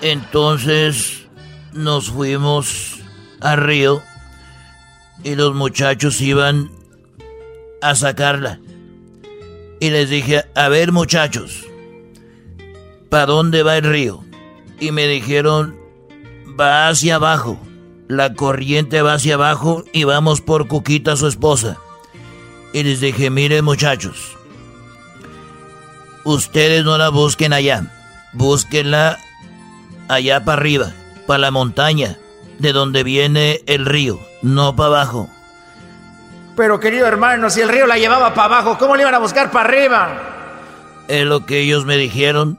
Entonces 0.00 1.26
nos 1.72 2.10
fuimos 2.10 2.98
al 3.40 3.58
río 3.58 4.02
y 5.22 5.34
los 5.34 5.54
muchachos 5.54 6.20
iban 6.20 6.70
a 7.82 7.94
sacarla. 7.94 8.60
Y 9.80 9.90
les 9.90 10.10
dije, 10.10 10.44
a 10.54 10.68
ver 10.68 10.92
muchachos, 10.92 11.67
¿para 13.08 13.26
dónde 13.26 13.62
va 13.62 13.76
el 13.76 13.84
río? 13.84 14.24
Y 14.80 14.92
me 14.92 15.06
dijeron, 15.06 15.76
va 16.58 16.88
hacia 16.88 17.16
abajo. 17.16 17.58
La 18.08 18.34
corriente 18.34 19.02
va 19.02 19.14
hacia 19.14 19.34
abajo 19.34 19.84
y 19.92 20.04
vamos 20.04 20.40
por 20.40 20.66
Cuquita, 20.66 21.16
su 21.16 21.26
esposa. 21.26 21.78
Y 22.72 22.82
les 22.82 23.00
dije, 23.00 23.30
miren 23.30 23.64
muchachos, 23.64 24.36
ustedes 26.24 26.84
no 26.84 26.96
la 26.98 27.08
busquen 27.08 27.52
allá, 27.52 27.84
búsquenla 28.32 29.18
allá 30.08 30.44
para 30.44 30.60
arriba, 30.60 30.92
para 31.26 31.38
la 31.38 31.50
montaña, 31.50 32.18
de 32.58 32.72
donde 32.72 33.04
viene 33.04 33.62
el 33.66 33.86
río, 33.86 34.18
no 34.42 34.74
para 34.76 34.88
abajo. 34.88 35.28
Pero 36.56 36.80
querido 36.80 37.06
hermano, 37.06 37.50
si 37.50 37.60
el 37.60 37.68
río 37.68 37.86
la 37.86 37.98
llevaba 37.98 38.34
para 38.34 38.56
abajo, 38.56 38.78
¿cómo 38.78 38.96
le 38.96 39.02
iban 39.02 39.14
a 39.14 39.18
buscar 39.18 39.50
para 39.50 39.68
arriba? 39.68 41.04
Es 41.08 41.24
lo 41.24 41.46
que 41.46 41.60
ellos 41.60 41.84
me 41.84 41.96
dijeron 41.96 42.58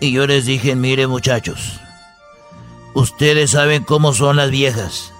y 0.00 0.12
yo 0.12 0.26
les 0.26 0.46
dije, 0.46 0.74
mire 0.74 1.06
muchachos, 1.06 1.80
ustedes 2.94 3.50
saben 3.50 3.84
cómo 3.84 4.12
son 4.12 4.36
las 4.36 4.50
viejas. 4.50 5.12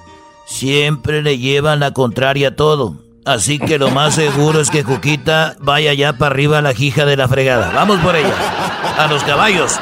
Siempre 0.46 1.22
le 1.22 1.38
llevan 1.38 1.80
la 1.80 1.92
contraria 1.92 2.48
a 2.48 2.56
todo. 2.56 2.96
Así 3.24 3.58
que 3.58 3.78
lo 3.78 3.90
más 3.90 4.14
seguro 4.14 4.60
es 4.60 4.70
que 4.70 4.82
Cuquita 4.82 5.54
vaya 5.60 5.92
ya 5.94 6.14
para 6.14 6.32
arriba 6.32 6.58
a 6.58 6.62
la 6.62 6.74
jija 6.74 7.04
de 7.04 7.16
la 7.16 7.28
fregada. 7.28 7.70
Vamos 7.72 8.00
por 8.00 8.16
ella. 8.16 8.34
A 8.98 9.06
los 9.06 9.22
caballos. 9.22 9.78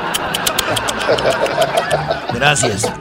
Gracias. 2.35 2.93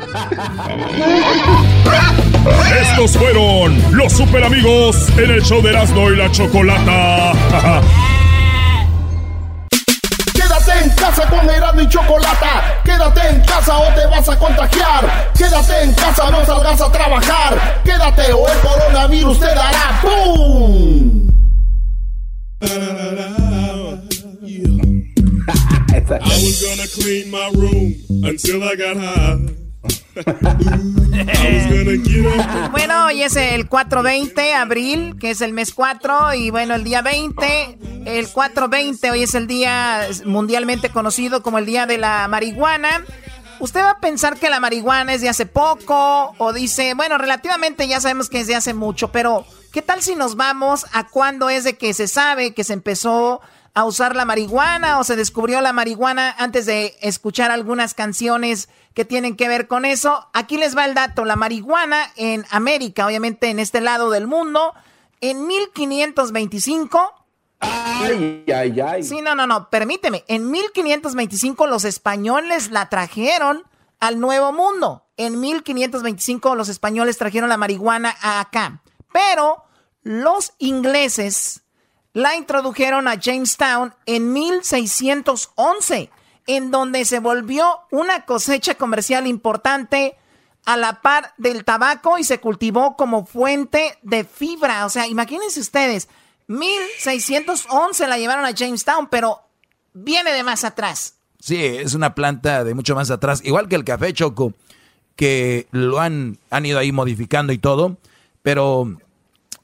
Estos 2.82 3.18
fueron 3.18 3.82
los 3.92 4.14
super 4.14 4.44
amigos 4.44 5.10
en 5.18 5.32
el 5.32 5.42
show 5.44 5.62
de 5.62 5.72
Erasmo 5.72 6.12
y 6.12 6.16
la 6.16 6.32
Chocolata. 6.32 7.34
casa 11.08 11.30
con 11.30 11.82
y 11.82 11.90
Chocolata. 11.90 12.82
Quédate 12.84 13.30
en 13.30 13.42
casa 13.42 13.78
o 13.78 13.94
te 13.94 14.06
vas 14.08 14.28
a 14.28 14.38
contagiar. 14.38 15.32
Quédate 15.38 15.84
en 15.84 15.94
casa, 15.94 16.30
no 16.30 16.46
salgas 16.46 16.82
a 16.82 16.92
trabajar. 16.92 17.82
Quédate 17.84 18.34
o 18.34 18.48
el 18.48 18.60
coronavirus 18.60 19.40
te 19.40 19.46
dará 19.46 20.02
¡Pum! 20.02 21.28
I 26.10 26.10
was 26.10 26.64
gonna 26.64 26.88
clean 26.88 27.30
my 27.30 27.52
room 27.54 27.94
until 28.24 28.64
I 28.64 28.76
got 28.76 28.96
high. 28.96 29.67
bueno, 32.72 33.08
hoy 33.08 33.24
es 33.24 33.36
el 33.36 33.68
420, 33.68 34.54
abril, 34.54 35.18
que 35.20 35.32
es 35.32 35.42
el 35.42 35.54
mes 35.54 35.74
4, 35.74 36.34
y 36.36 36.50
bueno, 36.50 36.76
el 36.76 36.84
día 36.84 37.02
20, 37.02 37.78
el 38.06 38.30
420, 38.30 39.12
hoy 39.12 39.24
es 39.24 39.36
el 39.36 39.48
día 39.48 40.08
mundialmente 40.26 40.90
conocido 40.90 41.44
como 41.44 41.60
el 41.60 41.66
Día 41.66 41.86
de 41.86 41.98
la 41.98 42.28
Marihuana. 42.28 43.04
usted 43.60 43.82
va 43.82 43.92
a 43.92 44.00
pensar 44.00 44.38
que 44.38 44.50
la 44.50 44.60
marihuana 44.60 45.14
es 45.14 45.22
de 45.22 45.30
hace 45.30 45.46
poco 45.46 46.34
o 46.38 46.54
dice, 46.54 46.94
bueno, 46.94 47.18
relativamente 47.18 47.88
ya 47.88 48.00
sabemos 48.00 48.30
que 48.30 48.42
es 48.42 48.48
de 48.48 48.56
hace 48.56 48.74
mucho, 48.74 49.12
pero 49.12 49.46
¿qué 49.72 49.82
tal 49.82 50.02
si 50.02 50.16
nos 50.16 50.36
vamos 50.36 50.86
a 50.94 51.08
cuándo 51.08 51.50
es 51.50 51.64
de 51.64 51.78
que 51.78 51.94
se 51.94 52.08
sabe 52.08 52.54
que 52.54 52.64
se 52.64 52.74
empezó 52.74 53.42
a 53.78 53.86
usar 53.86 54.16
la 54.16 54.26
marihuana 54.26 54.98
o 54.98 55.04
se 55.04 55.16
descubrió 55.16 55.62
la 55.62 55.72
marihuana 55.72 56.34
antes 56.40 56.66
de 56.66 56.98
escuchar 57.00 57.52
algunas 57.52 57.94
canciones 57.94 58.70
que 58.96 59.06
tienen 59.06 59.36
que 59.36 59.48
ver 59.48 59.68
con 59.68 59.86
eso? 59.86 60.28
Aquí 60.34 60.58
les 60.58 60.76
va 60.76 60.86
el 60.86 60.96
dato, 60.96 61.26
la 61.26 61.36
marihuana 61.36 62.12
en 62.16 62.44
América, 62.50 63.06
obviamente 63.06 63.52
en 63.52 63.60
este 63.60 63.80
lado 63.80 64.10
del 64.10 64.26
mundo, 64.26 64.74
en 65.22 65.46
1525 65.46 67.26
Ay, 67.60 68.46
ay, 68.52 68.82
ay. 68.82 69.04
Sí, 69.04 69.22
no, 69.22 69.36
no, 69.36 69.46
no, 69.46 69.70
permíteme. 69.70 70.26
En 70.28 70.50
1525 70.50 71.68
los 71.68 71.86
españoles 71.86 72.72
la 72.72 72.90
trajeron 72.90 73.64
al 74.00 74.20
Nuevo 74.20 74.54
Mundo. 74.54 75.06
En 75.18 75.40
1525 75.40 76.56
los 76.56 76.70
españoles 76.70 77.20
trajeron 77.20 77.50
la 77.50 77.58
marihuana 77.58 78.16
acá. 78.22 78.82
Pero 79.14 79.66
los 80.02 80.54
ingleses 80.58 81.62
la 82.18 82.36
introdujeron 82.36 83.08
a 83.08 83.14
Jamestown 83.14 83.94
en 84.08 84.34
1611, 84.34 86.10
en 86.48 86.72
donde 86.72 87.06
se 87.06 87.20
volvió 87.20 87.82
una 87.92 88.26
cosecha 88.26 88.74
comercial 88.74 89.28
importante 89.28 90.16
a 90.66 90.78
la 90.78 91.04
par 91.04 91.36
del 91.38 91.64
tabaco 91.64 92.18
y 92.18 92.24
se 92.24 92.40
cultivó 92.40 92.96
como 92.96 93.28
fuente 93.28 94.00
de 94.02 94.24
fibra. 94.24 94.88
O 94.88 94.90
sea, 94.90 95.06
imagínense 95.06 95.60
ustedes, 95.60 96.10
1611 96.48 98.08
la 98.08 98.18
llevaron 98.18 98.46
a 98.46 98.52
Jamestown, 98.52 99.10
pero 99.10 99.44
viene 99.94 100.34
de 100.34 100.42
más 100.42 100.64
atrás. 100.64 101.18
Sí, 101.40 101.64
es 101.64 101.94
una 101.94 102.16
planta 102.16 102.64
de 102.64 102.74
mucho 102.74 102.96
más 102.96 103.12
atrás, 103.12 103.42
igual 103.44 103.68
que 103.68 103.76
el 103.76 103.84
café 103.84 104.12
choco, 104.12 104.54
que 105.16 105.68
lo 105.70 106.00
han, 106.00 106.40
han 106.50 106.66
ido 106.66 106.80
ahí 106.80 106.92
modificando 106.92 107.54
y 107.54 107.60
todo, 107.60 107.98
pero 108.42 108.98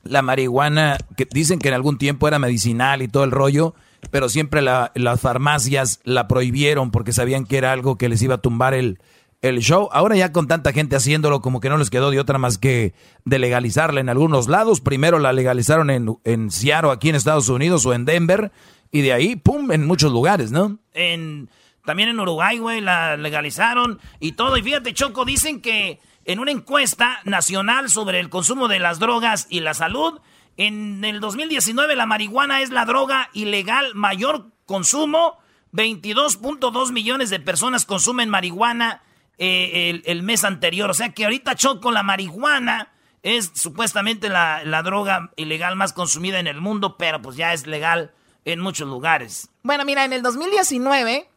la 0.03 0.21
marihuana, 0.21 0.97
que 1.15 1.27
dicen 1.31 1.59
que 1.59 1.69
en 1.69 1.73
algún 1.73 1.97
tiempo 1.97 2.27
era 2.27 2.39
medicinal 2.39 3.01
y 3.01 3.07
todo 3.07 3.23
el 3.23 3.31
rollo, 3.31 3.73
pero 4.11 4.29
siempre 4.29 4.61
las 4.61 5.21
farmacias 5.21 5.99
la 6.03 6.27
prohibieron 6.27 6.91
porque 6.91 7.13
sabían 7.13 7.45
que 7.45 7.57
era 7.57 7.71
algo 7.71 7.97
que 7.97 8.09
les 8.09 8.21
iba 8.21 8.35
a 8.35 8.41
tumbar 8.41 8.73
el, 8.73 8.99
el 9.41 9.59
show. 9.59 9.89
Ahora 9.91 10.15
ya 10.15 10.31
con 10.31 10.47
tanta 10.47 10.73
gente 10.73 10.95
haciéndolo, 10.95 11.41
como 11.41 11.59
que 11.59 11.69
no 11.69 11.77
les 11.77 11.89
quedó 11.89 12.11
de 12.11 12.19
otra 12.19 12.37
más 12.37 12.57
que 12.57 12.93
de 13.25 13.39
legalizarla 13.39 14.01
en 14.01 14.09
algunos 14.09 14.47
lados. 14.47 14.81
Primero 14.81 15.19
la 15.19 15.33
legalizaron 15.33 15.89
en, 15.89 16.17
en 16.23 16.51
Seattle, 16.51 16.91
aquí 16.91 17.09
en 17.09 17.15
Estados 17.15 17.49
Unidos, 17.49 17.85
o 17.85 17.93
en 17.93 18.05
Denver, 18.05 18.51
y 18.91 19.01
de 19.01 19.13
ahí, 19.13 19.35
pum, 19.35 19.71
en 19.71 19.85
muchos 19.85 20.11
lugares, 20.11 20.51
¿no? 20.51 20.79
En, 20.93 21.49
también 21.85 22.09
en 22.09 22.19
Uruguay, 22.19 22.57
güey, 22.57 22.81
la 22.81 23.17
legalizaron 23.17 23.99
y 24.19 24.33
todo. 24.33 24.57
Y 24.57 24.63
fíjate, 24.63 24.93
Choco, 24.93 25.25
dicen 25.25 25.61
que 25.61 25.99
en 26.25 26.39
una 26.39 26.51
encuesta 26.51 27.19
nacional 27.25 27.89
sobre 27.89 28.19
el 28.19 28.29
consumo 28.29 28.67
de 28.67 28.79
las 28.79 28.99
drogas 28.99 29.47
y 29.49 29.59
la 29.59 29.73
salud, 29.73 30.19
en 30.57 31.03
el 31.03 31.19
2019 31.19 31.95
la 31.95 32.05
marihuana 32.05 32.61
es 32.61 32.69
la 32.69 32.85
droga 32.85 33.29
ilegal 33.33 33.95
mayor 33.95 34.51
consumo. 34.65 35.39
22.2 35.73 36.91
millones 36.91 37.31
de 37.31 37.39
personas 37.39 37.85
consumen 37.85 38.29
marihuana 38.29 39.01
eh, 39.39 40.01
el, 40.05 40.21
mes 40.21 40.43
anterior. 40.43 40.89
O 40.91 40.93
sea 40.93 41.09
que 41.09 41.23
ahorita 41.23 41.55
Choco, 41.55 41.91
la 41.91 42.03
marihuana 42.03 42.93
es 43.23 43.51
supuestamente 43.55 44.29
la, 44.29 44.63
la, 44.63 44.83
droga 44.83 45.31
ilegal 45.35 45.75
más 45.75 45.93
consumida 45.93 46.39
en 46.39 46.45
el 46.45 46.61
mundo, 46.61 46.97
pero 46.97 47.21
pues 47.21 47.35
ya 47.35 47.53
es 47.53 47.65
legal 47.65 48.11
en 48.45 48.59
muchos 48.59 48.87
lugares. 48.87 49.49
Bueno, 49.63 49.85
mira, 49.85 50.05
en 50.05 50.13
el 50.13 50.21
2019, 50.21 51.27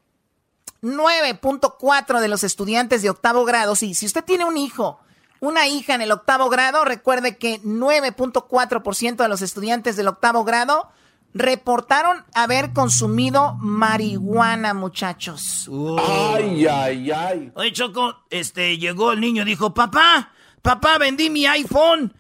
9.4 0.87 2.21
de 2.21 2.29
los 2.29 2.45
estudiantes 2.45 3.03
de 3.03 3.11
octavo 3.11 3.45
grado, 3.45 3.75
sí, 3.75 3.95
si 3.95 4.07
usted 4.07 4.25
tiene 4.25 4.45
un 4.45 4.57
hijo, 4.57 5.01
una 5.41 5.67
hija 5.67 5.95
en 5.95 6.03
el 6.03 6.13
octavo 6.13 6.49
grado, 6.49 6.85
recuerde 6.85 7.37
que 7.37 7.61
9.4% 7.63 9.17
de 9.17 9.29
los 9.29 9.43
estudiantes 9.43 9.97
del 9.97 10.09
octavo 10.09 10.45
grado 10.45 10.89
reportaron 11.35 12.25
haber 12.35 12.73
consumido 12.73 13.55
marihuana, 13.61 14.73
muchachos. 14.73 15.69
Ay, 15.99 16.67
ay, 16.67 17.11
ay. 17.11 17.53
Oye, 17.55 17.73
Choco, 17.73 18.25
este, 18.31 18.79
llegó 18.79 19.13
el 19.13 19.21
niño 19.21 19.43
y 19.43 19.47
dijo, 19.47 19.75
papá, 19.75 20.33
papá, 20.63 20.99
vendí 20.99 21.29
mi 21.29 21.47
iPhone. 21.47 22.15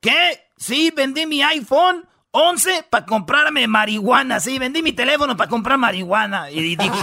¿Qué? 0.00 0.48
Sí, 0.56 0.92
vendí 0.94 1.26
mi 1.26 1.42
iPhone 1.42 2.06
11 2.36 2.86
para 2.90 3.06
comprarme 3.06 3.68
marihuana. 3.68 4.40
Sí, 4.40 4.58
vendí 4.58 4.82
mi 4.82 4.92
teléfono 4.92 5.36
para 5.36 5.48
comprar 5.48 5.78
marihuana. 5.78 6.50
Y 6.50 6.74
dijo, 6.74 6.96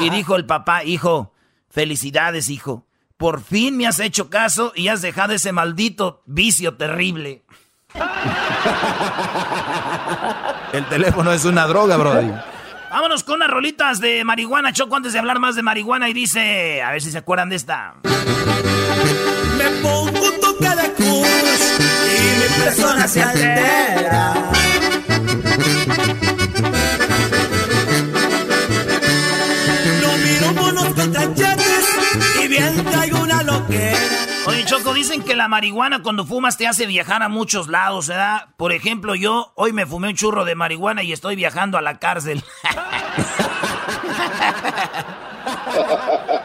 y 0.00 0.10
dijo 0.10 0.34
el 0.34 0.44
papá, 0.44 0.82
hijo, 0.82 1.32
felicidades, 1.70 2.48
hijo. 2.48 2.84
Por 3.16 3.44
fin 3.44 3.76
me 3.76 3.86
has 3.86 4.00
hecho 4.00 4.28
caso 4.28 4.72
y 4.74 4.88
has 4.88 5.00
dejado 5.00 5.34
ese 5.34 5.52
maldito 5.52 6.24
vicio 6.26 6.76
terrible. 6.76 7.44
El 10.72 10.84
teléfono 10.86 11.32
es 11.32 11.44
una 11.44 11.68
droga, 11.68 11.96
Brody. 11.96 12.32
Vámonos 12.90 13.22
con 13.22 13.36
unas 13.36 13.50
rolitas 13.50 14.00
de 14.00 14.24
marihuana, 14.24 14.72
Choco, 14.72 14.96
antes 14.96 15.12
de 15.12 15.20
hablar 15.20 15.38
más 15.38 15.54
de 15.54 15.62
marihuana. 15.62 16.08
Y 16.08 16.12
dice, 16.12 16.82
a 16.82 16.90
ver 16.90 17.00
si 17.00 17.12
se 17.12 17.18
acuerdan 17.18 17.50
de 17.50 17.56
esta. 17.56 17.94
Me 19.56 19.70
pongo 19.80 20.26
un 20.26 20.40
toque 20.40 20.68
de 20.68 20.92
cruz 20.94 21.91
persona 22.58 23.08
se 23.08 23.22
altera. 23.22 24.34
No 30.00 30.18
miro 30.18 30.52
monos 30.54 30.94
contra 30.94 31.28
y 32.42 32.48
bien 32.48 32.84
traigo 32.84 33.20
una 33.22 33.42
loquera. 33.42 33.98
Oye, 34.46 34.64
Choco, 34.64 34.92
dicen 34.92 35.22
que 35.22 35.36
la 35.36 35.46
marihuana 35.48 36.02
cuando 36.02 36.24
fumas 36.26 36.56
te 36.56 36.66
hace 36.66 36.86
viajar 36.86 37.22
a 37.22 37.28
muchos 37.28 37.68
lados, 37.68 38.08
¿verdad? 38.08 38.48
Por 38.56 38.72
ejemplo, 38.72 39.14
yo 39.14 39.52
hoy 39.54 39.72
me 39.72 39.86
fumé 39.86 40.08
un 40.08 40.16
churro 40.16 40.44
de 40.44 40.56
marihuana 40.56 41.02
y 41.04 41.12
estoy 41.12 41.36
viajando 41.36 41.78
a 41.78 41.82
la 41.82 41.98
cárcel. 41.98 42.42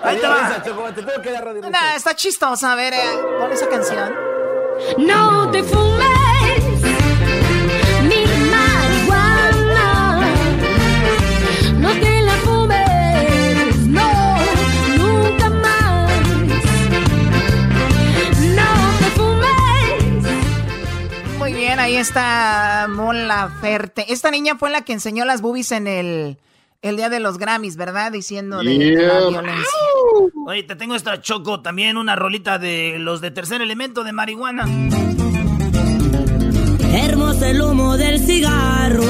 Ahí 0.04 0.18
te 0.20 0.28
va. 0.28 0.64
No, 1.70 1.96
está 1.96 2.16
chistosa. 2.16 2.72
A 2.72 2.76
ver, 2.76 2.94
eh, 2.94 3.00
¿cuál 3.40 3.52
es 3.52 3.62
esa 3.62 3.70
canción? 3.70 4.37
No 4.98 5.50
te 5.52 5.64
fumes 5.64 6.64
mi 8.04 8.26
marihuana. 8.52 10.22
No 11.78 11.90
te 11.94 12.22
la 12.22 12.34
fumes, 12.46 13.78
no, 13.88 14.38
nunca 14.98 15.50
más. 15.50 16.12
No 18.56 18.72
te 19.00 19.10
fumes. 19.16 20.26
Muy 21.38 21.54
bien, 21.54 21.80
ahí 21.80 21.96
está 21.96 22.88
Mola 22.90 23.52
Ferte. 23.62 24.12
Esta 24.12 24.32
niña 24.32 24.58
fue 24.58 24.70
la 24.70 24.82
que 24.82 24.94
enseñó 24.94 25.26
las 25.26 25.42
boobies 25.42 25.72
en 25.72 25.88
el 25.88 26.38
el 26.82 26.96
día 26.98 27.10
de 27.10 27.20
los 27.20 27.38
Grammys, 27.38 27.76
¿verdad? 27.76 28.12
Diciendo 28.12 28.60
de 28.60 28.96
la 28.96 29.28
violencia. 29.28 29.66
Oye, 30.46 30.64
te 30.64 30.76
tengo 30.76 30.96
esta 30.96 31.22
choco 31.22 31.62
también, 31.62 31.98
una 31.98 32.16
rolita 32.16 32.60
de 32.60 32.98
los 33.00 33.22
de 33.22 33.32
tercer 33.32 33.62
elemento 33.62 34.04
de 34.04 34.12
marihuana. 34.14 34.66
Hermoso 36.94 37.46
el 37.46 37.62
humo 37.62 37.98
del 37.98 38.20
cigarro, 38.20 39.04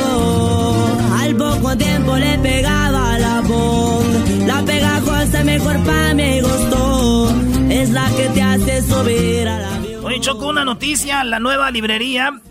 al 1.20 1.36
poco 1.36 1.78
tiempo 1.78 2.18
le 2.18 2.38
pegaba 2.40 3.20
la 3.20 3.42
voz. 3.42 4.06
La 4.46 4.64
pegajosa 4.64 5.44
mejor 5.44 5.84
pa' 5.84 6.14
mi 6.14 6.42
gusto, 6.42 7.36
es 7.70 7.92
la 7.92 8.10
que 8.16 8.30
te 8.30 8.42
hace 8.42 8.82
subir 8.82 9.48
a 9.48 9.60
la 9.60 9.68
Oye, 10.04 10.22
Choco, 10.22 10.48
una 10.48 10.64
noticia, 10.64 11.24
la 11.24 11.40
nueva 11.40 11.70
librería, 11.70 12.42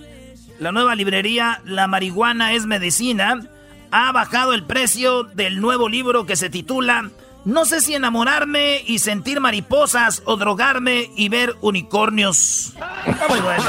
la 0.59 0.73
nueva 0.73 0.95
librería 0.95 1.63
La 1.65 1.87
Marihuana 1.87 2.53
es 2.53 2.67
Medicina 2.67 3.41
ha 3.97 4.13
bajado 4.13 4.53
el 4.53 4.63
precio 4.63 5.25
del 5.25 5.61
nuevo 5.61 5.89
libro 5.89 6.27
que 6.27 6.37
se 6.37 6.51
titula 6.51 7.11
No 7.47 7.65
sé 7.65 7.81
si 7.81 7.95
enamorarme 7.95 8.83
y 8.85 8.99
sentir 8.99 9.41
mariposas 9.41 10.23
o 10.27 10.37
drogarme 10.37 11.11
y 11.17 11.31
ver 11.31 11.57
unicornios. 11.63 12.75
Muy 13.29 13.41
bueno. 13.41 13.65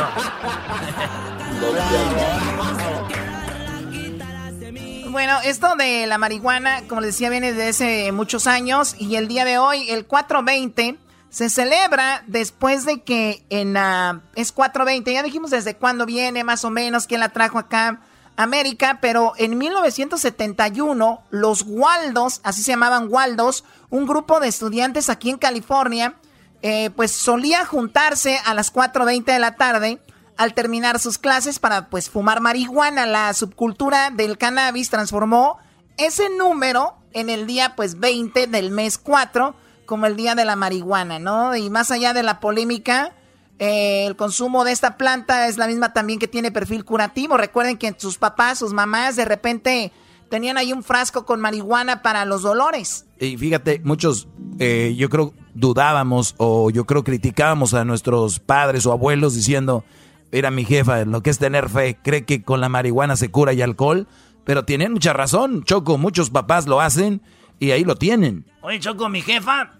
Bueno, 5.11 5.39
esto 5.45 5.75
de 5.78 6.05
la 6.07 6.17
marihuana, 6.17 6.82
como 6.89 6.99
les 7.01 7.13
decía, 7.13 7.30
viene 7.30 7.53
desde 7.53 7.69
hace 7.69 8.11
muchos 8.11 8.47
años 8.47 8.95
y 8.99 9.15
el 9.15 9.30
día 9.30 9.45
de 9.45 9.57
hoy, 9.57 9.89
el 9.89 10.05
420, 10.05 10.97
se 11.30 11.49
celebra 11.49 12.23
después 12.28 12.86
de 12.86 13.01
que 13.01 13.45
en... 13.49 13.78
Uh, 13.78 14.19
es 14.36 14.51
420, 14.51 15.13
ya 15.13 15.23
dijimos 15.23 15.51
desde 15.51 15.75
cuándo 15.75 16.05
viene, 16.05 16.43
más 16.43 16.65
o 16.65 16.69
menos, 16.69 17.07
quién 17.07 17.21
la 17.21 17.30
trajo 17.30 17.57
acá 17.57 18.01
América, 18.38 18.99
pero 19.01 19.33
en 19.38 19.57
1971 19.57 21.21
los 21.31 21.63
Waldos, 21.67 22.39
así 22.43 22.63
se 22.63 22.71
llamaban 22.71 23.07
Waldos, 23.09 23.65
un 23.89 24.05
grupo 24.05 24.39
de 24.39 24.47
estudiantes 24.47 25.09
aquí 25.09 25.29
en 25.29 25.38
California, 25.38 26.15
eh, 26.61 26.91
pues 26.95 27.11
solía 27.11 27.65
juntarse 27.65 28.39
a 28.45 28.53
las 28.53 28.73
4.20 28.73 29.25
de 29.25 29.39
la 29.39 29.55
tarde 29.55 29.99
al 30.38 30.53
terminar 30.53 30.99
sus 30.99 31.17
clases 31.17 31.59
para 31.59 31.89
pues 31.89 32.09
fumar 32.09 32.41
marihuana. 32.41 33.05
La 33.05 33.33
subcultura 33.33 34.11
del 34.11 34.38
cannabis 34.38 34.89
transformó 34.89 35.57
ese 35.97 36.29
número 36.29 36.95
en 37.13 37.29
el 37.29 37.47
día 37.47 37.75
pues 37.75 37.99
20 37.99 38.47
del 38.47 38.71
mes 38.71 38.97
4 38.97 39.55
como 39.88 40.05
el 40.05 40.15
Día 40.15 40.35
de 40.35 40.45
la 40.45 40.55
Marihuana, 40.55 41.17
¿no? 41.17 41.55
Y 41.55 41.71
más 41.71 41.89
allá 41.89 42.13
de 42.13 42.21
la 42.21 42.39
polémica, 42.39 43.13
eh, 43.59 44.05
el 44.05 44.15
consumo 44.15 44.63
de 44.63 44.71
esta 44.71 44.97
planta 44.97 45.47
es 45.47 45.57
la 45.57 45.67
misma 45.67 45.93
también 45.93 46.19
que 46.19 46.27
tiene 46.27 46.51
perfil 46.51 46.85
curativo. 46.85 47.37
Recuerden 47.37 47.77
que 47.77 47.95
sus 47.97 48.17
papás, 48.17 48.59
sus 48.59 48.73
mamás, 48.73 49.15
de 49.15 49.25
repente 49.25 49.91
tenían 50.29 50.57
ahí 50.57 50.73
un 50.73 50.83
frasco 50.83 51.25
con 51.25 51.39
marihuana 51.39 52.01
para 52.01 52.25
los 52.25 52.43
dolores. 52.43 53.05
Y 53.19 53.37
fíjate, 53.37 53.81
muchos, 53.83 54.27
eh, 54.59 54.93
yo 54.97 55.09
creo, 55.09 55.33
dudábamos 55.53 56.35
o 56.37 56.69
yo 56.69 56.85
creo 56.85 57.03
criticábamos 57.03 57.73
a 57.73 57.85
nuestros 57.85 58.39
padres 58.39 58.85
o 58.85 58.91
abuelos 58.91 59.33
diciendo, 59.33 59.83
era 60.31 60.51
mi 60.51 60.65
jefa, 60.65 61.05
lo 61.05 61.23
que 61.23 61.29
es 61.29 61.39
tener 61.39 61.69
fe, 61.69 61.97
cree 62.03 62.25
que 62.25 62.43
con 62.43 62.61
la 62.61 62.69
marihuana 62.69 63.15
se 63.15 63.31
cura 63.31 63.53
y 63.53 63.61
alcohol, 63.61 64.07
pero 64.43 64.65
tienen 64.65 64.93
mucha 64.93 65.13
razón, 65.13 65.63
Choco, 65.63 65.97
muchos 65.97 66.29
papás 66.29 66.67
lo 66.67 66.79
hacen 66.79 67.21
y 67.59 67.71
ahí 67.71 67.83
lo 67.83 67.95
tienen. 67.95 68.45
Oye, 68.61 68.79
Choco, 68.79 69.09
mi 69.09 69.21
jefa 69.21 69.71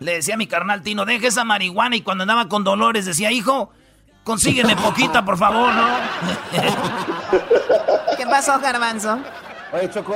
le 0.00 0.14
decía 0.14 0.34
a 0.34 0.36
mi 0.36 0.46
carnal 0.46 0.82
Tino, 0.82 1.04
deje 1.04 1.26
esa 1.28 1.44
marihuana 1.44 1.96
y 1.96 2.02
cuando 2.02 2.22
andaba 2.22 2.48
con 2.48 2.64
dolores 2.64 3.04
decía, 3.06 3.32
hijo, 3.32 3.70
consígueme 4.24 4.76
poquita, 4.76 5.24
por 5.24 5.36
favor, 5.36 5.72
¿no? 5.74 5.88
¿Qué 8.16 8.24
pasó, 8.26 8.58
Garbanzo? 8.60 9.18
Oye, 9.72 9.90
Choco, 9.90 10.14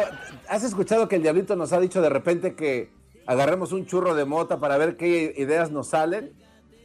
¿has 0.49 0.64
escuchado 0.64 1.09
que 1.09 1.16
el 1.16 1.22
diablito 1.22 1.57
nos 1.57 1.72
ha 1.72 1.80
dicho 1.80 2.01
de 2.01 2.09
repente 2.09 2.55
que 2.55 2.93
agarremos 3.26 3.72
un 3.72 3.87
churro 3.87 4.14
de 4.14 4.24
mota 4.24 4.59
para 4.59 4.78
ver 4.78 4.97
qué 4.97 5.35
ideas 5.37 5.70
nos 5.70 5.89
salen? 5.89 6.33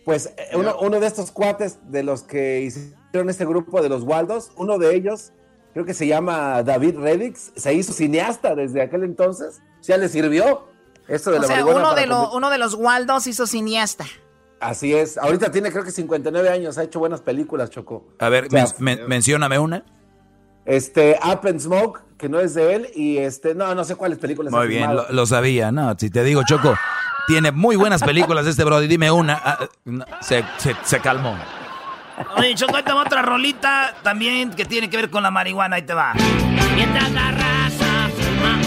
Pues 0.06 0.34
eh, 0.38 0.56
uno, 0.56 0.76
uno 0.80 1.00
de 1.00 1.08
estos 1.08 1.32
cuates 1.32 1.80
de 1.92 2.04
los 2.04 2.24
que 2.24 2.62
hicieron 2.62 3.30
este 3.30 3.46
grupo 3.46 3.82
de 3.82 3.90
los 3.90 4.04
Waldos, 4.04 4.52
uno 4.56 4.78
de 4.78 4.96
ellos, 4.96 5.34
creo 5.74 5.86
que 5.86 5.94
se 5.94 6.08
llama 6.08 6.64
David 6.64 6.98
Reddix, 6.98 7.52
se 7.56 7.74
hizo 7.74 7.94
cineasta 7.94 8.56
desde 8.56 8.82
aquel 8.82 9.04
entonces, 9.04 9.62
ya 9.82 9.98
le 9.98 10.10
sirvió 10.10 10.68
esto 11.08 11.32
de 11.32 11.38
o 11.38 11.42
la 11.42 11.48
sea, 11.48 11.66
uno 11.66 11.94
de, 11.96 12.08
lo- 12.08 12.32
uno 12.32 12.50
de 12.50 12.58
los 12.58 12.74
Waldos 12.74 13.28
hizo 13.28 13.48
cineasta. 13.48 14.06
Así 14.60 14.94
es, 14.94 15.18
ahorita 15.18 15.52
tiene 15.52 15.72
creo 15.72 15.84
que 15.84 15.92
59 15.92 16.50
años, 16.50 16.78
ha 16.78 16.84
hecho 16.84 17.00
buenas 17.00 17.22
películas, 17.22 17.70
Choco. 17.70 18.08
A 18.20 18.30
ver, 18.30 18.48
O 18.48 18.50
sea, 18.50 18.66
men- 18.80 18.98
men- 19.00 19.08
mencióname 19.08 19.60
una. 19.60 19.84
Este, 20.66 21.18
Up 21.24 21.48
and 21.48 21.60
Smoke, 21.60 22.02
que 22.18 22.28
no 22.28 22.40
es 22.40 22.54
de 22.54 22.74
él, 22.76 22.88
y 22.96 23.18
este, 23.20 23.56
no, 23.56 23.74
no 23.76 23.84
sé 23.86 23.96
cuáles 23.96 24.18
películas. 24.18 24.52
Muy 24.52 24.68
bien, 24.68 24.96
lo, 24.96 25.06
lo 25.12 25.26
sabía. 25.26 25.72
No, 25.72 25.96
si 25.98 26.10
te 26.10 26.24
digo, 26.24 26.42
Choco, 26.46 26.76
tiene 27.28 27.52
muy 27.52 27.76
buenas 27.78 28.02
películas 28.04 28.46
este 28.48 28.64
Brody. 28.66 28.88
Dime 28.88 29.10
una. 29.12 29.40
Ah, 29.46 29.60
no, 29.86 30.04
se, 30.22 30.44
se, 30.58 30.76
se 30.84 31.00
calmó. 31.00 31.38
Oye, 32.38 32.54
Choco, 32.56 32.76
ahí 32.76 32.84
te 32.84 32.92
va 32.92 33.04
otra 33.04 33.22
rolita 33.22 33.94
también 34.04 34.50
que 34.52 34.66
tiene 34.66 34.90
que 34.90 34.98
ver 34.98 35.10
con 35.12 35.22
la 35.24 35.30
marihuana, 35.32 35.76
ahí 35.78 35.84
te 35.84 35.94
va. 35.94 36.14
Mientras 36.76 37.12
la 37.12 37.32
raza 37.32 38.10
fuma 38.10 38.60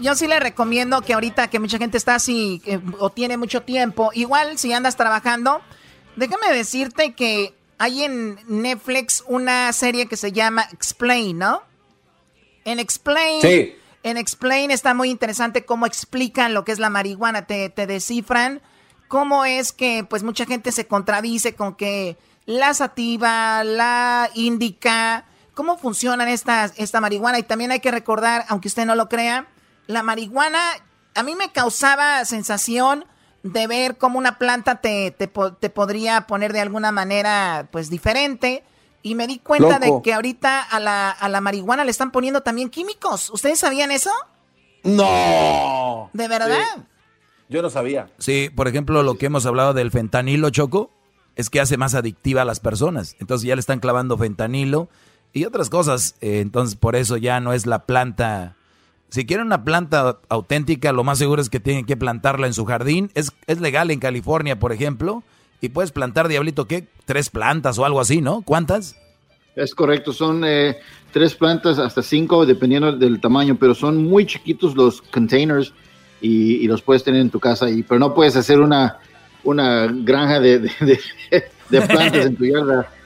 Yo, 0.00 0.14
sí 0.14 0.26
le 0.26 0.40
recomiendo 0.40 1.00
que 1.02 1.14
ahorita 1.14 1.48
que 1.48 1.58
mucha 1.58 1.78
gente 1.78 1.98
está 1.98 2.14
así 2.16 2.62
eh, 2.64 2.80
o 2.98 3.10
tiene 3.10 3.36
mucho 3.36 3.62
tiempo, 3.62 4.10
igual 4.14 4.58
si 4.58 4.72
andas 4.72 4.96
trabajando, 4.96 5.60
déjame 6.16 6.52
decirte 6.52 7.14
que 7.14 7.54
hay 7.78 8.04
en 8.04 8.38
Netflix 8.48 9.24
una 9.26 9.72
serie 9.72 10.06
que 10.06 10.16
se 10.16 10.32
llama 10.32 10.66
Explain, 10.72 11.38
¿no? 11.38 11.62
En 12.64 12.78
Explain, 12.78 13.40
Sí. 13.40 13.76
en 14.02 14.16
Explain 14.16 14.70
está 14.70 14.94
muy 14.94 15.10
interesante 15.10 15.64
cómo 15.64 15.86
explican 15.86 16.54
lo 16.54 16.64
que 16.64 16.72
es 16.72 16.78
la 16.78 16.90
marihuana, 16.90 17.46
te, 17.46 17.68
te 17.70 17.86
descifran 17.86 18.60
cómo 19.08 19.44
es 19.44 19.72
que 19.72 20.04
pues 20.08 20.22
mucha 20.22 20.44
gente 20.44 20.70
se 20.70 20.86
contradice 20.86 21.54
con 21.54 21.74
que 21.74 22.16
la 22.46 22.72
sativa, 22.74 23.64
la 23.64 24.30
indica, 24.34 25.24
cómo 25.54 25.76
funcionan 25.76 26.28
estas, 26.28 26.72
esta 26.76 27.00
marihuana. 27.00 27.38
Y 27.38 27.42
también 27.42 27.72
hay 27.72 27.80
que 27.80 27.90
recordar, 27.90 28.44
aunque 28.48 28.68
usted 28.68 28.86
no 28.86 28.94
lo 28.94 29.08
crea, 29.08 29.46
la 29.88 30.04
marihuana 30.04 30.60
a 31.16 31.24
mí 31.24 31.34
me 31.34 31.50
causaba 31.50 32.24
sensación 32.24 33.04
de 33.42 33.66
ver 33.66 33.98
cómo 33.98 34.18
una 34.18 34.38
planta 34.38 34.76
te, 34.80 35.10
te, 35.10 35.26
te 35.26 35.70
podría 35.70 36.28
poner 36.28 36.52
de 36.52 36.60
alguna 36.60 36.92
manera 36.92 37.66
pues 37.72 37.90
diferente. 37.90 38.62
Y 39.02 39.14
me 39.14 39.26
di 39.26 39.38
cuenta 39.38 39.78
Loco. 39.78 39.96
de 39.96 40.02
que 40.02 40.14
ahorita 40.14 40.60
a 40.62 40.78
la, 40.80 41.10
a 41.10 41.28
la 41.28 41.40
marihuana 41.40 41.84
le 41.84 41.90
están 41.90 42.10
poniendo 42.10 42.42
también 42.42 42.68
químicos. 42.68 43.30
¿Ustedes 43.30 43.58
sabían 43.58 43.90
eso? 43.90 44.10
No. 44.84 46.10
¿De 46.12 46.28
verdad? 46.28 46.86
Yo 47.48 47.62
no 47.62 47.70
sabía. 47.70 48.10
Sí, 48.18 48.50
por 48.54 48.68
ejemplo, 48.68 49.02
lo 49.02 49.16
que 49.16 49.26
hemos 49.26 49.46
hablado 49.46 49.72
del 49.72 49.90
fentanilo, 49.90 50.50
Choco, 50.50 50.90
es 51.36 51.48
que 51.48 51.60
hace 51.60 51.76
más 51.76 51.94
adictiva 51.94 52.42
a 52.42 52.44
las 52.44 52.60
personas. 52.60 53.16
Entonces 53.20 53.46
ya 53.46 53.54
le 53.54 53.60
están 53.60 53.80
clavando 53.80 54.18
fentanilo 54.18 54.88
y 55.32 55.44
otras 55.44 55.70
cosas. 55.70 56.16
Eh, 56.20 56.40
entonces 56.40 56.76
por 56.76 56.96
eso 56.96 57.16
ya 57.16 57.40
no 57.40 57.52
es 57.52 57.66
la 57.66 57.86
planta. 57.86 58.56
Si 59.10 59.24
quieren 59.24 59.46
una 59.46 59.64
planta 59.64 60.18
auténtica, 60.28 60.92
lo 60.92 61.02
más 61.04 61.18
seguro 61.18 61.40
es 61.40 61.48
que 61.48 61.60
tienen 61.60 61.86
que 61.86 61.96
plantarla 61.96 62.46
en 62.46 62.54
su 62.54 62.64
jardín. 62.66 63.10
Es, 63.14 63.32
es 63.46 63.60
legal 63.60 63.90
en 63.90 64.00
California, 64.00 64.58
por 64.58 64.72
ejemplo. 64.72 65.22
Y 65.60 65.70
puedes 65.70 65.92
plantar, 65.92 66.28
diablito, 66.28 66.66
¿qué? 66.66 66.86
Tres 67.04 67.30
plantas 67.30 67.78
o 67.78 67.84
algo 67.84 68.00
así, 68.00 68.20
¿no? 68.20 68.42
¿Cuántas? 68.42 68.96
Es 69.56 69.74
correcto, 69.74 70.12
son 70.12 70.44
eh, 70.44 70.78
tres 71.12 71.34
plantas 71.34 71.78
hasta 71.80 72.00
cinco, 72.02 72.46
dependiendo 72.46 72.92
del 72.92 73.20
tamaño, 73.20 73.56
pero 73.58 73.74
son 73.74 73.96
muy 74.04 74.24
chiquitos 74.24 74.76
los 74.76 75.02
containers 75.02 75.72
y, 76.20 76.56
y 76.56 76.66
los 76.68 76.80
puedes 76.82 77.02
tener 77.02 77.20
en 77.20 77.30
tu 77.30 77.40
casa, 77.40 77.68
y, 77.68 77.82
pero 77.82 77.98
no 77.98 78.14
puedes 78.14 78.36
hacer 78.36 78.60
una, 78.60 78.98
una 79.42 79.86
granja 79.88 80.38
de, 80.38 80.60
de- 80.60 80.70
de- 80.80 81.44
de 81.70 81.80
plantas 81.82 82.26
en 82.26 82.36
tu 82.36 82.44
yarda. 82.44 82.88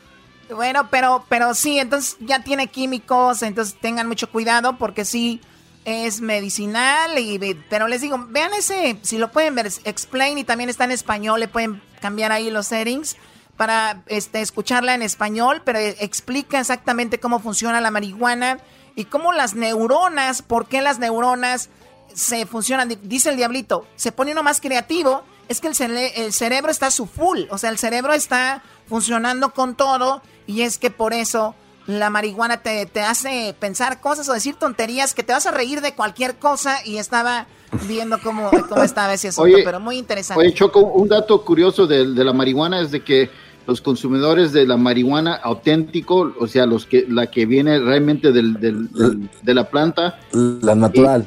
Bueno, 0.55 0.89
pero, 0.91 1.25
pero 1.31 1.55
sí, 1.55 1.79
entonces 1.79 2.19
ya 2.21 2.45
tiene 2.45 2.67
químicos, 2.67 3.43
entonces 3.43 3.75
tengan 3.81 4.07
mucho 4.07 4.29
cuidado 4.29 4.77
porque 4.77 5.07
sí 5.07 5.41
es 5.85 6.21
medicinal, 6.21 7.19
y, 7.19 7.39
pero 7.69 7.89
les 7.89 8.01
digo, 8.01 8.25
vean 8.29 8.53
ese, 8.55 8.97
si 9.03 9.19
lo 9.19 9.33
pueden 9.33 9.55
ver, 9.55 9.71
explain 9.85 10.39
y 10.39 10.45
también 10.45 10.71
está 10.71 10.85
en 10.85 10.93
español, 10.93 11.41
le 11.41 11.49
pueden 11.49 11.83
cambiar 12.01 12.31
ahí 12.33 12.51
los 12.51 12.69
settings 12.69 13.17
para 13.57 14.03
este, 14.07 14.41
escucharla 14.41 14.95
en 14.95 15.03
español, 15.03 15.63
pero 15.65 15.79
explica 15.79 16.61
exactamente 16.61 17.19
cómo 17.21 17.41
funciona 17.41 17.81
la 17.81 17.91
marihuana 17.91 18.59
y 18.95 19.05
cómo 19.07 19.33
las 19.33 19.55
neuronas, 19.55 20.43
por 20.43 20.67
qué 20.67 20.83
las 20.83 20.99
neuronas 20.99 21.69
se 22.15 22.47
funcionan. 22.47 22.89
Di- 22.89 22.99
Dice 23.03 23.31
el 23.31 23.37
diablito, 23.37 23.87
se 23.97 24.13
pone 24.13 24.33
uno 24.33 24.43
más 24.43 24.61
creativo, 24.61 25.23
es 25.49 25.61
que 25.61 25.69
el, 25.69 25.97
el 25.97 26.33
cerebro 26.33 26.71
está 26.71 26.91
su 26.91 27.07
full, 27.07 27.41
o 27.51 27.59
sea, 27.59 27.71
el 27.71 27.79
cerebro 27.79 28.13
está 28.13 28.63
funcionando 28.89 29.53
con 29.53 29.75
todo 29.75 30.23
y 30.47 30.63
es 30.63 30.79
que 30.79 30.91
por 30.91 31.13
eso 31.13 31.55
la 31.87 32.11
marihuana 32.11 32.63
te, 32.63 32.87
te 32.87 33.01
hace 33.01 33.55
pensar 33.59 34.01
cosas 34.01 34.29
o 34.29 34.33
decir 34.33 34.55
tonterías 34.55 35.15
que 35.15 35.23
te 35.23 35.33
vas 35.33 35.47
a 35.47 35.51
reír 35.51 35.81
de 35.81 35.95
cualquier 35.95 36.37
cosa 36.37 36.77
y 36.85 36.99
estaba 36.99 37.47
viendo 37.89 38.19
cómo, 38.23 38.51
cómo 38.69 38.83
estaba 38.83 39.15
ese 39.15 39.29
asunto, 39.29 39.55
Oye, 39.55 39.63
pero 39.65 39.81
muy 39.81 39.99
interesante. 39.99 40.41
Oye, 40.41 40.55
Choco, 40.55 40.81
un 40.81 41.09
dato 41.09 41.45
curioso 41.45 41.87
de, 41.87 42.07
de 42.13 42.25
la 42.25 42.33
marihuana 42.33 42.81
es 42.81 42.91
de 42.91 43.03
que 43.03 43.31
los 43.67 43.81
consumidores 43.81 44.53
de 44.53 44.67
la 44.67 44.77
marihuana 44.77 45.35
auténtico, 45.35 46.35
o 46.39 46.47
sea, 46.47 46.67
los 46.67 46.85
que 46.87 47.07
la 47.09 47.31
que 47.31 47.47
viene 47.47 47.79
realmente 47.79 48.33
del, 48.33 48.55
del- 48.55 48.93
del- 48.93 49.31
de 49.43 49.55
la 49.55 49.69
planta, 49.71 50.19
La 50.33 50.75
natural. 50.75 51.27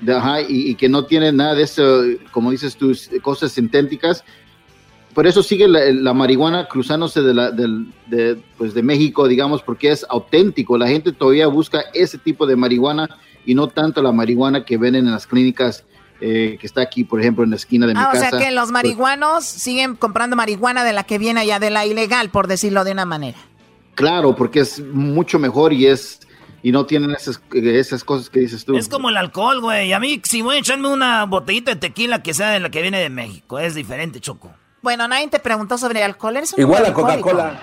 de- 0.00 0.14
ajá, 0.14 0.40
y, 0.42 0.70
y 0.70 0.74
que 0.74 0.88
no 0.88 1.04
tiene 1.06 1.32
nada 1.32 1.54
de 1.54 1.62
eso, 1.62 2.02
como 2.32 2.50
dices 2.50 2.76
tú, 2.76 2.92
cosas 3.22 3.52
sintéticas. 3.52 4.24
Por 5.16 5.26
eso 5.26 5.42
sigue 5.42 5.66
la, 5.66 5.80
la 5.92 6.12
marihuana 6.12 6.68
cruzándose 6.68 7.22
de, 7.22 7.32
la, 7.34 7.50
del- 7.50 7.86
de, 8.06 8.38
pues 8.58 8.72
de 8.74 8.82
México, 8.82 9.26
digamos, 9.26 9.62
porque 9.62 9.90
es 9.90 10.04
auténtico. 10.08 10.76
La 10.78 10.86
gente 10.86 11.10
todavía 11.10 11.46
busca 11.46 11.80
ese 11.94 12.18
tipo 12.18 12.46
de 12.46 12.54
marihuana 12.54 13.08
y 13.46 13.54
no 13.54 13.66
tanto 13.68 14.02
la 14.02 14.12
marihuana 14.12 14.64
que 14.66 14.76
venden 14.76 15.06
en 15.06 15.12
las 15.12 15.26
clínicas 15.26 15.84
eh, 16.20 16.58
que 16.60 16.66
está 16.66 16.82
aquí, 16.82 17.02
por 17.04 17.18
ejemplo, 17.20 17.44
en 17.44 17.50
la 17.50 17.56
esquina 17.56 17.86
de 17.86 17.94
mi 17.94 18.00
Ah, 18.00 18.08
o 18.10 18.12
casa. 18.12 18.28
sea 18.30 18.38
que 18.38 18.50
los 18.50 18.64
Pues, 18.64 18.72
marihuanos 18.72 19.44
siguen 19.44 19.96
comprando 19.96 20.36
marihuana 20.36 20.84
de 20.84 20.92
la 20.92 21.04
que 21.04 21.16
viene 21.18 21.40
allá, 21.40 21.58
de 21.60 21.70
la 21.70 21.86
ilegal, 21.86 22.28
por 22.30 22.46
decirlo 22.46 22.84
de 22.84 22.92
una 22.92 23.06
manera. 23.06 23.38
claro, 23.94 24.36
porque 24.36 24.60
es 24.60 24.80
mucho 24.92 25.38
mejor 25.38 25.72
y 25.72 25.86
es 25.86 26.20
y 26.62 26.72
no 26.72 26.84
tienen 26.84 27.12
esas, 27.12 27.40
esas 27.54 28.04
cosas 28.04 28.28
que 28.28 28.40
dices 28.40 28.64
tú. 28.66 28.76
Es 28.76 28.88
como 28.88 29.08
el 29.08 29.16
alcohol, 29.16 29.60
güey. 29.62 29.92
A 29.94 30.00
mí, 30.00 30.20
si 30.24 30.42
voy 30.42 30.56
a 30.56 30.58
echarme 30.58 30.88
una 30.88 31.24
botellita 31.24 31.70
de 31.72 31.80
tequila 31.80 32.22
que 32.22 32.34
sea 32.34 32.50
de 32.50 32.60
la 32.60 32.70
que 32.70 32.82
viene 32.82 32.98
de 33.00 33.08
México, 33.08 33.58
es 33.58 33.74
diferente, 33.74 34.20
Choco. 34.20 34.52
Bueno, 34.82 35.08
nadie 35.08 35.28
te 35.28 35.38
preguntó 35.38 35.78
sobre 35.78 36.00
el 36.00 36.04
alcohol. 36.06 36.36
Eres 36.36 36.52
un 36.52 36.60
Igual 36.60 36.82
la. 36.84 36.92
Coca-Cola. 36.92 37.60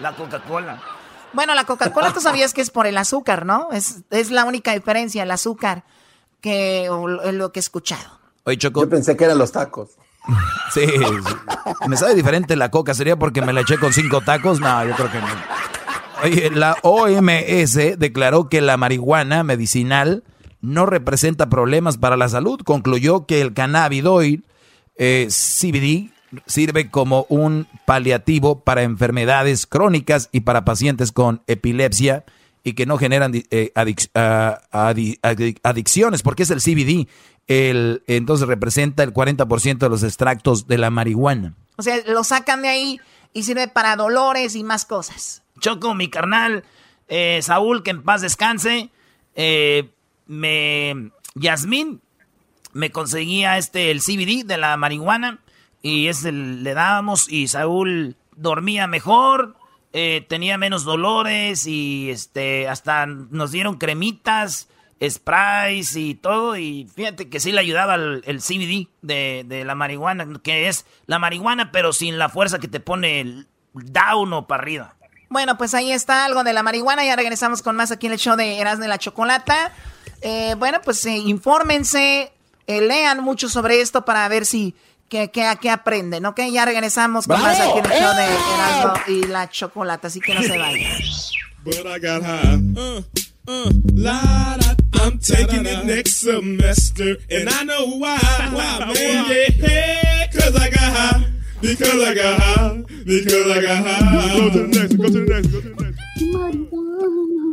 La 0.00 0.12
Coca-Cola. 0.12 0.80
Bueno, 1.32 1.54
la 1.54 1.64
Coca-Cola 1.64 2.12
tú 2.12 2.20
sabías 2.20 2.52
que 2.54 2.60
es 2.60 2.70
por 2.70 2.86
el 2.86 2.96
azúcar, 2.96 3.44
¿no? 3.46 3.68
Es, 3.72 4.02
es 4.10 4.30
la 4.30 4.44
única 4.44 4.72
diferencia, 4.72 5.22
el 5.24 5.30
azúcar, 5.30 5.84
que 6.40 6.88
o 6.90 7.06
lo- 7.08 7.52
que 7.52 7.58
he 7.58 7.62
escuchado. 7.62 8.20
Oye, 8.44 8.56
Choco. 8.58 8.82
Yo 8.82 8.88
pensé 8.88 9.16
que 9.16 9.24
eran 9.24 9.38
los 9.38 9.50
tacos. 9.52 9.90
Sí, 10.72 10.86
sí. 10.86 11.04
me 11.88 11.96
sabe 11.96 12.14
diferente 12.14 12.56
la 12.56 12.70
coca. 12.70 12.94
¿Sería 12.94 13.16
porque 13.16 13.42
me 13.42 13.52
la 13.52 13.60
eché 13.60 13.78
con 13.78 13.92
cinco 13.92 14.20
tacos? 14.22 14.58
No, 14.60 14.84
yo 14.84 14.94
creo 14.94 15.10
que 15.12 15.18
no. 15.20 15.26
Oye, 16.22 16.50
la 16.50 16.76
OMS 16.82 17.98
declaró 17.98 18.48
que 18.48 18.60
la 18.62 18.76
marihuana 18.76 19.42
medicinal 19.44 20.24
no 20.62 20.86
representa 20.86 21.48
problemas 21.50 21.98
para 21.98 22.16
la 22.16 22.28
salud. 22.28 22.60
Concluyó 22.64 23.26
que 23.26 23.40
el 23.42 23.52
cannabidoil 23.52 24.44
eh, 24.96 25.28
CBD 25.28 26.10
sirve 26.46 26.90
como 26.90 27.26
un 27.28 27.66
paliativo 27.86 28.60
para 28.60 28.82
enfermedades 28.82 29.66
crónicas 29.66 30.28
y 30.32 30.40
para 30.40 30.64
pacientes 30.64 31.12
con 31.12 31.42
epilepsia 31.46 32.24
y 32.64 32.72
que 32.72 32.86
no 32.86 32.96
generan 32.96 33.32
eh, 33.34 33.72
ah, 33.74 34.58
adicciones, 35.62 36.22
porque 36.22 36.42
es 36.44 36.50
el 36.50 36.62
CBD. 36.62 37.08
El, 37.46 38.02
entonces 38.06 38.48
representa 38.48 39.02
el 39.02 39.12
40% 39.12 39.78
de 39.78 39.88
los 39.90 40.02
extractos 40.02 40.66
de 40.66 40.78
la 40.78 40.90
marihuana. 40.90 41.54
O 41.76 41.82
sea, 41.82 41.96
lo 42.06 42.24
sacan 42.24 42.62
de 42.62 42.68
ahí 42.68 43.00
y 43.34 43.42
sirve 43.42 43.68
para 43.68 43.96
dolores 43.96 44.56
y 44.56 44.64
más 44.64 44.86
cosas. 44.86 45.42
Choco, 45.60 45.94
mi 45.94 46.08
carnal, 46.08 46.64
eh, 47.08 47.40
Saúl, 47.42 47.82
que 47.82 47.90
en 47.90 48.02
paz 48.02 48.22
descanse, 48.22 48.90
eh, 49.34 49.90
me, 50.26 51.10
Yasmín 51.34 52.00
me 52.72 52.90
conseguía 52.90 53.58
este, 53.58 53.90
el 53.90 54.00
CBD 54.00 54.46
de 54.46 54.56
la 54.56 54.76
marihuana 54.78 55.40
y 55.84 56.08
ese 56.08 56.32
le 56.32 56.72
dábamos 56.72 57.30
y 57.30 57.46
Saúl 57.46 58.16
dormía 58.36 58.86
mejor, 58.86 59.54
eh, 59.92 60.24
tenía 60.26 60.56
menos 60.56 60.84
dolores 60.84 61.66
y 61.66 62.08
este 62.08 62.66
hasta 62.68 63.04
nos 63.04 63.52
dieron 63.52 63.76
cremitas, 63.76 64.70
sprays 65.06 65.94
y 65.94 66.14
todo 66.14 66.56
y 66.56 66.88
fíjate 66.94 67.28
que 67.28 67.38
sí 67.38 67.52
le 67.52 67.60
ayudaba 67.60 67.96
el, 67.96 68.40
CBD 68.40 68.88
de, 69.02 69.44
de, 69.46 69.66
la 69.66 69.74
marihuana, 69.74 70.26
que 70.42 70.68
es 70.68 70.86
la 71.04 71.18
marihuana 71.18 71.70
pero 71.70 71.92
sin 71.92 72.16
la 72.16 72.30
fuerza 72.30 72.58
que 72.58 72.68
te 72.68 72.80
pone 72.80 73.20
el 73.20 73.46
down 73.74 74.32
o 74.32 74.46
para 74.46 74.62
arriba. 74.62 74.96
Bueno, 75.28 75.58
pues 75.58 75.74
ahí 75.74 75.92
está 75.92 76.24
algo 76.24 76.44
de 76.44 76.54
la 76.54 76.62
marihuana. 76.62 77.04
Ya 77.04 77.14
regresamos 77.14 77.60
con 77.60 77.76
más 77.76 77.90
aquí 77.90 78.06
en 78.06 78.12
el 78.14 78.18
show 78.18 78.36
de 78.36 78.58
Erasmo 78.58 78.84
de 78.84 78.88
la 78.88 78.98
Chocolata. 78.98 79.70
Eh, 80.22 80.54
bueno, 80.56 80.80
pues 80.82 81.04
eh, 81.04 81.18
infórmense, 81.18 82.32
lean 82.66 83.22
mucho 83.22 83.50
sobre 83.50 83.82
esto 83.82 84.06
para 84.06 84.26
ver 84.28 84.46
si 84.46 84.74
que, 85.08 85.30
que, 85.30 85.44
que 85.60 85.70
aprenden, 85.70 86.26
¿ok? 86.26 86.40
Ya 86.52 86.64
regresamos 86.64 87.26
con 87.26 87.40
más 87.40 87.58
aquí 87.60 87.78
en 87.78 87.84
el 87.84 87.90
show 87.90 88.14
de 88.16 88.24
Erasmo 88.24 88.94
y 89.08 89.26
la 89.26 89.48
Chocolata, 89.50 90.08
así 90.08 90.20
que 90.20 90.34
no 90.34 90.42
se 90.42 90.56
vayan. 90.58 90.90
But 91.64 91.86
I 91.86 91.98
got 91.98 92.22
high. 92.22 92.60
Uh, 92.76 93.02
uh, 93.48 93.70
la, 93.94 94.58
I'm 94.94 95.18
taking 95.18 95.64
it 95.64 95.84
next 95.86 96.18
semester, 96.20 97.16
and 97.30 97.48
I 97.48 97.64
know 97.64 97.86
why. 97.98 98.18
Why, 98.52 98.92
man? 98.94 99.24
Yeah, 99.56 100.26
cause 100.30 100.54
I 100.56 100.68
got 100.68 100.92
high. 100.92 101.24
Because 101.62 102.02
I 102.02 102.14
got 102.14 102.38
high. 102.38 102.82
Because 103.06 103.50
I 103.50 103.62
got 103.62 103.86
high. 103.86 104.38
Go 104.38 104.50
to 104.50 104.58
the 104.58 104.66
next, 104.68 104.94
go 104.96 105.04
to 105.04 105.10
the 105.10 105.20
next, 105.24 105.46
go 105.48 105.60
to 105.62 105.68
the 105.70 105.84
next. 105.84 107.43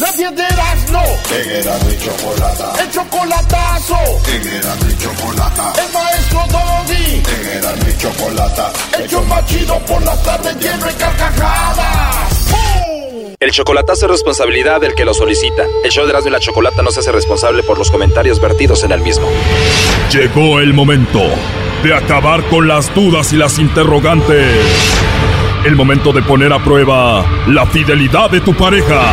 La 0.00 0.10
piedra 0.12 0.76
no. 0.90 1.02
En 1.36 1.50
era 1.50 1.76
mi 1.84 1.94
chocolata. 1.98 2.72
El 2.82 2.90
chocolatazo. 2.90 3.96
En 4.28 4.48
era 4.48 4.74
mi 4.76 4.96
chocolata. 4.96 5.72
El 5.76 5.92
maestro 5.92 6.40
Doggy. 6.48 7.16
En 7.16 7.58
era 7.58 7.72
mi 7.84 7.96
chocolata. 7.98 8.72
El 8.98 9.10
chomachido 9.10 9.78
por 9.80 10.02
la 10.02 10.16
tarde 10.22 10.54
lleno 10.58 10.86
de 10.86 10.94
carcajadas. 10.94 12.54
El 13.40 13.50
chocolatazo 13.50 14.06
es 14.06 14.12
responsabilidad 14.12 14.80
del 14.80 14.94
que 14.94 15.04
lo 15.04 15.12
solicita. 15.12 15.64
El 15.84 15.90
show 15.90 16.06
de 16.06 16.12
Erasmo 16.12 16.30
y 16.30 16.32
la 16.32 16.40
Chocolata 16.40 16.80
no 16.80 16.90
se 16.92 17.00
hace 17.00 17.12
responsable 17.12 17.62
por 17.62 17.76
los 17.76 17.90
comentarios 17.90 18.40
vertidos 18.40 18.82
en 18.84 18.92
el 18.92 19.02
mismo. 19.02 19.28
Llegó 20.10 20.60
el 20.60 20.72
momento 20.72 21.20
de 21.82 21.94
acabar 21.94 22.42
con 22.44 22.66
las 22.66 22.94
dudas 22.94 23.34
y 23.34 23.36
las 23.36 23.58
interrogantes. 23.58 24.46
El 25.66 25.76
momento 25.76 26.14
de 26.14 26.22
poner 26.22 26.54
a 26.54 26.58
prueba 26.58 27.22
la 27.48 27.66
fidelidad 27.66 28.30
de 28.30 28.40
tu 28.40 28.54
pareja. 28.54 29.12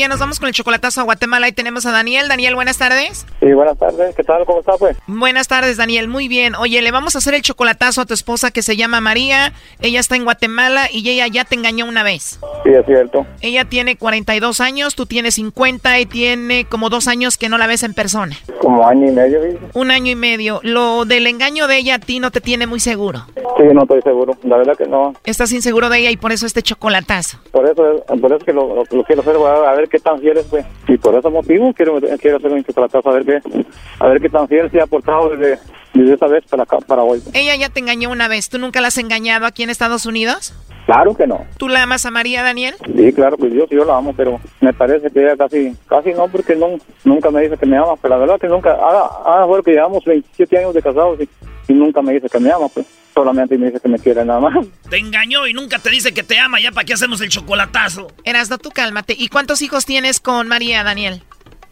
Bien, 0.00 0.08
nos 0.08 0.18
vamos 0.18 0.40
con 0.40 0.48
el 0.48 0.54
chocolatazo 0.54 1.02
a 1.02 1.04
Guatemala 1.04 1.46
y 1.46 1.52
tenemos 1.52 1.84
a 1.84 1.92
Daniel. 1.92 2.26
Daniel, 2.26 2.54
buenas 2.54 2.78
tardes. 2.78 3.26
Sí, 3.38 3.52
buenas 3.52 3.76
tardes. 3.76 4.16
¿Qué 4.16 4.24
tal? 4.24 4.46
¿Cómo 4.46 4.60
está, 4.60 4.78
pues? 4.78 4.96
Buenas 5.06 5.46
tardes, 5.46 5.76
Daniel. 5.76 6.08
Muy 6.08 6.26
bien. 6.26 6.54
Oye, 6.54 6.80
le 6.80 6.90
vamos 6.90 7.16
a 7.16 7.18
hacer 7.18 7.34
el 7.34 7.42
chocolatazo 7.42 8.00
a 8.00 8.06
tu 8.06 8.14
esposa 8.14 8.50
que 8.50 8.62
se 8.62 8.78
llama 8.78 9.02
María. 9.02 9.52
Ella 9.82 10.00
está 10.00 10.16
en 10.16 10.24
Guatemala 10.24 10.86
y 10.90 11.06
ella 11.06 11.26
ya 11.26 11.44
te 11.44 11.54
engañó 11.54 11.84
una 11.84 12.02
vez. 12.02 12.40
Sí, 12.64 12.70
es 12.70 12.86
cierto. 12.86 13.26
Ella 13.42 13.66
tiene 13.66 13.96
42 13.98 14.62
años, 14.62 14.94
tú 14.94 15.04
tienes 15.04 15.34
50 15.34 16.00
y 16.00 16.06
tiene 16.06 16.64
como 16.64 16.88
dos 16.88 17.06
años 17.06 17.36
que 17.36 17.50
no 17.50 17.58
la 17.58 17.66
ves 17.66 17.82
en 17.82 17.92
persona. 17.92 18.36
Como 18.62 18.88
año 18.88 19.06
y 19.06 19.12
medio, 19.12 19.42
¿sí? 19.42 19.58
Un 19.74 19.90
año 19.90 20.12
y 20.12 20.16
medio. 20.16 20.60
Lo 20.62 21.04
del 21.04 21.26
engaño 21.26 21.66
de 21.66 21.76
ella 21.76 21.96
a 21.96 21.98
ti 21.98 22.20
no 22.20 22.30
te 22.30 22.40
tiene 22.40 22.66
muy 22.66 22.80
seguro. 22.80 23.26
Sí, 23.58 23.64
no 23.74 23.82
estoy 23.82 24.00
seguro. 24.00 24.34
La 24.44 24.56
verdad 24.56 24.78
que 24.78 24.86
no. 24.86 25.12
Estás 25.24 25.52
inseguro 25.52 25.90
de 25.90 25.98
ella 25.98 26.10
y 26.10 26.16
por 26.16 26.32
eso 26.32 26.46
este 26.46 26.62
chocolatazo. 26.62 27.38
Por 27.52 27.66
eso, 27.66 28.02
por 28.18 28.32
eso 28.32 28.46
que 28.46 28.54
lo, 28.54 28.82
quiero 29.06 29.20
hacer, 29.20 29.36
a 29.36 29.74
ver 29.74 29.89
qué 29.90 29.98
tan 29.98 30.20
fiel 30.20 30.38
es, 30.38 30.46
pues. 30.46 30.64
Y 30.88 30.96
por 30.96 31.14
ese 31.14 31.28
motivo 31.28 31.72
quiero, 31.74 32.00
quiero 32.18 32.36
hacer 32.38 32.52
un 32.52 32.64
chocolatazo 32.64 33.10
a 33.10 33.12
ver 33.14 33.24
qué, 33.24 33.64
a 33.98 34.06
ver 34.08 34.20
qué 34.20 34.28
tan 34.28 34.48
fiel 34.48 34.70
se 34.70 34.80
ha 34.80 34.86
portado 34.86 35.30
desde, 35.30 35.58
desde 35.92 36.14
esa 36.14 36.26
vez 36.26 36.44
para 36.48 36.62
acá, 36.62 36.78
para 36.78 37.02
hoy. 37.02 37.22
Ella 37.34 37.54
ya 37.56 37.68
te 37.68 37.80
engañó 37.80 38.10
una 38.10 38.28
vez. 38.28 38.48
¿Tú 38.48 38.58
nunca 38.58 38.80
la 38.80 38.88
has 38.88 38.98
engañado 38.98 39.46
aquí 39.46 39.62
en 39.62 39.70
Estados 39.70 40.06
Unidos? 40.06 40.54
Claro 40.86 41.14
que 41.14 41.26
no. 41.26 41.44
¿Tú 41.56 41.68
la 41.68 41.82
amas 41.82 42.06
a 42.06 42.10
María, 42.10 42.42
Daniel? 42.42 42.74
Sí, 42.96 43.12
claro, 43.12 43.36
pues 43.36 43.52
yo 43.52 43.66
sí 43.68 43.76
yo 43.76 43.84
la 43.84 43.96
amo, 43.96 44.14
pero 44.16 44.40
me 44.60 44.72
parece 44.72 45.10
que 45.10 45.20
ella 45.20 45.36
casi, 45.36 45.76
casi 45.86 46.12
no, 46.12 46.26
porque 46.28 46.56
no, 46.56 46.78
nunca 47.04 47.30
me 47.30 47.42
dice 47.42 47.56
que 47.58 47.66
me 47.66 47.76
ama, 47.76 47.96
pero 48.00 48.14
la 48.14 48.20
verdad 48.20 48.40
que 48.40 48.48
nunca, 48.48 48.72
ahora, 48.72 49.04
ahora 49.24 49.62
que 49.62 49.72
llevamos 49.72 50.04
27 50.04 50.58
años 50.58 50.74
de 50.74 50.82
casados 50.82 51.20
y, 51.20 51.28
y 51.68 51.74
nunca 51.74 52.02
me 52.02 52.14
dice 52.14 52.28
que 52.28 52.40
me 52.40 52.50
ama, 52.50 52.66
pues 52.72 52.86
solamente 53.12 53.56
me 53.58 53.66
dice 53.66 53.80
que 53.80 53.88
me 53.88 53.98
quiere 53.98 54.24
nada 54.24 54.40
más. 54.40 54.66
Te 54.88 54.98
engañó 54.98 55.46
y 55.46 55.52
nunca 55.52 55.78
te 55.78 55.90
dice 55.90 56.12
que 56.12 56.22
te 56.22 56.38
ama, 56.38 56.60
ya 56.60 56.72
para 56.72 56.84
qué 56.84 56.94
hacemos 56.94 57.20
el 57.20 57.28
chocolatazo. 57.28 58.08
Erasno, 58.24 58.58
tú 58.58 58.70
cálmate. 58.70 59.14
¿Y 59.16 59.28
cuántos 59.28 59.62
hijos 59.62 59.84
tienes 59.84 60.20
con 60.20 60.48
María, 60.48 60.84
Daniel? 60.84 61.22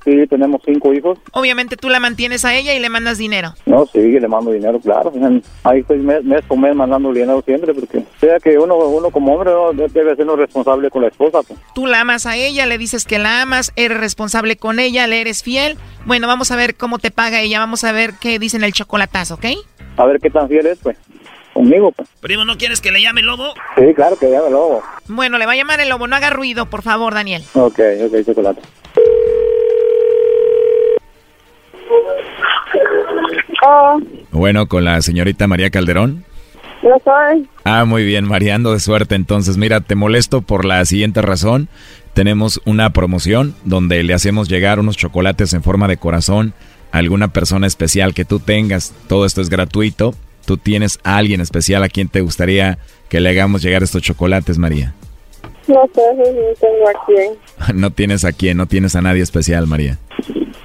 Sí, 0.05 0.27
tenemos 0.29 0.63
cinco 0.65 0.95
hijos. 0.95 1.19
Obviamente 1.33 1.77
tú 1.77 1.89
la 1.91 2.01
mantienes 2.01 2.45
a 2.45 2.55
ella 2.55 2.73
y 2.75 2.79
le 2.79 2.89
mandas 2.89 3.19
dinero. 3.19 3.53
No, 3.67 3.85
sí, 3.87 3.99
le 3.99 4.29
mando 4.29 4.53
dinero, 4.53 4.81
claro. 4.81 5.13
Ahí 5.65 5.81
estoy 5.81 5.99
mes, 5.99 6.25
mes 6.25 6.43
con 6.47 6.61
mes 6.61 6.75
mandando 6.75 7.13
dinero 7.13 7.43
siempre, 7.45 7.75
porque 7.75 8.05
sea 8.19 8.39
que 8.39 8.59
uno, 8.59 8.77
uno 8.77 9.11
como 9.11 9.35
hombre 9.35 9.51
debe 9.93 10.17
ser 10.17 10.27
responsable 10.27 10.89
con 10.89 11.03
la 11.03 11.09
esposa. 11.09 11.41
Pues. 11.43 11.61
Tú 11.75 11.87
la 11.87 12.01
amas 12.01 12.25
a 12.25 12.37
ella, 12.37 12.65
le 12.65 12.79
dices 12.79 13.05
que 13.05 13.19
la 13.19 13.43
amas, 13.43 13.73
eres 13.77 13.99
responsable 13.99 14.57
con 14.57 14.79
ella, 14.79 15.07
le 15.07 15.21
eres 15.21 15.43
fiel. 15.43 15.77
Bueno, 16.07 16.27
vamos 16.27 16.51
a 16.53 16.57
ver 16.57 16.77
cómo 16.77 16.99
te 16.99 17.11
paga 17.11 17.43
ella, 17.43 17.59
vamos 17.59 17.85
a 17.85 17.93
ver 17.93 18.15
qué 18.19 18.39
dice 18.39 18.57
en 18.57 18.65
el 18.65 18.73
chocolatazo, 18.73 19.35
¿ok? 19.35 19.47
A 19.97 20.07
ver 20.07 20.21
qué 20.21 20.31
tan 20.31 20.49
fiel 20.49 20.69
es, 20.69 20.79
pues 20.79 20.97
conmigo. 21.59 21.93
Pues. 21.93 22.09
Primo, 22.21 22.45
¿no 22.45 22.57
quieres 22.57 22.81
que 22.81 22.93
le 22.93 23.01
llame 23.03 23.21
el 23.21 23.27
lobo? 23.27 23.53
Sí, 23.77 23.93
claro 23.95 24.17
que 24.17 24.31
llame 24.31 24.47
el 24.47 24.53
lobo. 24.53 24.83
Bueno, 25.09 25.39
le 25.39 25.47
va 25.47 25.53
a 25.53 25.57
llamar 25.57 25.81
el 25.81 25.89
lobo. 25.89 26.07
No 26.07 26.15
haga 26.17 26.31
ruido, 26.31 26.67
por 26.67 26.83
favor, 26.83 27.15
Daniel. 27.15 27.43
Ok, 27.55 27.81
ok, 28.07 28.25
chocolate. 28.27 28.61
Oh, 33.67 33.99
Bueno, 34.31 34.67
con 34.69 34.85
la 34.85 35.03
señorita 35.03 35.47
María 35.47 35.71
Calderón. 35.71 36.25
yo 36.83 36.91
soy. 37.05 37.49
Ah, 37.65 37.85
muy 37.85 38.05
bien, 38.05 38.25
María, 38.27 38.55
ando 38.55 38.73
de 38.73 38.81
suerte. 38.81 39.15
Entonces, 39.15 39.57
mira, 39.57 39.81
te 39.81 39.95
molesto 39.95 40.43
por 40.43 40.65
la 40.65 40.85
siguiente 40.85 41.23
razón. 41.23 41.69
Tenemos 42.15 42.61
una 42.65 42.91
promoción 42.91 43.55
donde 43.65 44.03
le 44.03 44.15
hacemos 44.15 44.49
llegar 44.49 44.79
unos 44.81 44.97
chocolates 44.97 45.53
en 45.55 45.63
forma 45.63 45.89
de 45.89 45.97
corazón 45.97 46.55
a 46.93 46.99
alguna 46.99 47.29
persona 47.29 47.67
especial 47.67 48.15
que 48.15 48.25
tú 48.25 48.39
tengas. 48.41 48.95
Todo 49.09 49.27
esto 49.27 49.41
es 49.41 49.51
gratuito. 49.51 50.15
¿Tú 50.49 50.57
tienes 50.57 50.99
a 51.05 51.19
alguien 51.19 51.43
especial 51.43 51.83
a 51.83 51.91
quien 51.91 52.09
te 52.09 52.23
gustaría 52.23 52.79
que 53.11 53.21
le 53.21 53.29
hagamos 53.29 53.61
llegar 53.61 53.83
estos 53.83 54.01
chocolates, 54.01 54.57
María? 54.57 54.95
No 55.67 55.83
sé, 55.95 56.01
no 56.17 56.55
tengo 56.59 56.89
a 56.89 57.05
quién. 57.05 57.33
no 57.79 57.91
tienes 57.91 58.25
a 58.25 58.33
quién, 58.33 58.57
no 58.57 58.65
tienes 58.65 58.97
a 58.97 59.03
nadie 59.03 59.21
especial, 59.21 59.67
María. 59.67 59.99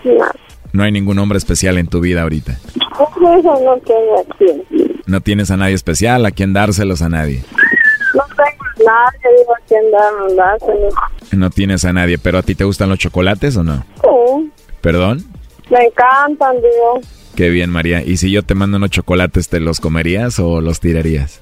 No. 0.06 0.24
No 0.72 0.84
hay 0.84 0.94
ningún 0.94 1.20
hombre 1.20 1.38
especial 1.38 1.78
en 1.78 1.88
tu 1.88 2.00
vida 2.00 2.22
ahorita. 2.22 2.54
Eso 2.54 3.10
no 3.20 3.78
tengo 3.80 4.20
a 4.22 4.38
quién. 4.38 4.64
No 5.06 5.20
tienes 5.20 5.52
a 5.52 5.58
nadie 5.58 5.74
especial 5.76 6.26
a 6.26 6.32
quien 6.32 6.54
dárselos 6.54 7.02
a 7.02 7.10
nadie. 7.10 7.44
No 8.14 8.24
tengo 8.38 8.90
a 8.90 8.96
nadie, 9.12 9.38
digo 9.38 9.54
a 9.54 9.68
quién 9.68 9.82
dar- 9.92 10.36
dárselos. 10.62 10.94
No 11.34 11.50
tienes 11.50 11.84
a 11.84 11.92
nadie, 11.92 12.18
pero 12.18 12.38
¿a 12.38 12.42
ti 12.42 12.56
te 12.56 12.64
gustan 12.64 12.88
los 12.88 13.00
chocolates 13.00 13.58
o 13.58 13.64
no? 13.66 13.84
Sí, 14.02 14.50
¿Perdón? 14.80 15.26
me 15.70 15.84
encantan, 15.88 16.56
digo. 16.56 17.02
Qué 17.36 17.50
bien, 17.50 17.70
María. 17.70 18.04
¿Y 18.04 18.18
si 18.18 18.32
yo 18.32 18.44
te 18.44 18.54
mando 18.56 18.78
unos 18.78 18.92
chocolates, 18.92 19.50
te 19.50 19.60
los 19.60 19.80
comerías 19.80 20.40
o 20.40 20.62
los 20.62 20.80
tirarías? 20.80 21.42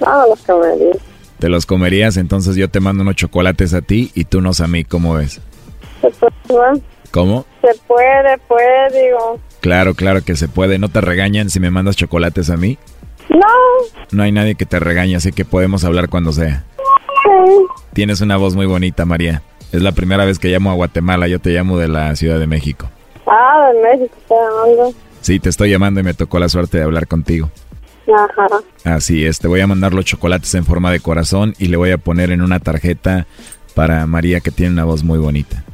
Nada 0.00 0.26
los 0.26 0.38
dicen. 0.78 1.00
Te 1.38 1.48
los 1.48 1.66
comerías, 1.66 2.16
entonces 2.16 2.54
yo 2.56 2.68
te 2.70 2.78
mando 2.78 3.02
unos 3.02 3.16
chocolates 3.16 3.74
a 3.74 3.82
ti 3.82 4.12
y 4.14 4.24
tú 4.24 4.38
unos 4.38 4.60
a 4.60 4.68
mí, 4.68 4.84
¿cómo 4.84 5.14
ves? 5.14 5.40
Se 6.00 6.10
puede, 6.46 6.80
¿Cómo? 7.10 7.44
se 7.60 7.74
puede, 7.86 8.38
puede, 8.46 9.02
digo. 9.02 9.40
Claro, 9.60 9.94
claro 9.94 10.22
que 10.24 10.36
se 10.36 10.46
puede. 10.48 10.78
¿No 10.78 10.88
te 10.88 11.00
regañan 11.00 11.50
si 11.50 11.58
me 11.58 11.70
mandas 11.70 11.96
chocolates 11.96 12.48
a 12.50 12.56
mí? 12.56 12.78
No, 13.28 13.46
No 14.12 14.22
hay 14.22 14.30
nadie 14.32 14.54
que 14.54 14.66
te 14.66 14.78
regañe, 14.78 15.16
así 15.16 15.32
que 15.32 15.44
podemos 15.44 15.84
hablar 15.84 16.08
cuando 16.08 16.32
sea. 16.32 16.64
sí. 17.24 17.64
Tienes 17.92 18.20
una 18.20 18.36
voz 18.36 18.54
muy 18.54 18.66
bonita, 18.66 19.04
María. 19.04 19.42
Es 19.72 19.82
la 19.82 19.92
primera 19.92 20.24
vez 20.24 20.38
que 20.38 20.48
llamo 20.48 20.70
a 20.70 20.74
Guatemala, 20.74 21.26
yo 21.28 21.40
te 21.40 21.50
llamo 21.50 21.78
de 21.78 21.88
la 21.88 22.14
Ciudad 22.16 22.38
de 22.38 22.46
México. 22.46 22.88
Ah, 23.26 23.70
de 23.72 23.80
México 23.98 24.16
llamando. 24.30 24.94
Sí, 25.22 25.40
te 25.40 25.48
estoy 25.48 25.70
llamando 25.70 26.00
y 26.00 26.02
me 26.02 26.14
tocó 26.14 26.38
la 26.38 26.48
suerte 26.50 26.78
de 26.78 26.84
hablar 26.84 27.06
contigo. 27.06 27.50
Ajá. 28.06 28.46
Así 28.84 29.24
es, 29.24 29.38
te 29.38 29.48
voy 29.48 29.60
a 29.60 29.66
mandar 29.66 29.94
los 29.94 30.04
chocolates 30.04 30.54
en 30.54 30.64
forma 30.64 30.90
de 30.92 31.00
corazón 31.00 31.54
y 31.58 31.68
le 31.68 31.76
voy 31.76 31.90
a 31.92 31.98
poner 31.98 32.30
en 32.30 32.42
una 32.42 32.58
tarjeta 32.60 33.26
para 33.74 34.06
María 34.06 34.40
que 34.40 34.50
tiene 34.50 34.72
una 34.72 34.84
voz 34.84 35.02
muy 35.02 35.18
bonita. 35.18 35.64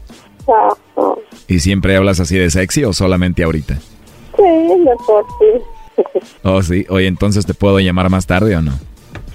Ajá. 0.46 1.14
¿Y 1.48 1.60
siempre 1.60 1.96
hablas 1.96 2.20
así 2.20 2.36
de 2.36 2.50
sexy 2.50 2.84
o 2.84 2.92
solamente 2.92 3.42
ahorita? 3.42 3.76
Sí, 4.36 4.42
de 4.42 4.92
por 5.06 5.24
sí. 5.38 6.04
Oh, 6.44 6.62
sí. 6.62 6.86
Oye, 6.90 7.06
entonces 7.06 7.44
te 7.46 7.54
puedo 7.54 7.80
llamar 7.80 8.08
más 8.10 8.26
tarde 8.26 8.54
o 8.54 8.62
no? 8.62 8.72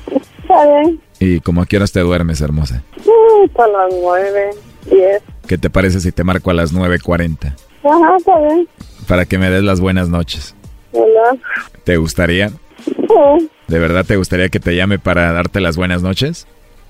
Está 0.07 0.65
bien. 0.65 1.01
¿Y 1.19 1.39
como 1.39 1.61
a 1.61 1.65
qué 1.65 1.77
horas 1.77 1.91
te 1.91 1.99
duermes, 2.01 2.39
hermosa? 2.41 2.83
Mm, 2.97 3.49
Para 3.49 3.71
las 3.71 3.93
nueve, 3.99 4.49
diez. 4.89 5.21
¿Qué 5.47 5.57
te 5.57 5.69
parece 5.69 5.99
si 5.99 6.11
te 6.11 6.23
marco 6.23 6.51
a 6.51 6.53
las 6.53 6.73
9.40? 6.73 7.53
Ajá, 7.83 8.17
está 8.17 8.39
bien. 8.39 8.67
Para 9.07 9.25
que 9.25 9.37
me 9.37 9.49
des 9.49 9.63
las 9.63 9.79
buenas 9.79 10.09
noches. 10.09 10.55
¿Verdad? 10.91 11.37
¿Te 11.83 11.97
gustaría? 11.97 12.49
Sí, 12.85 13.49
¿De 13.67 13.79
verdad 13.79 14.05
te 14.05 14.17
gustaría 14.17 14.49
que 14.49 14.59
te 14.59 14.75
llame 14.75 14.99
para 14.99 15.31
darte 15.33 15.59
las 15.61 15.77
buenas 15.77 16.01
noches? 16.01 16.47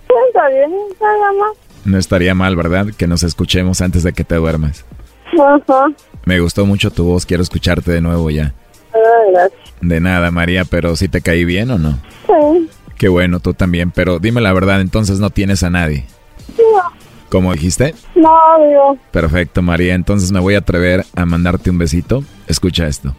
sí, 0.08 0.14
está 0.28 0.48
bien. 0.50 0.72
Nada 1.02 1.32
más. 1.34 1.58
No 1.86 1.98
estaría 1.98 2.34
mal, 2.34 2.56
¿verdad? 2.56 2.88
Que 2.98 3.08
nos 3.08 3.24
escuchemos 3.24 3.82
antes 3.82 4.04
de 4.04 4.14
que 4.14 4.24
te 4.24 4.36
duermas. 4.36 4.86
Ajá. 5.34 5.88
Me 6.26 6.40
gustó 6.40 6.66
mucho 6.66 6.92
tu 6.92 7.04
voz, 7.06 7.26
quiero 7.26 7.44
escucharte 7.44 7.92
de 7.92 8.02
nuevo 8.02 8.30
ya. 8.30 8.54
Ay, 8.94 9.32
gracias. 9.34 9.60
De 9.82 10.00
nada, 10.00 10.32
María, 10.32 10.64
pero 10.66 10.96
¿sí 10.96 11.08
te 11.10 11.22
caí 11.22 11.44
bien 11.46 11.72
o 11.72 11.78
no? 11.78 12.00
Sí. 12.28 12.70
Qué 12.98 13.08
bueno, 13.10 13.40
tú 13.40 13.54
también, 13.54 13.92
pero 13.92 14.20
dime 14.20 14.40
la 14.40 14.54
verdad, 14.54 14.80
entonces 14.80 15.20
no 15.20 15.30
tienes 15.30 15.64
a 15.64 15.70
nadie. 15.70 16.06
¿Cómo 17.34 17.52
dijiste? 17.52 17.96
No, 18.14 18.30
digo. 18.60 18.98
Perfecto, 19.10 19.64
María, 19.64 19.96
entonces 19.96 20.32
me 20.32 20.40
voy 20.40 20.54
a 20.54 20.60
atrever 20.60 21.04
a 21.16 21.26
mandarte 21.26 21.72
un 21.72 21.80
besito. 21.80 22.24
Escucha 22.46 22.86
esto. 22.86 23.16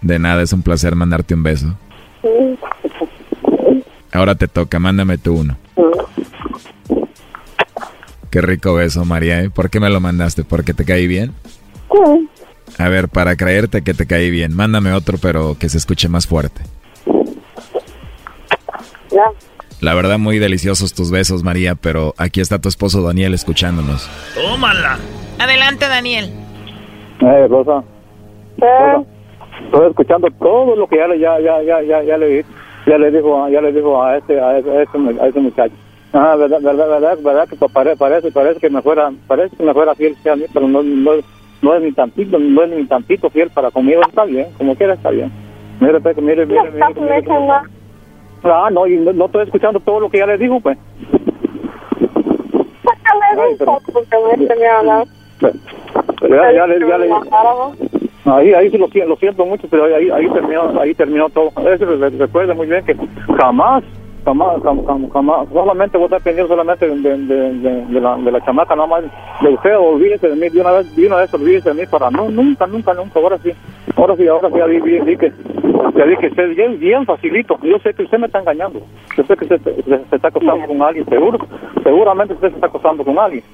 De 0.00 0.20
nada, 0.20 0.42
es 0.42 0.52
un 0.52 0.62
placer 0.62 0.94
mandarte 0.94 1.34
un 1.34 1.42
beso. 1.42 1.76
Ahora 4.12 4.36
te 4.36 4.46
toca, 4.46 4.78
mándame 4.78 5.18
tú 5.18 5.40
uno. 5.40 5.56
Qué 8.30 8.40
rico 8.40 8.74
beso, 8.74 9.04
María, 9.04 9.42
¿eh? 9.42 9.50
¿Por 9.50 9.68
qué 9.68 9.80
me 9.80 9.90
lo 9.90 9.98
mandaste? 9.98 10.44
¿Porque 10.44 10.74
te 10.74 10.84
caí 10.84 11.08
bien? 11.08 11.34
Sí. 11.90 12.28
A 12.78 12.88
ver, 12.88 13.08
para 13.08 13.34
creerte 13.34 13.82
que 13.82 13.94
te 13.94 14.06
caí 14.06 14.30
bien, 14.30 14.54
mándame 14.54 14.92
otro, 14.92 15.18
pero 15.18 15.56
que 15.58 15.68
se 15.68 15.78
escuche 15.78 16.08
más 16.08 16.28
fuerte. 16.28 16.62
Ya. 19.10 19.55
La 19.80 19.94
verdad, 19.94 20.18
muy 20.18 20.38
deliciosos 20.38 20.94
tus 20.94 21.10
besos, 21.10 21.42
María, 21.42 21.74
pero 21.74 22.14
aquí 22.18 22.40
está 22.40 22.58
tu 22.58 22.68
esposo 22.68 23.02
Daniel 23.02 23.34
escuchándonos. 23.34 24.08
Tómala. 24.34 24.98
Adelante, 25.38 25.86
Daniel. 25.88 26.30
Eh, 27.20 27.46
Rosa, 27.48 27.82
¿Qué? 28.58 28.66
estoy 29.66 29.88
escuchando 29.90 30.28
todo 30.38 30.76
lo 30.76 30.86
que 30.86 30.96
ya 30.96 31.06
le, 31.08 31.18
ya, 31.18 31.38
ya, 31.40 31.62
ya, 31.62 31.82
ya, 31.82 32.02
ya 32.02 32.16
le, 32.16 32.44
ya 32.86 32.98
le 32.98 33.10
dijo, 33.10 33.48
ya 33.50 33.60
le 33.60 33.72
dijo 33.72 34.02
a 34.02 34.16
este, 34.16 34.40
a 34.40 34.58
ese, 34.58 34.70
a 34.70 34.82
ese, 34.82 34.98
mu- 34.98 35.22
a 35.22 35.26
ese 35.28 35.40
muchacho. 35.40 35.74
Ah, 36.12 36.36
verdad, 36.36 36.60
verdad, 36.62 36.88
verdad, 36.88 37.18
verdad 37.22 37.48
que 37.48 37.56
pare- 37.56 37.96
parece, 37.96 38.30
parece 38.32 38.60
que 38.60 38.70
me 38.70 38.80
fuera, 38.80 39.10
parece 39.26 39.56
que 39.56 39.62
me 39.62 39.74
fuera 39.74 39.94
fiel 39.94 40.16
a 40.30 40.36
mí, 40.36 40.44
pero 40.52 40.68
no, 40.68 40.82
no, 40.82 41.10
no 41.62 41.74
es 41.74 41.82
ni 41.82 41.92
tantito, 41.92 42.38
no 42.38 42.62
es 42.62 42.70
ni 42.70 42.84
tantito 42.86 43.28
fiel 43.28 43.50
para 43.50 43.70
conmigo, 43.70 44.00
está 44.06 44.24
bien, 44.24 44.46
como 44.56 44.74
quiera 44.74 44.94
está 44.94 45.10
bien. 45.10 45.30
Mire, 45.80 46.00
Pepe, 46.00 46.22
mire, 46.22 46.46
mire, 46.46 46.62
mire, 46.62 46.72
Estás 46.74 46.94
mire, 46.96 47.16
leche, 47.16 47.28
¿no? 47.28 47.62
Ah, 48.44 48.68
no, 48.72 48.86
y 48.86 48.96
no, 48.96 49.12
no 49.12 49.26
estoy 49.26 49.44
escuchando 49.44 49.80
todo 49.80 50.00
lo 50.00 50.10
que 50.10 50.18
ya 50.18 50.26
le 50.26 50.38
dijo, 50.38 50.60
pues. 50.60 50.78
Tenía 54.48 54.78
hablar. 54.78 55.06
Pero 56.20 56.36
ya, 56.36 56.52
ya 56.52 56.66
le, 56.66 56.80
ya 56.80 56.98
le, 56.98 57.08
Ahí, 58.24 58.52
ahí 58.54 58.70
sí 58.70 58.78
lo, 58.78 58.88
siento- 58.88 59.08
lo 59.10 59.16
siento 59.16 59.46
mucho, 59.46 59.68
pero 59.70 59.84
ahí, 59.84 60.10
ahí 60.10 60.28
terminó, 60.30 60.80
ahí 60.80 60.94
terminó 60.94 61.28
todo. 61.30 61.50
Eso 61.72 61.84
re- 61.84 62.10
recuerda 62.10 62.54
muy 62.54 62.66
bien 62.66 62.84
que 62.84 62.96
jamás, 63.38 63.84
jamás, 64.26 64.60
jam- 64.62 64.84
jam- 64.84 65.08
jamás, 65.12 65.48
solamente 65.52 65.96
voy 65.96 66.08
a 66.12 66.18
pendiente 66.18 66.48
solamente 66.48 66.88
de, 66.88 66.96
de, 66.96 67.54
de, 67.54 67.86
de 67.86 68.00
la, 68.00 68.16
de 68.16 68.32
la 68.32 68.44
chamaca, 68.44 68.74
nada 68.74 68.88
más 68.88 69.04
de 69.40 69.48
usted, 69.54 69.78
olvídese 69.78 70.28
de 70.28 70.34
mí, 70.36 70.48
de 70.48 70.60
una 70.60 70.72
vez, 70.72 70.96
de 70.96 71.06
una 71.06 71.16
vez 71.16 71.32
olvídese 71.32 71.68
de 71.70 71.74
mí 71.76 71.86
para, 71.86 72.10
no, 72.10 72.28
nunca, 72.28 72.66
nunca, 72.66 72.92
nunca, 72.92 73.20
ahora 73.20 73.38
sí, 73.38 73.52
ahora 73.96 74.16
sí, 74.16 74.26
ahora 74.26 74.48
sí, 74.50 74.58
ya 74.58 74.66
vi, 74.66 74.80
vi, 74.80 75.16
que, 75.16 75.32
ya 75.96 76.04
vi 76.04 76.16
que 76.16 76.26
usted 76.26 76.56
bien, 76.56 76.78
bien 76.80 77.06
facilito, 77.06 77.56
yo 77.62 77.78
sé 77.78 77.94
que 77.94 78.02
usted 78.02 78.18
me 78.18 78.26
está 78.26 78.40
engañando, 78.40 78.80
yo 79.16 79.22
sé 79.24 79.36
que 79.36 79.44
usted 79.44 79.60
se, 79.62 80.16
está 80.16 80.28
acostando 80.28 80.66
con 80.66 80.82
alguien, 80.82 81.06
seguro, 81.06 81.38
seguramente 81.84 82.34
usted 82.34 82.48
se 82.48 82.54
está 82.56 82.66
acostando 82.66 83.04
con 83.04 83.18
alguien. 83.18 83.44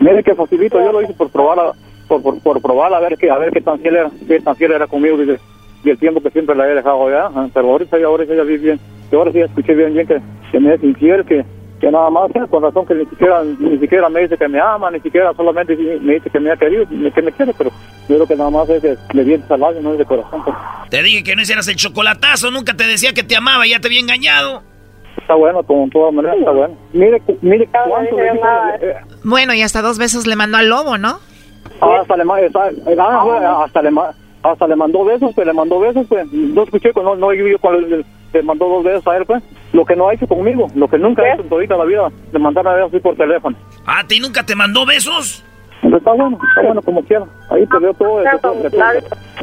Mire 0.00 0.22
que 0.22 0.34
facilito, 0.34 0.78
yo 0.78 0.92
lo 0.92 1.02
hice 1.02 1.14
por 1.14 1.30
probar 1.30 1.58
a, 1.58 1.72
por, 2.06 2.22
por, 2.22 2.42
por 2.42 2.60
probar 2.62 2.92
a 2.92 3.00
ver 3.00 3.16
qué 3.16 3.30
a 3.30 3.38
ver 3.38 3.50
qué 3.50 3.60
tan 3.62 3.78
fiel 3.80 3.96
era, 3.96 4.10
qué 4.26 4.40
tan 4.40 4.54
fiel 4.56 4.72
era 4.72 4.86
conmigo 4.86 5.16
desde 5.16 5.38
y 5.84 5.90
el 5.90 5.98
tiempo 5.98 6.20
que 6.20 6.30
siempre 6.30 6.54
la 6.56 6.68
he 6.68 6.74
dejado 6.74 7.06
allá, 7.08 7.26
ajá, 7.26 7.48
pero 7.54 7.68
ahorita 7.70 7.98
ya 7.98 8.06
ahorita 8.06 8.34
ya 8.34 8.42
vi 8.42 8.56
bien, 8.58 8.80
y 9.10 9.14
ahora 9.16 9.32
sí 9.32 9.38
ya 9.38 9.44
escuché 9.46 9.74
bien 9.74 9.94
bien 9.94 10.06
que, 10.06 10.20
que 10.52 10.60
me 10.60 10.74
es 10.74 10.82
infiel, 10.82 11.24
que, 11.24 11.44
que 11.80 11.90
nada 11.90 12.10
más, 12.10 12.30
eh, 12.34 12.40
con 12.50 12.62
razón 12.62 12.84
que 12.86 12.94
ni 12.94 13.06
siquiera 13.06 13.42
ni 13.44 13.78
siquiera 13.78 14.08
me 14.08 14.20
dice 14.20 14.36
que 14.36 14.48
me 14.48 14.60
ama, 14.60 14.90
ni 14.90 15.00
siquiera 15.00 15.32
solamente 15.34 15.76
me 15.76 16.14
dice 16.14 16.28
que 16.30 16.40
me 16.40 16.50
ha 16.50 16.56
querido, 16.56 16.84
que 17.14 17.22
me 17.22 17.32
quiere, 17.32 17.52
pero 17.56 17.70
yo 18.08 18.14
creo 18.16 18.26
que 18.26 18.36
nada 18.36 18.50
más 18.50 18.68
es 18.70 18.82
de, 18.82 18.96
de 19.14 19.24
dientes 19.24 19.50
al 19.50 19.60
labio, 19.60 19.80
no 19.80 19.92
es 19.92 19.98
de 19.98 20.04
corazón. 20.04 20.42
pues. 20.44 20.56
Te 20.90 21.02
dije 21.02 21.22
que 21.22 21.36
no 21.36 21.42
hicieras 21.42 21.68
el 21.68 21.76
chocolatazo, 21.76 22.50
nunca 22.50 22.74
te 22.74 22.84
decía 22.86 23.12
que 23.12 23.22
te 23.22 23.36
amaba, 23.36 23.66
ya 23.66 23.78
te 23.78 23.86
había 23.88 24.00
engañado. 24.00 24.62
Está 25.18 25.34
bueno, 25.34 25.62
como 25.62 25.88
todas 25.90 26.14
maneras 26.14 26.38
está 26.38 26.50
bueno. 26.52 26.74
Mire, 26.92 27.20
mire 27.42 27.68
cuánto 27.70 28.16
le 28.16 28.28
eh, 28.90 28.96
Bueno, 29.24 29.52
y 29.52 29.62
hasta 29.62 29.82
dos 29.82 29.98
besos 29.98 30.26
le 30.26 30.36
mandó 30.36 30.56
al 30.56 30.68
lobo, 30.68 30.96
¿no? 30.96 31.18
Ah, 31.80 31.98
hasta 32.00 32.16
le, 32.16 32.22
esa- 32.46 32.70
ah, 32.98 33.22
fue, 33.24 33.44
hasta 33.44 33.82
le, 33.82 33.90
hasta 34.42 34.66
le 34.66 34.76
mandó 34.76 35.04
besos, 35.04 35.32
pues 35.34 35.46
le 35.46 35.52
mandó 35.52 35.80
besos, 35.80 36.06
pues 36.08 36.32
no 36.32 36.62
escuché, 36.62 36.90
no, 36.96 37.16
no 37.16 37.26
oí 37.28 37.38
yo 37.50 37.58
cuando 37.58 37.80
le, 37.86 38.04
le 38.32 38.42
mandó 38.42 38.68
dos 38.68 38.84
besos 38.84 39.06
a 39.06 39.16
él, 39.16 39.24
pues 39.26 39.42
lo 39.72 39.84
que 39.84 39.96
no 39.96 40.08
ha 40.08 40.14
hecho 40.14 40.26
conmigo, 40.26 40.66
lo 40.74 40.88
que 40.88 40.98
nunca 40.98 41.22
ha 41.22 41.32
hecho 41.34 41.42
en 41.42 41.48
todita 41.48 41.76
la 41.76 41.84
vida, 41.84 42.08
le 42.32 42.38
mandar 42.38 42.66
a 42.68 42.74
besos 42.74 42.88
así 42.92 43.00
por 43.00 43.16
teléfono. 43.16 43.56
¿A 43.86 44.04
ti 44.06 44.20
nunca 44.20 44.44
te 44.44 44.54
mandó 44.54 44.84
besos? 44.86 45.44
Pero 45.80 45.96
está 45.96 46.12
bueno, 46.12 46.36
está 46.48 46.62
bueno 46.62 46.82
como 46.82 47.02
quiera, 47.04 47.24
ahí 47.50 47.64
te 47.66 47.78
veo 47.78 47.94
todo, 47.94 48.18
de, 48.18 48.24
todo- 48.42 48.54
de, 48.54 48.70
todo- 48.70 48.80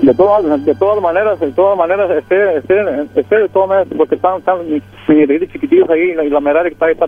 de 0.02 0.14
todas, 0.14 0.66
de 0.66 0.76
todas 0.76 1.02
maneras, 1.02 1.40
de 1.40 1.52
todas 1.54 1.78
maneras, 1.78 2.12
este, 2.12 2.58
este, 2.58 2.76
este 3.16 3.38
de 3.40 3.50
todas 3.50 3.70
maneras, 3.70 3.88
porque 3.98 4.16
están, 4.16 4.40
están 4.40 4.70
mis 4.70 4.84
mis 5.08 5.52
chiquitillos 5.52 5.90
ahí, 5.90 6.12
y 6.12 6.30
la, 6.30 6.40
Merari 6.42 6.70
que 6.70 6.74
está 6.74 6.88
ahí, 6.88 6.92
está 6.92 7.06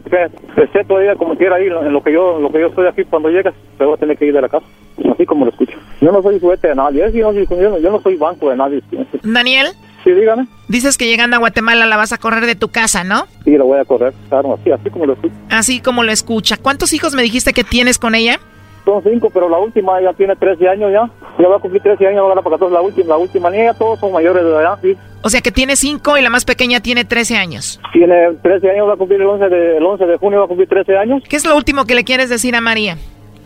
esté 0.63 0.83
todavía 0.85 1.15
como 1.15 1.35
quiera 1.35 1.57
ahí, 1.57 1.67
en 1.67 1.91
lo 1.91 2.01
que 2.01 2.13
yo, 2.13 2.39
lo 2.39 2.49
que 2.51 2.61
yo 2.61 2.67
estoy 2.67 2.87
aquí 2.87 3.03
cuando 3.03 3.29
llegas, 3.29 3.53
te 3.77 3.83
voy 3.83 3.95
a 3.95 3.97
tener 3.97 4.17
que 4.17 4.25
ir 4.27 4.33
de 4.33 4.41
la 4.41 4.47
casa, 4.47 4.65
así 5.13 5.25
como 5.25 5.45
lo 5.45 5.51
escucho. 5.51 5.77
Yo 6.01 6.11
no 6.11 6.21
soy 6.21 6.39
juguete 6.39 6.69
de 6.69 6.75
nadie, 6.75 7.05
¿eh? 7.05 7.11
yo, 7.13 7.31
no, 7.31 7.79
yo, 7.79 8.01
soy 8.01 8.15
banco 8.15 8.49
de 8.49 8.55
nadie. 8.55 8.81
Daniel, 9.23 9.67
Sí, 10.03 10.11
dígame. 10.11 10.47
dices 10.67 10.97
que 10.97 11.07
llegando 11.07 11.35
a 11.35 11.39
Guatemala 11.39 11.85
la 11.85 11.97
vas 11.97 12.13
a 12.13 12.17
correr 12.17 12.45
de 12.45 12.55
tu 12.55 12.69
casa, 12.69 13.03
¿no? 13.03 13.25
Sí, 13.43 13.57
lo 13.57 13.65
voy 13.65 13.79
a 13.79 13.85
correr, 13.85 14.13
claro, 14.29 14.53
así, 14.53 14.71
así 14.71 14.89
como 14.89 15.05
lo 15.05 15.13
escucho. 15.13 15.35
Así 15.49 15.81
como 15.81 16.03
lo 16.03 16.11
escucha. 16.11 16.55
¿Cuántos 16.57 16.93
hijos 16.93 17.13
me 17.13 17.23
dijiste 17.23 17.51
que 17.53 17.63
tienes 17.63 17.97
con 17.97 18.15
ella? 18.15 18.39
Son 18.85 19.03
cinco, 19.03 19.29
pero 19.29 19.49
la 19.49 19.57
última 19.57 20.01
ya 20.01 20.13
tiene 20.13 20.37
13 20.37 20.69
años 20.69 20.91
ya. 20.93 21.09
Ya 21.37 21.47
va 21.49 21.57
a 21.57 21.59
cumplir 21.59 21.83
13 21.83 22.07
años, 22.07 22.19
ahora 22.21 22.41
para 22.41 22.55
14, 22.55 22.73
la 22.73 22.79
última, 22.81 23.09
la 23.09 23.17
última 23.17 23.49
niña, 23.49 23.73
todos 23.73 23.99
son 23.99 24.13
mayores 24.13 24.45
de 24.45 24.49
edad, 24.49 24.79
sí. 24.81 24.95
O 25.23 25.29
sea 25.29 25.41
que 25.41 25.51
tiene 25.51 25.75
cinco 25.75 26.17
y 26.17 26.21
la 26.21 26.29
más 26.29 26.45
pequeña 26.45 26.79
tiene 26.79 27.03
13 27.03 27.35
años. 27.35 27.81
Tiene 27.91 28.31
13 28.41 28.69
años, 28.71 28.87
va 28.87 28.93
a 28.93 28.95
cumplir 28.95 29.19
el 29.19 29.27
11 29.27 29.49
de, 29.49 29.77
el 29.77 29.83
11 29.85 30.05
de 30.05 30.17
junio, 30.17 30.39
va 30.39 30.45
a 30.45 30.47
cumplir 30.47 30.69
13 30.69 30.97
años. 30.97 31.21
¿Qué 31.27 31.35
es 31.35 31.45
lo 31.45 31.57
último 31.57 31.83
que 31.83 31.95
le 31.95 32.05
quieres 32.05 32.29
decir 32.29 32.55
a 32.55 32.61
María? 32.61 32.97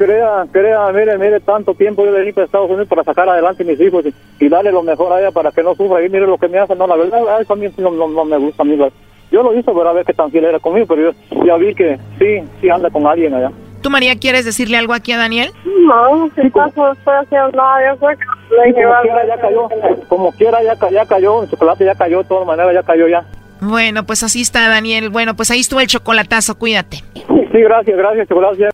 Crea, 0.06 0.46
crea, 0.52 0.92
mire, 0.92 1.16
mire, 1.20 1.40
tanto 1.42 1.76
tiempo 1.76 2.04
yo 2.04 2.12
vení 2.12 2.32
para 2.32 2.46
Estados 2.46 2.68
Unidos 2.70 2.88
para 2.88 3.04
sacar 3.04 3.30
adelante 3.30 3.62
a 3.62 3.66
mis 3.68 3.80
hijos 3.80 4.04
y, 4.04 4.14
y 4.44 4.50
darle 4.50 4.72
lo 4.72 4.82
mejor 4.82 5.14
a 5.14 5.20
ella 5.20 5.30
para 5.32 5.52
que 5.52 5.62
no 5.62 5.76
sufra. 5.76 6.04
Y 6.04 6.10
mire 6.10 6.26
lo 6.26 6.40
que 6.40 6.48
me 6.48 6.58
hacen, 6.58 6.80
no, 6.80 6.88
la 6.88 6.96
verdad, 6.96 7.20
a 7.30 7.40
eso 7.40 7.54
a 7.54 7.56
mí 7.56 7.68
no, 7.78 7.92
no, 7.92 8.08
no 8.08 8.26
me 8.26 8.38
gusta 8.38 8.64
a 8.64 8.66
mí. 8.66 8.76
Yo 9.32 9.44
lo 9.44 9.54
hice 9.54 9.72
para 9.72 9.94
ver 9.94 10.04
qué 10.04 10.14
tan 10.14 10.32
fiel 10.32 10.46
era 10.46 10.58
conmigo, 10.58 10.88
pero 10.88 11.12
yo 11.12 11.44
ya 11.46 11.56
vi 11.58 11.76
que 11.76 12.00
sí, 12.18 12.42
sí 12.60 12.70
anda 12.70 12.90
con 12.90 13.06
alguien 13.06 13.36
allá. 13.36 13.52
¿Tú, 13.84 13.92
María, 13.92 14.16
quieres 14.16 14.44
decirle 14.44 14.76
algo 14.78 14.94
aquí 14.94 15.12
a 15.12 15.18
Daniel? 15.20 15.52
No, 15.66 16.30
si 16.34 16.48
acaso 16.48 16.94
estoy 16.94 17.14
haciendo 17.22 17.52
nada, 17.52 17.96
yo 18.02 18.08
le 18.10 18.68
dije, 18.70 18.84
como 18.84 19.02
quiera 19.04 19.28
ya 19.28 19.38
cayó, 19.40 19.70
como 20.08 20.32
quiera 20.32 20.64
ya, 20.64 20.76
ca- 20.80 20.90
ya 20.90 21.06
cayó, 21.06 21.44
el 21.44 21.50
chocolate 21.52 21.86
ya 21.86 21.94
cayó, 21.94 22.24
de 22.24 22.28
todas 22.28 22.48
maneras 22.48 22.74
ya 22.74 22.82
cayó 22.82 23.08
ya. 23.08 23.24
Bueno, 23.62 24.04
pues 24.08 24.24
así 24.24 24.42
está, 24.42 24.68
Daniel. 24.68 25.10
Bueno, 25.10 25.36
pues 25.36 25.52
ahí 25.52 25.60
estuvo 25.60 25.80
el 25.80 25.86
chocolatazo, 25.88 26.58
cuídate. 26.58 26.98
Sí, 27.52 27.62
gracias, 27.62 27.96
gracias, 27.98 28.28
gracias. 28.28 28.74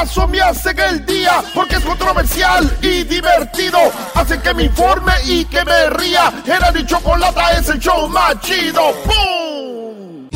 gozo 0.00 0.28
me 0.28 0.40
hacen 0.40 0.78
el 0.78 1.04
día 1.06 1.42
porque 1.54 1.76
es 1.76 1.84
controversial 1.84 2.78
y 2.82 3.04
divertido. 3.04 3.78
Hacen 4.14 4.40
que 4.40 4.54
me 4.54 4.64
informe 4.64 5.12
y 5.26 5.44
que 5.44 5.64
me 5.64 5.90
ría. 5.90 6.32
Era 6.46 6.70
mi 6.72 6.84
chocolata 6.84 7.52
es 7.52 7.68
el 7.68 7.78
show 7.78 8.08
más 8.08 8.40
chido. 8.40 8.92
¡Pum! 9.04 10.28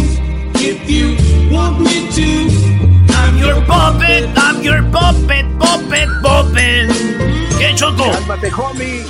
If 0.54 0.88
you 0.88 1.16
want 1.50 1.80
me 1.80 2.08
to, 2.14 2.22
I'm 2.52 2.61
your 3.42 3.64
puppet, 3.66 4.28
I'm 4.36 4.62
your 4.62 4.82
puppet, 4.90 5.46
puppet, 5.58 6.08
puppet. 6.22 6.88
¿Qué, 7.58 7.74
Choco? 7.74 8.10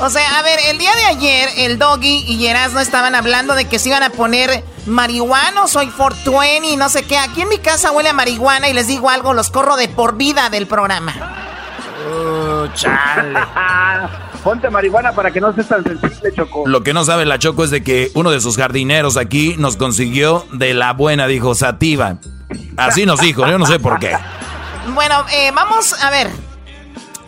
O 0.01 0.11
sea, 0.11 0.39
a 0.39 0.43
ver, 0.43 0.59
el 0.71 0.79
día 0.79 0.91
de 0.95 1.05
ayer 1.05 1.49
el 1.59 1.79
Doggy 1.79 2.25
y 2.27 2.49
no 2.73 2.81
estaban 2.81 3.15
hablando 3.15 3.55
de 3.55 3.67
que 3.67 3.79
se 3.79 3.89
iban 3.91 4.03
a 4.03 4.11
poner 4.11 4.65
marihuana, 4.87 5.67
soy 5.67 5.87
420 5.87 6.69
y 6.69 6.77
no 6.77 6.89
sé 6.89 7.05
qué. 7.05 7.19
Aquí 7.19 7.43
en 7.43 7.49
mi 7.49 7.59
casa 7.59 7.93
huele 7.93 8.11
a 8.11 8.13
marihuana 8.13 8.69
y 8.69 8.73
les 8.73 8.87
digo 8.87 9.11
algo, 9.11 9.35
los 9.35 9.51
corro 9.51 9.77
de 9.77 9.89
por 9.89 10.17
vida 10.17 10.51
del 10.51 10.67
programa. 10.67 11.15
Uh, 12.11 12.69
chale. 12.75 13.39
Ponte 14.45 14.69
marihuana 14.71 15.13
para 15.13 15.31
que 15.31 15.41
no 15.41 15.55
seas 15.55 15.69
tan 15.69 15.85
sensible, 15.85 16.33
Choco. 16.35 16.65
Lo 16.67 16.83
que 16.83 16.93
no 16.93 17.05
sabe 17.05 17.25
la 17.25 17.39
Choco 17.39 17.63
es 17.63 17.71
de 17.71 17.85
que 17.85 18.11
uno 18.15 18.31
de 18.31 18.41
sus 18.41 18.57
jardineros 18.57 19.17
aquí 19.17 19.55
nos 19.57 19.77
consiguió 19.77 20.45
de 20.53 20.75
la 20.75 20.93
buena, 20.95 21.27
dijo 21.29 21.55
Sativa. 21.55 22.19
Así 22.77 23.07
nos 23.07 23.21
dijo, 23.21 23.47
yo 23.47 23.59
no 23.59 23.67
sé 23.67 23.79
por 23.79 23.99
qué. 23.99 24.17
Bueno, 24.95 25.25
eh, 25.33 25.51
vamos 25.53 25.95
a 26.03 26.11
ver. 26.11 26.31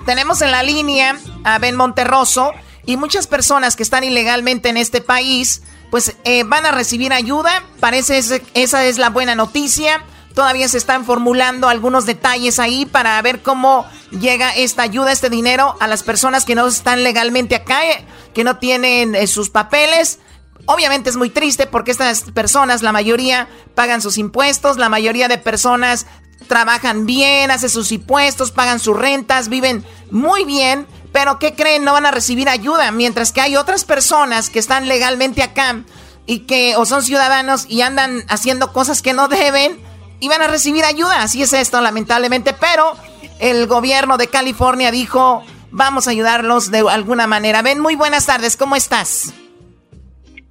Tenemos 0.07 0.43
en 0.43 0.51
la 0.51 0.63
línea 0.63 1.17
a 1.45 1.59
Ben 1.59 1.77
Monterroso 1.77 2.53
y 2.85 2.97
muchas 2.97 3.27
personas 3.27 3.77
que 3.77 3.83
están 3.83 4.05
ilegalmente 4.05 4.69
en 4.69 4.77
este 4.77 5.01
país, 5.01 5.63
pues 5.91 6.17
eh, 6.25 6.45
van 6.45 6.67
a 6.67 6.73
recibir 6.73 7.13
ayuda. 7.13 7.63
Parece 7.81 8.21
que 8.21 8.63
esa 8.63 8.85
es 8.85 8.99
la 8.99 9.11
buena 9.11 9.35
noticia. 9.35 10.05
Todavía 10.35 10.69
se 10.69 10.79
están 10.79 11.05
formulando 11.05 11.69
algunos 11.69 12.07
detalles 12.07 12.59
ahí 12.59 12.87
para 12.87 13.23
ver 13.23 13.41
cómo 13.43 13.87
llega 14.11 14.51
esta 14.51 14.83
ayuda, 14.83 15.13
este 15.13 15.31
dinero 15.31 15.77
a 15.81 15.87
las 15.87 16.03
personas 16.03 16.45
que 16.45 16.57
no 16.57 16.67
están 16.67 17.05
legalmente 17.05 17.55
acá, 17.55 17.87
eh, 17.87 18.05
que 18.35 18.45
no 18.45 18.57
tienen 18.57 19.27
sus 19.29 19.49
papeles. 19.49 20.19
Obviamente 20.67 21.11
es 21.11 21.17
muy 21.17 21.31
triste 21.31 21.67
porque 21.67 21.91
estas 21.91 22.23
personas, 22.33 22.83
la 22.83 22.93
mayoría, 22.93 23.49
pagan 23.75 24.01
sus 24.01 24.17
impuestos, 24.19 24.79
la 24.79 24.89
mayoría 24.89 25.29
de 25.29 25.39
personas 25.39 26.07
trabajan 26.49 27.07
bien, 27.07 27.51
hacen 27.51 27.71
sus 27.71 27.93
impuestos, 27.93 28.51
pagan 28.51 28.81
sus 28.81 28.97
rentas, 28.97 29.49
viven 29.49 29.85
muy 30.11 30.45
bien, 30.45 30.87
pero 31.13 31.39
¿qué 31.39 31.55
creen? 31.55 31.85
No 31.85 31.93
van 31.93 32.07
a 32.07 32.11
recibir 32.11 32.49
ayuda, 32.49 32.91
mientras 32.91 33.33
que 33.33 33.41
hay 33.41 33.57
otras 33.57 33.85
personas 33.85 34.51
que 34.51 34.59
están 34.59 34.89
legalmente 34.89 35.43
acá 35.43 35.83
y 36.27 36.41
que 36.41 36.77
o 36.77 36.87
son 36.87 37.03
ciudadanos 37.03 37.67
y 37.69 37.83
andan 37.83 38.25
haciendo 38.29 38.73
cosas 38.73 39.03
que 39.03 39.13
no 39.13 39.29
deben 39.29 39.79
y 40.21 40.29
van 40.29 40.43
a 40.43 40.47
recibir 40.47 40.85
ayuda. 40.85 41.23
Así 41.23 41.43
es 41.43 41.53
esto, 41.53 41.81
lamentablemente, 41.81 42.55
pero 42.55 42.95
el 43.39 43.67
gobierno 43.67 44.17
de 44.17 44.29
California 44.29 44.91
dijo, 44.91 45.43
vamos 45.71 46.09
a 46.09 46.11
ayudarlos 46.11 46.71
de 46.71 46.81
alguna 46.89 47.27
manera. 47.27 47.63
Ven, 47.63 47.81
muy 47.81 47.95
buenas 47.95 48.27
tardes, 48.27 48.57
¿cómo 48.57 48.75
estás? 48.77 49.35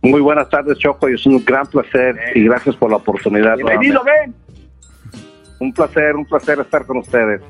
Muy 0.03 0.19
buenas 0.19 0.49
tardes, 0.49 0.77
Choco, 0.79 1.09
y 1.09 1.13
es 1.13 1.25
un 1.25 1.43
gran 1.45 1.65
placer 1.65 2.19
y 2.35 2.43
gracias 2.43 2.75
por 2.75 2.91
la 2.91 2.97
oportunidad. 2.97 3.55
Bienvenido, 3.55 4.03
ven. 4.03 4.35
Un 5.59 5.71
placer, 5.71 6.17
un 6.17 6.25
placer 6.25 6.59
estar 6.59 6.85
con 6.85 6.97
ustedes. 6.97 7.41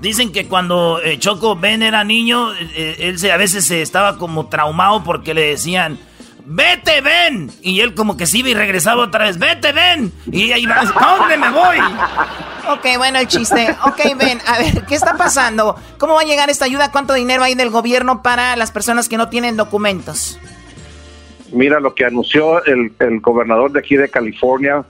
Dicen 0.00 0.32
que 0.32 0.48
cuando 0.48 1.02
eh, 1.02 1.18
Choco 1.18 1.54
Ben 1.54 1.82
era 1.82 2.04
niño, 2.04 2.54
eh, 2.54 2.96
él 3.00 3.18
se, 3.18 3.30
a 3.30 3.36
veces 3.36 3.66
se 3.66 3.82
estaba 3.82 4.16
como 4.16 4.48
traumado 4.48 5.04
porque 5.04 5.34
le 5.34 5.50
decían, 5.50 5.98
vete 6.46 7.02
Ben. 7.02 7.50
Y 7.60 7.80
él 7.80 7.94
como 7.94 8.16
que 8.16 8.24
se 8.24 8.38
iba 8.38 8.48
y 8.48 8.54
regresaba 8.54 9.02
otra 9.02 9.26
vez, 9.26 9.38
vete 9.38 9.72
Ben. 9.72 10.10
Y 10.32 10.52
ahí 10.52 10.64
va, 10.64 10.80
¿a 10.80 11.16
dónde 11.18 11.36
me 11.36 11.50
voy? 11.50 11.76
Ok, 12.70 12.86
bueno, 12.96 13.18
el 13.18 13.28
chiste. 13.28 13.76
Ok, 13.84 14.16
Ben, 14.16 14.38
a 14.46 14.56
ver, 14.56 14.86
¿qué 14.86 14.94
está 14.94 15.14
pasando? 15.18 15.76
¿Cómo 15.98 16.14
va 16.14 16.22
a 16.22 16.24
llegar 16.24 16.48
esta 16.48 16.64
ayuda? 16.64 16.90
¿Cuánto 16.90 17.12
dinero 17.12 17.42
hay 17.42 17.54
del 17.54 17.68
gobierno 17.68 18.22
para 18.22 18.56
las 18.56 18.72
personas 18.72 19.10
que 19.10 19.18
no 19.18 19.28
tienen 19.28 19.58
documentos? 19.58 20.38
Mira, 21.52 21.80
lo 21.80 21.94
que 21.94 22.04
anunció 22.04 22.64
el, 22.64 22.92
el 22.98 23.20
gobernador 23.20 23.72
de 23.72 23.80
aquí 23.80 23.96
de 23.96 24.08
California 24.08 24.84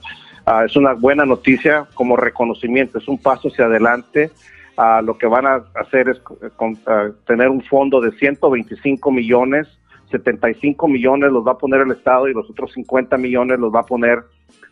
Ah, 0.51 0.65
es 0.65 0.75
una 0.75 0.93
buena 0.93 1.27
noticia 1.27 1.85
como 1.93 2.15
reconocimiento, 2.15 2.97
es 2.97 3.07
un 3.07 3.19
paso 3.19 3.49
hacia 3.49 3.65
adelante. 3.65 4.31
Uh, 4.79 5.03
lo 5.03 5.15
que 5.15 5.27
van 5.27 5.45
a 5.45 5.63
hacer 5.75 6.09
es 6.09 6.17
eh, 6.41 6.49
ah, 6.87 7.09
tener 7.27 7.49
un 7.49 7.61
fondo 7.61 8.01
de 8.01 8.11
125 8.13 9.11
millones, 9.11 9.67
75 10.09 10.87
millones 10.87 11.31
los 11.31 11.45
va 11.45 11.51
a 11.51 11.57
poner 11.59 11.81
el 11.81 11.91
Estado 11.91 12.27
y 12.27 12.33
los 12.33 12.49
otros 12.49 12.73
50 12.73 13.15
millones 13.17 13.59
los 13.59 13.71
va 13.71 13.81
a 13.81 13.85
poner 13.85 14.23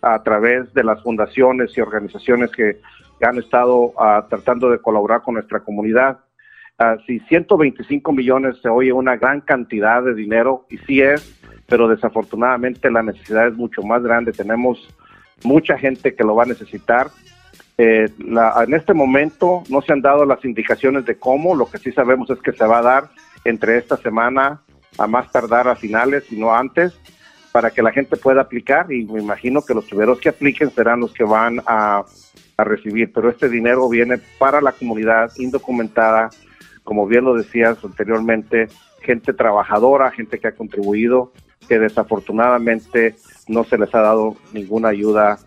a 0.02 0.24
través 0.24 0.74
de 0.74 0.84
las 0.84 1.04
fundaciones 1.04 1.78
y 1.78 1.82
organizaciones 1.82 2.52
que, 2.52 2.80
han 3.20 3.40
estado 3.40 3.94
tratando 4.30 4.70
de 4.70 4.78
colaborar 4.78 5.24
con 5.24 5.34
nuestra 5.34 5.62
comunidad. 5.62 6.20
si 7.08 7.20
125 7.22 8.12
millones 8.12 8.58
se 8.62 8.70
oye 8.70 8.94
una 8.94 9.18
gran 9.18 9.42
cantidad 9.42 10.04
de 10.04 10.14
dinero, 10.14 10.68
y 10.70 10.78
sí 10.78 11.02
es, 11.02 11.37
pero 11.68 11.88
desafortunadamente 11.88 12.90
la 12.90 13.04
necesidad 13.04 13.48
es 13.48 13.56
mucho 13.56 13.84
más 13.84 14.02
grande. 14.02 14.32
Tenemos 14.32 14.88
mucha 15.44 15.78
gente 15.78 16.16
que 16.16 16.24
lo 16.24 16.36
va 16.36 16.44
a 16.44 16.48
necesitar. 16.48 17.10
Eh, 17.78 18.10
en 18.18 18.74
este 18.74 18.94
momento 18.94 19.64
no 19.70 19.82
se 19.82 19.94
han 19.94 20.02
dado 20.02 20.26
las 20.26 20.44
indicaciones 20.44 21.06
de 21.06 21.18
cómo, 21.18 21.56
lo 21.56 21.70
que 21.70 21.78
sí 21.78 21.92
sabemos 21.92 22.30
es 22.30 22.40
que 22.40 22.54
se 22.54 22.66
va 22.66 22.80
a 22.80 22.84
dar 22.84 23.10
entre 23.44 23.78
esta 23.78 23.98
semana 23.98 24.62
a 24.98 25.08
más 25.08 25.32
tardar 25.32 25.68
a 25.68 25.76
finales 25.76 26.32
y 26.32 26.40
no 26.40 26.56
antes 26.56 27.00
para 27.52 27.70
que 27.70 27.84
la 27.84 27.92
gente 27.92 28.18
pueda 28.18 28.42
aplicar 28.42 28.92
y 28.92 29.06
me 29.06 29.22
imagino 29.22 29.62
que 29.62 29.74
los 29.74 29.86
primeros 29.86 30.20
que 30.20 30.30
apliquen 30.30 30.72
serán 30.72 31.02
los 31.02 31.14
que 31.14 31.24
van 31.24 31.62
a 31.68 32.04
recibir, 32.58 33.12
pero 33.14 33.30
este 33.30 33.50
dinero 33.50 33.88
viene 33.90 34.18
para 34.40 34.62
la 34.62 34.72
comunidad 34.72 35.32
indocumentada, 35.38 36.30
como 36.84 37.06
bien 37.06 37.26
lo 37.26 37.36
decías 37.36 37.78
anteriormente, 37.84 38.68
gente 39.02 39.34
trabajadora, 39.34 40.12
gente 40.12 40.40
que 40.40 40.48
ha 40.48 40.56
contribuido, 40.56 41.32
que 41.68 41.80
desafortunadamente 41.80 43.16
no 43.48 43.64
se 43.64 43.78
les 43.78 43.94
ha 43.94 44.02
dado 44.02 44.36
ninguna 44.54 44.90
ayuda 44.90 45.40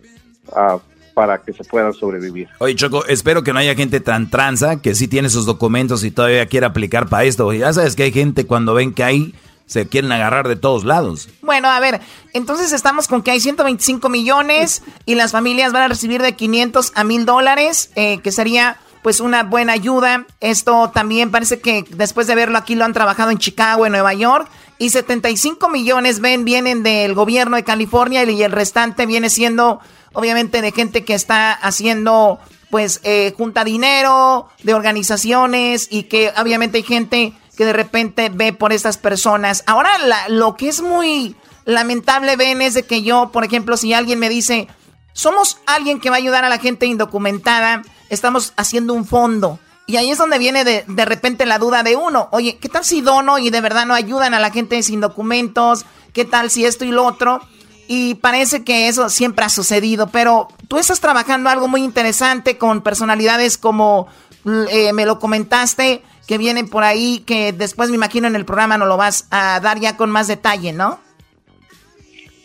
ah, 0.55 0.77
para 1.13 1.41
que 1.41 1.53
se 1.53 1.63
puedan 1.63 1.93
sobrevivir. 1.93 2.49
Oye, 2.59 2.75
Choco, 2.75 3.05
espero 3.05 3.43
que 3.43 3.53
no 3.53 3.59
haya 3.59 3.75
gente 3.75 3.99
tan 3.99 4.29
tranza 4.29 4.81
que 4.81 4.95
sí 4.95 5.07
tiene 5.07 5.29
sus 5.29 5.45
documentos 5.45 6.03
y 6.03 6.11
todavía 6.11 6.45
quiere 6.45 6.65
aplicar 6.65 7.07
para 7.07 7.25
esto. 7.25 7.51
Ya 7.53 7.73
sabes 7.73 7.95
que 7.95 8.03
hay 8.03 8.11
gente 8.11 8.45
cuando 8.45 8.73
ven 8.73 8.93
que 8.93 9.03
hay 9.03 9.35
se 9.71 9.87
quieren 9.87 10.11
agarrar 10.11 10.49
de 10.49 10.57
todos 10.57 10.83
lados. 10.83 11.29
Bueno, 11.41 11.69
a 11.69 11.79
ver, 11.79 12.01
entonces 12.33 12.73
estamos 12.73 13.07
con 13.07 13.21
que 13.21 13.31
hay 13.31 13.39
125 13.39 14.09
millones 14.09 14.83
y 15.05 15.15
las 15.15 15.31
familias 15.31 15.71
van 15.71 15.83
a 15.83 15.87
recibir 15.87 16.21
de 16.21 16.35
500 16.35 16.91
a 16.93 17.03
1000 17.05 17.25
dólares, 17.25 17.89
eh, 17.95 18.19
que 18.21 18.33
sería 18.33 18.77
pues 19.01 19.21
una 19.21 19.43
buena 19.43 19.71
ayuda. 19.71 20.25
Esto 20.41 20.91
también 20.93 21.31
parece 21.31 21.61
que 21.61 21.85
después 21.89 22.27
de 22.27 22.35
verlo 22.35 22.57
aquí 22.57 22.75
lo 22.75 22.83
han 22.83 22.91
trabajado 22.91 23.31
en 23.31 23.37
Chicago, 23.37 23.85
en 23.85 23.93
Nueva 23.93 24.13
York, 24.13 24.49
y 24.81 24.89
75 24.89 25.69
millones 25.69 26.21
ven 26.21 26.43
vienen 26.43 26.81
del 26.81 27.13
gobierno 27.13 27.55
de 27.55 27.63
California 27.63 28.23
y 28.23 28.41
el 28.41 28.51
restante 28.51 29.05
viene 29.05 29.29
siendo 29.29 29.79
obviamente 30.11 30.63
de 30.63 30.71
gente 30.71 31.05
que 31.05 31.13
está 31.13 31.53
haciendo 31.53 32.39
pues 32.71 32.99
eh, 33.03 33.31
junta 33.37 33.63
dinero 33.63 34.49
de 34.63 34.73
organizaciones 34.73 35.87
y 35.91 36.03
que 36.03 36.33
obviamente 36.35 36.79
hay 36.79 36.83
gente 36.83 37.33
que 37.55 37.63
de 37.63 37.73
repente 37.73 38.31
ve 38.33 38.53
por 38.53 38.73
estas 38.73 38.97
personas. 38.97 39.63
Ahora 39.67 39.91
lo 40.29 40.57
que 40.57 40.69
es 40.69 40.81
muy 40.81 41.35
lamentable 41.65 42.35
ven 42.35 42.63
es 42.63 42.73
de 42.73 42.81
que 42.81 43.03
yo, 43.03 43.29
por 43.31 43.43
ejemplo, 43.43 43.77
si 43.77 43.93
alguien 43.93 44.17
me 44.17 44.29
dice, 44.29 44.67
somos 45.13 45.59
alguien 45.67 45.99
que 45.99 46.09
va 46.09 46.15
a 46.15 46.19
ayudar 46.19 46.43
a 46.43 46.49
la 46.49 46.57
gente 46.57 46.87
indocumentada, 46.87 47.83
estamos 48.09 48.53
haciendo 48.57 48.95
un 48.95 49.05
fondo 49.05 49.59
y 49.91 49.97
ahí 49.97 50.09
es 50.09 50.17
donde 50.17 50.39
viene 50.39 50.63
de, 50.63 50.85
de 50.87 51.05
repente 51.05 51.45
la 51.45 51.59
duda 51.59 51.83
de 51.83 51.97
uno. 51.97 52.29
Oye, 52.31 52.57
¿qué 52.61 52.69
tal 52.69 52.85
si 52.85 53.01
dono 53.01 53.39
y 53.39 53.49
de 53.49 53.59
verdad 53.59 53.85
no 53.85 53.93
ayudan 53.93 54.33
a 54.33 54.39
la 54.39 54.49
gente 54.49 54.81
sin 54.83 55.01
documentos? 55.01 55.85
¿Qué 56.13 56.23
tal 56.23 56.49
si 56.49 56.63
esto 56.63 56.85
y 56.85 56.91
lo 56.91 57.03
otro? 57.05 57.41
Y 57.89 58.15
parece 58.15 58.63
que 58.63 58.87
eso 58.87 59.09
siempre 59.09 59.43
ha 59.43 59.49
sucedido, 59.49 60.07
pero 60.07 60.47
tú 60.69 60.77
estás 60.77 61.01
trabajando 61.01 61.49
algo 61.49 61.67
muy 61.67 61.83
interesante 61.83 62.57
con 62.57 62.79
personalidades 62.81 63.57
como 63.57 64.07
eh, 64.45 64.93
me 64.93 65.05
lo 65.05 65.19
comentaste, 65.19 66.01
que 66.25 66.37
vienen 66.37 66.69
por 66.69 66.85
ahí, 66.85 67.19
que 67.27 67.51
después 67.51 67.89
me 67.89 67.95
imagino 67.95 68.27
en 68.27 68.37
el 68.37 68.45
programa 68.45 68.77
no 68.77 68.85
lo 68.85 68.95
vas 68.95 69.27
a 69.29 69.59
dar 69.59 69.81
ya 69.81 69.97
con 69.97 70.09
más 70.09 70.29
detalle, 70.29 70.71
¿no? 70.71 70.99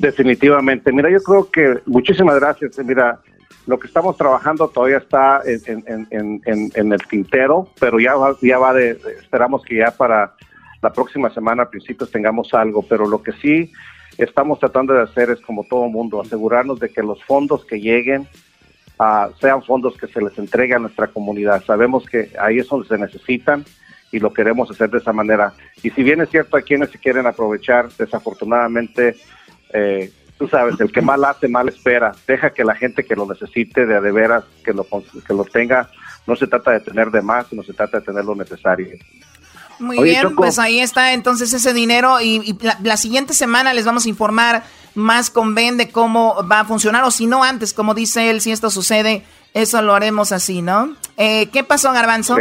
Definitivamente. 0.00 0.90
Mira, 0.90 1.12
yo 1.12 1.22
creo 1.22 1.48
que 1.48 1.80
muchísimas 1.86 2.40
gracias. 2.40 2.76
Mira, 2.84 3.20
lo 3.66 3.78
que 3.78 3.88
estamos 3.88 4.16
trabajando 4.16 4.68
todavía 4.68 4.98
está 4.98 5.42
en, 5.44 6.42
el 6.92 7.06
tintero, 7.08 7.68
pero 7.80 7.98
ya 7.98 8.14
va, 8.14 8.36
ya 8.40 8.58
va 8.58 8.72
de, 8.72 8.98
esperamos 9.20 9.62
que 9.62 9.76
ya 9.76 9.90
para 9.90 10.34
la 10.80 10.92
próxima 10.92 11.30
semana 11.30 11.64
a 11.64 11.70
principios 11.70 12.10
tengamos 12.10 12.54
algo, 12.54 12.82
pero 12.82 13.06
lo 13.06 13.22
que 13.22 13.32
sí 13.32 13.72
estamos 14.18 14.60
tratando 14.60 14.94
de 14.94 15.02
hacer 15.02 15.30
es 15.30 15.40
como 15.40 15.64
todo 15.64 15.88
mundo, 15.88 16.20
asegurarnos 16.20 16.78
de 16.78 16.90
que 16.90 17.02
los 17.02 17.22
fondos 17.24 17.64
que 17.64 17.80
lleguen 17.80 18.28
uh, 18.98 19.32
sean 19.40 19.62
fondos 19.62 19.96
que 19.96 20.06
se 20.06 20.20
les 20.20 20.38
entregue 20.38 20.74
a 20.74 20.78
nuestra 20.78 21.08
comunidad. 21.08 21.64
Sabemos 21.64 22.06
que 22.06 22.30
ahí 22.40 22.58
es 22.58 22.68
donde 22.68 22.88
se 22.88 22.98
necesitan 22.98 23.64
y 24.12 24.20
lo 24.20 24.32
queremos 24.32 24.70
hacer 24.70 24.90
de 24.90 24.98
esa 24.98 25.12
manera. 25.12 25.52
Y 25.82 25.90
si 25.90 26.02
bien 26.02 26.20
es 26.20 26.30
cierto, 26.30 26.56
hay 26.56 26.62
quienes 26.62 26.90
se 26.90 26.98
quieren 26.98 27.26
aprovechar, 27.26 27.88
desafortunadamente, 27.98 29.16
eh, 29.72 30.10
tú 30.38 30.48
sabes, 30.48 30.78
el 30.80 30.92
que 30.92 31.00
mal 31.00 31.24
hace, 31.24 31.48
mal 31.48 31.68
espera. 31.68 32.12
Deja 32.26 32.50
que 32.50 32.64
la 32.64 32.74
gente 32.74 33.04
que 33.04 33.16
lo 33.16 33.26
necesite 33.26 33.86
de, 33.86 34.00
de 34.00 34.12
veras, 34.12 34.44
que 34.64 34.72
lo, 34.72 34.84
que 34.84 35.34
lo 35.34 35.44
tenga, 35.44 35.90
no 36.26 36.36
se 36.36 36.46
trata 36.46 36.72
de 36.72 36.80
tener 36.80 37.10
de 37.10 37.22
más, 37.22 37.46
sino 37.48 37.62
se 37.62 37.72
trata 37.72 38.00
de 38.00 38.06
tener 38.06 38.24
lo 38.24 38.34
necesario. 38.34 38.88
Muy 39.78 40.02
bien, 40.02 40.34
pues 40.34 40.58
ahí 40.58 40.80
está 40.80 41.12
entonces 41.12 41.52
ese 41.52 41.72
dinero 41.74 42.20
y, 42.20 42.58
la, 42.82 42.96
siguiente 42.96 43.34
semana 43.34 43.74
les 43.74 43.84
vamos 43.84 44.06
a 44.06 44.08
informar 44.08 44.64
más 44.94 45.28
con 45.28 45.54
Ben 45.54 45.76
de 45.76 45.90
cómo 45.90 46.46
va 46.50 46.60
a 46.60 46.64
funcionar 46.64 47.04
o 47.04 47.10
si 47.10 47.26
no 47.26 47.44
antes, 47.44 47.74
como 47.74 47.92
dice 47.92 48.30
él, 48.30 48.40
si 48.40 48.52
esto 48.52 48.70
sucede, 48.70 49.22
eso 49.52 49.82
lo 49.82 49.94
haremos 49.94 50.32
así, 50.32 50.62
¿no? 50.62 50.96
Eh, 51.18 51.50
¿Qué 51.50 51.62
pasó, 51.62 51.92
Garbanzo? 51.92 52.36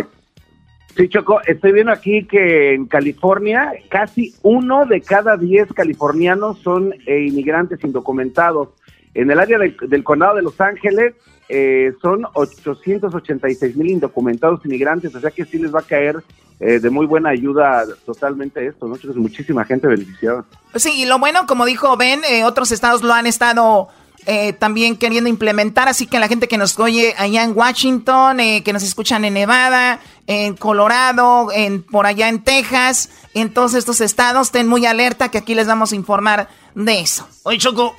Sí, 0.95 1.09
Choco, 1.09 1.41
estoy 1.45 1.73
viendo 1.73 1.91
aquí 1.91 2.25
que 2.25 2.73
en 2.73 2.85
California 2.85 3.73
casi 3.89 4.33
uno 4.43 4.85
de 4.85 5.01
cada 5.01 5.35
diez 5.35 5.71
californianos 5.73 6.59
son 6.59 6.93
eh, 7.05 7.25
inmigrantes 7.27 7.83
indocumentados. 7.83 8.69
En 9.13 9.29
el 9.29 9.39
área 9.39 9.57
del 9.57 10.03
condado 10.03 10.35
de 10.35 10.41
Los 10.41 10.59
Ángeles 10.61 11.13
eh, 11.49 11.93
son 12.01 12.25
886 12.33 13.75
mil 13.75 13.91
indocumentados 13.91 14.65
inmigrantes, 14.65 15.13
o 15.13 15.19
sea 15.19 15.31
que 15.31 15.45
sí 15.45 15.59
les 15.59 15.73
va 15.73 15.79
a 15.79 15.83
caer 15.83 16.23
eh, 16.59 16.79
de 16.79 16.89
muy 16.89 17.05
buena 17.05 17.29
ayuda 17.29 17.83
totalmente 18.05 18.65
esto, 18.65 18.87
¿no? 18.87 18.95
muchísima 19.15 19.65
gente 19.65 19.87
beneficiada. 19.87 20.45
Sí, 20.75 21.01
y 21.01 21.05
lo 21.05 21.19
bueno, 21.19 21.45
como 21.47 21.65
dijo 21.65 21.97
Ben, 21.97 22.21
eh, 22.29 22.45
otros 22.45 22.71
estados 22.71 23.03
lo 23.03 23.13
han 23.13 23.27
estado 23.27 23.89
eh, 24.25 24.53
también 24.53 24.97
queriendo 24.97 25.29
implementar, 25.29 25.87
así 25.87 26.07
que 26.07 26.19
la 26.19 26.27
gente 26.27 26.47
que 26.47 26.57
nos 26.57 26.77
oye 26.79 27.13
allá 27.17 27.43
en 27.43 27.55
Washington, 27.55 28.37
que 28.37 28.73
nos 28.73 28.83
escuchan 28.83 29.25
en 29.25 29.35
Nevada, 29.35 29.99
en 30.27 30.55
Colorado, 30.55 31.51
en 31.53 31.83
por 31.83 32.05
allá 32.05 32.29
en 32.29 32.43
Texas, 32.43 33.09
en 33.33 33.53
todos 33.53 33.73
estos 33.73 34.01
estados, 34.01 34.47
estén 34.47 34.67
muy 34.67 34.85
alerta 34.85 35.29
que 35.29 35.37
aquí 35.37 35.55
les 35.55 35.67
vamos 35.67 35.91
a 35.91 35.95
informar 35.95 36.49
de 36.73 37.01
eso. 37.01 37.27
Oye, 37.43 37.57
Choco, 37.57 37.95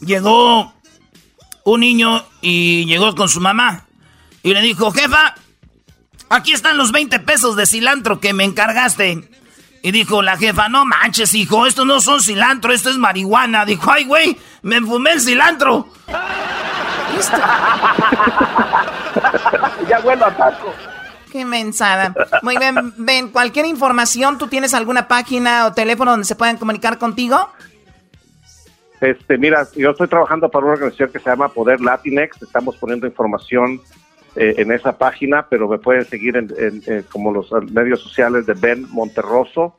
llegó 0.00 0.72
un 1.64 1.80
niño 1.80 2.24
y 2.40 2.84
llegó 2.86 3.14
con 3.14 3.28
su 3.28 3.40
mamá 3.40 3.86
y 4.42 4.54
le 4.54 4.60
dijo, 4.62 4.92
jefa, 4.92 5.34
Aquí 6.28 6.52
están 6.52 6.76
los 6.76 6.90
20 6.92 7.20
pesos 7.20 7.56
de 7.56 7.66
cilantro 7.66 8.18
que 8.18 8.32
me 8.32 8.44
encargaste. 8.44 9.28
Y 9.86 9.92
dijo 9.92 10.20
la 10.20 10.36
jefa, 10.36 10.68
no 10.68 10.84
manches, 10.84 11.32
hijo, 11.32 11.64
estos 11.64 11.86
no 11.86 12.00
son 12.00 12.20
cilantro, 12.20 12.72
esto 12.72 12.90
es 12.90 12.98
marihuana. 12.98 13.64
Dijo, 13.64 13.88
ay, 13.88 14.04
güey, 14.04 14.36
me 14.62 14.80
fumé 14.80 15.12
el 15.12 15.20
cilantro. 15.20 15.86
ya 19.88 20.00
vuelvo 20.00 20.24
a 20.24 20.36
taco. 20.36 20.74
Qué 21.30 21.44
mensada. 21.44 22.12
Muy 22.42 22.56
bien, 22.56 22.94
ven, 22.96 23.28
cualquier 23.28 23.66
información, 23.66 24.38
¿tú 24.38 24.48
tienes 24.48 24.74
alguna 24.74 25.06
página 25.06 25.66
o 25.66 25.72
teléfono 25.72 26.10
donde 26.10 26.26
se 26.26 26.34
puedan 26.34 26.56
comunicar 26.56 26.98
contigo? 26.98 27.48
Este, 29.00 29.38
mira, 29.38 29.68
yo 29.76 29.90
estoy 29.90 30.08
trabajando 30.08 30.50
para 30.50 30.64
una 30.64 30.74
organización 30.74 31.12
que 31.12 31.20
se 31.20 31.30
llama 31.30 31.46
Poder 31.46 31.80
Latinex. 31.80 32.42
Estamos 32.42 32.76
poniendo 32.76 33.06
información 33.06 33.80
eh, 34.36 34.54
en 34.58 34.70
esa 34.70 34.98
página, 34.98 35.46
pero 35.48 35.66
me 35.66 35.78
pueden 35.78 36.04
seguir 36.04 36.36
en, 36.36 36.50
eh, 36.58 37.04
como 37.10 37.32
los 37.32 37.50
medios 37.72 38.00
sociales 38.00 38.44
de 38.44 38.52
Ben 38.52 38.86
Monterroso 38.90 39.76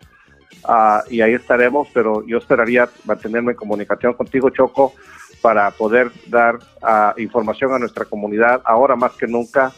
ah, 0.68 1.04
y 1.10 1.22
ahí 1.22 1.34
estaremos, 1.34 1.88
pero 1.94 2.26
yo 2.26 2.40
esperaría 2.40 2.90
mantenerme 3.06 3.52
en 3.52 3.58
comunicación 3.58 4.14
contigo, 4.14 4.50
Choco, 4.50 4.94
para 5.42 5.70
poder 5.72 6.12
dar 6.26 6.58
ah, 6.82 7.14
información 7.18 7.74
a 7.74 7.80
nuestra 7.80 8.06
comunidad 8.06 8.62
ahora 8.66 8.96
más 8.96 9.12
que 9.14 9.28
nunca 9.28 9.72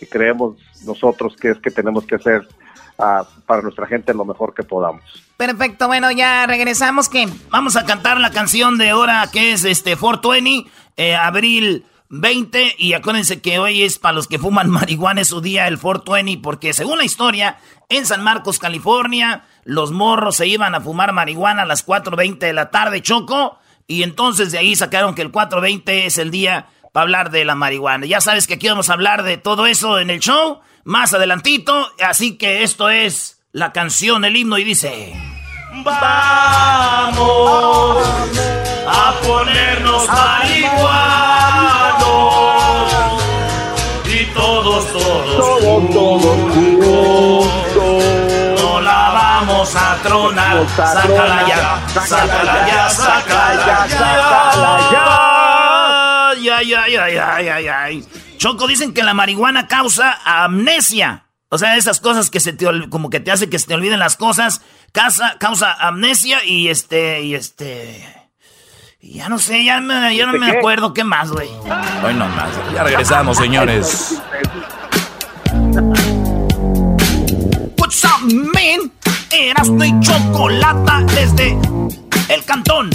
y 0.00 0.06
creemos 0.06 0.56
nosotros 0.84 1.36
que 1.36 1.50
es 1.50 1.58
que 1.58 1.70
tenemos 1.70 2.04
que 2.04 2.16
hacer 2.16 2.46
ah, 2.98 3.24
para 3.46 3.62
nuestra 3.62 3.86
gente 3.86 4.12
lo 4.12 4.24
mejor 4.24 4.52
que 4.52 4.64
podamos. 4.64 5.02
Perfecto, 5.36 5.86
bueno, 5.86 6.10
ya 6.10 6.46
regresamos 6.46 7.08
que 7.08 7.28
vamos 7.50 7.76
a 7.76 7.84
cantar 7.84 8.18
la 8.18 8.30
canción 8.30 8.78
de 8.78 8.90
ahora 8.90 9.28
que 9.32 9.52
es 9.52 9.64
este 9.64 9.96
420, 9.96 10.68
eh, 10.96 11.14
abril 11.14 11.84
20 12.08 12.76
y 12.78 12.92
acuérdense 12.92 13.40
que 13.40 13.58
hoy 13.58 13.82
es 13.82 13.98
para 13.98 14.14
los 14.14 14.28
que 14.28 14.38
fuman 14.38 14.70
marihuana 14.70 15.22
es 15.22 15.28
su 15.28 15.40
día 15.40 15.66
el 15.68 15.78
420 15.78 16.42
porque 16.42 16.72
según 16.72 16.98
la 16.98 17.04
historia 17.04 17.58
en 17.88 18.06
San 18.06 18.22
Marcos, 18.22 18.58
California, 18.58 19.44
los 19.64 19.90
morros 19.92 20.36
se 20.36 20.46
iban 20.46 20.74
a 20.74 20.80
fumar 20.80 21.12
marihuana 21.12 21.62
a 21.62 21.66
las 21.66 21.86
4.20 21.86 22.38
de 22.38 22.52
la 22.52 22.70
tarde, 22.70 23.02
Choco, 23.02 23.58
y 23.86 24.02
entonces 24.02 24.52
de 24.52 24.58
ahí 24.58 24.74
sacaron 24.76 25.14
que 25.14 25.22
el 25.22 25.32
4.20 25.32 25.82
es 26.06 26.18
el 26.18 26.30
día 26.30 26.68
para 26.92 27.02
hablar 27.02 27.30
de 27.30 27.44
la 27.44 27.54
marihuana. 27.54 28.06
Ya 28.06 28.20
sabes 28.20 28.46
que 28.46 28.54
aquí 28.54 28.68
vamos 28.68 28.88
a 28.88 28.94
hablar 28.94 29.22
de 29.22 29.36
todo 29.36 29.66
eso 29.66 29.98
en 29.98 30.10
el 30.10 30.20
show, 30.20 30.60
más 30.84 31.12
adelantito, 31.12 31.90
así 32.00 32.36
que 32.36 32.62
esto 32.62 32.88
es 32.88 33.42
la 33.52 33.72
canción, 33.72 34.24
el 34.24 34.36
himno 34.36 34.58
y 34.58 34.64
dice... 34.64 35.33
Vamos 35.82 35.96
a 38.86 39.12
ponernos 39.26 40.06
marihuanos 40.06 40.84
y 44.06 44.24
todos, 44.26 44.92
todos, 44.92 45.36
todos, 45.60 45.90
todos 45.90 47.46
No 48.62 48.80
la 48.80 49.10
vamos 49.10 49.74
a 49.74 49.96
tronar. 50.02 50.64
Sácala 50.76 51.48
ya, 51.48 51.82
sácala 52.06 52.66
ya, 52.68 52.88
sácala 52.90 53.88
ya. 54.92 55.04
Ay, 56.30 56.48
ay, 56.50 56.74
ay, 56.74 56.96
ay, 56.96 57.48
ay, 57.48 57.66
ay. 57.66 58.04
Choco, 58.38 58.68
dicen 58.68 58.94
que 58.94 59.02
la 59.02 59.12
marihuana 59.12 59.66
causa 59.66 60.20
amnesia. 60.24 61.24
O 61.48 61.58
sea, 61.58 61.76
esas 61.76 61.98
cosas 62.00 62.30
que 62.30 62.38
se 62.40 62.52
te 62.52 62.66
como 62.90 63.10
que 63.10 63.18
te 63.20 63.32
hace 63.32 63.48
que 63.48 63.58
se 63.58 63.66
te 63.66 63.74
olviden 63.74 63.98
las 63.98 64.16
cosas, 64.16 64.62
causa, 64.94 65.36
causa 65.38 65.72
amnesia 65.72 66.44
y 66.44 66.68
este 66.68 67.20
y 67.22 67.34
este 67.34 68.06
ya 69.00 69.28
no 69.28 69.38
sé, 69.38 69.62
ya, 69.64 69.80
me, 69.80 70.16
ya 70.16 70.24
no 70.24 70.38
me 70.38 70.50
acuerdo 70.50 70.94
qué 70.94 71.04
más, 71.04 71.30
güey. 71.30 71.50
Hoy 72.02 72.14
no 72.14 72.26
más. 72.28 72.48
Ya 72.72 72.84
regresamos, 72.84 73.36
señores. 73.36 74.18
What's 77.76 78.02
up, 78.04 78.22
man? 78.22 78.90
Erasmo 79.30 79.84
y 79.84 80.00
chocolata 80.00 81.02
desde 81.14 81.58
el 82.28 82.44
cantón. 82.44 82.88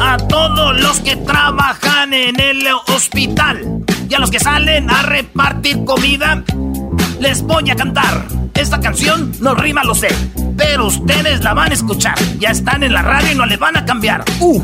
A 0.00 0.16
todos 0.16 0.80
los 0.80 1.00
que 1.00 1.16
trabajan 1.16 2.14
en 2.14 2.40
el 2.40 2.66
hospital 2.88 3.84
y 4.08 4.14
a 4.14 4.18
los 4.18 4.30
que 4.30 4.40
salen 4.40 4.88
a 4.88 5.02
repartir 5.02 5.84
comida 5.84 6.42
les 7.20 7.42
voy 7.42 7.70
a 7.70 7.76
cantar. 7.76 8.26
Esta 8.54 8.80
canción 8.80 9.32
no 9.40 9.54
rima, 9.54 9.84
lo 9.84 9.94
sé, 9.94 10.08
pero 10.56 10.86
ustedes 10.86 11.42
la 11.42 11.54
van 11.54 11.70
a 11.70 11.74
escuchar. 11.74 12.16
Ya 12.38 12.50
están 12.50 12.82
en 12.82 12.92
la 12.92 13.02
radio 13.02 13.32
y 13.32 13.34
no 13.34 13.46
le 13.46 13.56
van 13.56 13.76
a 13.76 13.84
cambiar. 13.84 14.24
¡Uh! 14.40 14.62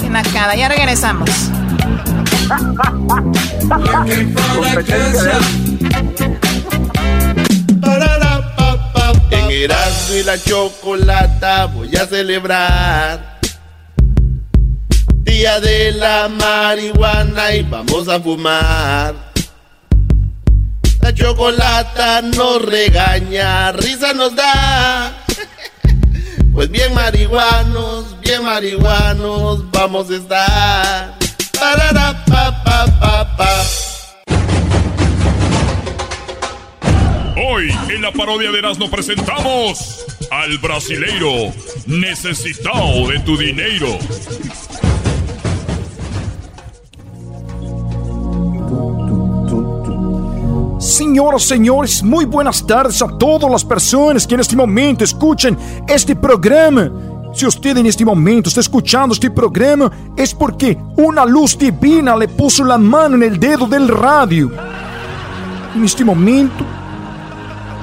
Qué 0.00 0.08
nacada, 0.10 0.54
ya 0.54 0.68
regresamos. 0.68 1.30
en 9.30 9.50
Erasmo 9.50 10.14
y 10.14 10.22
la 10.22 10.38
Chocolata 10.38 11.66
voy 11.66 11.96
a 11.96 12.06
celebrar 12.06 13.38
Día 15.22 15.58
de 15.60 15.92
la 15.92 16.28
marihuana 16.28 17.54
y 17.54 17.62
vamos 17.62 18.08
a 18.08 18.20
fumar 18.20 19.33
la 21.04 21.12
chocolata 21.12 22.22
nos 22.22 22.62
regaña, 22.62 23.72
risa 23.72 24.14
nos 24.14 24.34
da. 24.34 25.12
Pues 26.54 26.70
bien 26.70 26.94
marihuanos, 26.94 28.18
bien 28.22 28.42
marihuanos 28.42 29.70
vamos 29.70 30.10
a 30.10 30.16
estar. 30.16 31.18
Parara, 31.60 32.24
pa, 32.24 32.64
pa, 32.64 32.86
pa, 33.00 33.36
pa. 33.36 33.62
Hoy 37.36 37.70
en 37.90 38.00
la 38.00 38.10
parodia 38.10 38.50
de 38.50 38.60
Erasmo 38.60 38.90
presentamos 38.90 40.06
al 40.30 40.56
brasileiro 40.56 41.52
necesitado 41.86 43.08
de 43.08 43.18
tu 43.20 43.36
dinero. 43.36 43.98
Señoras, 50.84 51.44
señores, 51.44 52.02
muy 52.02 52.26
buenas 52.26 52.64
tardes 52.66 53.00
a 53.00 53.08
todas 53.08 53.50
las 53.50 53.64
personas 53.64 54.26
que 54.26 54.34
en 54.34 54.40
este 54.40 54.54
momento 54.54 55.02
escuchan 55.02 55.56
este 55.88 56.14
programa. 56.14 56.92
Si 57.32 57.46
usted 57.46 57.78
en 57.78 57.86
este 57.86 58.04
momento 58.04 58.50
está 58.50 58.60
escuchando 58.60 59.14
este 59.14 59.30
programa, 59.30 59.90
es 60.14 60.34
porque 60.34 60.76
una 60.98 61.24
luz 61.24 61.56
divina 61.56 62.14
le 62.14 62.28
puso 62.28 62.62
la 62.64 62.76
mano 62.76 63.14
en 63.14 63.22
el 63.22 63.40
dedo 63.40 63.66
del 63.66 63.88
radio. 63.88 64.50
En 65.74 65.84
este 65.84 66.04
momento, 66.04 66.66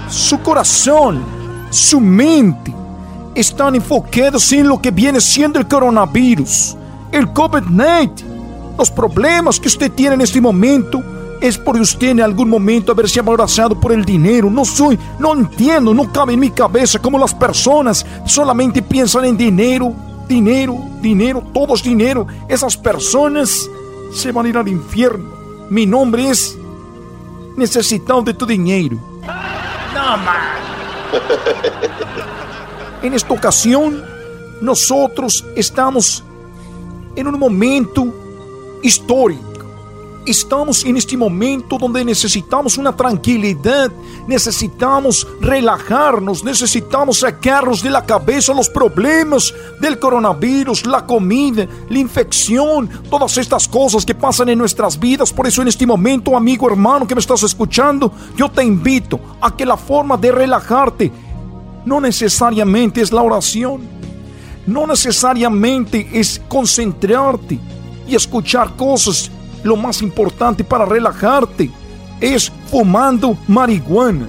su 0.07 0.39
corazón, 0.39 1.23
su 1.71 1.99
mente, 1.99 2.71
están 3.33 3.73
enfocados 3.73 4.51
en 4.51 4.67
lo 4.67 4.79
que 4.79 4.91
viene 4.91 5.19
siendo 5.19 5.57
el 5.57 5.67
coronavirus, 5.67 6.77
el 7.11 7.33
COVID-19, 7.33 8.11
los 8.77 8.91
problemas 8.91 9.59
que 9.59 9.69
usted 9.69 9.91
tiene 9.91 10.13
en 10.13 10.21
este 10.21 10.39
momento 10.39 11.03
es 11.41 11.57
por 11.57 11.75
usted 11.77 12.09
en 12.09 12.21
algún 12.21 12.49
momento 12.49 12.91
haberse 12.91 13.19
abrazado 13.19 13.79
por 13.79 13.91
el 13.91 14.05
dinero. 14.05 14.49
No 14.49 14.63
soy, 14.63 14.97
no 15.19 15.33
entiendo, 15.33 15.93
no 15.93 16.11
cabe 16.11 16.33
en 16.33 16.39
mi 16.39 16.51
cabeza 16.51 16.99
cómo 16.99 17.19
las 17.19 17.33
personas 17.33 18.05
solamente 18.25 18.81
piensan 18.81 19.25
en 19.25 19.35
dinero, 19.35 19.93
dinero, 20.27 20.77
dinero, 21.01 21.43
todo 21.53 21.73
es 21.73 21.83
dinero. 21.83 22.25
Esas 22.47 22.77
personas 22.77 23.69
se 24.13 24.31
van 24.31 24.45
a 24.45 24.49
ir 24.49 24.57
al 24.57 24.67
infierno. 24.67 25.29
Mi 25.69 25.85
nombre 25.85 26.29
es 26.29 26.57
Necesitado 27.55 28.21
de 28.21 28.33
tu 28.33 28.45
dinero. 28.45 28.97
No, 29.93 30.17
man. 30.17 30.61
En 33.03 33.15
esta 33.15 33.33
ocasión, 33.33 34.03
nosotros 34.61 35.43
estamos 35.55 36.23
en 37.15 37.25
un 37.25 37.39
momento 37.39 38.13
histórico. 38.83 39.50
Estamos 40.23 40.85
en 40.85 40.97
este 40.97 41.17
momento 41.17 41.79
donde 41.79 42.05
necesitamos 42.05 42.77
una 42.77 42.95
tranquilidad, 42.95 43.91
necesitamos 44.27 45.27
relajarnos, 45.39 46.43
necesitamos 46.43 47.19
sacarnos 47.19 47.81
de 47.81 47.89
la 47.89 48.05
cabeza 48.05 48.53
los 48.53 48.69
problemas 48.69 49.51
del 49.79 49.97
coronavirus, 49.97 50.85
la 50.85 51.07
comida, 51.07 51.67
la 51.89 51.97
infección, 51.97 52.87
todas 53.09 53.35
estas 53.37 53.67
cosas 53.67 54.05
que 54.05 54.13
pasan 54.13 54.49
en 54.49 54.59
nuestras 54.59 54.99
vidas. 54.99 55.33
Por 55.33 55.47
eso 55.47 55.63
en 55.63 55.69
este 55.69 55.87
momento, 55.87 56.37
amigo 56.37 56.69
hermano 56.69 57.07
que 57.07 57.15
me 57.15 57.21
estás 57.21 57.41
escuchando, 57.41 58.13
yo 58.37 58.47
te 58.47 58.63
invito 58.63 59.19
a 59.41 59.57
que 59.57 59.65
la 59.65 59.75
forma 59.75 60.17
de 60.17 60.31
relajarte 60.31 61.11
no 61.83 61.99
necesariamente 61.99 63.01
es 63.01 63.11
la 63.11 63.23
oración, 63.23 63.81
no 64.67 64.85
necesariamente 64.85 66.07
es 66.13 66.39
concentrarte 66.47 67.59
y 68.07 68.13
escuchar 68.13 68.75
cosas 68.75 69.31
lo 69.63 69.75
más 69.75 70.01
importante 70.01 70.63
para 70.63 70.85
relajarte 70.85 71.69
es 72.19 72.51
fumando 72.67 73.37
marihuana. 73.47 74.27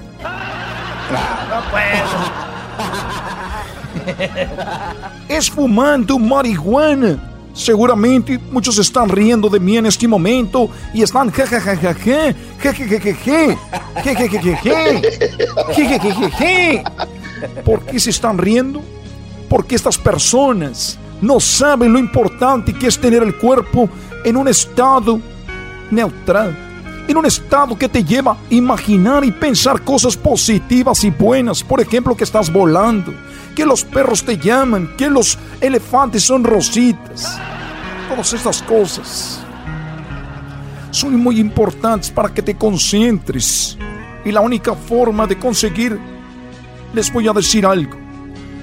es 5.27 5.49
fumando 5.49 6.19
marihuana. 6.19 7.29
Seguramente 7.53 8.39
muchos 8.51 8.79
están 8.79 9.09
riendo 9.09 9.47
de 9.47 9.59
mí 9.59 9.77
en 9.77 9.85
este 9.85 10.07
momento 10.07 10.69
y 10.91 11.03
están 11.03 11.29
jajajajaje, 11.29 12.35
jejejejeje, 12.59 13.57
jejejejeje, 14.03 15.01
¿Por 17.63 17.85
qué 17.85 17.99
se 17.99 18.09
están 18.09 18.39
riendo? 18.39 18.81
Porque 19.49 19.75
estas 19.75 19.99
personas 19.99 20.97
no 21.21 21.39
saben 21.39 21.93
lo 21.93 21.99
importante 21.99 22.73
que 22.73 22.87
es 22.87 22.99
tener 22.99 23.21
el 23.21 23.37
cuerpo 23.37 23.87
en 24.23 24.37
un 24.37 24.47
estado 24.47 25.19
neutral, 25.91 26.55
en 27.07 27.17
un 27.17 27.25
estado 27.25 27.77
que 27.77 27.89
te 27.89 28.03
lleva 28.03 28.31
a 28.31 28.37
imaginar 28.49 29.23
y 29.23 29.31
pensar 29.31 29.81
cosas 29.81 30.15
positivas 30.15 31.03
y 31.03 31.09
buenas. 31.09 31.63
Por 31.63 31.81
ejemplo, 31.81 32.15
que 32.15 32.23
estás 32.23 32.51
volando, 32.51 33.13
que 33.55 33.65
los 33.65 33.83
perros 33.83 34.23
te 34.23 34.37
llaman, 34.37 34.95
que 34.97 35.09
los 35.09 35.37
elefantes 35.59 36.23
son 36.23 36.43
rositas. 36.43 37.39
Todas 38.09 38.33
estas 38.33 38.61
cosas 38.63 39.39
son 40.91 41.19
muy 41.19 41.39
importantes 41.39 42.11
para 42.11 42.33
que 42.33 42.41
te 42.41 42.55
concentres. 42.55 43.77
Y 44.25 44.31
la 44.31 44.41
única 44.41 44.73
forma 44.73 45.27
de 45.27 45.37
conseguir, 45.37 45.99
les 46.93 47.11
voy 47.11 47.27
a 47.27 47.33
decir 47.33 47.65
algo, 47.65 47.97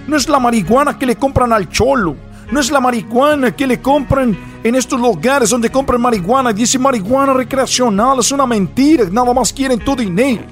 no 0.07 0.17
es 0.17 0.29
la 0.29 0.39
marihuana 0.39 0.99
que 0.99 1.07
le 1.07 1.17
compran 1.17 1.53
al 1.53 1.69
cholo 1.69 2.30
no 2.51 2.59
es 2.59 2.71
la 2.71 2.81
marihuana 2.81 3.55
que 3.55 3.67
le 3.67 3.81
compran 3.81 4.37
en 4.65 4.75
estos 4.75 5.01
lugares 5.01 5.51
donde 5.51 5.71
compran 5.71 6.01
marihuana. 6.01 6.53
Dice 6.53 6.79
marihuana 6.79 7.33
recreacional, 7.33 8.19
es 8.19 8.33
una 8.33 8.47
mentira. 8.47 9.05
Nada 9.11 9.33
más 9.33 9.53
quieren 9.53 9.79
tu 9.79 9.95
dinero. 9.95 10.43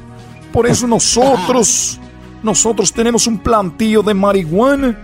Por 0.52 0.66
eso 0.66 0.86
nosotros, 0.86 1.98
nosotros 2.42 2.92
tenemos 2.92 3.26
un 3.26 3.38
plantío 3.38 4.02
de 4.02 4.14
marihuana 4.14 4.96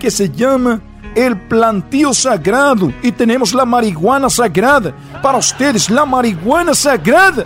que 0.00 0.10
se 0.10 0.28
llama 0.28 0.80
el 1.14 1.38
plantío 1.42 2.12
sagrado. 2.12 2.92
Y 3.02 3.12
tenemos 3.12 3.54
la 3.54 3.64
marihuana 3.64 4.28
sagrada. 4.28 4.92
Para 5.22 5.38
ustedes, 5.38 5.88
la 5.88 6.04
marihuana 6.04 6.74
sagrada. 6.74 7.44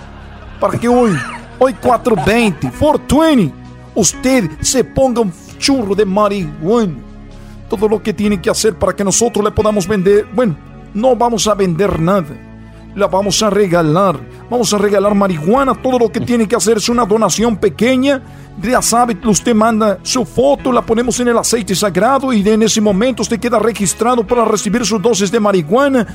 Para 0.58 0.78
que 0.78 0.88
hoy, 0.88 1.14
hoy 1.58 1.74
420, 1.74 2.70
420, 2.78 3.54
usted 3.94 4.50
se 4.62 4.82
ponga 4.82 5.20
un 5.20 5.32
churro 5.58 5.94
de 5.94 6.06
marihuana 6.06 7.05
todo 7.68 7.88
lo 7.88 8.02
que 8.02 8.12
tiene 8.12 8.40
que 8.40 8.50
hacer 8.50 8.74
para 8.78 8.94
que 8.94 9.04
nosotros 9.04 9.44
le 9.44 9.50
podamos 9.50 9.86
vender. 9.86 10.26
Bueno, 10.32 10.56
no 10.94 11.16
vamos 11.16 11.46
a 11.46 11.54
vender 11.54 12.00
nada. 12.00 12.34
La 12.94 13.06
vamos 13.06 13.42
a 13.42 13.50
regalar. 13.50 14.18
Vamos 14.48 14.72
a 14.72 14.78
regalar 14.78 15.14
marihuana. 15.14 15.74
Todo 15.74 15.98
lo 15.98 16.10
que 16.10 16.20
tiene 16.20 16.48
que 16.48 16.56
hacer 16.56 16.78
es 16.78 16.88
una 16.88 17.04
donación 17.04 17.56
pequeña. 17.56 18.22
Ya 18.62 18.80
sabe, 18.80 19.18
usted 19.26 19.54
manda 19.54 19.98
su 20.02 20.24
foto, 20.24 20.72
la 20.72 20.80
ponemos 20.80 21.20
en 21.20 21.28
el 21.28 21.36
aceite 21.36 21.74
sagrado 21.74 22.32
y 22.32 22.48
en 22.48 22.62
ese 22.62 22.80
momento 22.80 23.20
usted 23.20 23.38
queda 23.38 23.58
registrado 23.58 24.26
para 24.26 24.46
recibir 24.46 24.84
sus 24.86 25.02
dosis 25.02 25.30
de 25.30 25.38
marihuana 25.38 26.06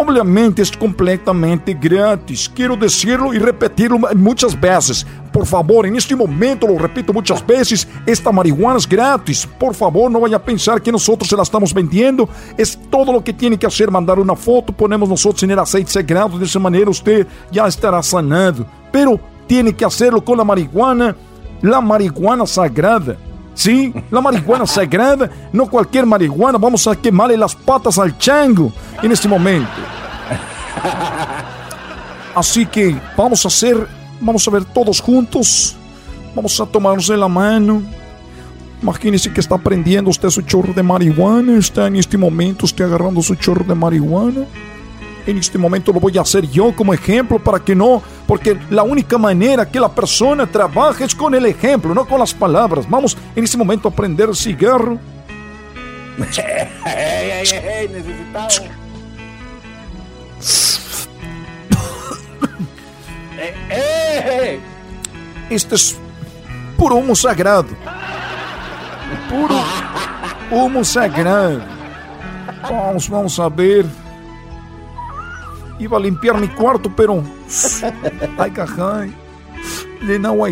Obviamente 0.00 0.62
es 0.62 0.70
completamente 0.70 1.74
grátis. 1.74 2.48
Quiero 2.48 2.76
decirlo 2.76 3.34
y 3.34 3.38
repetirlo 3.40 3.98
muchas 4.14 4.58
veces. 4.58 5.04
Por 5.32 5.44
favor, 5.44 5.86
en 5.86 5.96
este 5.96 6.14
momento 6.14 6.68
lo 6.68 6.78
repito 6.78 7.12
muchas 7.12 7.44
veces, 7.44 7.86
esta 8.06 8.30
marihuana 8.30 8.78
es 8.78 8.88
gratis. 8.88 9.44
Por 9.58 9.74
favor, 9.74 10.08
no 10.08 10.20
vaya 10.20 10.36
a 10.36 10.42
pensar 10.42 10.80
que 10.80 10.92
nosotros 10.92 11.28
se 11.28 11.36
la 11.36 11.42
estamos 11.42 11.74
vendiendo. 11.74 12.28
Es 12.56 12.78
todo 12.88 13.12
lo 13.12 13.24
que 13.24 13.32
tiene 13.32 13.58
que 13.58 13.66
hacer, 13.66 13.90
mandar 13.90 14.20
una 14.20 14.36
foto, 14.36 14.72
ponemos 14.72 15.08
nosotros 15.08 15.42
en 15.42 15.50
el 15.50 15.58
aceite 15.58 15.90
sagrado. 15.90 16.38
De 16.38 16.44
esa 16.44 16.60
manera 16.60 16.88
usted 16.88 17.26
ya 17.50 17.66
estará 17.66 18.00
sanado. 18.00 18.64
Pero 18.92 19.18
tiene 19.48 19.74
que 19.74 19.84
hacerlo 19.84 20.24
con 20.24 20.38
la 20.38 20.44
marihuana, 20.44 21.16
la 21.60 21.80
marihuana 21.80 22.46
sagrada. 22.46 23.16
Sí, 23.58 23.92
la 24.08 24.20
marihuana 24.20 24.68
sagrada, 24.68 25.28
no 25.52 25.66
cualquier 25.66 26.06
marihuana. 26.06 26.58
Vamos 26.58 26.86
a 26.86 26.94
quemarle 26.94 27.36
las 27.36 27.56
patas 27.56 27.98
al 27.98 28.16
chango 28.16 28.72
en 29.02 29.10
este 29.10 29.26
momento. 29.26 29.68
Así 32.36 32.64
que 32.64 32.96
vamos 33.16 33.44
a 33.44 33.48
hacer, 33.48 33.88
vamos 34.20 34.46
a 34.46 34.52
ver 34.52 34.64
todos 34.64 35.00
juntos. 35.00 35.74
Vamos 36.36 36.60
a 36.60 36.66
tomarnos 36.66 37.08
de 37.08 37.16
la 37.16 37.26
mano. 37.26 37.82
Imagínese 38.80 39.32
que 39.32 39.40
está 39.40 39.58
prendiendo 39.58 40.08
usted 40.08 40.30
su 40.30 40.42
chorro 40.42 40.72
de 40.72 40.84
marihuana. 40.84 41.58
Está 41.58 41.88
en 41.88 41.96
este 41.96 42.16
momento 42.16 42.64
usted 42.64 42.84
agarrando 42.84 43.20
su 43.22 43.34
chorro 43.34 43.64
de 43.64 43.74
marihuana. 43.74 44.46
En 45.28 45.36
este 45.36 45.58
momento 45.58 45.92
lo 45.92 46.00
voy 46.00 46.16
a 46.16 46.22
hacer 46.22 46.48
yo 46.48 46.74
como 46.74 46.94
ejemplo 46.94 47.38
para 47.38 47.60
que 47.60 47.74
no, 47.74 48.02
porque 48.26 48.58
la 48.70 48.82
única 48.82 49.18
manera 49.18 49.70
que 49.70 49.78
la 49.78 49.90
persona 49.90 50.46
trabaja 50.46 51.04
es 51.04 51.14
con 51.14 51.34
el 51.34 51.44
ejemplo, 51.44 51.92
no 51.92 52.06
con 52.06 52.18
las 52.18 52.32
palabras. 52.32 52.88
Vamos 52.88 53.14
en 53.36 53.44
este 53.44 53.58
momento 53.58 53.88
a 53.88 53.90
prender 53.90 54.34
cigarro. 54.34 54.98
Este 65.50 65.74
es 65.74 65.98
puro 66.78 66.94
humo 66.94 67.14
sagrado. 67.14 67.68
Puro 69.28 69.62
humo 70.50 70.82
sagrado. 70.82 71.60
Vamos, 72.62 73.10
vamos 73.10 73.38
a 73.38 73.50
ver. 73.50 74.07
Iba 75.78 75.96
a 75.96 76.00
limpiar 76.00 76.40
mi 76.40 76.48
cuarto, 76.48 76.90
pero. 76.94 77.22
Ay, 78.38 78.50
cajay. 78.50 79.14
De 80.06 80.18
no 80.18 80.32
oh, 80.32 80.46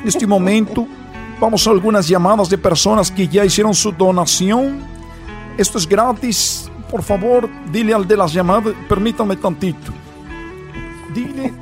En 0.00 0.04
este 0.04 0.26
momento, 0.26 0.86
vamos 1.40 1.66
a 1.66 1.70
algunas 1.70 2.08
llamadas 2.08 2.48
de 2.48 2.58
personas 2.58 3.10
que 3.10 3.26
ya 3.26 3.44
hicieron 3.44 3.74
su 3.74 3.92
donación. 3.92 4.80
Esto 5.56 5.78
es 5.78 5.88
gratis. 5.88 6.70
Por 6.90 7.02
favor, 7.02 7.48
dile 7.70 7.92
al 7.92 8.06
de 8.06 8.16
las 8.16 8.32
llamadas, 8.32 8.74
permítame 8.88 9.36
tantito. 9.36 9.92
Dile, 11.14 11.52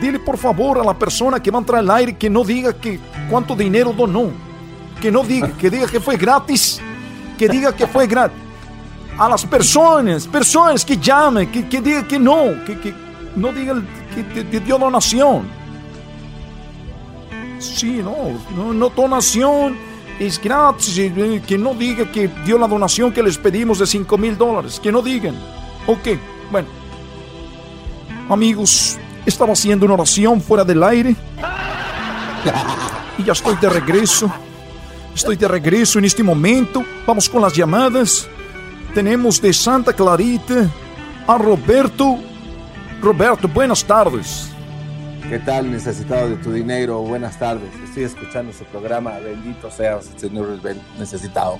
dile 0.00 0.18
por 0.20 0.36
favor 0.36 0.78
a 0.78 0.84
la 0.84 0.94
persona 0.94 1.40
que 1.40 1.50
va 1.50 1.58
a 1.58 1.60
entrar 1.60 1.80
al 1.80 1.90
aire 1.90 2.16
que 2.16 2.30
no 2.30 2.44
diga 2.44 2.72
que 2.72 3.00
cuánto 3.28 3.56
dinero 3.56 3.92
donó. 3.92 4.30
Que 5.00 5.10
no 5.10 5.24
diga, 5.24 5.48
que 5.56 5.70
diga 5.70 5.86
que 5.86 5.98
fue 5.98 6.16
gratis. 6.16 6.80
Que 7.36 7.48
diga 7.48 7.74
que 7.74 7.86
fue 7.86 8.06
gratis 8.06 8.49
a 9.20 9.28
las 9.28 9.44
personas, 9.44 10.26
personas 10.26 10.82
que 10.82 10.96
llamen, 10.96 11.52
que, 11.52 11.68
que 11.68 11.82
digan 11.82 12.08
que 12.08 12.18
no, 12.18 12.64
que, 12.64 12.80
que 12.80 12.94
no 13.36 13.52
digan 13.52 13.86
que 14.14 14.44
te, 14.44 14.60
dio 14.60 14.78
donación. 14.78 15.46
Sí, 17.58 18.00
no, 18.02 18.16
no, 18.56 18.72
no 18.72 18.88
donación 18.88 19.76
es 20.18 20.40
gratis, 20.40 20.96
eh, 20.96 21.42
que 21.46 21.58
no 21.58 21.74
diga 21.74 22.10
que 22.10 22.28
dio 22.46 22.56
la 22.56 22.66
donación 22.66 23.12
que 23.12 23.22
les 23.22 23.36
pedimos 23.36 23.78
de 23.80 23.86
5 23.86 24.16
mil 24.16 24.38
dólares, 24.38 24.80
que 24.80 24.90
no 24.90 25.02
digan. 25.02 25.34
Ok, 25.86 26.18
bueno. 26.50 26.68
Amigos, 28.30 28.96
estaba 29.26 29.52
haciendo 29.52 29.84
una 29.84 29.96
oración 29.96 30.40
fuera 30.40 30.64
del 30.64 30.82
aire. 30.82 31.14
Y 33.18 33.24
ya 33.24 33.32
estoy 33.34 33.56
de 33.56 33.68
regreso. 33.68 34.32
Estoy 35.14 35.36
de 35.36 35.46
regreso 35.46 35.98
en 35.98 36.06
este 36.06 36.22
momento. 36.22 36.82
Vamos 37.06 37.28
con 37.28 37.42
las 37.42 37.52
llamadas 37.52 38.26
tenemos 38.94 39.40
de 39.40 39.52
Santa 39.52 39.92
Clarita 39.92 40.68
a 41.26 41.38
Roberto. 41.38 42.18
Roberto, 43.00 43.48
buenas 43.48 43.84
tardes. 43.84 44.50
¿Qué 45.28 45.38
tal, 45.38 45.70
necesitado 45.70 46.30
de 46.30 46.36
tu 46.36 46.52
dinero? 46.52 47.00
Buenas 47.00 47.38
tardes. 47.38 47.70
Estoy 47.84 48.04
escuchando 48.04 48.52
su 48.52 48.64
programa. 48.64 49.12
Bendito 49.18 49.70
seas, 49.70 50.10
Señor 50.16 50.58
necesitado. 50.98 51.58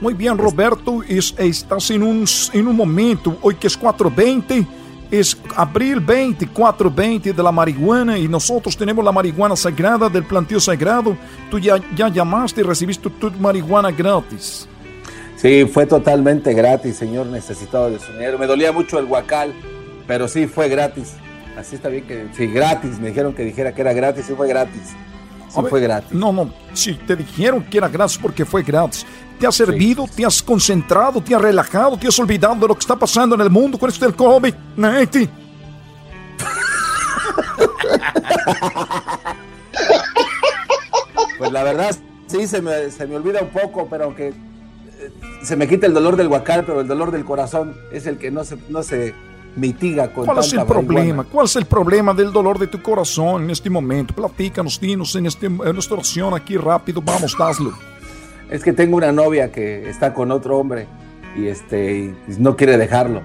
Muy 0.00 0.12
bien, 0.12 0.36
Roberto, 0.36 1.02
es, 1.02 1.34
estás 1.38 1.90
en 1.90 2.02
un, 2.02 2.26
en 2.52 2.68
un 2.68 2.76
momento, 2.76 3.38
hoy 3.40 3.54
que 3.54 3.66
es 3.66 3.76
420, 3.76 4.66
es 5.10 5.36
abril 5.54 6.00
20, 6.00 6.48
420 6.48 7.32
de 7.32 7.42
la 7.42 7.50
marihuana 7.50 8.18
y 8.18 8.28
nosotros 8.28 8.76
tenemos 8.76 9.02
la 9.02 9.12
marihuana 9.12 9.56
sagrada 9.56 10.10
del 10.10 10.24
planteo 10.24 10.60
sagrado. 10.60 11.16
Tú 11.50 11.58
ya, 11.58 11.76
ya 11.94 12.08
llamaste 12.08 12.60
y 12.60 12.64
recibiste 12.64 13.08
tu, 13.08 13.30
marihuana 13.40 13.90
gratis. 13.90 14.68
Sí, 15.46 15.64
fue 15.64 15.86
totalmente 15.86 16.54
gratis, 16.54 16.96
señor 16.96 17.26
necesitado 17.26 17.88
de 17.88 18.00
su 18.00 18.10
dinero. 18.12 18.36
Me 18.36 18.48
dolía 18.48 18.72
mucho 18.72 18.98
el 18.98 19.06
guacal, 19.06 19.54
pero 20.04 20.26
sí 20.26 20.48
fue 20.48 20.68
gratis. 20.68 21.12
Así 21.56 21.76
está 21.76 21.88
bien 21.88 22.04
que 22.04 22.26
sí, 22.36 22.48
gratis. 22.48 22.98
Me 22.98 23.10
dijeron 23.10 23.32
que 23.32 23.44
dijera 23.44 23.72
que 23.72 23.82
era 23.82 23.92
gratis 23.92 24.28
y 24.28 24.34
fue 24.34 24.48
gratis. 24.48 24.96
Sí, 25.48 25.60
fue 25.70 25.80
gratis. 25.80 26.10
No, 26.10 26.32
no, 26.32 26.52
sí, 26.72 26.98
te 27.06 27.14
dijeron 27.14 27.62
que 27.62 27.78
era 27.78 27.86
gratis 27.86 28.18
porque 28.20 28.44
fue 28.44 28.64
gratis 28.64 29.06
te 29.38 29.46
has 29.46 29.54
servido, 29.54 30.06
te 30.08 30.24
has 30.24 30.42
concentrado, 30.42 31.20
te 31.20 31.32
has 31.32 31.40
relajado, 31.40 31.96
te 31.96 32.08
has 32.08 32.18
olvidado 32.18 32.56
de 32.56 32.66
lo 32.66 32.74
que 32.74 32.80
está 32.80 32.96
pasando 32.96 33.36
en 33.36 33.42
el 33.42 33.50
mundo 33.50 33.78
con 33.78 33.88
esto 33.88 34.04
del 34.04 34.16
COVID. 34.16 34.54
Nati. 34.76 35.28
Pues 41.38 41.52
la 41.52 41.62
verdad, 41.62 41.94
sí, 42.28 42.46
se 42.46 42.62
me, 42.62 42.90
se 42.90 43.06
me 43.06 43.16
olvida 43.16 43.42
un 43.42 43.50
poco, 43.50 43.86
pero 43.90 44.04
aunque 44.04 44.32
se 45.42 45.56
me 45.56 45.68
quita 45.68 45.86
el 45.86 45.94
dolor 45.94 46.16
del 46.16 46.28
guacal, 46.28 46.64
pero 46.64 46.80
el 46.80 46.88
dolor 46.88 47.10
del 47.10 47.24
corazón 47.24 47.74
es 47.92 48.06
el 48.06 48.18
que 48.18 48.30
no 48.30 48.44
se, 48.44 48.56
no 48.68 48.82
se 48.82 49.14
mitiga 49.56 50.12
con 50.12 50.26
¿Cuál 50.26 50.38
es 50.38 50.52
el 50.52 50.64
problema? 50.64 51.24
¿Cuál 51.24 51.46
es 51.46 51.56
el 51.56 51.66
problema 51.66 52.14
del 52.14 52.32
dolor 52.32 52.58
de 52.58 52.66
tu 52.66 52.82
corazón 52.82 53.44
en 53.44 53.50
este 53.50 53.70
momento? 53.70 54.14
Platícanos, 54.14 54.80
dinos 54.80 55.14
en, 55.16 55.26
este, 55.26 55.46
en 55.46 55.56
nuestra 55.56 55.94
oración 55.94 56.34
aquí 56.34 56.56
rápido, 56.56 57.00
vamos, 57.02 57.34
hazlo 57.38 57.72
es 58.50 58.62
que 58.62 58.72
tengo 58.72 58.96
una 58.96 59.12
novia 59.12 59.50
que 59.50 59.88
está 59.88 60.14
con 60.14 60.30
otro 60.30 60.58
hombre 60.58 60.86
y 61.36 61.46
este 61.46 62.14
no 62.38 62.56
quiere 62.56 62.78
dejarlo. 62.78 63.22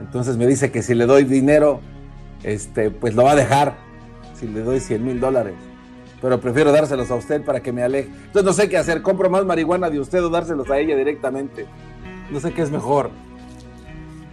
Entonces 0.00 0.36
me 0.36 0.46
dice 0.46 0.70
que 0.70 0.82
si 0.82 0.94
le 0.94 1.06
doy 1.06 1.24
dinero, 1.24 1.80
este, 2.42 2.90
pues 2.90 3.14
lo 3.14 3.24
va 3.24 3.32
a 3.32 3.36
dejar. 3.36 3.76
Si 4.34 4.46
le 4.46 4.60
doy 4.60 4.80
100 4.80 5.04
mil 5.04 5.20
dólares. 5.20 5.54
Pero 6.20 6.40
prefiero 6.40 6.72
dárselos 6.72 7.10
a 7.10 7.14
usted 7.14 7.42
para 7.42 7.60
que 7.60 7.72
me 7.72 7.82
aleje. 7.82 8.08
Entonces 8.08 8.44
no 8.44 8.52
sé 8.52 8.68
qué 8.68 8.76
hacer. 8.76 9.02
Compro 9.02 9.30
más 9.30 9.44
marihuana 9.44 9.88
de 9.88 10.00
usted 10.00 10.22
o 10.22 10.28
dárselos 10.28 10.70
a 10.70 10.78
ella 10.78 10.96
directamente. 10.96 11.66
No 12.30 12.40
sé 12.40 12.52
qué 12.52 12.62
es 12.62 12.70
mejor. 12.70 13.10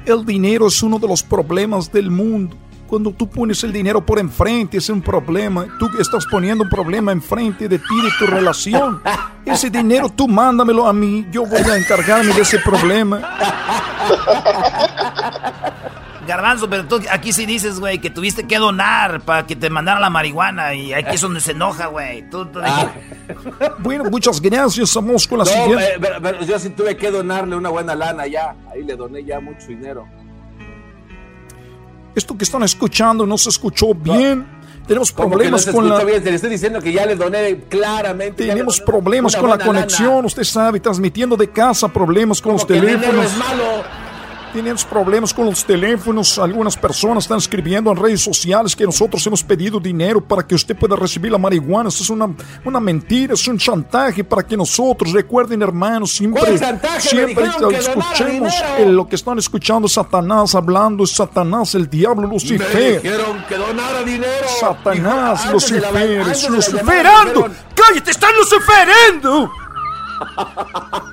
El 0.05 0.25
dinero 0.25 0.67
es 0.67 0.81
uno 0.83 0.99
de 0.99 1.07
los 1.07 1.23
problemas 1.23 1.91
del 1.91 2.11
mundo. 2.11 2.55
Cuando 2.87 3.11
tú 3.11 3.27
pones 3.29 3.61
el 3.65 3.73
dinero 3.73 4.05
por 4.05 4.17
enfrente 4.17 4.77
es 4.77 4.89
un 4.89 5.01
problema. 5.01 5.65
Tú 5.77 5.89
estás 5.99 6.25
poniendo 6.25 6.63
un 6.63 6.69
problema 6.69 7.11
enfrente 7.11 7.67
de 7.67 7.77
ti, 7.79 8.01
de 8.01 8.09
tu 8.17 8.25
relación. 8.25 9.01
Ese 9.45 9.69
dinero 9.69 10.09
tú 10.09 10.27
mándamelo 10.27 10.87
a 10.87 10.93
mí. 10.93 11.25
Yo 11.31 11.45
voy 11.45 11.61
a 11.61 11.77
encargarme 11.77 12.33
de 12.33 12.41
ese 12.41 12.59
problema. 12.59 13.21
Garbanzo, 16.27 16.69
pero 16.69 16.85
tú 16.85 17.01
aquí 17.09 17.33
sí 17.33 17.45
dices, 17.45 17.79
güey, 17.79 17.99
que 17.99 18.09
tuviste 18.09 18.45
que 18.45 18.57
donar 18.57 19.21
para 19.21 19.47
que 19.47 19.55
te 19.55 19.69
mandara 19.69 19.99
la 19.99 20.09
marihuana 20.09 20.75
y 20.75 20.93
aquí 20.93 21.15
es 21.15 21.21
donde 21.21 21.39
se 21.39 21.51
enoja, 21.51 21.87
güey. 21.87 22.25
Ah. 22.63 22.91
Bueno, 23.79 24.05
muchas 24.05 24.39
gracias, 24.39 24.93
vamos 24.93 25.27
con 25.27 25.39
la 25.39 25.45
siguiente. 25.45 25.97
pero 25.99 26.41
yo 26.43 26.59
sí 26.59 26.69
tuve 26.69 26.95
que 26.95 27.09
donarle 27.09 27.55
una 27.55 27.69
buena 27.69 27.95
lana 27.95 28.27
ya. 28.27 28.55
Ahí 28.71 28.83
le 28.83 28.95
doné 28.95 29.23
ya 29.23 29.39
mucho 29.39 29.67
dinero 29.67 30.07
esto 32.17 32.35
que 32.35 32.43
están 32.43 32.63
escuchando 32.63 33.25
no 33.25 33.37
se 33.37 33.49
escuchó 33.49 33.93
bien. 33.93 34.45
Tenemos 34.87 35.11
problemas 35.11 35.65
con 35.67 35.87
la. 35.87 36.03
Bien? 36.03 36.23
Te 36.23 36.33
estoy 36.33 36.49
diciendo 36.49 36.81
que 36.81 36.91
ya 36.91 37.05
le 37.05 37.15
doné 37.15 37.59
claramente. 37.69 38.47
Tenemos 38.47 38.81
problemas 38.81 39.35
con 39.35 39.49
la 39.49 39.57
conexión. 39.57 40.25
Usted 40.25 40.43
sabe, 40.43 40.79
transmitiendo 40.79 41.37
de 41.37 41.49
casa, 41.49 41.87
problemas 41.87 42.41
con 42.41 42.53
los 42.53 42.65
teléfonos. 42.65 43.25
es 43.25 43.37
malo. 43.37 44.06
Tenemos 44.53 44.85
problemas 44.85 45.33
con 45.33 45.45
los 45.45 45.63
teléfonos. 45.63 46.39
Algunas 46.39 46.75
personas 46.75 47.25
están 47.25 47.37
escribiendo 47.37 47.91
en 47.91 47.97
redes 47.97 48.21
sociales 48.21 48.75
que 48.75 48.85
nosotros 48.85 49.25
hemos 49.27 49.43
pedido 49.43 49.79
dinero 49.79 50.21
para 50.21 50.45
que 50.45 50.55
usted 50.55 50.75
pueda 50.75 50.95
recibir 50.95 51.31
la 51.31 51.37
marihuana. 51.37 51.89
Es 51.89 52.09
una, 52.09 52.29
una 52.63 52.79
mentira, 52.79 53.33
es 53.33 53.47
un 53.47 53.57
chantaje 53.57 54.23
para 54.23 54.43
que 54.43 54.57
nosotros, 54.57 55.11
recuerden 55.11 55.61
hermanos, 55.61 56.11
siempre, 56.11 56.57
siempre 56.99 57.45
escuchemos 57.45 58.53
lo 58.87 59.07
que 59.07 59.15
están 59.15 59.37
escuchando 59.37 59.87
Satanás 59.87 60.55
hablando, 60.55 61.03
es 61.03 61.11
Satanás, 61.11 61.75
el 61.75 61.89
diablo, 61.89 62.27
Lucifer. 62.27 63.01
dijeron 63.01 63.43
que 63.47 63.55
donara 63.55 64.03
dinero. 64.03 64.47
Satanás, 64.59 65.51
Lucifer, 65.51 66.21
es 66.29 66.49
luciferando. 66.49 67.49
¡Cállate, 67.75 68.11
están 68.11 68.31
luciferando! 68.35 69.66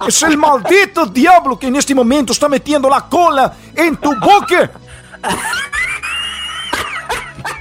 Es 0.07 0.23
el 0.23 0.37
maldito 0.37 1.07
diablo 1.07 1.59
que 1.59 1.67
en 1.69 1.77
este 1.77 1.95
momento 1.95 2.33
está 2.33 2.49
metiendo 2.49 2.89
la 2.89 3.03
cola 3.03 3.53
en 3.75 3.97
tu 3.97 4.15
boca. 4.15 4.71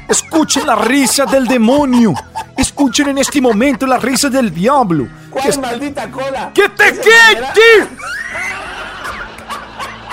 Escuchen 0.07 0.67
la 0.67 0.75
risa 0.75 1.25
del 1.25 1.47
demonio. 1.47 2.13
Escuchen 2.57 3.09
en 3.09 3.17
este 3.19 3.41
momento 3.41 3.85
la 3.87 3.97
risa 3.97 4.29
del 4.29 4.53
diablo. 4.53 5.07
¿Cuál 5.29 5.59
maldita 5.59 6.11
cola? 6.11 6.51
¡Que 6.53 6.69
te 6.69 6.91
quede! 6.93 7.87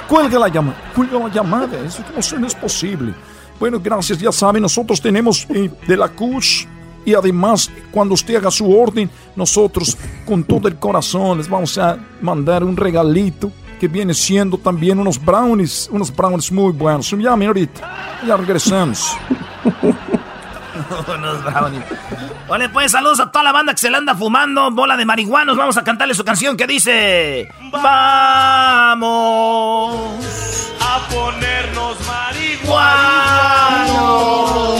Cuelga 0.08 0.38
la 0.38 0.48
llamada. 0.48 0.76
Cuelga 0.94 1.18
la 1.18 1.28
llamada. 1.28 1.78
Eso 2.16 2.38
no 2.38 2.46
es 2.46 2.54
posible. 2.54 3.14
Bueno, 3.58 3.78
gracias. 3.78 4.18
Ya 4.18 4.32
saben, 4.32 4.62
nosotros 4.62 5.00
tenemos 5.00 5.46
eh, 5.50 5.70
de 5.86 5.96
la 5.96 6.08
Cush 6.08 6.66
y 7.04 7.14
además, 7.14 7.70
cuando 7.90 8.14
usted 8.14 8.36
haga 8.36 8.50
su 8.50 8.70
orden, 8.70 9.10
nosotros 9.36 9.96
con 10.26 10.44
todo 10.44 10.68
el 10.68 10.76
corazón 10.76 11.38
les 11.38 11.48
vamos 11.48 11.78
a 11.78 11.96
mandar 12.20 12.62
un 12.62 12.76
regalito 12.76 13.50
que 13.80 13.88
viene 13.88 14.12
siendo 14.12 14.58
también 14.58 14.98
unos 14.98 15.24
brownies, 15.24 15.88
unos 15.90 16.14
brownies 16.14 16.52
muy 16.52 16.72
buenos. 16.72 17.10
Ya, 17.18 17.30
ahorita, 17.30 18.20
ya 18.26 18.36
regresamos. 18.36 19.16
unos 21.08 21.44
brownies. 21.44 21.84
Vale, 22.46 22.68
pues 22.68 22.92
saludos 22.92 23.20
a 23.20 23.30
toda 23.30 23.44
la 23.44 23.52
banda 23.52 23.72
que 23.72 23.78
se 23.78 23.88
le 23.90 23.96
anda 23.96 24.14
fumando 24.14 24.70
bola 24.70 24.98
de 24.98 25.06
marihuanos. 25.06 25.56
Vamos 25.56 25.78
a 25.78 25.84
cantarle 25.84 26.14
su 26.14 26.24
canción 26.24 26.58
que 26.58 26.66
dice: 26.66 27.48
Vamos 27.72 29.00
a 30.80 31.08
ponernos 31.08 31.96
marihuanos 32.06 34.70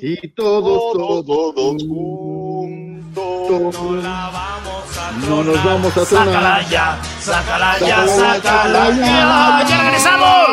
y 0.00 0.28
todos, 0.28 0.92
todos, 0.92 1.82
juntos 1.82 3.14
no 3.14 3.96
la 3.96 4.30
vamos 4.32 4.98
a 4.98 5.10
no 5.26 5.42
nos 5.42 5.64
vamos 5.64 5.96
a 5.96 6.04
tronar. 6.04 6.26
Sácala 6.26 6.68
ya, 6.70 6.98
sácala 7.20 7.78
ya, 7.80 8.06
sácala 8.06 8.90
ya. 8.90 9.66
¡Ya 9.68 9.82
regresamos! 9.82 10.48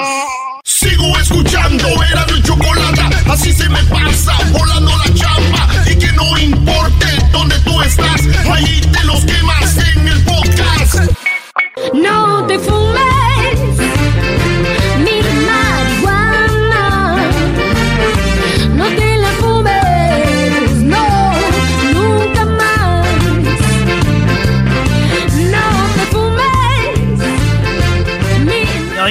Sigo 0.64 1.18
escuchando, 1.20 1.88
era 2.12 2.26
mi 2.28 2.42
chocolate, 2.42 3.02
así 3.30 3.54
se 3.54 3.70
me 3.70 3.84
pasa, 3.84 4.34
volando 4.52 4.92
la 4.98 5.14
chamba, 5.14 5.68
y 5.92 5.96
que 5.96 6.12
no 6.14 6.38
importe 6.38 7.06
dónde 7.32 7.60
tú 7.60 7.82
estás, 7.82 8.22
ahí 8.52 8.82
te 8.82 9.04
los 9.04 9.24
quemas 9.26 9.78
en 9.96 10.08
el 10.08 10.24
podcast. 10.26 11.12
No 11.94 12.46
te 12.48 12.58
fumes 12.60 13.15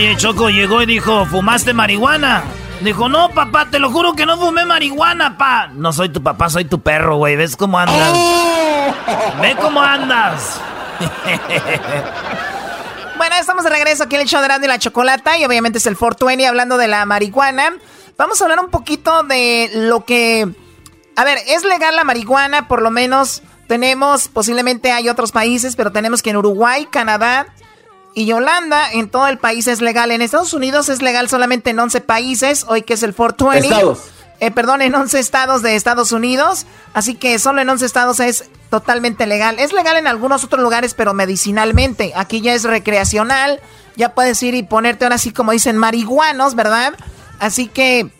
Oye, 0.04 0.18
Choco 0.18 0.50
llegó 0.50 0.82
y 0.82 0.86
dijo, 0.86 1.24
¿fumaste 1.24 1.72
marihuana? 1.72 2.44
Dijo, 2.82 3.08
no, 3.08 3.30
papá, 3.30 3.68
te 3.70 3.78
lo 3.78 3.90
juro 3.90 4.12
que 4.12 4.26
no 4.26 4.36
fumé 4.36 4.66
marihuana, 4.66 5.38
pa. 5.38 5.68
No 5.68 5.94
soy 5.94 6.10
tu 6.10 6.22
papá, 6.22 6.50
soy 6.50 6.66
tu 6.66 6.82
perro, 6.82 7.16
güey. 7.16 7.36
¿Ves 7.36 7.56
cómo 7.56 7.78
andas? 7.78 8.12
Ve 9.40 9.56
cómo 9.58 9.80
andas. 9.80 10.60
bueno, 13.16 13.34
estamos 13.40 13.64
de 13.64 13.70
regreso 13.70 14.04
aquí 14.04 14.16
en 14.16 14.20
el 14.20 14.28
show 14.28 14.42
de 14.42 14.48
y 14.62 14.68
la 14.68 14.78
Chocolata. 14.78 15.38
Y 15.38 15.46
obviamente 15.46 15.78
es 15.78 15.86
el 15.86 15.96
420 15.96 16.48
hablando 16.48 16.76
de 16.76 16.88
la 16.88 17.06
marihuana. 17.06 17.72
Vamos 18.18 18.38
a 18.42 18.44
hablar 18.44 18.60
un 18.60 18.68
poquito 18.68 19.22
de 19.22 19.70
lo 19.72 20.04
que... 20.04 20.46
A 21.16 21.24
ver, 21.24 21.38
es 21.46 21.64
legal 21.64 21.96
la 21.96 22.04
marihuana, 22.04 22.68
por 22.68 22.82
lo 22.82 22.90
menos 22.90 23.40
tenemos, 23.68 24.28
posiblemente 24.28 24.92
hay 24.92 25.08
otros 25.08 25.32
países, 25.32 25.76
pero 25.76 25.92
tenemos 25.92 26.22
que 26.22 26.28
en 26.28 26.36
Uruguay, 26.36 26.88
Canadá, 26.90 27.46
y 28.14 28.32
Holanda, 28.32 28.92
en 28.92 29.08
todo 29.08 29.26
el 29.26 29.38
país 29.38 29.66
es 29.66 29.80
legal. 29.80 30.10
En 30.10 30.22
Estados 30.22 30.54
Unidos 30.54 30.88
es 30.88 31.02
legal 31.02 31.28
solamente 31.28 31.70
en 31.70 31.78
11 31.78 32.00
países, 32.00 32.64
hoy 32.68 32.82
que 32.82 32.94
es 32.94 33.02
el 33.02 33.14
420. 33.14 33.68
Estados. 33.68 33.98
Eh, 34.40 34.50
perdón, 34.50 34.82
en 34.82 34.94
11 34.94 35.18
estados 35.18 35.62
de 35.62 35.76
Estados 35.76 36.12
Unidos. 36.12 36.66
Así 36.92 37.14
que 37.14 37.38
solo 37.38 37.60
en 37.60 37.68
11 37.68 37.86
estados 37.86 38.20
es 38.20 38.44
totalmente 38.70 39.26
legal. 39.26 39.58
Es 39.58 39.72
legal 39.72 39.96
en 39.96 40.06
algunos 40.06 40.44
otros 40.44 40.62
lugares, 40.62 40.94
pero 40.94 41.14
medicinalmente. 41.14 42.12
Aquí 42.14 42.40
ya 42.40 42.54
es 42.54 42.64
recreacional. 42.64 43.60
Ya 43.96 44.14
puedes 44.14 44.42
ir 44.42 44.54
y 44.54 44.62
ponerte 44.62 45.04
ahora 45.04 45.18
sí, 45.18 45.32
como 45.32 45.52
dicen, 45.52 45.76
marihuanos, 45.76 46.54
¿verdad? 46.54 46.94
Así 47.38 47.68
que 47.68 48.10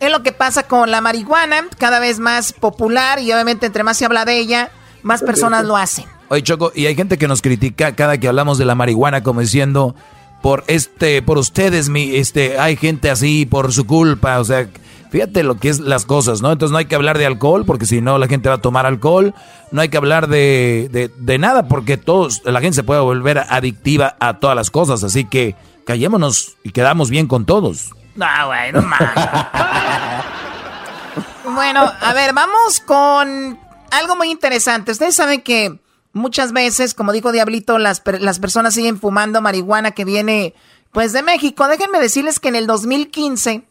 es 0.00 0.10
lo 0.10 0.22
que 0.22 0.32
pasa 0.32 0.64
con 0.64 0.90
la 0.90 1.00
marihuana, 1.00 1.66
cada 1.78 1.98
vez 1.98 2.18
más 2.18 2.52
popular 2.52 3.18
y 3.18 3.32
obviamente 3.32 3.66
entre 3.66 3.82
más 3.82 3.96
se 3.96 4.04
habla 4.04 4.24
de 4.24 4.38
ella, 4.38 4.70
más 5.02 5.22
personas 5.22 5.64
lo 5.64 5.76
hacen. 5.76 6.15
Oye, 6.28 6.42
Choco, 6.42 6.72
y 6.74 6.86
hay 6.86 6.96
gente 6.96 7.18
que 7.18 7.28
nos 7.28 7.42
critica 7.42 7.94
cada 7.94 8.18
que 8.18 8.28
hablamos 8.28 8.58
de 8.58 8.64
la 8.64 8.74
marihuana 8.74 9.22
como 9.22 9.40
diciendo, 9.40 9.94
por 10.42 10.64
este, 10.66 11.22
por 11.22 11.38
ustedes, 11.38 11.88
mi, 11.88 12.16
este, 12.16 12.58
hay 12.58 12.76
gente 12.76 13.10
así 13.10 13.46
por 13.46 13.72
su 13.72 13.86
culpa, 13.86 14.40
o 14.40 14.44
sea, 14.44 14.68
fíjate 15.10 15.44
lo 15.44 15.56
que 15.56 15.68
es 15.68 15.78
las 15.78 16.04
cosas, 16.04 16.42
¿no? 16.42 16.52
Entonces 16.52 16.72
no 16.72 16.78
hay 16.78 16.86
que 16.86 16.96
hablar 16.96 17.18
de 17.18 17.26
alcohol, 17.26 17.64
porque 17.64 17.86
si 17.86 18.00
no 18.00 18.18
la 18.18 18.26
gente 18.26 18.48
va 18.48 18.56
a 18.56 18.60
tomar 18.60 18.86
alcohol, 18.86 19.34
no 19.70 19.80
hay 19.80 19.88
que 19.88 19.96
hablar 19.96 20.28
de, 20.28 20.88
de, 20.90 21.10
de 21.16 21.38
nada, 21.38 21.68
porque 21.68 21.96
todos, 21.96 22.42
la 22.44 22.60
gente 22.60 22.76
se 22.76 22.82
puede 22.82 23.00
volver 23.00 23.38
adictiva 23.38 24.16
a 24.18 24.38
todas 24.38 24.56
las 24.56 24.70
cosas, 24.70 25.04
así 25.04 25.24
que 25.24 25.54
callémonos 25.86 26.56
y 26.64 26.72
quedamos 26.72 27.08
bien 27.08 27.28
con 27.28 27.46
todos. 27.46 27.92
No, 28.16 28.26
güey, 28.46 28.72
no 28.72 28.80
bueno, 31.54 31.92
a 32.00 32.12
ver, 32.14 32.32
vamos 32.32 32.80
con 32.80 33.58
algo 33.90 34.16
muy 34.16 34.30
interesante. 34.30 34.92
Ustedes 34.92 35.14
saben 35.14 35.42
que 35.42 35.78
muchas 36.16 36.52
veces, 36.52 36.94
como 36.94 37.12
dijo 37.12 37.30
Diablito, 37.30 37.78
las, 37.78 38.02
las 38.20 38.38
personas 38.40 38.74
siguen 38.74 38.98
fumando 38.98 39.40
marihuana 39.40 39.92
que 39.92 40.04
viene 40.04 40.54
pues 40.90 41.12
de 41.12 41.22
México. 41.22 41.68
Déjenme 41.68 42.00
decirles 42.00 42.40
que 42.40 42.48
en 42.48 42.56
el 42.56 42.66
2015 42.66 43.64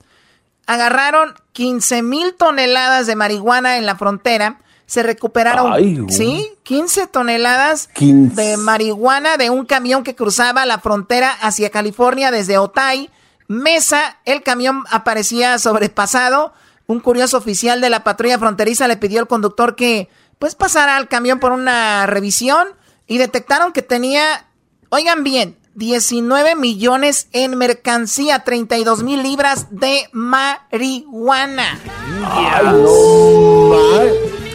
agarraron 0.67 1.33
15 1.53 2.03
mil 2.03 2.35
toneladas 2.35 3.07
de 3.07 3.15
marihuana 3.15 3.77
en 3.77 3.85
la 3.85 3.95
frontera. 3.95 4.59
Se 4.85 5.01
recuperaron, 5.01 5.73
sí, 6.11 6.47
15 6.61 7.07
toneladas 7.07 7.89
de 7.99 8.57
marihuana 8.57 9.37
de 9.37 9.49
un 9.49 9.65
camión 9.65 10.03
que 10.03 10.13
cruzaba 10.13 10.67
la 10.67 10.77
frontera 10.77 11.31
hacia 11.31 11.71
California 11.71 12.29
desde 12.29 12.59
Otay. 12.59 13.09
Mesa, 13.47 14.17
el 14.25 14.43
camión 14.43 14.83
aparecía 14.91 15.57
sobrepasado. 15.57 16.53
Un 16.85 16.99
curioso 16.99 17.37
oficial 17.37 17.81
de 17.81 17.89
la 17.89 18.03
patrulla 18.03 18.37
fronteriza 18.37 18.87
le 18.87 18.97
pidió 18.97 19.19
al 19.19 19.27
conductor 19.27 19.75
que 19.75 20.07
pues 20.39 20.55
pasara 20.55 20.97
al 20.97 21.07
camión 21.07 21.39
por 21.39 21.51
una 21.51 22.05
revisión 22.05 22.67
y 23.07 23.17
detectaron 23.17 23.71
que 23.71 23.81
tenía, 23.81 24.47
oigan 24.89 25.23
bien, 25.23 25.57
19 25.75 26.55
millones 26.55 27.27
en 27.33 27.57
mercancía, 27.57 28.43
32 28.43 29.03
mil 29.03 29.21
libras 29.21 29.67
de 29.71 30.09
marihuana. 30.13 31.77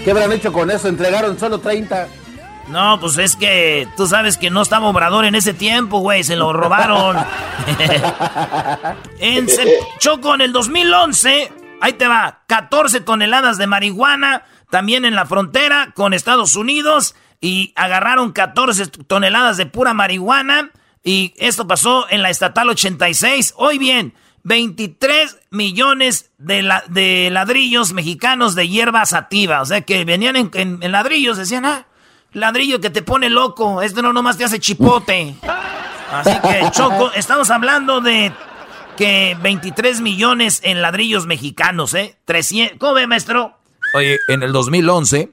¿Qué 0.02 0.10
habrán 0.10 0.32
hecho 0.32 0.52
con 0.52 0.70
eso? 0.70 0.88
Entregaron 0.88 1.38
solo 1.38 1.60
30. 1.60 2.08
No, 2.68 2.98
pues 3.00 3.18
es 3.18 3.36
que 3.36 3.86
tú 3.96 4.06
sabes 4.06 4.38
que 4.38 4.48
no 4.48 4.62
estaba 4.62 4.88
Obrador 4.88 5.24
en 5.24 5.34
ese 5.34 5.52
tiempo, 5.52 5.98
güey, 5.98 6.24
se 6.24 6.36
lo 6.36 6.52
robaron. 6.52 7.16
en 9.18 9.46
Choco, 9.98 10.34
en 10.34 10.40
el 10.40 10.52
2011, 10.52 11.52
ahí 11.80 11.92
te 11.94 12.06
va, 12.06 12.44
14 12.46 13.00
toneladas 13.00 13.58
de 13.58 13.66
marihuana, 13.66 14.44
también 14.70 15.04
en 15.04 15.14
la 15.14 15.26
frontera 15.26 15.92
con 15.94 16.14
Estados 16.14 16.56
Unidos, 16.56 17.14
y 17.40 17.72
agarraron 17.76 18.32
14 18.32 18.86
toneladas 19.06 19.56
de 19.56 19.66
pura 19.66 19.94
marihuana, 19.94 20.70
y 21.02 21.34
esto 21.36 21.66
pasó 21.66 22.06
en 22.10 22.22
la 22.22 22.30
estatal 22.30 22.68
86. 22.68 23.54
Hoy 23.56 23.78
bien, 23.78 24.14
23 24.42 25.38
millones 25.50 26.30
de, 26.38 26.62
la, 26.62 26.84
de 26.88 27.30
ladrillos 27.30 27.92
mexicanos 27.92 28.54
de 28.54 28.68
hierba 28.68 29.04
sativa, 29.06 29.62
o 29.62 29.66
sea 29.66 29.80
que 29.82 30.04
venían 30.04 30.36
en, 30.36 30.50
en 30.54 30.92
ladrillos, 30.92 31.36
decían, 31.36 31.64
ah 31.64 31.86
ladrillo 32.32 32.80
que 32.80 32.90
te 32.90 33.02
pone 33.02 33.30
loco. 33.30 33.82
Esto 33.82 34.02
no 34.02 34.12
nomás 34.12 34.36
te 34.36 34.44
hace 34.44 34.58
chipote. 34.60 35.34
Así 36.12 36.32
que, 36.40 36.70
Choco, 36.72 37.12
estamos 37.14 37.50
hablando 37.50 38.00
de 38.00 38.32
que 38.96 39.36
23 39.40 40.00
millones 40.00 40.60
en 40.64 40.82
ladrillos 40.82 41.26
mexicanos, 41.26 41.94
¿eh? 41.94 42.18
300. 42.24 42.78
¿Cómo 42.78 42.94
ve, 42.94 43.06
maestro? 43.06 43.59
Oye, 43.94 44.18
en 44.28 44.42
el 44.42 44.52
2011, 44.52 45.30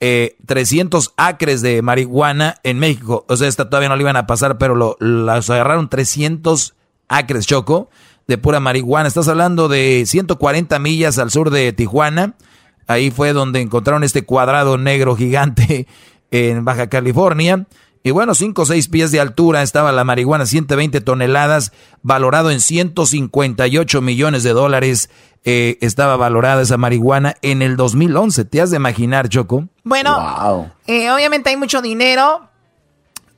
eh, 0.00 0.36
300 0.46 1.14
acres 1.16 1.62
de 1.62 1.80
marihuana 1.82 2.56
en 2.62 2.78
México. 2.78 3.24
O 3.28 3.36
sea, 3.36 3.48
esta 3.48 3.70
todavía 3.70 3.88
no 3.88 3.96
le 3.96 4.02
iban 4.02 4.16
a 4.16 4.26
pasar, 4.26 4.58
pero 4.58 4.74
lo, 4.74 4.96
las 5.00 5.48
agarraron 5.48 5.88
300 5.88 6.74
acres, 7.08 7.46
Choco, 7.46 7.88
de 8.26 8.38
pura 8.38 8.60
marihuana. 8.60 9.08
Estás 9.08 9.28
hablando 9.28 9.68
de 9.68 10.04
140 10.06 10.78
millas 10.78 11.18
al 11.18 11.30
sur 11.30 11.50
de 11.50 11.72
Tijuana. 11.72 12.34
Ahí 12.86 13.10
fue 13.10 13.32
donde 13.32 13.60
encontraron 13.60 14.04
este 14.04 14.24
cuadrado 14.24 14.78
negro 14.78 15.16
gigante 15.16 15.86
en 16.30 16.64
Baja 16.64 16.88
California. 16.88 17.66
Y 18.06 18.12
bueno, 18.12 18.36
5 18.36 18.62
o 18.62 18.64
6 18.64 18.86
pies 18.86 19.10
de 19.10 19.18
altura 19.18 19.64
estaba 19.64 19.90
la 19.90 20.04
marihuana, 20.04 20.46
120 20.46 21.00
toneladas, 21.00 21.72
valorado 22.02 22.52
en 22.52 22.60
158 22.60 24.00
millones 24.00 24.44
de 24.44 24.50
dólares. 24.50 25.10
Eh, 25.44 25.76
estaba 25.80 26.16
valorada 26.16 26.62
esa 26.62 26.76
marihuana 26.76 27.34
en 27.42 27.62
el 27.62 27.76
2011. 27.76 28.44
¿Te 28.44 28.60
has 28.60 28.70
de 28.70 28.76
imaginar, 28.76 29.28
Choco? 29.28 29.64
Bueno, 29.82 30.70
eh, 30.86 31.10
obviamente 31.10 31.50
hay 31.50 31.56
mucho 31.56 31.82
dinero. 31.82 32.48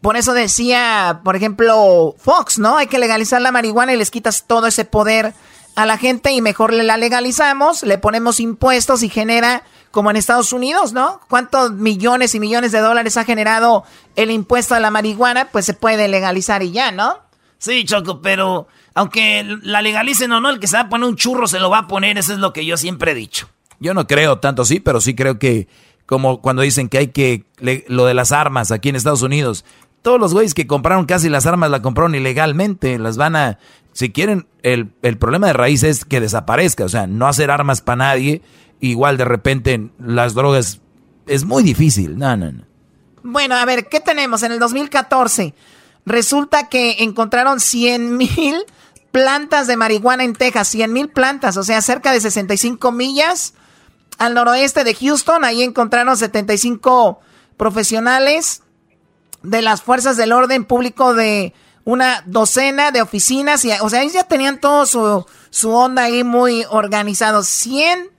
Por 0.02 0.18
eso 0.18 0.34
decía, 0.34 1.22
por 1.24 1.34
ejemplo, 1.34 2.14
Fox, 2.18 2.58
¿no? 2.58 2.76
Hay 2.76 2.88
que 2.88 2.98
legalizar 2.98 3.40
la 3.40 3.52
marihuana 3.52 3.94
y 3.94 3.96
les 3.96 4.10
quitas 4.10 4.44
todo 4.46 4.66
ese 4.66 4.84
poder 4.84 5.32
a 5.76 5.86
la 5.86 5.96
gente 5.96 6.32
y 6.32 6.42
mejor 6.42 6.74
la 6.74 6.98
legalizamos, 6.98 7.84
le 7.84 7.96
ponemos 7.96 8.38
impuestos 8.38 9.02
y 9.02 9.08
genera 9.08 9.62
como 9.90 10.10
en 10.10 10.16
Estados 10.16 10.52
Unidos, 10.52 10.92
¿no? 10.92 11.20
¿Cuántos 11.28 11.72
millones 11.72 12.34
y 12.34 12.40
millones 12.40 12.72
de 12.72 12.80
dólares 12.80 13.16
ha 13.16 13.24
generado 13.24 13.84
el 14.16 14.30
impuesto 14.30 14.74
a 14.74 14.80
la 14.80 14.90
marihuana? 14.90 15.48
Pues 15.50 15.64
se 15.64 15.74
puede 15.74 16.08
legalizar 16.08 16.62
y 16.62 16.72
ya, 16.72 16.92
¿no? 16.92 17.18
Sí, 17.58 17.84
Choco, 17.84 18.22
pero 18.22 18.68
aunque 18.94 19.44
la 19.62 19.82
legalicen 19.82 20.32
o 20.32 20.40
no, 20.40 20.50
el 20.50 20.60
que 20.60 20.68
se 20.68 20.76
va 20.76 20.82
a 20.82 20.88
poner 20.88 21.08
un 21.08 21.16
churro 21.16 21.48
se 21.48 21.58
lo 21.58 21.70
va 21.70 21.78
a 21.78 21.88
poner, 21.88 22.18
eso 22.18 22.32
es 22.32 22.38
lo 22.38 22.52
que 22.52 22.64
yo 22.64 22.76
siempre 22.76 23.12
he 23.12 23.14
dicho. 23.14 23.48
Yo 23.80 23.94
no 23.94 24.06
creo 24.06 24.38
tanto 24.38 24.64
sí, 24.64 24.80
pero 24.80 25.00
sí 25.00 25.14
creo 25.14 25.38
que 25.38 25.68
como 26.06 26.40
cuando 26.40 26.62
dicen 26.62 26.88
que 26.88 26.98
hay 26.98 27.08
que 27.08 27.44
lo 27.88 28.06
de 28.06 28.14
las 28.14 28.32
armas 28.32 28.70
aquí 28.70 28.88
en 28.88 28.96
Estados 28.96 29.22
Unidos, 29.22 29.64
todos 30.02 30.20
los 30.20 30.32
güeyes 30.32 30.54
que 30.54 30.66
compraron 30.66 31.04
casi 31.04 31.28
las 31.28 31.46
armas 31.46 31.70
la 31.70 31.82
compraron 31.82 32.14
ilegalmente, 32.14 32.98
las 32.98 33.16
van 33.16 33.36
a 33.36 33.58
si 33.92 34.10
quieren 34.10 34.46
el, 34.62 34.92
el 35.02 35.18
problema 35.18 35.48
de 35.48 35.52
raíz 35.52 35.82
es 35.82 36.04
que 36.04 36.20
desaparezca, 36.20 36.84
o 36.84 36.88
sea, 36.88 37.06
no 37.06 37.26
hacer 37.26 37.50
armas 37.50 37.80
para 37.80 37.96
nadie 37.96 38.42
igual 38.80 39.16
de 39.16 39.24
repente 39.24 39.90
las 39.98 40.34
drogas 40.34 40.80
es 41.26 41.44
muy 41.44 41.62
difícil. 41.62 42.18
No, 42.18 42.36
no, 42.36 42.52
no. 42.52 42.64
Bueno, 43.22 43.56
a 43.56 43.64
ver, 43.64 43.88
¿qué 43.88 44.00
tenemos? 44.00 44.42
En 44.42 44.52
el 44.52 44.58
2014 44.58 45.54
resulta 46.06 46.68
que 46.68 47.02
encontraron 47.02 47.60
100 47.60 48.16
mil 48.16 48.56
plantas 49.12 49.66
de 49.66 49.76
marihuana 49.76 50.24
en 50.24 50.34
Texas, 50.34 50.68
100 50.68 50.92
mil 50.92 51.08
plantas, 51.08 51.56
o 51.56 51.62
sea, 51.62 51.82
cerca 51.82 52.12
de 52.12 52.20
65 52.20 52.92
millas 52.92 53.54
al 54.18 54.34
noroeste 54.34 54.84
de 54.84 54.94
Houston. 54.94 55.44
Ahí 55.44 55.62
encontraron 55.62 56.16
75 56.16 57.20
profesionales 57.56 58.62
de 59.42 59.62
las 59.62 59.82
fuerzas 59.82 60.16
del 60.16 60.32
orden 60.32 60.64
público 60.64 61.14
de 61.14 61.54
una 61.84 62.22
docena 62.26 62.90
de 62.90 63.02
oficinas. 63.02 63.64
Y, 63.64 63.72
o 63.80 63.88
sea, 63.88 64.02
ellos 64.02 64.14
ya 64.14 64.24
tenían 64.24 64.60
todo 64.60 64.86
su, 64.86 65.24
su 65.50 65.70
onda 65.70 66.04
ahí 66.04 66.24
muy 66.24 66.64
organizado. 66.68 67.42
100 67.42 68.10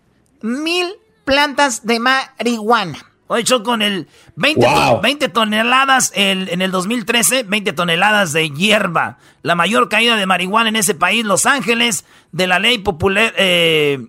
mil 0.41 0.87
plantas 1.25 1.85
de 1.85 1.99
marihuana. 1.99 2.97
Hoy 3.31 3.41
hecho 3.41 3.61
con 3.61 3.83
el 3.83 4.07
20, 4.37 5.29
toneladas 5.29 6.11
en 6.15 6.63
el 6.63 6.71
2013, 6.71 7.43
20 7.43 7.73
toneladas 7.73 8.33
de 8.33 8.49
hierba. 8.49 9.19
La 9.43 9.53
mayor 9.53 9.87
caída 9.87 10.15
de 10.15 10.25
marihuana 10.25 10.69
en 10.69 10.75
ese 10.75 10.95
país, 10.95 11.23
Los 11.23 11.45
Ángeles, 11.45 12.05
de 12.31 12.47
la 12.47 12.57
ley 12.57 12.79
popular. 12.79 13.35
Eh, 13.37 14.07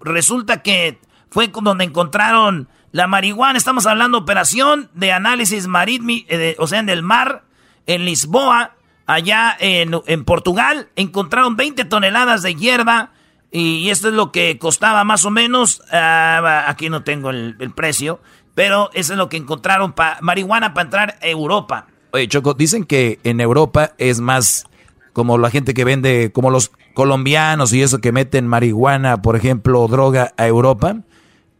resulta 0.00 0.62
que 0.62 1.00
fue 1.30 1.48
donde 1.48 1.82
encontraron 1.82 2.68
la 2.92 3.08
marihuana. 3.08 3.58
Estamos 3.58 3.86
hablando 3.86 4.18
de 4.18 4.22
operación 4.22 4.88
de 4.94 5.10
análisis 5.10 5.66
marítimo, 5.66 6.24
eh, 6.28 6.54
o 6.60 6.68
sea, 6.68 6.78
en 6.78 6.90
el 6.90 7.02
mar, 7.02 7.42
en 7.86 8.04
Lisboa, 8.04 8.76
allá 9.04 9.56
en, 9.58 10.00
en 10.06 10.24
Portugal. 10.24 10.90
Encontraron 10.94 11.56
20 11.56 11.86
toneladas 11.86 12.42
de 12.42 12.54
hierba 12.54 13.10
y 13.52 13.90
esto 13.90 14.08
es 14.08 14.14
lo 14.14 14.30
que 14.30 14.58
costaba 14.58 15.04
más 15.04 15.24
o 15.24 15.30
menos. 15.30 15.82
Ah, 15.92 16.64
aquí 16.68 16.88
no 16.88 17.02
tengo 17.02 17.30
el, 17.30 17.72
precio. 17.74 18.20
Pero 18.54 18.90
eso 18.94 19.12
es 19.12 19.18
lo 19.18 19.28
que 19.28 19.36
encontraron 19.36 19.92
para 19.92 20.18
marihuana 20.20 20.74
para 20.74 20.84
entrar 20.84 21.18
a 21.22 21.26
Europa. 21.26 21.86
Oye, 22.12 22.28
Choco, 22.28 22.54
dicen 22.54 22.84
que 22.84 23.20
en 23.22 23.40
Europa 23.40 23.92
es 23.98 24.20
más 24.20 24.66
como 25.12 25.38
la 25.38 25.50
gente 25.50 25.74
que 25.74 25.84
vende, 25.84 26.30
como 26.32 26.50
los 26.50 26.72
colombianos 26.94 27.72
y 27.72 27.82
eso 27.82 28.00
que 28.00 28.12
meten 28.12 28.46
marihuana, 28.46 29.22
por 29.22 29.36
ejemplo, 29.36 29.86
droga 29.88 30.34
a 30.36 30.46
Europa, 30.46 30.96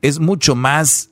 es 0.03 0.19
mucho 0.19 0.55
más 0.55 1.11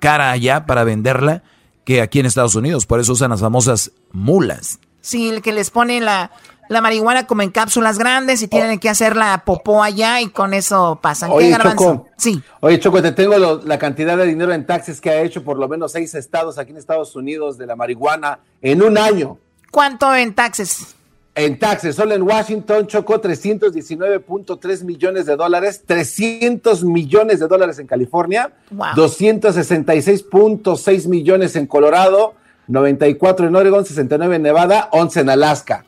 cara 0.00 0.30
allá 0.30 0.66
para 0.66 0.84
venderla 0.84 1.42
que 1.84 2.00
aquí 2.00 2.20
en 2.20 2.26
Estados 2.26 2.54
Unidos. 2.54 2.86
Por 2.86 3.00
eso 3.00 3.12
usan 3.12 3.30
las 3.30 3.40
famosas 3.40 3.92
mulas. 4.12 4.80
Sí, 5.00 5.28
el 5.28 5.42
que 5.42 5.52
les 5.52 5.70
pone 5.70 6.00
la, 6.00 6.30
la 6.72 6.80
marihuana 6.80 7.26
como 7.26 7.42
en 7.42 7.50
cápsulas 7.50 7.98
grandes 7.98 8.42
y 8.42 8.48
tienen 8.48 8.78
que 8.78 8.88
hacer 8.88 9.16
la 9.16 9.42
popó 9.44 9.82
allá 9.82 10.20
y 10.20 10.28
con 10.28 10.54
eso 10.54 10.98
pasan. 11.00 11.30
Oye, 11.30 11.56
Choco, 11.60 12.08
sí. 12.16 12.42
Oye, 12.60 12.80
Choco, 12.80 13.02
te 13.02 13.12
tengo 13.12 13.60
la 13.64 13.78
cantidad 13.78 14.16
de 14.16 14.26
dinero 14.26 14.52
en 14.52 14.66
taxes 14.66 15.00
que 15.00 15.10
ha 15.10 15.22
hecho 15.22 15.44
por 15.44 15.58
lo 15.58 15.68
menos 15.68 15.92
seis 15.92 16.14
estados 16.14 16.58
aquí 16.58 16.72
en 16.72 16.78
Estados 16.78 17.14
Unidos 17.16 17.58
de 17.58 17.66
la 17.66 17.76
marihuana 17.76 18.40
en 18.60 18.82
un 18.82 18.98
año. 18.98 19.38
¿Cuánto 19.70 20.14
en 20.14 20.34
taxes? 20.34 20.94
En 21.34 21.58
taxes, 21.58 21.96
solo 21.96 22.14
en 22.14 22.20
Washington 22.22 22.86
chocó 22.86 23.18
319.3 23.18 24.84
millones 24.84 25.24
de 25.24 25.34
dólares, 25.34 25.82
300 25.86 26.84
millones 26.84 27.40
de 27.40 27.48
dólares 27.48 27.78
en 27.78 27.86
California, 27.86 28.52
266.6 28.70 31.08
millones 31.08 31.56
en 31.56 31.66
Colorado, 31.66 32.34
94 32.66 33.46
en 33.46 33.56
Oregon, 33.56 33.86
69 33.86 34.36
en 34.36 34.42
Nevada, 34.42 34.90
11 34.92 35.20
en 35.20 35.30
Alaska. 35.30 35.86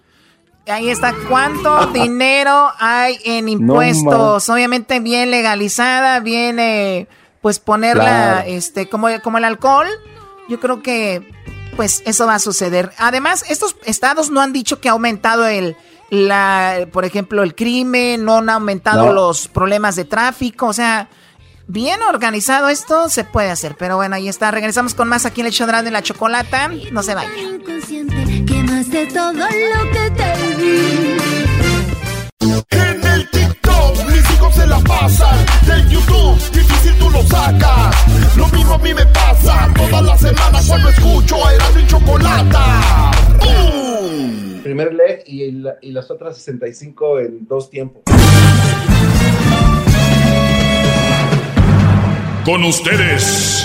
Ahí 0.66 0.88
está 0.90 1.14
cuánto 1.28 1.86
dinero 1.92 2.72
hay 2.78 3.18
en 3.24 3.48
impuestos. 3.48 4.48
Obviamente 4.48 5.00
bien 5.00 5.30
legalizada, 5.30 6.20
bien 6.20 6.58
eh, 6.58 7.06
pues 7.40 7.58
ponerla 7.58 8.44
este 8.46 8.88
como, 8.88 9.08
como 9.22 9.38
el 9.38 9.44
alcohol. 9.44 9.86
Yo 10.48 10.60
creo 10.60 10.82
que 10.82 11.26
pues 11.76 12.02
eso 12.06 12.26
va 12.26 12.36
a 12.36 12.38
suceder. 12.38 12.92
Además, 12.98 13.44
estos 13.48 13.76
estados 13.84 14.30
no 14.30 14.40
han 14.40 14.52
dicho 14.52 14.80
que 14.80 14.88
ha 14.88 14.92
aumentado 14.92 15.46
el 15.46 15.76
la 16.10 16.86
por 16.92 17.04
ejemplo 17.04 17.42
el 17.42 17.54
crimen, 17.54 18.24
no 18.24 18.38
han 18.38 18.48
aumentado 18.48 19.12
los 19.12 19.48
problemas 19.48 19.96
de 19.96 20.04
tráfico, 20.04 20.66
o 20.66 20.72
sea, 20.72 21.08
bien 21.66 22.02
organizado 22.02 22.68
esto 22.68 23.08
se 23.08 23.24
puede 23.24 23.50
hacer. 23.50 23.76
Pero 23.78 23.96
bueno, 23.96 24.16
ahí 24.16 24.28
está. 24.28 24.50
Regresamos 24.50 24.94
con 24.94 25.08
más 25.08 25.26
aquí 25.26 25.40
en 25.40 25.48
el 25.48 25.52
show 25.52 25.66
de 25.66 25.90
la 25.90 26.02
chocolata. 26.02 26.70
No 26.92 27.02
se 27.02 27.14
vayan. 27.14 27.62
Todo 28.82 29.32
lo 29.32 29.90
que 29.92 30.10
te 30.16 30.56
di. 30.56 31.16
En 32.70 33.06
el 33.06 33.30
TikTok 33.30 34.04
mis 34.08 34.30
hijos 34.32 34.54
se 34.54 34.66
la 34.66 34.78
pasan. 34.80 35.46
Del 35.64 35.88
YouTube 35.88 36.36
difícil 36.52 36.92
tú 36.98 37.08
lo 37.10 37.22
sacas. 37.22 38.36
Lo 38.36 38.48
mismo 38.48 38.74
a 38.74 38.78
mí 38.78 38.92
me 38.92 39.06
pasa 39.06 39.72
todas 39.76 40.04
las 40.04 40.20
semanas 40.20 40.66
cuando 40.66 40.88
escucho 40.88 41.46
a 41.46 41.54
Erasmo 41.54 41.80
y 41.80 41.86
Chocolata. 41.86 43.10
Primer 44.64 44.92
leg 44.92 45.22
y, 45.26 45.44
y 45.82 45.92
las 45.92 46.10
otras 46.10 46.36
65 46.36 47.20
en 47.20 47.46
dos 47.46 47.70
tiempos. 47.70 48.02
Con 52.44 52.64
ustedes. 52.64 53.64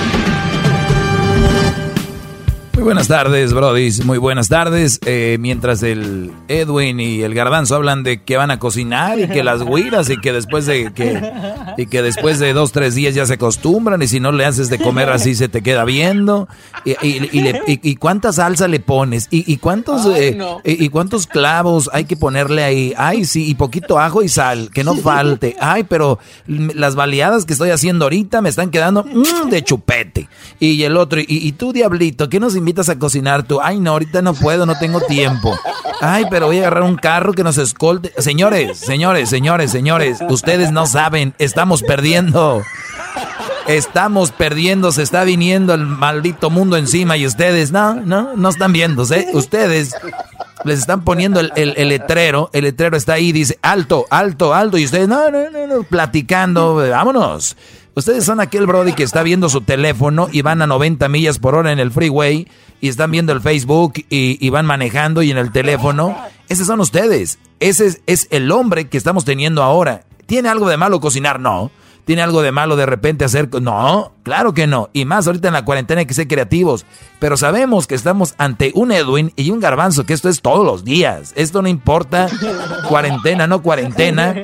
Muy 2.81 2.85
buenas 2.85 3.09
tardes, 3.09 3.53
Brody. 3.53 3.91
Muy 4.05 4.17
buenas 4.17 4.49
tardes. 4.49 4.99
Eh, 5.05 5.37
mientras 5.39 5.83
el 5.83 6.31
Edwin 6.47 6.99
y 6.99 7.21
el 7.21 7.35
Garbanzo 7.35 7.75
hablan 7.75 8.01
de 8.01 8.23
que 8.23 8.37
van 8.37 8.49
a 8.49 8.57
cocinar 8.57 9.19
y 9.19 9.27
que 9.27 9.43
las 9.43 9.63
guiras 9.63 10.09
y 10.09 10.17
que 10.17 10.33
después 10.33 10.65
de 10.65 10.91
que 10.91 11.31
y 11.77 11.85
que 11.85 12.01
después 12.01 12.39
de 12.39 12.53
dos 12.53 12.71
tres 12.71 12.95
días 12.95 13.13
ya 13.13 13.27
se 13.27 13.35
acostumbran 13.35 14.01
y 14.01 14.07
si 14.07 14.19
no 14.19 14.31
le 14.31 14.45
haces 14.45 14.71
de 14.71 14.79
comer 14.79 15.11
así 15.11 15.35
se 15.35 15.47
te 15.47 15.61
queda 15.61 15.85
viendo 15.85 16.47
y, 16.83 16.95
y, 17.03 17.95
cuánta 17.97 18.33
salsa 18.33 18.67
le 18.67 18.79
pones 18.79 19.27
y, 19.29 19.57
cuántos 19.57 20.07
eh, 20.17 20.35
y, 20.65 20.89
cuántos 20.89 21.27
clavos 21.27 21.87
hay 21.93 22.05
que 22.05 22.17
ponerle 22.17 22.63
ahí. 22.63 22.95
Ay 22.97 23.25
sí 23.25 23.47
y 23.47 23.53
poquito 23.53 23.99
ajo 23.99 24.23
y 24.23 24.27
sal 24.27 24.71
que 24.73 24.83
no 24.83 24.95
falte. 24.95 25.55
Ay 25.61 25.83
pero 25.83 26.17
las 26.47 26.95
baleadas 26.95 27.45
que 27.45 27.53
estoy 27.53 27.69
haciendo 27.69 28.05
ahorita 28.05 28.41
me 28.41 28.49
están 28.49 28.71
quedando 28.71 29.03
mm, 29.03 29.49
de 29.51 29.63
chupete 29.63 30.29
y 30.59 30.81
el 30.81 30.97
otro 30.97 31.21
y, 31.21 31.51
tú 31.51 31.73
diablito 31.73 32.27
¿qué 32.27 32.39
nos 32.39 32.55
invitas 32.55 32.70
a 32.79 32.99
cocinar 32.99 33.43
tú? 33.43 33.59
Ay, 33.61 33.79
no, 33.79 33.91
ahorita 33.91 34.21
no 34.21 34.33
puedo, 34.33 34.65
no 34.65 34.77
tengo 34.77 35.01
tiempo. 35.01 35.57
Ay, 36.01 36.25
pero 36.29 36.47
voy 36.47 36.57
a 36.57 36.61
agarrar 36.61 36.83
un 36.83 36.95
carro 36.95 37.33
que 37.33 37.43
nos 37.43 37.57
escolte. 37.57 38.11
Señores, 38.17 38.79
señores, 38.79 39.29
señores, 39.29 39.71
señores, 39.71 40.19
ustedes 40.29 40.71
no 40.71 40.85
saben, 40.85 41.33
estamos 41.37 41.83
perdiendo. 41.83 42.63
Estamos 43.67 44.31
perdiendo, 44.31 44.91
se 44.91 45.03
está 45.03 45.23
viniendo 45.23 45.73
el 45.73 45.85
maldito 45.85 46.49
mundo 46.49 46.77
encima 46.77 47.17
y 47.17 47.27
ustedes, 47.27 47.71
no, 47.71 47.93
no, 47.93 48.35
no 48.35 48.49
están 48.49 48.73
viéndose. 48.73 49.29
Ustedes 49.33 49.93
les 50.63 50.79
están 50.79 51.03
poniendo 51.03 51.39
el, 51.39 51.51
el, 51.55 51.89
letrero, 51.89 52.49
el 52.53 52.63
letrero 52.63 52.97
está 52.97 53.13
ahí, 53.13 53.31
dice 53.31 53.57
alto, 53.61 54.05
alto, 54.09 54.53
alto, 54.53 54.77
y 54.77 54.85
ustedes, 54.85 55.07
no, 55.07 55.29
no, 55.31 55.49
no, 55.49 55.67
no, 55.67 55.83
platicando, 55.83 56.75
vámonos. 56.75 57.55
Ustedes 57.93 58.23
son 58.23 58.39
aquel 58.39 58.67
Brody 58.67 58.93
que 58.93 59.03
está 59.03 59.21
viendo 59.21 59.49
su 59.49 59.61
teléfono 59.61 60.29
y 60.31 60.41
van 60.43 60.61
a 60.61 60.67
90 60.67 61.09
millas 61.09 61.39
por 61.39 61.55
hora 61.55 61.73
en 61.73 61.79
el 61.79 61.91
freeway 61.91 62.47
y 62.79 62.87
están 62.87 63.11
viendo 63.11 63.33
el 63.33 63.41
Facebook 63.41 63.93
y, 64.09 64.49
van 64.49 64.65
manejando 64.65 65.21
y 65.21 65.31
en 65.31 65.37
el 65.37 65.51
teléfono. 65.51 66.17
Esos 66.47 66.67
son 66.67 66.79
ustedes. 66.79 67.37
Ese 67.59 67.87
es, 67.87 68.01
es 68.07 68.27
el 68.31 68.49
hombre 68.51 68.87
que 68.87 68.97
estamos 68.97 69.25
teniendo 69.25 69.61
ahora. 69.61 70.05
¿Tiene 70.25 70.47
algo 70.47 70.69
de 70.69 70.77
malo 70.77 71.01
cocinar? 71.01 71.41
No. 71.41 71.69
¿Tiene 72.05 72.21
algo 72.23 72.41
de 72.41 72.51
malo 72.51 72.75
de 72.75 72.85
repente 72.85 73.25
hacer? 73.25 73.49
No, 73.61 74.11
claro 74.23 74.53
que 74.53 74.67
no. 74.67 74.89
Y 74.91 75.05
más 75.05 75.27
ahorita 75.27 75.47
en 75.47 75.53
la 75.53 75.65
cuarentena 75.65 75.99
hay 75.99 76.05
que 76.05 76.13
ser 76.13 76.27
creativos. 76.27 76.85
Pero 77.19 77.37
sabemos 77.37 77.85
que 77.85 77.95
estamos 77.95 78.33
ante 78.37 78.71
un 78.73 78.91
Edwin 78.91 79.31
y 79.35 79.51
un 79.51 79.59
garbanzo, 79.59 80.05
que 80.05 80.13
esto 80.13 80.27
es 80.27 80.41
todos 80.41 80.65
los 80.65 80.83
días. 80.83 81.33
Esto 81.35 81.61
no 81.61 81.67
importa, 81.67 82.27
cuarentena, 82.89 83.45
no 83.45 83.61
cuarentena. 83.61 84.35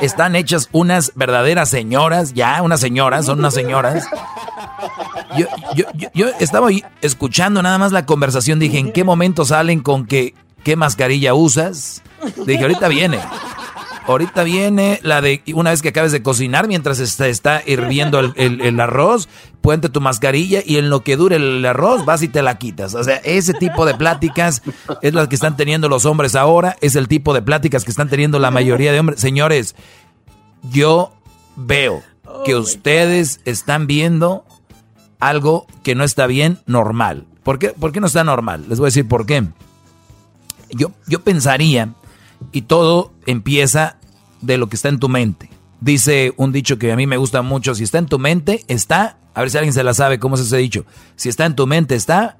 Están 0.00 0.36
hechas 0.36 0.68
unas 0.72 1.12
verdaderas 1.14 1.68
señoras, 1.68 2.32
ya, 2.32 2.62
unas 2.62 2.80
señoras, 2.80 3.26
son 3.26 3.40
unas 3.40 3.54
señoras. 3.54 4.06
Yo, 5.36 5.46
yo, 5.76 5.84
yo, 6.14 6.28
estaba 6.40 6.68
escuchando 7.02 7.62
nada 7.62 7.78
más 7.78 7.92
la 7.92 8.06
conversación, 8.06 8.58
dije, 8.58 8.78
¿en 8.78 8.92
qué 8.92 9.04
momento 9.04 9.44
salen 9.44 9.80
con 9.80 10.06
que 10.06 10.34
qué 10.64 10.76
mascarilla 10.76 11.34
usas? 11.34 12.02
Dije, 12.46 12.62
ahorita 12.62 12.88
viene. 12.88 13.20
Ahorita 14.06 14.42
viene 14.44 14.98
la 15.02 15.20
de 15.20 15.42
una 15.54 15.70
vez 15.70 15.82
que 15.82 15.90
acabes 15.90 16.12
de 16.12 16.22
cocinar, 16.22 16.66
mientras 16.68 16.98
está, 16.98 17.28
está 17.28 17.62
hirviendo 17.64 18.18
el, 18.18 18.80
arroz, 18.80 19.28
puente 19.60 19.88
tu 19.88 20.00
mascarilla 20.00 20.62
y 20.64 20.76
en 20.78 20.90
lo 20.90 21.02
que 21.02 21.16
dure 21.16 21.36
el 21.36 21.64
arroz 21.64 22.04
vas 22.04 22.22
y 22.22 22.28
te 22.28 22.42
la 22.42 22.58
quitas. 22.58 22.94
O 22.94 23.04
sea, 23.04 23.16
ese 23.16 23.52
tipo 23.54 23.86
de 23.86 23.94
pláticas 23.94 24.62
es 25.02 25.14
las 25.14 25.28
que 25.28 25.34
están 25.34 25.56
teniendo 25.56 25.88
los 25.88 26.06
hombres 26.06 26.34
ahora, 26.34 26.76
es 26.80 26.96
el 26.96 27.08
tipo 27.08 27.34
de 27.34 27.42
pláticas 27.42 27.84
que 27.84 27.90
están 27.90 28.08
teniendo 28.08 28.38
la 28.38 28.50
mayoría 28.50 28.92
de 28.92 29.00
hombres. 29.00 29.20
Señores, 29.20 29.74
yo 30.70 31.12
veo 31.56 32.02
que 32.44 32.56
ustedes 32.56 33.40
están 33.44 33.86
viendo 33.86 34.44
algo 35.18 35.66
que 35.82 35.94
no 35.94 36.04
está 36.04 36.26
bien 36.26 36.58
normal. 36.66 37.26
¿Por 37.42 37.58
qué, 37.58 37.68
¿Por 37.68 37.92
qué 37.92 38.00
no 38.00 38.06
está 38.06 38.24
normal? 38.24 38.66
Les 38.68 38.78
voy 38.78 38.86
a 38.86 38.88
decir 38.88 39.06
por 39.06 39.26
qué. 39.26 39.44
Yo, 40.70 40.92
yo 41.06 41.20
pensaría, 41.22 41.94
y 42.52 42.62
todo 42.62 43.12
empieza 43.26 43.96
de 44.40 44.58
lo 44.58 44.68
que 44.68 44.76
está 44.76 44.88
en 44.88 44.98
tu 44.98 45.08
mente. 45.08 45.50
Dice 45.80 46.32
un 46.36 46.52
dicho 46.52 46.78
que 46.78 46.92
a 46.92 46.96
mí 46.96 47.06
me 47.06 47.16
gusta 47.16 47.42
mucho, 47.42 47.74
si 47.74 47.84
está 47.84 47.98
en 47.98 48.06
tu 48.06 48.18
mente, 48.18 48.64
está, 48.68 49.18
a 49.34 49.40
ver 49.40 49.50
si 49.50 49.58
alguien 49.58 49.72
se 49.72 49.82
la 49.82 49.94
sabe, 49.94 50.18
¿cómo 50.18 50.34
es 50.34 50.42
ese 50.42 50.58
dicho? 50.58 50.84
Si 51.16 51.28
está 51.28 51.46
en 51.46 51.54
tu 51.54 51.66
mente, 51.66 51.94
está... 51.94 52.38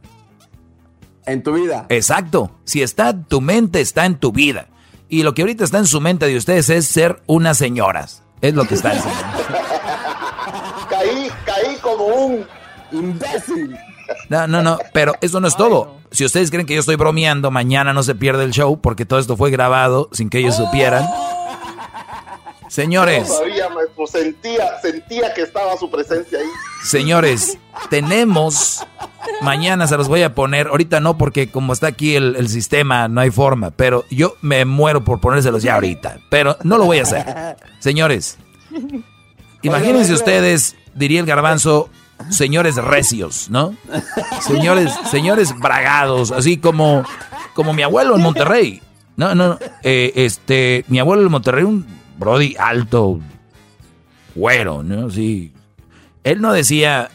En 1.26 1.42
tu 1.42 1.54
vida. 1.54 1.86
Exacto, 1.88 2.50
si 2.64 2.82
está 2.82 3.10
en 3.10 3.24
tu 3.24 3.40
mente, 3.40 3.80
está 3.80 4.04
en 4.06 4.16
tu 4.16 4.32
vida. 4.32 4.68
Y 5.08 5.22
lo 5.22 5.34
que 5.34 5.42
ahorita 5.42 5.64
está 5.64 5.78
en 5.78 5.86
su 5.86 6.00
mente 6.00 6.26
de 6.26 6.36
ustedes 6.36 6.70
es 6.70 6.86
ser 6.86 7.22
unas 7.26 7.56
señoras. 7.56 8.22
Es 8.40 8.54
lo 8.54 8.64
que 8.64 8.74
está 8.74 8.94
en 8.94 9.02
su 9.02 9.08
mente. 9.08 9.24
caí, 10.90 11.30
caí 11.44 11.76
como 11.82 12.04
un 12.06 12.46
imbécil. 12.92 13.76
No, 14.28 14.46
no, 14.46 14.62
no, 14.62 14.78
pero 14.92 15.14
eso 15.20 15.40
no 15.40 15.48
es 15.48 15.56
todo. 15.56 15.96
Si 16.10 16.24
ustedes 16.24 16.50
creen 16.50 16.66
que 16.66 16.74
yo 16.74 16.80
estoy 16.80 16.96
bromeando, 16.96 17.50
mañana 17.50 17.92
no 17.92 18.02
se 18.02 18.14
pierde 18.14 18.44
el 18.44 18.50
show 18.50 18.80
porque 18.80 19.04
todo 19.04 19.18
esto 19.18 19.36
fue 19.36 19.50
grabado 19.50 20.08
sin 20.12 20.28
que 20.30 20.38
ellos 20.38 20.56
supieran. 20.56 21.04
Señores. 22.70 23.26
Todavía 23.26 23.68
me, 23.68 23.82
pues, 23.96 24.12
sentía, 24.12 24.80
sentía 24.80 25.34
que 25.34 25.42
estaba 25.42 25.76
su 25.76 25.90
presencia 25.90 26.38
ahí. 26.38 26.46
Señores, 26.84 27.58
tenemos. 27.90 28.86
Mañana 29.42 29.88
se 29.88 29.96
los 29.96 30.06
voy 30.06 30.22
a 30.22 30.36
poner. 30.36 30.68
Ahorita 30.68 31.00
no, 31.00 31.18
porque 31.18 31.50
como 31.50 31.72
está 31.72 31.88
aquí 31.88 32.14
el, 32.14 32.48
sistema, 32.48 33.08
no 33.08 33.20
hay 33.20 33.32
forma. 33.32 33.72
Pero 33.72 34.04
yo 34.08 34.36
me 34.40 34.64
muero 34.64 35.02
por 35.02 35.20
ponérselos 35.20 35.64
ya 35.64 35.74
ahorita. 35.74 36.20
Pero 36.30 36.56
no 36.62 36.78
lo 36.78 36.84
voy 36.84 37.00
a 37.00 37.02
hacer. 37.02 37.56
Señores, 37.80 38.38
imagínense 39.62 40.12
ustedes, 40.12 40.76
diría 40.94 41.18
el 41.18 41.26
garbanzo, 41.26 41.90
señores 42.28 42.76
recios, 42.76 43.48
¿no? 43.50 43.74
Señores, 44.40 44.92
señores 45.10 45.58
bragados, 45.58 46.30
así 46.32 46.58
como, 46.58 47.04
como 47.54 47.72
mi 47.72 47.82
abuelo 47.82 48.16
en 48.16 48.22
Monterrey. 48.22 48.82
No, 49.16 49.34
no, 49.34 49.58
eh, 49.82 50.12
este, 50.16 50.84
mi 50.88 50.98
abuelo 50.98 51.22
en 51.22 51.30
Monterrey, 51.30 51.64
un 51.64 51.86
Brody 52.18 52.56
alto, 52.58 53.20
güero, 54.34 54.82
¿no? 54.82 55.10
Sí. 55.10 55.52
Él 56.24 56.40
no 56.40 56.52
decía, 56.52 57.10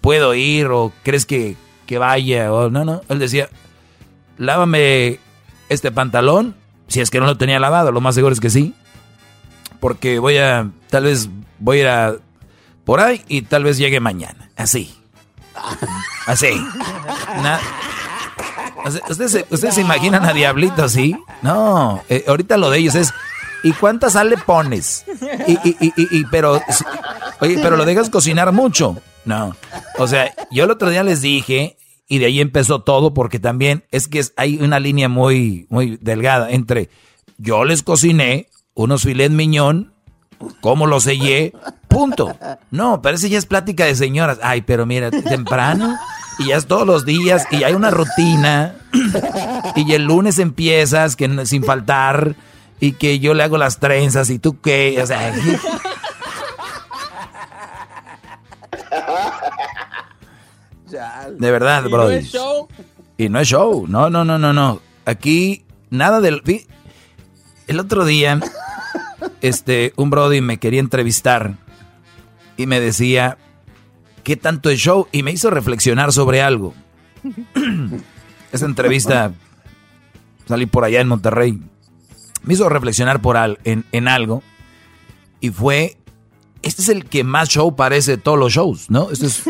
puedo 0.00 0.34
ir 0.34 0.66
o 0.66 0.92
crees 1.02 1.26
que, 1.26 1.56
que 1.86 1.98
vaya 1.98 2.52
o 2.52 2.70
no, 2.70 2.84
no. 2.84 3.02
Él 3.08 3.18
decía, 3.18 3.48
lávame 4.38 5.20
este 5.68 5.90
pantalón, 5.92 6.54
si 6.88 7.00
es 7.00 7.10
que 7.10 7.20
no 7.20 7.26
lo 7.26 7.36
tenía 7.36 7.60
lavado, 7.60 7.92
lo 7.92 8.00
más 8.00 8.14
seguro 8.14 8.32
es 8.32 8.40
que 8.40 8.50
sí. 8.50 8.74
Porque 9.78 10.18
voy 10.18 10.36
a, 10.36 10.70
tal 10.90 11.04
vez 11.04 11.28
voy 11.58 11.78
a 11.78 11.80
ir 11.80 11.88
a, 11.88 12.16
por 12.84 13.00
ahí 13.00 13.22
y 13.28 13.42
tal 13.42 13.64
vez 13.64 13.78
llegue 13.78 14.00
mañana. 14.00 14.50
Así. 14.56 14.94
Así. 16.26 16.48
¿Ustedes, 19.08 19.44
¿Ustedes 19.50 19.74
se 19.74 19.80
imaginan 19.80 20.24
a 20.24 20.32
Diablito 20.32 20.84
así? 20.84 21.16
No, 21.42 22.02
eh, 22.08 22.24
ahorita 22.26 22.56
lo 22.56 22.70
de 22.70 22.78
ellos 22.78 22.94
es 22.94 23.12
¿Y 23.62 23.72
cuánta 23.72 24.10
sal 24.10 24.30
le 24.30 24.38
pones? 24.38 25.04
Y, 25.46 25.52
y, 25.68 25.92
y, 25.96 26.24
pero, 26.30 26.62
oye, 27.40 27.58
pero 27.62 27.76
lo 27.76 27.84
dejas 27.84 28.10
cocinar 28.10 28.52
mucho. 28.52 28.96
No. 29.24 29.54
O 29.98 30.06
sea, 30.06 30.34
yo 30.50 30.64
el 30.64 30.70
otro 30.70 30.88
día 30.88 31.02
les 31.02 31.20
dije, 31.20 31.76
y 32.08 32.18
de 32.18 32.26
ahí 32.26 32.40
empezó 32.40 32.82
todo, 32.82 33.12
porque 33.12 33.38
también 33.38 33.84
es 33.90 34.08
que 34.08 34.24
hay 34.36 34.56
una 34.62 34.80
línea 34.80 35.08
muy, 35.08 35.66
muy 35.68 35.98
delgada 36.00 36.50
entre 36.50 36.88
yo 37.36 37.64
les 37.64 37.82
cociné 37.82 38.48
unos 38.74 39.02
filet 39.02 39.30
miñón, 39.30 39.94
cómo 40.60 40.86
los 40.86 41.04
sellé, 41.04 41.52
punto. 41.88 42.36
No, 42.70 43.02
parece 43.02 43.28
ya 43.28 43.38
es 43.38 43.46
plática 43.46 43.84
de 43.84 43.94
señoras. 43.94 44.38
Ay, 44.42 44.62
pero 44.62 44.86
mira, 44.86 45.10
temprano, 45.10 45.96
y 46.38 46.48
ya 46.48 46.56
es 46.56 46.66
todos 46.66 46.86
los 46.86 47.04
días, 47.04 47.46
y 47.50 47.64
hay 47.64 47.74
una 47.74 47.90
rutina, 47.90 48.74
y 49.76 49.92
el 49.92 50.04
lunes 50.04 50.38
empiezas 50.38 51.16
que 51.16 51.46
sin 51.46 51.64
faltar, 51.64 52.36
y 52.80 52.92
que 52.92 53.18
yo 53.18 53.34
le 53.34 53.42
hago 53.42 53.58
las 53.58 53.78
trenzas, 53.78 54.30
y 54.30 54.38
tú 54.38 54.60
qué, 54.60 54.98
o 55.02 55.06
sea. 55.06 55.32
De 61.38 61.50
verdad, 61.50 61.84
bro. 61.84 62.10
Y 63.16 63.28
no 63.28 63.38
es 63.38 63.48
show. 63.48 63.86
No, 63.86 64.10
no, 64.10 64.24
no, 64.24 64.38
no, 64.38 64.52
no. 64.52 64.80
Aquí 65.04 65.64
nada 65.90 66.20
del. 66.20 66.42
El 67.66 67.78
otro 67.78 68.04
día, 68.04 68.40
este, 69.40 69.92
un 69.96 70.10
Brody 70.10 70.40
me 70.40 70.58
quería 70.58 70.80
entrevistar 70.80 71.56
y 72.56 72.66
me 72.66 72.80
decía, 72.80 73.38
¿qué 74.22 74.36
tanto 74.36 74.70
es 74.70 74.78
show? 74.78 75.08
Y 75.12 75.22
me 75.22 75.32
hizo 75.32 75.50
reflexionar 75.50 76.12
sobre 76.12 76.42
algo. 76.42 76.74
Esa 78.52 78.66
entrevista 78.66 79.32
salí 80.46 80.66
por 80.66 80.84
allá 80.84 81.00
en 81.00 81.08
Monterrey. 81.08 81.60
Me 82.42 82.54
hizo 82.54 82.68
reflexionar 82.68 83.20
por 83.20 83.36
al, 83.36 83.58
en, 83.64 83.84
en 83.92 84.08
algo. 84.08 84.42
Y 85.40 85.50
fue 85.50 85.96
este 86.62 86.82
es 86.82 86.88
el 86.90 87.06
que 87.06 87.24
más 87.24 87.48
show 87.48 87.74
parece 87.74 88.12
de 88.12 88.16
todos 88.18 88.38
los 88.38 88.52
shows, 88.52 88.90
¿no? 88.90 89.10
Este 89.10 89.26
es, 89.26 89.42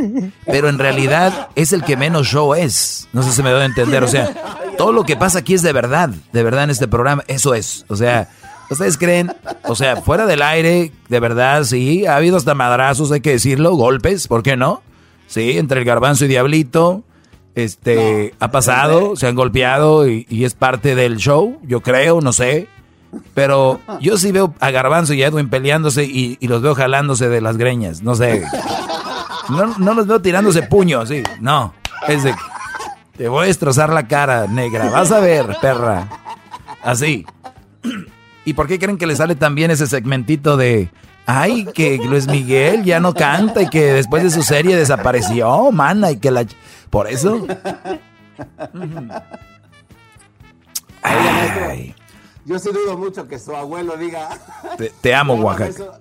pero 0.46 0.68
en 0.68 0.78
realidad 0.78 1.48
es 1.56 1.72
el 1.72 1.82
que 1.82 1.96
menos 1.96 2.28
show 2.28 2.54
es. 2.54 3.08
No 3.12 3.22
sé 3.22 3.32
si 3.32 3.42
me 3.42 3.50
doy 3.50 3.62
a 3.62 3.64
entender. 3.64 4.04
O 4.04 4.08
sea, 4.08 4.32
todo 4.78 4.92
lo 4.92 5.04
que 5.04 5.16
pasa 5.16 5.40
aquí 5.40 5.54
es 5.54 5.62
de 5.62 5.72
verdad, 5.72 6.10
de 6.32 6.42
verdad 6.42 6.64
en 6.64 6.70
este 6.70 6.86
programa. 6.86 7.24
Eso 7.26 7.54
es. 7.54 7.84
O 7.88 7.96
sea, 7.96 8.28
¿ustedes 8.70 8.96
creen? 8.96 9.32
O 9.64 9.74
sea, 9.74 9.96
fuera 9.96 10.26
del 10.26 10.42
aire, 10.42 10.92
de 11.08 11.20
verdad, 11.20 11.64
sí. 11.64 12.06
Ha 12.06 12.16
habido 12.16 12.36
hasta 12.36 12.54
madrazos, 12.54 13.12
hay 13.12 13.20
que 13.20 13.32
decirlo, 13.32 13.74
golpes, 13.74 14.28
¿por 14.28 14.42
qué 14.42 14.56
no? 14.56 14.82
Sí, 15.26 15.58
entre 15.58 15.80
el 15.80 15.86
garbanzo 15.86 16.24
y 16.24 16.28
Diablito. 16.28 17.02
Este, 17.54 18.34
ha 18.38 18.50
pasado, 18.50 19.16
se 19.16 19.26
han 19.26 19.34
golpeado 19.34 20.08
y, 20.08 20.24
y 20.28 20.44
es 20.44 20.54
parte 20.54 20.94
del 20.94 21.16
show, 21.16 21.58
yo 21.64 21.80
creo, 21.80 22.20
no 22.20 22.32
sé. 22.32 22.68
Pero 23.34 23.80
yo 24.00 24.16
sí 24.18 24.32
veo 24.32 24.54
a 24.60 24.70
Garbanzo 24.70 25.14
y 25.14 25.22
a 25.22 25.28
Edwin 25.28 25.48
peleándose 25.48 26.04
y, 26.04 26.38
los 26.46 26.62
veo 26.62 26.74
jalándose 26.74 27.28
de 27.28 27.40
las 27.40 27.56
greñas. 27.56 28.02
No 28.02 28.14
sé. 28.14 28.44
No, 29.48 29.94
los 29.94 30.06
veo 30.06 30.20
tirándose 30.20 30.62
puños, 30.62 31.08
sí. 31.08 31.22
No. 31.40 31.74
Es 32.06 32.22
de. 32.22 32.34
Te 33.16 33.28
voy 33.28 33.44
a 33.44 33.46
destrozar 33.48 33.92
la 33.92 34.06
cara, 34.06 34.46
negra. 34.46 34.90
Vas 34.90 35.10
a 35.10 35.20
ver, 35.20 35.56
perra. 35.60 36.08
Así. 36.82 37.26
¿Y 38.50 38.52
por 38.52 38.66
qué 38.66 38.80
creen 38.80 38.98
que 38.98 39.06
le 39.06 39.14
sale 39.14 39.36
también 39.36 39.70
ese 39.70 39.86
segmentito 39.86 40.56
de. 40.56 40.90
Ay, 41.24 41.66
que 41.66 41.98
Luis 41.98 42.26
Miguel 42.26 42.82
ya 42.82 42.98
no 42.98 43.14
canta 43.14 43.62
y 43.62 43.68
que 43.68 43.92
después 43.92 44.24
de 44.24 44.30
su 44.30 44.42
serie 44.42 44.74
desapareció, 44.74 45.70
mana, 45.70 46.10
y 46.10 46.16
que 46.16 46.32
la. 46.32 46.44
Por 46.90 47.06
eso. 47.06 47.46
Ay. 51.00 51.94
Yo 52.44 52.58
sí 52.58 52.70
dudo 52.72 52.98
mucho 52.98 53.28
que 53.28 53.38
su 53.38 53.54
abuelo 53.54 53.96
diga. 53.96 54.30
Te, 55.00 55.14
amo, 55.14 55.34
Oaxaca. 55.34 56.00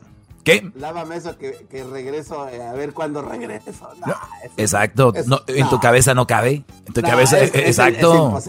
¿Qué? 0.50 0.72
Lávame 0.76 1.18
eso 1.18 1.38
que, 1.38 1.84
regreso, 1.84 2.50
eh, 2.50 2.64
a 2.64 2.74
ver 2.74 2.94
cuándo 2.94 3.22
regreso. 3.22 3.72
exacto. 4.58 5.14
en 5.48 5.70
tu 5.70 5.80
cabeza 5.80 6.16
no 6.16 6.26
cabe. 6.26 6.64
En 6.88 6.94
tu 6.94 7.02
cabeza, 7.02 7.44
exacto. 7.44 8.40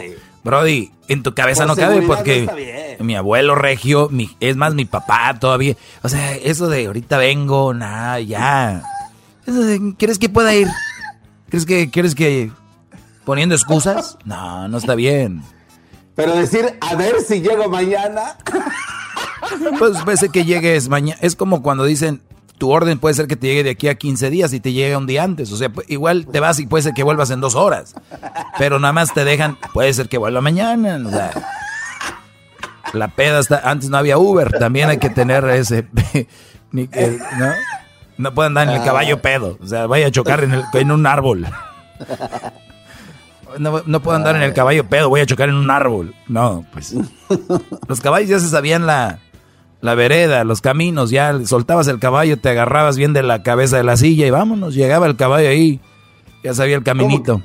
Brody, 0.42 0.90
en 1.08 1.22
tu 1.22 1.34
cabeza 1.34 1.66
no 1.66 1.76
cabe 1.76 2.00
porque 2.02 2.96
mi 3.00 3.16
abuelo 3.16 3.54
regio, 3.54 4.08
mi, 4.10 4.34
es 4.40 4.56
más, 4.56 4.74
mi 4.74 4.86
papá 4.86 5.38
todavía. 5.38 5.76
O 6.02 6.08
sea, 6.08 6.34
eso 6.36 6.68
de 6.68 6.86
ahorita 6.86 7.18
vengo, 7.18 7.74
nada, 7.74 8.20
ya. 8.20 8.82
¿Quieres 9.98 10.18
que 10.18 10.30
pueda 10.30 10.54
ir? 10.54 10.68
¿Crees 11.50 11.66
que 11.66 11.90
quieres 11.90 12.14
que 12.14 12.50
poniendo 13.24 13.54
excusas? 13.54 14.16
No, 14.24 14.68
no 14.68 14.78
está 14.78 14.94
bien. 14.94 15.42
Pero 16.14 16.34
decir, 16.34 16.78
a 16.80 16.94
ver 16.94 17.20
si 17.20 17.42
llego 17.42 17.68
mañana. 17.68 18.38
Pues 19.78 20.02
puede 20.04 20.16
ser 20.16 20.30
que 20.30 20.44
llegues 20.44 20.88
mañana. 20.88 21.18
Es 21.22 21.36
como 21.36 21.62
cuando 21.62 21.84
dicen, 21.84 22.22
tu 22.58 22.70
orden 22.70 22.98
puede 22.98 23.14
ser 23.14 23.26
que 23.26 23.36
te 23.36 23.46
llegue 23.46 23.64
de 23.64 23.70
aquí 23.70 23.88
a 23.88 23.94
15 23.94 24.30
días 24.30 24.52
y 24.52 24.60
te 24.60 24.72
llegue 24.72 24.96
un 24.96 25.06
día 25.06 25.22
antes. 25.22 25.50
O 25.52 25.56
sea, 25.56 25.70
igual 25.88 26.26
te 26.26 26.40
vas 26.40 26.58
y 26.58 26.66
puede 26.66 26.82
ser 26.82 26.94
que 26.94 27.02
vuelvas 27.02 27.30
en 27.30 27.40
dos 27.40 27.54
horas. 27.54 27.94
Pero 28.58 28.78
nada 28.78 28.92
más 28.92 29.12
te 29.14 29.24
dejan, 29.24 29.56
puede 29.72 29.92
ser 29.92 30.08
que 30.08 30.18
vuelva 30.18 30.40
mañana. 30.40 31.00
O 31.06 31.10
sea, 31.10 31.30
la 32.92 33.08
peda 33.08 33.38
está, 33.38 33.60
antes 33.64 33.88
no 33.88 33.96
había 33.96 34.18
Uber, 34.18 34.52
también 34.58 34.88
hay 34.88 34.98
que 34.98 35.10
tener 35.10 35.44
ese, 35.48 35.86
¿no? 36.72 37.52
No 38.18 38.34
puede 38.34 38.48
andar 38.48 38.68
en 38.68 38.74
el 38.74 38.84
caballo 38.84 39.22
pedo, 39.22 39.56
o 39.62 39.66
sea, 39.66 39.86
vaya 39.86 40.08
a 40.08 40.10
chocar 40.10 40.44
en, 40.44 40.62
en 40.74 40.90
un 40.90 41.06
árbol 41.06 41.46
no, 43.58 43.82
no 43.84 44.00
puedo 44.00 44.16
andar 44.16 44.36
en 44.36 44.42
el 44.42 44.52
caballo 44.52 44.86
pedo, 44.88 45.08
voy 45.08 45.20
a 45.20 45.26
chocar 45.26 45.48
en 45.48 45.56
un 45.56 45.70
árbol. 45.70 46.14
No, 46.28 46.64
pues. 46.72 46.94
Los 47.88 48.00
caballos 48.00 48.28
ya 48.28 48.38
se 48.38 48.48
sabían 48.48 48.86
la, 48.86 49.18
la 49.80 49.94
vereda, 49.94 50.44
los 50.44 50.60
caminos, 50.60 51.10
ya 51.10 51.44
soltabas 51.46 51.88
el 51.88 51.98
caballo, 51.98 52.38
te 52.38 52.50
agarrabas 52.50 52.96
bien 52.96 53.12
de 53.12 53.22
la 53.22 53.42
cabeza 53.42 53.76
de 53.76 53.84
la 53.84 53.96
silla 53.96 54.26
y 54.26 54.30
vámonos, 54.30 54.74
llegaba 54.74 55.06
el 55.06 55.16
caballo 55.16 55.48
ahí, 55.48 55.80
ya 56.42 56.54
sabía 56.54 56.76
el 56.76 56.82
caminito. 56.82 57.42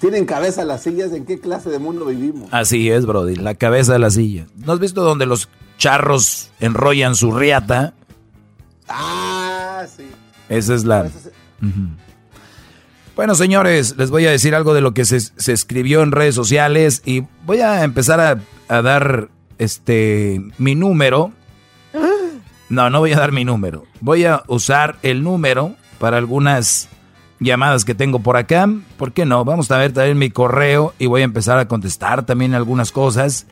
¿Tienen 0.00 0.24
cabeza 0.24 0.64
las 0.64 0.82
sillas? 0.82 1.12
¿En 1.12 1.26
qué 1.26 1.38
clase 1.38 1.68
de 1.68 1.78
mundo 1.78 2.06
vivimos? 2.06 2.48
Así 2.52 2.90
es, 2.90 3.04
Brody, 3.04 3.36
la 3.36 3.54
cabeza 3.54 3.92
de 3.92 3.98
la 3.98 4.10
silla. 4.10 4.46
¿No 4.56 4.72
has 4.72 4.80
visto 4.80 5.02
donde 5.02 5.26
los 5.26 5.50
charros 5.76 6.50
enrollan 6.58 7.14
su 7.14 7.32
riata? 7.32 7.92
Ah, 8.88 9.84
sí. 9.94 10.06
Esa 10.48 10.74
es 10.74 10.84
la... 10.84 11.10
Bueno, 13.20 13.34
señores, 13.34 13.96
les 13.98 14.10
voy 14.10 14.24
a 14.24 14.30
decir 14.30 14.54
algo 14.54 14.72
de 14.72 14.80
lo 14.80 14.94
que 14.94 15.04
se, 15.04 15.18
escribió 15.52 16.02
en 16.02 16.10
redes 16.10 16.34
sociales 16.34 17.02
y 17.04 17.24
voy 17.44 17.60
a 17.60 17.84
empezar 17.84 18.18
a, 18.68 18.82
dar 18.82 19.28
este 19.58 20.40
mi 20.56 20.74
número. 20.74 21.30
No, 22.70 22.88
no 22.88 23.00
voy 23.00 23.12
a 23.12 23.18
dar 23.18 23.32
mi 23.32 23.44
número. 23.44 23.84
Voy 24.00 24.24
a 24.24 24.44
usar 24.46 24.96
el 25.02 25.22
número 25.24 25.74
para 25.98 26.16
algunas 26.18 26.88
llamadas 27.40 27.84
que 27.84 27.96
tengo 27.96 28.20
por 28.20 28.36
acá. 28.36 28.68
¿Por 28.96 29.12
qué 29.12 29.26
no? 29.26 29.44
Vamos 29.44 29.70
a 29.72 29.76
ver 29.76 29.92
también 29.92 30.18
mi 30.18 30.30
correo 30.30 30.94
y 30.98 31.06
voy 31.06 31.22
a 31.22 31.24
empezar 31.24 31.58
a 31.58 31.66
contestar 31.66 32.24
también 32.24 32.54
algunas 32.54 32.92
cosas. 32.92 33.46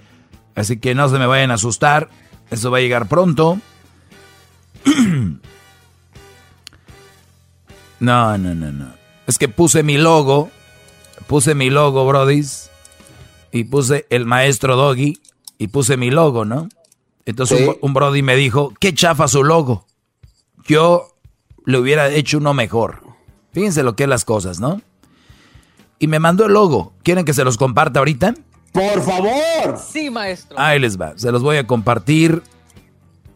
Así 0.55 0.79
que 0.79 0.95
no 0.95 1.09
se 1.09 1.19
me 1.19 1.27
vayan 1.27 1.51
a 1.51 1.55
asustar. 1.55 2.09
Eso 2.51 2.71
va 2.71 2.79
a 2.79 2.81
llegar 2.81 3.09
pronto. 3.09 3.61
No, 8.01 8.39
no, 8.39 8.55
no, 8.55 8.71
no. 8.71 8.93
Es 9.27 9.39
que 9.39 9.49
puse 9.49 9.83
mi 9.83 9.99
logo, 9.99 10.51
puse 11.27 11.57
mi 11.57 11.69
logo, 11.69 12.07
brodis, 12.07 12.71
y 13.51 13.65
puse 13.65 14.07
el 14.11 14.25
maestro 14.25 14.77
Doggy, 14.77 15.19
y 15.59 15.67
puse 15.67 15.97
mi 15.97 16.13
logo, 16.13 16.45
¿no? 16.45 16.69
Entonces 17.29 17.77
un, 17.83 17.93
brody 17.93 18.23
me 18.23 18.37
dijo, 18.37 18.73
qué 18.81 18.95
chafa 18.95 19.29
su 19.29 19.45
logo. 19.45 19.85
Yo 20.67 21.15
le 21.67 21.77
hubiera 21.77 22.09
hecho 22.09 22.39
uno 22.39 22.55
mejor. 22.55 23.03
Fíjense 23.53 23.83
lo 23.83 23.95
que 23.95 24.05
es 24.05 24.09
las 24.09 24.25
cosas, 24.25 24.61
¿no? 24.61 24.81
Y 25.99 26.07
me 26.07 26.21
mandó 26.21 26.47
el 26.47 26.55
logo. 26.55 26.95
¿Quieren 27.03 27.27
que 27.27 27.35
se 27.35 27.45
los 27.45 27.59
comparta 27.59 27.99
ahorita? 27.99 28.35
Por 28.73 29.03
favor. 29.03 29.79
Sí, 29.79 30.09
maestro. 30.09 30.59
Ahí 30.59 30.79
les 30.79 30.99
va. 30.99 31.19
Se 31.19 31.31
los 31.31 31.43
voy 31.43 31.59
a 31.59 31.67
compartir 31.67 32.43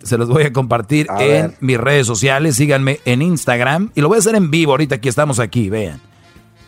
se 0.02 0.16
los 0.16 0.28
voy 0.30 0.44
a 0.44 0.52
compartir 0.54 1.06
en 1.20 1.54
mis 1.60 1.76
redes 1.76 2.06
sociales. 2.06 2.56
Síganme 2.56 3.00
en 3.04 3.20
Instagram. 3.20 3.90
Y 3.94 4.00
lo 4.00 4.08
voy 4.08 4.16
a 4.16 4.20
hacer 4.20 4.34
en 4.36 4.50
vivo 4.50 4.72
ahorita 4.72 5.02
que 5.02 5.10
estamos 5.10 5.38
aquí, 5.38 5.68
vean. 5.68 6.00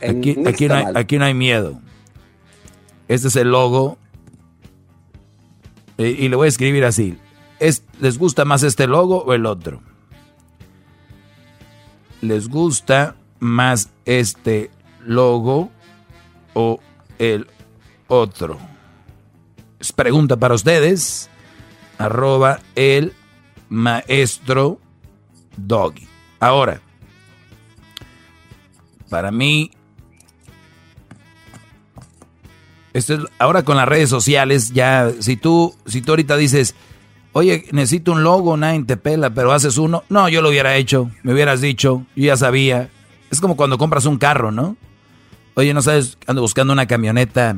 Aquí, 0.07 0.37
aquí, 0.47 0.69
no 0.69 0.75
hay, 0.75 0.85
aquí 0.95 1.17
no 1.17 1.25
hay 1.25 1.33
miedo. 1.33 1.81
Este 3.09 3.29
es 3.29 3.37
el 3.37 3.51
logo. 3.51 3.97
Y, 5.97 6.29
le 6.29 6.37
voy 6.37 6.47
a 6.47 6.49
escribir 6.49 6.85
así. 6.85 7.19
Es, 7.61 7.85
¿Les 8.01 8.19
gusta 8.19 8.45
más 8.45 8.62
este 8.62 8.87
logo 8.87 9.23
o 9.25 9.33
el 9.33 9.47
otro? 9.47 9.81
¿Les 12.21 12.49
gusta 12.49 13.16
más 13.39 13.91
este 14.05 14.71
logo 15.01 15.71
o 16.55 16.81
el 17.19 17.47
otro? 18.09 18.59
Es 19.79 19.93
pregunta 19.93 20.37
para 20.37 20.55
ustedes. 20.55 21.31
Arroba 21.99 22.61
el 22.75 23.12
maestro 23.69 24.81
Doggy. 25.57 26.09
Ahora, 26.41 26.81
para 29.09 29.31
mí, 29.31 29.71
esto 32.95 33.15
es, 33.15 33.21
ahora 33.39 33.62
con 33.65 33.77
las 33.77 33.89
redes 33.89 34.09
sociales, 34.09 34.71
ya, 34.73 35.11
si 35.21 35.37
tú, 35.37 35.75
si 35.85 36.01
tú 36.01 36.12
ahorita 36.12 36.37
dices, 36.37 36.75
oye, 37.33 37.66
necesito 37.73 38.12
un 38.12 38.23
logo, 38.23 38.57
nadie 38.57 38.83
te 38.85 38.97
pela, 38.97 39.31
pero 39.31 39.53
haces 39.53 39.77
uno, 39.77 40.05
no, 40.09 40.29
yo 40.29 40.41
lo 40.41 40.49
hubiera 40.49 40.77
hecho, 40.77 41.11
me 41.23 41.35
hubieras 41.35 41.61
dicho, 41.61 42.07
yo 42.16 42.25
ya 42.25 42.37
sabía, 42.37 42.89
Es 43.31 43.41
como 43.41 43.57
cuando 43.57 43.77
compras 43.77 44.07
un 44.07 44.16
carro, 44.16 44.51
¿no? 44.53 44.77
Oye, 45.55 45.75
no 45.75 45.83
sabes, 45.83 46.16
ando 46.27 46.43
buscando 46.43 46.73
una 46.73 46.87
camioneta, 46.87 47.57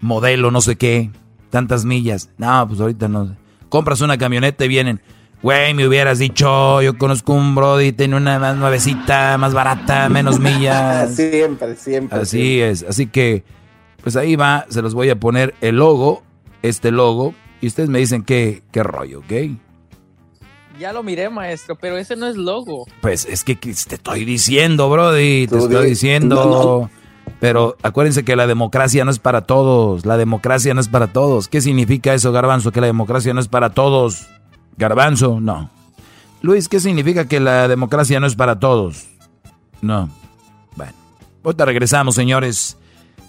modelo, 0.00 0.50
no 0.50 0.60
sé 0.60 0.76
qué, 0.76 1.10
tantas 1.50 1.84
millas. 1.84 2.30
No, 2.36 2.66
pues 2.68 2.80
ahorita 2.80 3.08
no. 3.08 3.36
Compras 3.68 4.00
una 4.00 4.18
camioneta 4.18 4.64
y 4.64 4.68
vienen. 4.68 5.00
Güey, 5.42 5.74
me 5.74 5.86
hubieras 5.86 6.18
dicho, 6.18 6.82
yo 6.82 6.98
conozco 6.98 7.32
un 7.32 7.54
Brody, 7.54 7.92
tiene 7.92 8.16
una 8.16 8.38
más 8.38 8.56
nuevecita, 8.56 9.38
más 9.38 9.54
barata, 9.54 10.08
menos 10.08 10.38
millas. 10.40 11.14
siempre, 11.14 11.76
siempre. 11.76 12.20
Así 12.20 12.60
es, 12.60 12.84
así 12.88 13.06
que, 13.06 13.44
pues 14.02 14.16
ahí 14.16 14.36
va, 14.36 14.66
se 14.68 14.82
los 14.82 14.94
voy 14.94 15.10
a 15.10 15.18
poner 15.18 15.54
el 15.60 15.76
logo, 15.76 16.22
este 16.62 16.90
logo, 16.90 17.34
y 17.60 17.66
ustedes 17.68 17.88
me 17.88 17.98
dicen 17.98 18.24
qué, 18.24 18.62
qué 18.72 18.82
rollo, 18.82 19.20
¿ok? 19.20 19.32
Ya 20.78 20.92
lo 20.92 21.02
miré, 21.02 21.30
maestro, 21.30 21.76
pero 21.76 21.96
ese 21.96 22.16
no 22.16 22.26
es 22.26 22.36
logo. 22.36 22.86
Pues 23.00 23.24
es 23.26 23.44
que 23.44 23.54
te 23.54 23.70
estoy 23.70 24.24
diciendo, 24.24 24.90
Brody, 24.90 25.46
te 25.46 25.58
estoy 25.58 25.86
diciendo. 25.86 26.90
Pero 27.38 27.76
acuérdense 27.82 28.24
que 28.24 28.36
la 28.36 28.46
democracia 28.46 29.04
no 29.04 29.10
es 29.10 29.18
para 29.18 29.42
todos, 29.42 30.06
la 30.06 30.16
democracia 30.16 30.74
no 30.74 30.80
es 30.80 30.88
para 30.88 31.12
todos. 31.12 31.48
¿Qué 31.48 31.60
significa 31.60 32.14
eso, 32.14 32.32
Garbanzo? 32.32 32.72
Que 32.72 32.80
la 32.80 32.86
democracia 32.86 33.34
no 33.34 33.40
es 33.40 33.48
para 33.48 33.70
todos. 33.70 34.28
Garbanzo, 34.76 35.40
no. 35.40 35.70
Luis, 36.40 36.68
¿qué 36.68 36.80
significa 36.80 37.28
que 37.28 37.40
la 37.40 37.68
democracia 37.68 38.18
no 38.18 38.26
es 38.26 38.34
para 38.34 38.58
todos? 38.58 39.06
No. 39.80 40.08
Bueno, 40.76 40.92
ahorita 41.44 41.64
regresamos, 41.64 42.14
señores. 42.14 42.76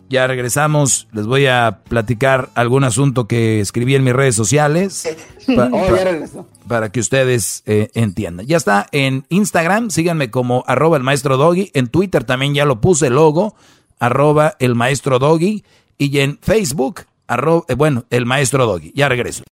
Ya 0.10 0.28
regresamos. 0.28 1.08
Les 1.12 1.26
voy 1.26 1.48
a 1.48 1.80
platicar 1.88 2.50
algún 2.56 2.84
asunto 2.84 3.28
que 3.28 3.60
escribí 3.60 3.96
en 3.96 4.04
mis 4.04 4.14
redes 4.14 4.36
sociales. 4.36 5.08
Oh, 5.46 6.46
para 6.70 6.90
que 6.90 7.02
ustedes 7.02 7.64
eh, 7.66 7.90
entiendan. 7.96 8.48
Ya 8.48 8.56
está 8.56 8.88
en 8.94 9.26
Instagram. 9.28 9.90
Síganme 9.90 10.32
como 10.32 10.64
arroba 10.68 10.96
el 10.96 11.04
maestro 11.04 11.36
Doggy. 11.36 11.70
En 11.74 11.88
Twitter 11.88 12.24
también 12.24 12.54
ya 12.54 12.64
lo 12.64 12.80
puse 12.80 13.08
el 13.08 13.16
logo. 13.16 13.54
Arroba 14.00 14.56
el 14.60 14.74
maestro 14.74 15.20
Doggy. 15.20 15.66
Y 15.98 16.18
en 16.20 16.40
Facebook, 16.42 17.02
arroba, 17.28 17.66
eh, 17.68 17.76
bueno, 17.76 18.06
el 18.10 18.26
maestro 18.26 18.66
Doggy. 18.66 18.94
Ya 18.96 19.10
regreso. 19.10 19.44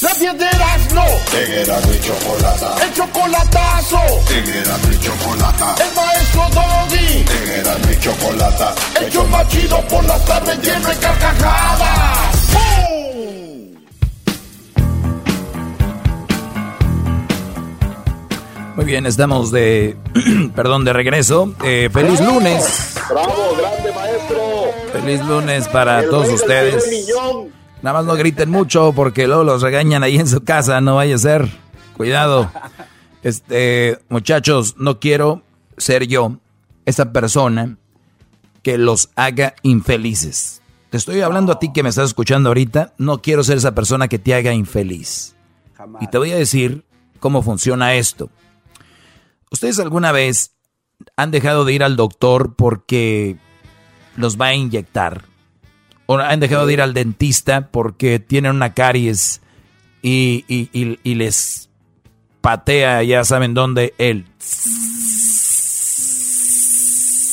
La 0.00 0.10
piedra 0.14 0.50
no. 0.92 1.04
En 1.38 1.90
mi 1.90 2.00
chocolata. 2.00 2.84
El 2.84 2.94
chocolatazo. 2.94 3.98
En 4.30 4.90
mi 4.90 4.98
chocolata. 4.98 5.74
El 5.78 5.94
maestro 5.94 6.42
Doggy. 6.52 7.24
En 7.54 7.88
mi 7.88 8.00
chocolata. 8.00 8.74
El 9.00 9.10
yo 9.10 9.24
machido 9.28 9.80
por 9.82 10.04
la 10.04 10.18
tarde 10.24 10.56
lleno 10.62 10.88
de 10.88 10.96
carcajadas. 10.96 12.34
Muy 18.74 18.84
bien, 18.84 19.06
estamos 19.06 19.52
de, 19.52 19.96
perdón, 20.56 20.84
de 20.84 20.92
regreso. 20.92 21.54
Eh, 21.64 21.88
feliz 21.92 22.20
lunes. 22.20 22.94
Bravo, 23.08 23.56
grande 23.56 23.92
maestro. 23.92 24.42
Feliz 24.92 25.24
lunes 25.24 25.68
para 25.68 26.02
todos 26.02 26.28
ustedes. 26.30 26.84
Nada 27.84 27.98
más 27.98 28.06
no 28.06 28.14
griten 28.14 28.50
mucho 28.50 28.94
porque 28.94 29.26
luego 29.26 29.44
los 29.44 29.60
regañan 29.60 30.02
ahí 30.02 30.16
en 30.16 30.26
su 30.26 30.42
casa, 30.42 30.80
no 30.80 30.94
vaya 30.94 31.16
a 31.16 31.18
ser. 31.18 31.50
Cuidado. 31.94 32.50
Este, 33.22 33.98
muchachos, 34.08 34.76
no 34.78 35.00
quiero 35.00 35.42
ser 35.76 36.06
yo 36.06 36.38
esa 36.86 37.12
persona 37.12 37.76
que 38.62 38.78
los 38.78 39.10
haga 39.16 39.54
infelices. 39.60 40.62
Te 40.88 40.96
estoy 40.96 41.20
hablando 41.20 41.52
a 41.52 41.58
ti 41.58 41.74
que 41.74 41.82
me 41.82 41.90
estás 41.90 42.06
escuchando 42.06 42.48
ahorita, 42.48 42.94
no 42.96 43.20
quiero 43.20 43.44
ser 43.44 43.58
esa 43.58 43.74
persona 43.74 44.08
que 44.08 44.18
te 44.18 44.34
haga 44.34 44.54
infeliz. 44.54 45.36
Y 46.00 46.06
te 46.06 46.16
voy 46.16 46.32
a 46.32 46.36
decir 46.36 46.86
cómo 47.20 47.42
funciona 47.42 47.96
esto. 47.96 48.30
¿Ustedes 49.50 49.78
alguna 49.78 50.10
vez 50.10 50.54
han 51.16 51.30
dejado 51.30 51.66
de 51.66 51.74
ir 51.74 51.84
al 51.84 51.96
doctor 51.96 52.54
porque 52.56 53.36
los 54.16 54.40
va 54.40 54.46
a 54.46 54.54
inyectar? 54.54 55.33
O 56.06 56.18
han 56.18 56.40
dejado 56.40 56.66
de 56.66 56.74
ir 56.74 56.82
al 56.82 56.94
dentista 56.94 57.68
porque 57.68 58.18
tienen 58.18 58.56
una 58.56 58.74
caries 58.74 59.40
y, 60.02 60.44
y, 60.48 61.14
les 61.14 61.70
patea, 62.42 63.02
ya 63.02 63.24
saben 63.24 63.54
dónde, 63.54 63.94
el... 63.96 64.26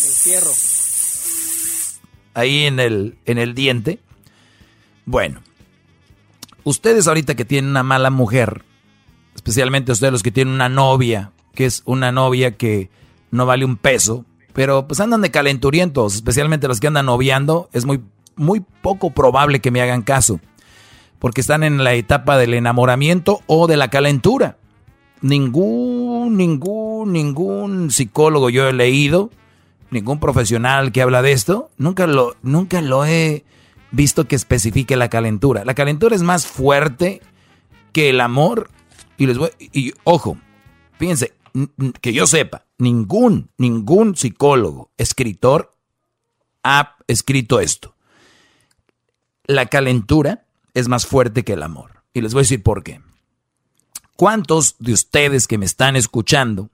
El 0.03 0.13
fierro. 0.23 0.51
Ahí 2.33 2.63
en 2.63 2.79
el, 2.79 3.17
en 3.25 3.37
el 3.37 3.53
diente. 3.55 3.99
Bueno, 5.05 5.41
ustedes 6.63 7.07
ahorita 7.07 7.35
que 7.35 7.43
tienen 7.43 7.71
una 7.71 7.83
mala 7.83 8.09
mujer, 8.09 8.63
especialmente 9.35 9.91
ustedes 9.91 10.13
los 10.13 10.23
que 10.23 10.31
tienen 10.31 10.53
una 10.53 10.69
novia, 10.69 11.33
que 11.53 11.65
es 11.65 11.83
una 11.85 12.13
novia 12.13 12.55
que 12.55 12.89
no 13.31 13.45
vale 13.45 13.65
un 13.65 13.75
peso, 13.75 14.25
pero 14.53 14.87
pues 14.87 15.01
andan 15.01 15.21
de 15.21 15.31
calenturientos, 15.31 16.15
especialmente 16.15 16.69
los 16.69 16.79
que 16.79 16.87
andan 16.87 17.07
noviando, 17.07 17.69
es 17.73 17.83
muy 17.83 18.01
muy 18.41 18.65
poco 18.81 19.11
probable 19.11 19.61
que 19.61 19.71
me 19.71 19.81
hagan 19.81 20.01
caso, 20.01 20.41
porque 21.19 21.41
están 21.41 21.63
en 21.63 21.83
la 21.83 21.93
etapa 21.93 22.37
del 22.37 22.55
enamoramiento 22.55 23.41
o 23.45 23.67
de 23.67 23.77
la 23.77 23.89
calentura. 23.89 24.57
Ningún, 25.21 26.35
ningún, 26.35 27.13
ningún 27.13 27.91
psicólogo 27.91 28.49
yo 28.49 28.67
he 28.67 28.73
leído, 28.73 29.29
ningún 29.91 30.19
profesional 30.19 30.91
que 30.91 31.03
habla 31.03 31.21
de 31.21 31.31
esto, 31.31 31.69
nunca 31.77 32.07
lo, 32.07 32.35
nunca 32.41 32.81
lo 32.81 33.05
he 33.05 33.45
visto 33.91 34.27
que 34.27 34.35
especifique 34.35 34.95
la 34.95 35.09
calentura. 35.09 35.63
La 35.63 35.75
calentura 35.75 36.15
es 36.15 36.23
más 36.23 36.47
fuerte 36.47 37.21
que 37.93 38.09
el 38.09 38.19
amor. 38.19 38.71
Y 39.17 39.27
les 39.27 39.37
voy, 39.37 39.51
y 39.59 39.93
ojo, 40.03 40.37
fíjense, 40.97 41.33
que 42.01 42.13
yo 42.13 42.25
sepa, 42.25 42.65
ningún, 42.79 43.51
ningún 43.59 44.15
psicólogo, 44.15 44.89
escritor 44.97 45.73
ha 46.63 46.95
escrito 47.07 47.59
esto 47.59 47.93
la 49.55 49.67
calentura 49.67 50.45
es 50.73 50.87
más 50.87 51.05
fuerte 51.05 51.43
que 51.43 51.53
el 51.53 51.63
amor. 51.63 52.03
Y 52.13 52.21
les 52.21 52.33
voy 52.33 52.41
a 52.41 52.43
decir 52.43 52.63
por 52.63 52.83
qué. 52.83 53.01
¿Cuántos 54.15 54.75
de 54.79 54.93
ustedes 54.93 55.47
que 55.47 55.57
me 55.57 55.65
están 55.65 55.95
escuchando 55.95 56.69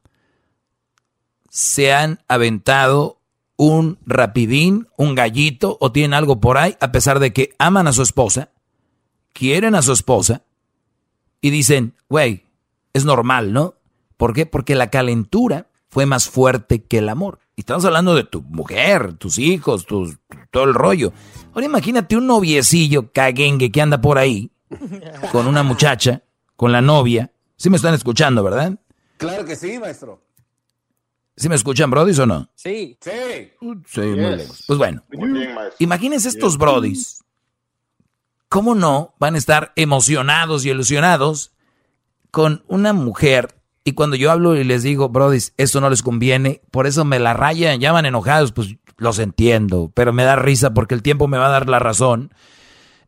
se 1.49 1.93
han 1.93 2.19
aventado 2.27 3.19
un 3.55 3.97
rapidín, 4.05 4.87
un 4.97 5.15
gallito 5.15 5.77
o 5.79 5.91
tienen 5.91 6.13
algo 6.13 6.39
por 6.39 6.57
ahí 6.57 6.75
a 6.79 6.91
pesar 6.91 7.19
de 7.19 7.33
que 7.33 7.55
aman 7.57 7.87
a 7.87 7.93
su 7.93 8.03
esposa, 8.03 8.51
quieren 9.33 9.75
a 9.75 9.81
su 9.81 9.93
esposa 9.93 10.43
y 11.41 11.49
dicen, 11.49 11.93
güey, 12.09 12.43
es 12.93 13.05
normal, 13.05 13.53
¿no? 13.53 13.75
¿Por 14.17 14.33
qué? 14.33 14.45
Porque 14.45 14.75
la 14.75 14.89
calentura 14.89 15.67
fue 15.89 16.05
más 16.05 16.29
fuerte 16.29 16.83
que 16.83 16.99
el 16.99 17.09
amor. 17.09 17.39
Y 17.57 17.61
estamos 17.61 17.83
hablando 17.85 18.13
de 18.13 18.23
tu 18.23 18.43
mujer, 18.43 19.13
tus 19.13 19.39
hijos, 19.39 19.87
tus, 19.87 20.19
todo 20.51 20.65
el 20.65 20.75
rollo. 20.75 21.11
Ahora 21.55 21.65
imagínate 21.65 22.15
un 22.15 22.27
noviecillo 22.27 23.11
caguengue 23.11 23.71
que 23.71 23.81
anda 23.81 23.99
por 23.99 24.19
ahí 24.19 24.51
con 25.31 25.47
una 25.47 25.63
muchacha, 25.63 26.21
con 26.55 26.71
la 26.71 26.83
novia. 26.83 27.31
Sí 27.55 27.71
me 27.71 27.77
están 27.77 27.95
escuchando, 27.95 28.43
¿verdad? 28.43 28.77
Claro 29.17 29.43
que 29.43 29.55
sí, 29.55 29.79
maestro. 29.79 30.21
¿Sí 31.35 31.49
me 31.49 31.55
escuchan, 31.55 31.89
brodis, 31.89 32.19
o 32.19 32.27
no? 32.27 32.47
Sí. 32.53 32.95
Sí. 33.01 33.51
Sí, 33.87 34.01
muy 34.01 34.35
lejos. 34.35 34.63
Pues 34.67 34.77
bueno, 34.77 35.03
imagínense 35.79 36.29
estos 36.29 36.59
brodis. 36.59 37.23
¿Cómo 38.49 38.75
no 38.75 39.15
van 39.17 39.33
a 39.33 39.39
estar 39.39 39.73
emocionados 39.75 40.63
y 40.63 40.69
ilusionados 40.69 41.53
con 42.29 42.63
una 42.67 42.93
mujer 42.93 43.56
y 43.87 43.93
cuando 43.93 44.17
yo 44.17 44.31
hablo 44.33 44.57
y 44.57 44.65
les 44.65 44.83
digo, 44.83 45.07
brodis, 45.07 45.53
esto 45.55 45.79
no 45.79 45.89
les 45.89 46.01
conviene, 46.01 46.59
por 46.71 46.87
eso 46.87 47.05
me 47.05 47.19
la 47.19 47.33
rayan, 47.33 47.79
llaman 47.79 48.05
enojados, 48.05 48.51
pues 48.51 48.75
los 48.97 49.17
entiendo, 49.17 49.93
pero 49.93 50.11
me 50.11 50.25
da 50.25 50.35
risa 50.35 50.73
porque 50.73 50.93
el 50.93 51.01
tiempo 51.01 51.29
me 51.29 51.37
va 51.37 51.45
a 51.45 51.51
dar 51.51 51.69
la 51.69 51.79
razón. 51.79 52.33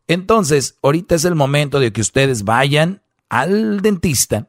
Entonces, 0.08 0.78
ahorita 0.82 1.16
es 1.16 1.26
el 1.26 1.34
momento 1.34 1.80
de 1.80 1.92
que 1.92 2.00
ustedes 2.00 2.44
vayan 2.44 3.02
al 3.28 3.82
dentista 3.82 4.48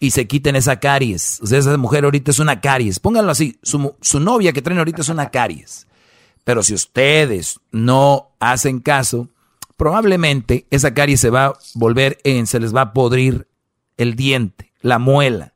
y 0.00 0.10
se 0.10 0.26
quiten 0.26 0.56
esa 0.56 0.80
caries. 0.80 1.38
O 1.40 1.46
sea, 1.46 1.60
esa 1.60 1.76
mujer 1.76 2.02
ahorita 2.02 2.32
es 2.32 2.40
una 2.40 2.60
caries. 2.60 2.98
Pónganlo 2.98 3.30
así, 3.30 3.56
su, 3.62 3.94
su 4.00 4.18
novia 4.18 4.52
que 4.52 4.60
traen 4.60 4.80
ahorita 4.80 5.02
es 5.02 5.08
una 5.08 5.30
caries. 5.30 5.86
Pero 6.42 6.64
si 6.64 6.74
ustedes 6.74 7.60
no 7.70 8.34
hacen 8.40 8.80
caso, 8.80 9.28
probablemente 9.76 10.66
esa 10.72 10.94
caries 10.94 11.20
se 11.20 11.30
va 11.30 11.44
a 11.44 11.54
volver 11.74 12.18
en, 12.24 12.48
se 12.48 12.58
les 12.58 12.74
va 12.74 12.80
a 12.80 12.92
podrir 12.92 13.46
el 13.96 14.16
diente 14.16 14.73
la 14.84 14.98
muela. 14.98 15.54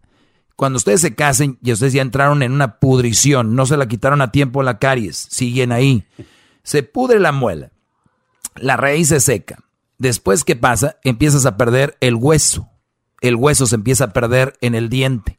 Cuando 0.57 0.79
ustedes 0.79 1.03
se 1.03 1.15
casen 1.15 1.59
y 1.63 1.71
ustedes 1.71 1.93
ya 1.93 2.03
entraron 2.03 2.43
en 2.43 2.51
una 2.51 2.81
pudrición, 2.81 3.55
no 3.55 3.67
se 3.67 3.77
la 3.77 3.87
quitaron 3.87 4.23
a 4.23 4.33
tiempo 4.33 4.63
la 4.63 4.79
caries, 4.79 5.17
siguen 5.31 5.71
ahí. 5.71 6.05
Se 6.63 6.83
pudre 6.83 7.21
la 7.21 7.31
muela, 7.31 7.71
la 8.57 8.77
raíz 8.77 9.09
se 9.09 9.21
seca. 9.21 9.59
Después, 9.99 10.45
¿qué 10.45 10.57
pasa? 10.57 10.97
Empiezas 11.05 11.45
a 11.45 11.59
perder 11.59 11.97
el 12.01 12.15
hueso. 12.15 12.71
El 13.21 13.37
hueso 13.37 13.67
se 13.67 13.75
empieza 13.75 14.05
a 14.05 14.13
perder 14.13 14.55
en 14.63 14.75
el 14.75 14.89
diente. 14.89 15.39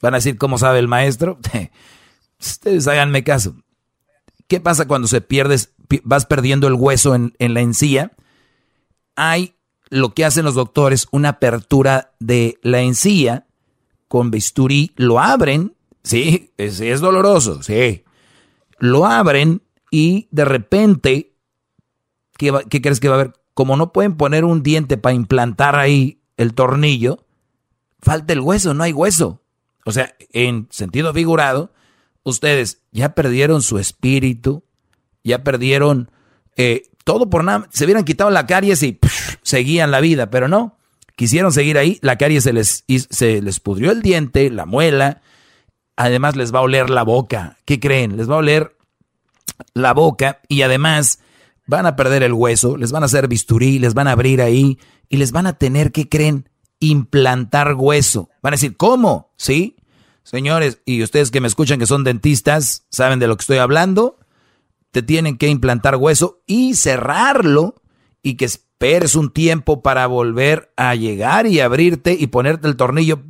Van 0.00 0.14
a 0.14 0.16
decir, 0.16 0.38
¿cómo 0.38 0.56
sabe 0.56 0.78
el 0.78 0.88
maestro? 0.88 1.38
Ustedes 2.40 2.88
háganme 2.88 3.22
caso. 3.22 3.54
¿Qué 4.48 4.60
pasa 4.60 4.88
cuando 4.88 5.08
se 5.08 5.20
pierdes, 5.20 5.74
vas 6.04 6.24
perdiendo 6.24 6.66
el 6.68 6.74
hueso 6.74 7.14
en, 7.14 7.34
en 7.38 7.52
la 7.52 7.60
encía? 7.60 8.12
Hay 9.14 9.56
lo 9.90 10.14
que 10.14 10.24
hacen 10.24 10.44
los 10.44 10.54
doctores, 10.54 11.08
una 11.10 11.30
apertura 11.30 12.12
de 12.20 12.58
la 12.62 12.80
encía 12.80 13.46
con 14.08 14.30
bisturí, 14.30 14.92
lo 14.96 15.20
abren 15.20 15.74
Sí, 16.02 16.50
es, 16.56 16.80
es 16.80 17.00
doloroso, 17.00 17.62
sí. 17.62 18.04
Lo 18.78 19.04
abren 19.04 19.60
y 19.90 20.28
de 20.30 20.46
repente, 20.46 21.34
¿qué, 22.38 22.50
va- 22.50 22.62
qué 22.64 22.80
crees 22.80 23.00
que 23.00 23.08
va 23.10 23.16
a 23.16 23.20
haber? 23.20 23.32
Como 23.52 23.76
no 23.76 23.92
pueden 23.92 24.16
poner 24.16 24.46
un 24.46 24.62
diente 24.62 24.96
para 24.96 25.14
implantar 25.14 25.76
ahí 25.76 26.22
el 26.38 26.54
tornillo, 26.54 27.26
falta 28.00 28.32
el 28.32 28.40
hueso, 28.40 28.72
no 28.72 28.82
hay 28.82 28.92
hueso. 28.94 29.42
O 29.84 29.92
sea, 29.92 30.14
en 30.32 30.68
sentido 30.70 31.12
figurado, 31.12 31.70
ustedes 32.22 32.80
ya 32.92 33.14
perdieron 33.14 33.60
su 33.60 33.78
espíritu, 33.78 34.64
ya 35.22 35.44
perdieron 35.44 36.10
eh, 36.56 36.89
todo 37.04 37.30
por 37.30 37.44
nada. 37.44 37.68
Se 37.72 37.84
hubieran 37.84 38.04
quitado 38.04 38.30
la 38.30 38.46
caries 38.46 38.82
y 38.82 38.98
seguían 39.42 39.90
la 39.90 40.00
vida, 40.00 40.30
pero 40.30 40.48
no. 40.48 40.76
Quisieron 41.16 41.52
seguir 41.52 41.76
ahí, 41.76 41.98
la 42.02 42.16
caries 42.16 42.44
se 42.44 42.52
les, 42.52 42.84
se 42.88 43.42
les 43.42 43.60
pudrió 43.60 43.90
el 43.90 44.02
diente, 44.02 44.50
la 44.50 44.66
muela. 44.66 45.20
Además 45.96 46.36
les 46.36 46.54
va 46.54 46.60
a 46.60 46.62
oler 46.62 46.88
la 46.88 47.02
boca. 47.02 47.58
¿Qué 47.66 47.78
creen? 47.78 48.16
Les 48.16 48.28
va 48.28 48.36
a 48.36 48.38
oler 48.38 48.76
la 49.74 49.92
boca 49.92 50.40
y 50.48 50.62
además 50.62 51.20
van 51.66 51.86
a 51.86 51.96
perder 51.96 52.22
el 52.22 52.32
hueso, 52.32 52.76
les 52.76 52.92
van 52.92 53.02
a 53.02 53.06
hacer 53.06 53.28
bisturí, 53.28 53.78
les 53.78 53.94
van 53.94 54.08
a 54.08 54.12
abrir 54.12 54.42
ahí 54.42 54.78
y 55.08 55.16
les 55.16 55.32
van 55.32 55.46
a 55.46 55.54
tener, 55.54 55.92
¿qué 55.92 56.08
creen? 56.08 56.48
Implantar 56.80 57.74
hueso. 57.74 58.28
Van 58.42 58.54
a 58.54 58.56
decir, 58.56 58.76
¿cómo? 58.76 59.32
¿Sí? 59.36 59.76
Señores, 60.22 60.80
y 60.84 61.02
ustedes 61.02 61.30
que 61.30 61.40
me 61.40 61.48
escuchan 61.48 61.78
que 61.78 61.86
son 61.86 62.04
dentistas, 62.04 62.86
saben 62.90 63.18
de 63.18 63.26
lo 63.26 63.36
que 63.36 63.42
estoy 63.42 63.58
hablando, 63.58 64.18
te 64.90 65.02
tienen 65.02 65.36
que 65.36 65.48
implantar 65.48 65.96
hueso 65.96 66.42
y 66.46 66.74
cerrarlo 66.74 67.76
y 68.22 68.34
que 68.34 68.44
esperes 68.44 69.14
un 69.14 69.30
tiempo 69.30 69.82
para 69.82 70.06
volver 70.06 70.72
a 70.76 70.94
llegar 70.94 71.46
y 71.46 71.60
abrirte 71.60 72.16
y 72.18 72.26
ponerte 72.28 72.68
el 72.68 72.76
tornillo. 72.76 73.22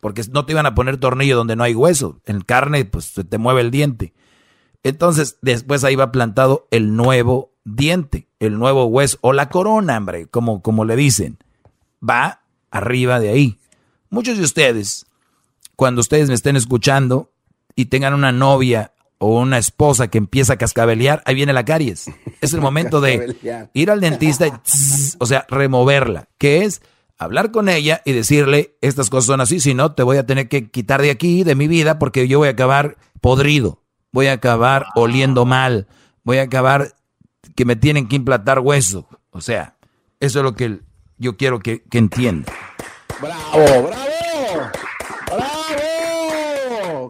Porque 0.00 0.22
no 0.30 0.46
te 0.46 0.52
iban 0.52 0.66
a 0.66 0.74
poner 0.74 0.98
tornillo 0.98 1.36
donde 1.36 1.56
no 1.56 1.64
hay 1.64 1.74
hueso. 1.74 2.20
En 2.26 2.40
carne, 2.42 2.84
pues 2.84 3.06
se 3.06 3.24
te 3.24 3.38
mueve 3.38 3.62
el 3.62 3.70
diente. 3.70 4.14
Entonces, 4.82 5.38
después 5.42 5.82
ahí 5.82 5.96
va 5.96 6.12
plantado 6.12 6.68
el 6.70 6.94
nuevo 6.94 7.52
diente, 7.64 8.28
el 8.38 8.56
nuevo 8.58 8.84
hueso, 8.84 9.18
o 9.20 9.32
la 9.32 9.48
corona, 9.48 9.96
hombre, 9.96 10.26
como, 10.26 10.62
como 10.62 10.84
le 10.84 10.94
dicen. 10.94 11.38
Va 12.08 12.42
arriba 12.70 13.18
de 13.18 13.30
ahí. 13.30 13.58
Muchos 14.10 14.38
de 14.38 14.44
ustedes, 14.44 15.06
cuando 15.74 16.00
ustedes 16.00 16.28
me 16.28 16.34
estén 16.34 16.54
escuchando 16.54 17.32
y 17.74 17.86
tengan 17.86 18.14
una 18.14 18.30
novia 18.30 18.92
o 19.18 19.40
una 19.40 19.58
esposa 19.58 20.08
que 20.08 20.18
empieza 20.18 20.54
a 20.54 20.58
cascabelear, 20.58 21.22
ahí 21.24 21.34
viene 21.34 21.52
la 21.52 21.64
caries. 21.64 22.10
Es 22.40 22.52
el 22.52 22.60
momento 22.62 23.00
de 23.00 23.68
ir 23.72 23.90
al 23.90 24.00
dentista 24.00 24.46
y, 24.46 24.50
tss, 24.50 25.16
o 25.18 25.26
sea, 25.26 25.46
removerla, 25.48 26.28
que 26.38 26.64
es 26.64 26.82
hablar 27.18 27.50
con 27.50 27.68
ella 27.68 28.02
y 28.04 28.12
decirle, 28.12 28.76
estas 28.80 29.10
cosas 29.10 29.26
son 29.26 29.40
así, 29.40 29.60
si 29.60 29.74
no, 29.74 29.92
te 29.92 30.02
voy 30.02 30.18
a 30.18 30.26
tener 30.26 30.48
que 30.48 30.70
quitar 30.70 31.00
de 31.00 31.10
aquí, 31.10 31.44
de 31.44 31.54
mi 31.54 31.66
vida, 31.68 31.98
porque 31.98 32.28
yo 32.28 32.38
voy 32.38 32.48
a 32.48 32.52
acabar 32.52 32.96
podrido, 33.20 33.82
voy 34.12 34.26
a 34.26 34.32
acabar 34.32 34.86
oliendo 34.94 35.44
mal, 35.44 35.86
voy 36.22 36.38
a 36.38 36.42
acabar 36.42 36.94
que 37.54 37.64
me 37.64 37.76
tienen 37.76 38.08
que 38.08 38.16
implantar 38.16 38.60
hueso. 38.60 39.08
O 39.30 39.40
sea, 39.40 39.76
eso 40.20 40.40
es 40.40 40.44
lo 40.44 40.54
que 40.54 40.80
yo 41.18 41.36
quiero 41.36 41.60
que, 41.60 41.82
que 41.82 41.98
entienda. 41.98 42.52
¡Bravo, 43.20 43.88
bravo! 43.88 44.25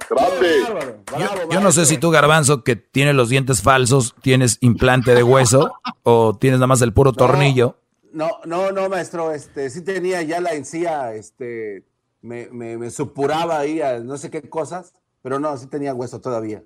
Yo, 0.08 1.50
yo 1.50 1.60
no 1.60 1.72
sé 1.72 1.86
si 1.86 1.98
tú, 1.98 2.10
Garbanzo, 2.10 2.62
que 2.62 2.76
tienes 2.76 3.14
los 3.14 3.28
dientes 3.28 3.62
falsos, 3.62 4.14
tienes 4.22 4.58
implante 4.60 5.14
de 5.14 5.22
hueso 5.22 5.72
o 6.02 6.36
tienes 6.38 6.58
nada 6.58 6.68
más 6.68 6.82
el 6.82 6.92
puro 6.92 7.12
tornillo. 7.12 7.78
No, 8.12 8.30
no, 8.44 8.72
no, 8.72 8.88
maestro, 8.88 9.32
este, 9.32 9.68
sí 9.68 9.82
tenía 9.82 10.22
ya 10.22 10.40
la 10.40 10.54
encía, 10.54 11.14
este, 11.14 11.84
me, 12.22 12.48
me, 12.50 12.78
me 12.78 12.90
supuraba 12.90 13.58
ahí 13.58 13.82
a 13.82 13.98
no 13.98 14.16
sé 14.16 14.30
qué 14.30 14.48
cosas, 14.48 14.94
pero 15.22 15.38
no, 15.38 15.56
sí 15.56 15.66
tenía 15.66 15.92
hueso 15.92 16.20
todavía. 16.20 16.62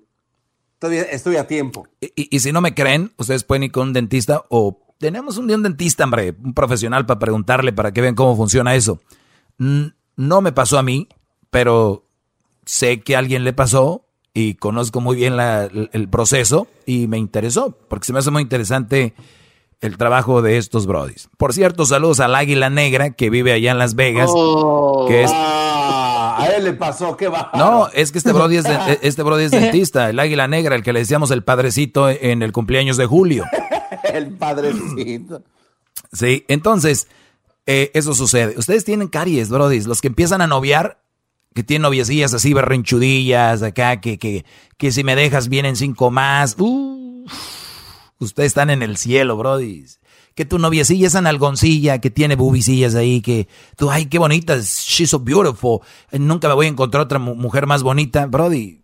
Todavía 0.79 1.03
estoy 1.03 1.35
a 1.35 1.47
tiempo. 1.47 1.87
Y, 1.99 2.35
y 2.35 2.39
si 2.39 2.51
no 2.51 2.61
me 2.61 2.73
creen, 2.73 3.11
ustedes 3.17 3.43
pueden 3.43 3.63
ir 3.63 3.71
con 3.71 3.89
un 3.89 3.93
dentista 3.93 4.45
o 4.49 4.79
tenemos 4.97 5.37
un 5.37 5.47
día 5.47 5.57
un 5.57 5.63
dentista, 5.63 6.03
hombre, 6.03 6.33
un 6.43 6.53
profesional 6.53 7.05
para 7.05 7.19
preguntarle 7.19 7.73
para 7.73 7.91
que 7.91 8.01
vean 8.01 8.15
cómo 8.15 8.37
funciona 8.37 8.75
eso. 8.75 9.01
No 9.57 10.41
me 10.41 10.51
pasó 10.51 10.77
a 10.77 10.83
mí, 10.83 11.09
pero 11.49 12.07
sé 12.65 13.01
que 13.01 13.15
a 13.15 13.19
alguien 13.19 13.43
le 13.43 13.53
pasó 13.53 14.05
y 14.33 14.55
conozco 14.55 15.01
muy 15.01 15.15
bien 15.15 15.35
la- 15.37 15.65
el, 15.65 16.09
proceso 16.09 16.67
y 16.85 17.07
me 17.07 17.17
interesó, 17.17 17.77
porque 17.89 18.05
se 18.05 18.13
me 18.13 18.19
hace 18.19 18.31
muy 18.31 18.41
interesante 18.41 19.13
el 19.81 19.97
trabajo 19.97 20.41
de 20.41 20.57
estos 20.57 20.85
brodis. 20.85 21.27
Por 21.37 21.53
cierto, 21.53 21.85
saludos 21.85 22.19
al 22.19 22.35
Águila 22.35 22.69
Negra 22.69 23.09
que 23.11 23.29
vive 23.29 23.51
allá 23.51 23.71
en 23.71 23.77
Las 23.79 23.95
Vegas, 23.95 24.29
Oh, 24.33 25.05
que 25.07 25.23
es 25.23 25.31
ah, 25.33 26.37
a 26.39 26.47
él 26.55 26.63
le 26.63 26.73
pasó, 26.73 27.17
qué 27.17 27.27
va. 27.27 27.49
no, 27.55 27.87
es 27.93 28.11
que 28.11 28.19
este 28.19 28.31
brody 28.31 28.57
es, 28.57 28.63
de- 28.63 28.99
este 29.01 29.23
brody 29.23 29.45
es 29.45 29.51
dentista, 29.51 30.09
el 30.09 30.19
águila 30.19 30.47
negra, 30.47 30.75
el 30.75 30.83
que 30.83 30.93
le 30.93 30.99
decíamos 30.99 31.31
el 31.31 31.43
padrecito 31.43 32.09
en 32.09 32.41
el 32.43 32.51
cumpleaños 32.51 32.95
de 32.97 33.05
Julio. 33.07 33.43
el 34.03 34.31
padrecito. 34.37 35.41
Sí, 36.13 36.45
entonces, 36.47 37.07
eh, 37.65 37.91
eso 37.93 38.13
sucede. 38.13 38.53
Ustedes 38.57 38.85
tienen 38.85 39.07
caries, 39.07 39.49
brodis, 39.49 39.87
los 39.87 39.99
que 40.01 40.07
empiezan 40.07 40.41
a 40.41 40.47
noviar, 40.47 41.00
que 41.53 41.63
tienen 41.63 41.83
noviecillas 41.83 42.33
así 42.33 42.53
berrinchudillas, 42.53 43.61
acá, 43.63 43.99
que, 44.01 44.17
que, 44.17 44.45
que 44.77 44.91
si 44.91 45.03
me 45.03 45.15
dejas 45.15 45.49
vienen 45.49 45.75
cinco 45.75 46.11
más. 46.11 46.55
Uf, 46.57 47.31
ustedes 48.19 48.47
están 48.47 48.69
en 48.69 48.81
el 48.83 48.97
cielo, 48.97 49.37
brodis. 49.37 49.99
Que 50.33 50.45
tu 50.45 50.59
noviecilla 50.59 51.07
es 51.07 51.15
analgoncilla, 51.15 51.99
que 51.99 52.09
tiene 52.09 52.35
bubicillas 52.35 52.95
ahí, 52.95 53.21
que 53.21 53.49
tú, 53.75 53.91
ay, 53.91 54.05
qué 54.05 54.17
bonita, 54.17 54.57
she's 54.59 55.09
so 55.09 55.19
beautiful. 55.19 55.79
Nunca 56.13 56.47
me 56.47 56.53
voy 56.53 56.67
a 56.67 56.69
encontrar 56.69 57.03
otra 57.03 57.19
mu- 57.19 57.35
mujer 57.35 57.67
más 57.67 57.83
bonita, 57.83 58.27
brody. 58.27 58.79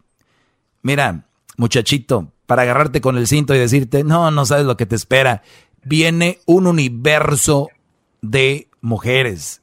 Mira, 0.81 1.29
muchachito, 1.55 2.33
para 2.45 2.63
agarrarte 2.63 2.99
con 2.99 3.17
el 3.17 3.27
cinto 3.27 3.55
y 3.55 3.59
decirte, 3.59 4.03
no, 4.03 4.29
no 4.29 4.45
sabes 4.45 4.65
lo 4.65 4.75
que 4.75 4.85
te 4.85 4.95
espera. 4.95 5.41
Viene 5.83 6.39
un 6.45 6.67
universo 6.67 7.69
de 8.21 8.67
mujeres. 8.81 9.61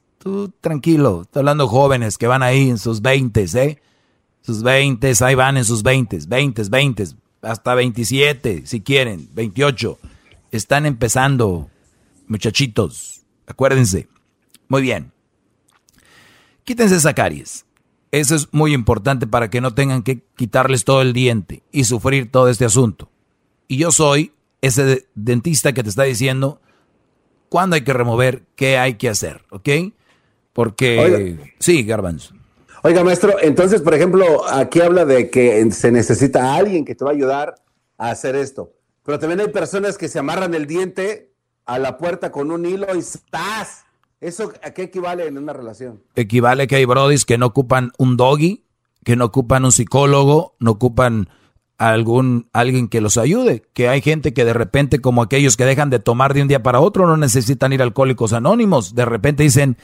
Tranquilo, 0.59 1.21
estoy 1.21 1.41
hablando 1.41 1.67
jóvenes 1.67 2.17
que 2.17 2.25
van 2.25 2.41
ahí 2.41 2.69
en 2.69 2.79
sus 2.79 3.01
veintes, 3.03 3.53
¿eh? 3.53 3.79
Sus 4.41 4.63
veintes, 4.63 5.21
ahí 5.21 5.35
van 5.35 5.57
en 5.57 5.65
sus 5.65 5.83
veintes, 5.83 6.27
veintes, 6.27 6.71
veintes, 6.71 7.15
hasta 7.43 7.75
27, 7.75 8.63
si 8.65 8.81
quieren, 8.81 9.29
28. 9.33 9.99
Están 10.49 10.87
empezando, 10.87 11.69
muchachitos, 12.27 13.21
acuérdense. 13.45 14.07
Muy 14.67 14.81
bien. 14.81 15.11
Quítense 16.63 16.95
esa 16.95 17.13
caries. 17.13 17.65
Eso 18.11 18.33
es 18.33 18.51
muy 18.51 18.73
importante 18.73 19.27
para 19.27 19.51
que 19.51 19.61
no 19.61 19.75
tengan 19.75 20.01
que 20.01 20.23
quitarles 20.35 20.85
todo 20.85 21.03
el 21.03 21.13
diente 21.13 21.61
y 21.71 21.83
sufrir 21.83 22.31
todo 22.31 22.49
este 22.49 22.65
asunto. 22.65 23.11
Y 23.67 23.77
yo 23.77 23.91
soy 23.91 24.31
ese 24.61 24.85
de- 24.85 25.07
dentista 25.13 25.73
que 25.73 25.83
te 25.83 25.89
está 25.89 26.03
diciendo 26.03 26.61
cuándo 27.49 27.75
hay 27.75 27.83
que 27.83 27.93
remover, 27.93 28.43
qué 28.55 28.79
hay 28.79 28.95
que 28.95 29.09
hacer, 29.09 29.43
¿ok? 29.51 29.69
Porque... 30.55 30.97
Oiga. 30.99 31.43
Sí, 31.59 31.83
Garbanzo. 31.83 32.33
Oiga, 32.81 33.03
maestro, 33.03 33.35
entonces, 33.41 33.81
por 33.81 33.93
ejemplo, 33.93 34.47
aquí 34.49 34.79
habla 34.79 35.03
de 35.03 35.29
que 35.29 35.69
se 35.71 35.91
necesita 35.91 36.45
a 36.45 36.55
alguien 36.55 36.85
que 36.85 36.95
te 36.95 37.03
va 37.03 37.11
a 37.11 37.13
ayudar 37.13 37.55
a 37.97 38.09
hacer 38.09 38.37
esto. 38.37 38.71
Pero 39.03 39.19
también 39.19 39.41
hay 39.41 39.49
personas 39.49 39.97
que 39.97 40.07
se 40.07 40.17
amarran 40.17 40.53
el 40.53 40.65
diente 40.65 41.33
a 41.65 41.77
la 41.77 41.97
puerta 41.97 42.31
con 42.31 42.51
un 42.51 42.65
hilo 42.65 42.87
y 42.95 42.99
¡estás! 42.99 43.83
¿Eso 44.21 44.53
a 44.63 44.71
qué 44.71 44.83
equivale 44.83 45.27
en 45.27 45.37
una 45.37 45.51
relación? 45.51 46.01
Equivale 46.15 46.67
que 46.67 46.77
hay 46.77 46.85
brodis 46.85 47.25
que 47.25 47.37
no 47.37 47.47
ocupan 47.47 47.91
un 47.97 48.15
doggy, 48.15 48.63
que 49.03 49.17
no 49.17 49.25
ocupan 49.25 49.65
un 49.65 49.73
psicólogo, 49.73 50.55
no 50.59 50.71
ocupan 50.71 51.27
algún 51.77 52.47
alguien 52.53 52.87
que 52.87 53.01
los 53.01 53.17
ayude, 53.17 53.63
que 53.73 53.89
hay 53.89 54.01
gente 54.01 54.33
que 54.33 54.45
de 54.45 54.53
repente 54.53 55.01
como 55.01 55.21
aquellos 55.21 55.57
que 55.57 55.65
dejan 55.65 55.89
de 55.89 55.99
tomar 55.99 56.33
de 56.33 56.43
un 56.43 56.47
día 56.47 56.63
para 56.63 56.79
otro 56.79 57.07
no 57.07 57.17
necesitan 57.17 57.73
ir 57.73 57.81
a 57.81 57.83
alcohólicos 57.83 58.31
anónimos, 58.31 58.95
de 58.95 59.03
repente 59.03 59.43
dicen 59.43 59.75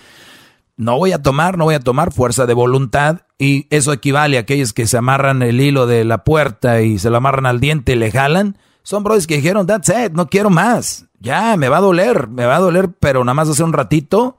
no 0.77 0.98
voy 0.98 1.11
a 1.11 1.22
tomar, 1.22 1.57
no 1.57 1.65
voy 1.65 1.76
a 1.76 1.80
tomar 1.80 2.11
fuerza 2.11 2.45
de 2.45 2.53
voluntad 2.53 3.22
y 3.38 3.68
eso 3.69 3.93
equivale 3.93 4.38
a 4.38 4.41
aquellos 4.41 4.73
que 4.73 4.88
se 4.88 4.98
amarran 4.98 5.41
el 5.43 5.60
hilo 5.61 5.85
de 5.88 6.03
la 6.06 6.23
puerta 6.23 6.81
y 6.81 6.98
se 6.99 7.10
lo 7.10 7.18
amarran 7.18 7.45
al 7.45 7.60
diente 7.60 7.93
y 7.93 7.95
le 7.95 8.11
jalan, 8.11 8.57
son 8.84 9.03
brodis 9.03 9.27
que 9.27 9.35
dijeron 9.38 9.68
that's 9.68 9.89
it, 9.89 10.14
no 10.14 10.27
quiero 10.27 10.49
más, 10.49 11.06
ya 11.19 11.56
me 11.57 11.69
va 11.69 11.77
a 11.77 11.81
doler, 11.81 12.27
me 12.27 12.45
va 12.45 12.56
a 12.56 12.60
doler, 12.60 12.89
pero 12.99 13.23
nada 13.23 13.34
más 13.35 13.49
hace 13.49 13.64
un 13.64 13.73
ratito 13.73 14.38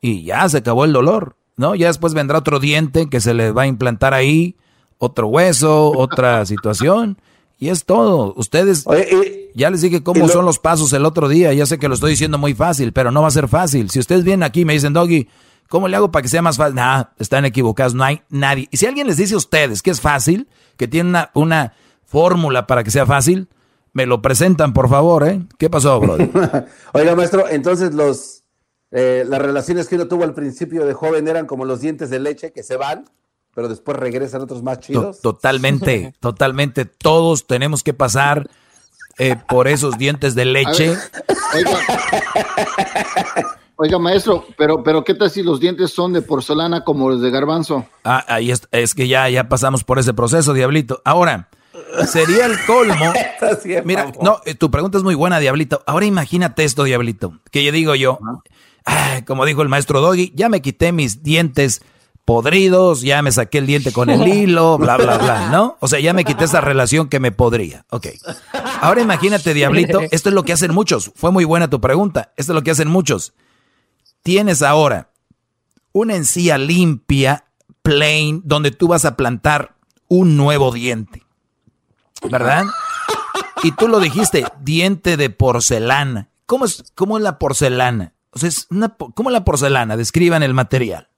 y 0.00 0.24
ya 0.24 0.48
se 0.48 0.58
acabó 0.58 0.84
el 0.84 0.92
dolor, 0.92 1.36
¿no? 1.56 1.74
Ya 1.74 1.88
después 1.88 2.14
vendrá 2.14 2.38
otro 2.38 2.58
diente 2.58 3.08
que 3.10 3.20
se 3.20 3.34
le 3.34 3.52
va 3.52 3.62
a 3.62 3.66
implantar 3.66 4.14
ahí, 4.14 4.56
otro 4.98 5.26
hueso, 5.28 5.90
otra 5.96 6.46
situación, 6.46 7.18
y 7.58 7.68
es 7.68 7.84
todo. 7.84 8.32
Ustedes, 8.36 8.84
ya 9.54 9.70
les 9.70 9.82
dije 9.82 10.02
cómo 10.02 10.20
lo- 10.26 10.32
son 10.32 10.44
los 10.46 10.58
pasos 10.58 10.92
el 10.94 11.04
otro 11.04 11.28
día, 11.28 11.52
ya 11.52 11.66
sé 11.66 11.78
que 11.78 11.86
lo 11.88 11.94
estoy 11.94 12.10
diciendo 12.12 12.38
muy 12.38 12.54
fácil, 12.54 12.92
pero 12.92 13.10
no 13.12 13.22
va 13.22 13.28
a 13.28 13.32
ser 13.32 13.46
fácil. 13.46 13.90
Si 13.90 14.00
ustedes 14.00 14.24
vienen 14.24 14.42
aquí 14.42 14.62
y 14.62 14.64
me 14.64 14.72
dicen, 14.72 14.92
Doggy, 14.92 15.28
¿cómo 15.72 15.88
le 15.88 15.96
hago 15.96 16.12
para 16.12 16.22
que 16.22 16.28
sea 16.28 16.42
más 16.42 16.58
fácil? 16.58 16.74
Nah, 16.74 17.04
están 17.18 17.46
equivocados, 17.46 17.94
no 17.94 18.04
hay 18.04 18.20
nadie. 18.28 18.68
Y 18.70 18.76
si 18.76 18.84
alguien 18.84 19.06
les 19.06 19.16
dice 19.16 19.32
a 19.32 19.38
ustedes 19.38 19.80
que 19.80 19.90
es 19.90 20.02
fácil, 20.02 20.46
que 20.76 20.86
tiene 20.86 21.08
una, 21.08 21.30
una 21.32 21.72
fórmula 22.04 22.66
para 22.66 22.84
que 22.84 22.90
sea 22.90 23.06
fácil, 23.06 23.48
me 23.94 24.04
lo 24.04 24.20
presentan, 24.20 24.74
por 24.74 24.90
favor, 24.90 25.26
¿eh? 25.26 25.40
¿Qué 25.56 25.70
pasó, 25.70 25.98
brother? 25.98 26.28
Oiga, 26.92 27.16
maestro, 27.16 27.48
entonces 27.48 27.94
los 27.94 28.44
eh, 28.90 29.24
las 29.26 29.40
relaciones 29.40 29.88
que 29.88 29.94
uno 29.94 30.08
tuvo 30.08 30.24
al 30.24 30.34
principio 30.34 30.84
de 30.84 30.92
joven 30.92 31.26
eran 31.26 31.46
como 31.46 31.64
los 31.64 31.80
dientes 31.80 32.10
de 32.10 32.20
leche 32.20 32.52
que 32.52 32.62
se 32.62 32.76
van 32.76 33.06
pero 33.54 33.68
después 33.68 33.98
regresan 33.98 34.40
otros 34.40 34.62
más 34.62 34.80
chidos. 34.80 35.20
totalmente, 35.20 36.14
totalmente. 36.20 36.84
Todos 36.86 37.46
tenemos 37.46 37.82
que 37.82 37.92
pasar 37.92 38.48
eh, 39.18 39.36
por 39.48 39.68
esos 39.68 39.98
dientes 39.98 40.34
de 40.34 40.46
leche. 40.46 40.96
Oiga, 41.54 41.78
maestro, 44.00 44.44
pero, 44.56 44.82
pero 44.82 45.04
¿qué 45.04 45.14
tal 45.14 45.30
si 45.30 45.42
los 45.42 45.60
dientes 45.60 45.90
son 45.92 46.12
de 46.12 46.22
porcelana 46.22 46.84
como 46.84 47.10
los 47.10 47.20
de 47.20 47.30
garbanzo? 47.30 47.86
Ah, 48.04 48.24
ahí 48.28 48.50
es, 48.50 48.68
es 48.70 48.94
que 48.94 49.08
ya, 49.08 49.28
ya 49.28 49.48
pasamos 49.48 49.84
por 49.84 49.98
ese 49.98 50.14
proceso, 50.14 50.52
Diablito. 50.54 51.00
Ahora, 51.04 51.48
sería 52.06 52.46
el 52.46 52.56
colmo. 52.66 53.12
Mira, 53.84 54.12
no, 54.20 54.40
eh, 54.44 54.54
tu 54.54 54.70
pregunta 54.70 54.98
es 54.98 55.04
muy 55.04 55.14
buena, 55.14 55.38
Diablito. 55.38 55.82
Ahora 55.86 56.06
imagínate 56.06 56.64
esto, 56.64 56.84
Diablito. 56.84 57.40
Que 57.50 57.64
yo 57.64 57.72
digo 57.72 57.94
yo, 57.94 58.18
como 59.26 59.44
dijo 59.44 59.62
el 59.62 59.68
maestro 59.68 60.00
Doggy, 60.00 60.32
ya 60.34 60.48
me 60.48 60.62
quité 60.62 60.92
mis 60.92 61.22
dientes 61.22 61.82
podridos, 62.24 63.02
ya 63.02 63.20
me 63.22 63.32
saqué 63.32 63.58
el 63.58 63.66
diente 63.66 63.92
con 63.92 64.08
el 64.08 64.26
hilo, 64.26 64.78
bla, 64.78 64.96
bla, 64.96 65.18
bla, 65.18 65.48
¿no? 65.50 65.76
O 65.80 65.88
sea, 65.88 65.98
ya 65.98 66.12
me 66.12 66.24
quité 66.24 66.44
esa 66.44 66.60
relación 66.60 67.08
que 67.08 67.20
me 67.20 67.32
podría. 67.32 67.84
Ok. 67.90 68.08
Ahora 68.80 69.00
imagínate, 69.00 69.54
Diablito, 69.54 70.00
esto 70.10 70.28
es 70.28 70.34
lo 70.34 70.44
que 70.44 70.52
hacen 70.52 70.72
muchos. 70.72 71.10
Fue 71.16 71.32
muy 71.32 71.44
buena 71.44 71.68
tu 71.68 71.80
pregunta. 71.80 72.32
Esto 72.36 72.52
es 72.52 72.54
lo 72.54 72.62
que 72.62 72.70
hacen 72.70 72.88
muchos. 72.88 73.34
Tienes 74.22 74.62
ahora 74.62 75.10
una 75.92 76.16
encía 76.16 76.58
limpia, 76.58 77.44
plain, 77.82 78.42
donde 78.44 78.70
tú 78.70 78.88
vas 78.88 79.04
a 79.04 79.16
plantar 79.16 79.74
un 80.08 80.36
nuevo 80.36 80.72
diente. 80.72 81.24
¿Verdad? 82.30 82.64
Y 83.62 83.72
tú 83.72 83.88
lo 83.88 84.00
dijiste, 84.00 84.44
diente 84.60 85.16
de 85.16 85.30
porcelana. 85.30 86.28
¿Cómo 86.46 86.64
es, 86.64 86.92
cómo 86.94 87.16
es 87.16 87.22
la 87.22 87.38
porcelana? 87.38 88.12
O 88.30 88.38
sea, 88.38 88.48
es 88.48 88.66
una, 88.70 88.94
¿cómo 89.14 89.30
es 89.30 89.32
la 89.32 89.44
porcelana? 89.44 89.96
Describan 89.96 90.42
el 90.42 90.54
material. 90.54 91.08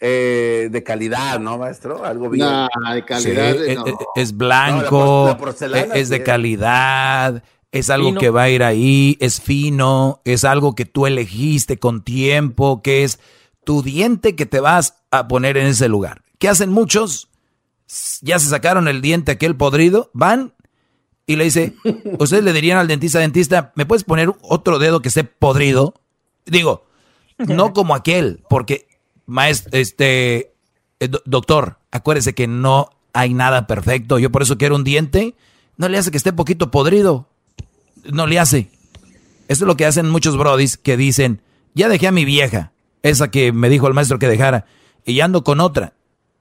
Eh, 0.00 0.68
de 0.70 0.82
calidad, 0.84 1.40
¿no, 1.40 1.58
maestro? 1.58 2.04
Algo 2.04 2.30
bien. 2.30 2.46
de 2.94 3.04
calidad. 3.04 3.56
Eh, 3.56 3.72
eh, 3.72 3.94
es, 4.14 4.36
blanco, 4.36 5.36
es 5.94 6.08
de 6.08 6.22
calidad, 6.22 7.42
es 7.72 7.90
algo 7.90 8.14
que 8.14 8.30
va 8.30 8.44
a 8.44 8.50
ir 8.50 8.62
ahí, 8.62 9.16
es 9.20 9.40
fino, 9.40 10.20
es 10.24 10.44
algo 10.44 10.74
que 10.74 10.86
tú 10.86 11.06
elegiste 11.06 11.78
con 11.78 12.02
tiempo, 12.02 12.82
que 12.82 13.04
es 13.04 13.18
tu 13.64 13.82
diente 13.82 14.34
que 14.36 14.46
te 14.46 14.60
vas 14.60 15.02
a 15.10 15.28
poner 15.28 15.56
en 15.56 15.66
ese 15.66 15.88
lugar. 15.88 16.22
¿Qué 16.38 16.48
hacen 16.48 16.70
muchos? 16.70 17.28
Ya 18.22 18.38
se 18.38 18.48
sacaron 18.48 18.88
el 18.88 19.02
diente 19.02 19.32
aquel 19.32 19.56
podrido, 19.56 20.10
van 20.14 20.54
y 21.26 21.36
le 21.36 21.44
dice, 21.44 21.74
ustedes 22.18 22.44
le 22.44 22.52
dirían 22.52 22.78
al 22.78 22.88
dentista, 22.88 23.18
dentista, 23.18 23.72
¿me 23.76 23.86
puedes 23.86 24.04
poner 24.04 24.32
otro 24.42 24.78
dedo 24.78 25.02
que 25.02 25.08
esté 25.08 25.24
podrido? 25.24 25.94
Digo, 26.46 26.86
no 27.36 27.72
como 27.74 27.94
aquel, 27.94 28.42
porque 28.48 28.88
maestro, 29.26 29.78
este, 29.78 30.54
eh, 31.00 31.10
doctor, 31.26 31.78
acuérdese 31.90 32.34
que 32.34 32.46
no 32.46 32.90
hay 33.12 33.34
nada 33.34 33.66
perfecto. 33.66 34.18
Yo 34.18 34.30
por 34.30 34.42
eso 34.42 34.58
quiero 34.58 34.76
un 34.76 34.84
diente. 34.84 35.34
No 35.76 35.88
le 35.88 35.98
hace 35.98 36.10
que 36.10 36.16
esté 36.16 36.32
poquito 36.32 36.70
podrido. 36.70 37.28
No 38.08 38.26
le 38.26 38.38
hace. 38.38 38.70
Eso 39.48 39.64
es 39.64 39.68
lo 39.68 39.76
que 39.76 39.86
hacen 39.86 40.10
muchos 40.10 40.36
brodis 40.36 40.76
que 40.76 40.96
dicen, 40.96 41.40
ya 41.74 41.88
dejé 41.88 42.08
a 42.08 42.12
mi 42.12 42.24
vieja, 42.24 42.72
esa 43.02 43.30
que 43.30 43.52
me 43.52 43.68
dijo 43.68 43.86
el 43.86 43.94
maestro 43.94 44.18
que 44.18 44.28
dejara, 44.28 44.66
y 45.04 45.14
ya 45.14 45.24
ando 45.24 45.44
con 45.44 45.60
otra. 45.60 45.94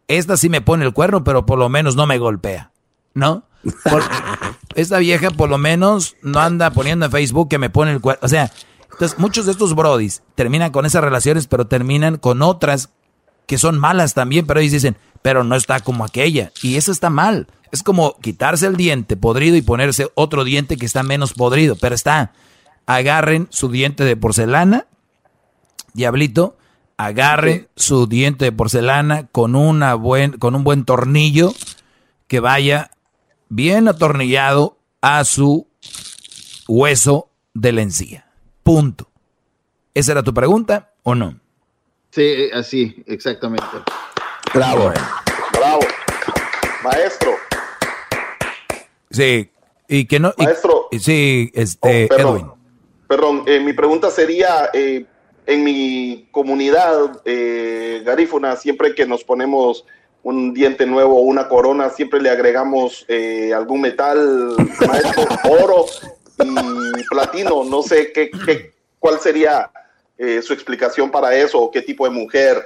Esta 0.08 0.38
sí 0.38 0.50
me 0.50 0.62
pone 0.62 0.86
el 0.86 0.94
cuerno, 0.94 1.24
pero 1.24 1.46
por 1.46 1.60
lo 1.60 1.70
menos 1.70 1.96
no 1.96 2.08
me 2.08 2.18
golpea. 2.18 2.72
¿No? 3.14 3.44
esta 4.76 5.00
vieja 5.00 5.32
por 5.32 5.50
lo 5.50 5.58
menos 5.58 6.16
no 6.22 6.40
anda 6.40 6.72
poniendo 6.72 7.06
en 7.06 7.12
Facebook 7.12 7.50
que 7.50 7.58
me 7.58 7.70
pone 7.70 7.92
el 7.92 8.02
cuerno. 8.02 8.20
O 8.24 8.28
sea, 8.28 8.52
entonces, 8.92 9.20
muchos 9.20 9.46
de 9.46 9.52
estos 9.52 9.76
brodis 9.76 10.24
terminan 10.36 10.72
con 10.72 10.86
esas 10.86 11.04
relaciones, 11.04 11.48
pero 11.48 11.68
terminan 11.68 12.18
con 12.18 12.42
otras 12.42 12.90
que 13.46 13.58
son 13.58 13.78
malas 13.80 14.14
también, 14.14 14.48
pero 14.48 14.60
ellos 14.60 14.74
dicen, 14.74 14.98
pero 15.22 15.44
no 15.44 15.56
está 15.56 15.80
como 15.80 16.04
aquella. 16.04 16.52
Y 16.62 16.78
eso 16.78 16.92
está 16.92 17.10
mal. 17.10 17.48
Es 17.72 17.84
como 17.84 18.18
quitarse 18.20 18.68
el 18.68 18.78
diente 18.78 19.18
podrido 19.18 19.56
y 19.56 19.62
ponerse 19.62 20.10
otro 20.16 20.44
diente 20.44 20.78
que 20.78 20.86
está 20.86 21.04
menos 21.04 21.34
podrido, 21.34 21.76
pero 21.76 21.96
está. 21.96 22.34
Agarren 22.86 23.48
su 23.50 23.70
diente 23.70 24.04
de 24.04 24.16
porcelana, 24.16 24.88
diablito, 25.94 26.58
agarren 26.98 27.68
su 27.76 28.08
diente 28.08 28.46
de 28.46 28.52
porcelana 28.52 29.28
con, 29.28 29.56
una 29.56 29.96
buen, 29.96 30.34
con 30.34 30.56
un 30.56 30.64
buen 30.64 30.86
tornillo 30.86 31.54
que 32.28 32.40
vaya 32.40 32.92
bien 33.50 33.88
atornillado 33.88 34.78
a 35.02 35.24
su 35.24 35.68
hueso 36.68 37.30
de 37.54 37.72
la 37.72 37.82
encía. 37.82 38.30
Punto. 38.64 39.10
¿Esa 39.94 40.12
era 40.14 40.24
tu 40.24 40.34
pregunta 40.34 40.94
o 41.04 41.16
no? 41.16 41.40
Sí, 42.12 42.50
así, 42.54 43.04
exactamente. 43.08 43.66
Bravo, 44.54 44.92
bravo. 45.54 45.82
Maestro. 46.84 47.37
Sí, 49.10 49.50
y 49.88 50.06
que 50.06 50.20
no. 50.20 50.34
Maestro. 50.38 50.88
sí, 51.00 51.52
este, 51.54 52.06
oh, 52.06 52.08
perdón, 52.08 52.36
Edwin. 52.36 52.52
Perdón, 53.08 53.44
eh, 53.48 53.60
mi 53.60 53.74
pregunta 53.74 54.12
sería: 54.12 54.70
eh, 54.74 55.06
en 55.46 55.64
mi 55.64 56.28
comunidad 56.32 57.22
eh, 57.26 58.02
garífuna, 58.06 58.56
siempre 58.58 58.94
que 58.94 59.06
nos 59.06 59.24
ponemos 59.24 59.86
un 60.24 60.54
diente 60.54 60.86
nuevo 60.86 61.18
o 61.18 61.22
una 61.22 61.48
corona, 61.48 61.90
siempre 61.90 62.22
le 62.22 62.30
agregamos 62.30 63.06
eh, 63.08 63.54
algún 63.54 63.82
metal, 63.82 64.56
maestro, 64.86 65.26
oro, 65.64 65.86
y 66.40 67.04
platino. 67.10 67.64
No 67.64 67.82
sé 67.82 68.12
qué, 68.12 68.30
qué 68.30 68.74
cuál 69.00 69.20
sería 69.20 69.72
su 70.42 70.52
explicación 70.52 71.12
para 71.12 71.36
eso 71.36 71.62
o 71.62 71.70
qué 71.70 71.84
tipo 71.84 72.04
de 72.04 72.10
mujer 72.10 72.58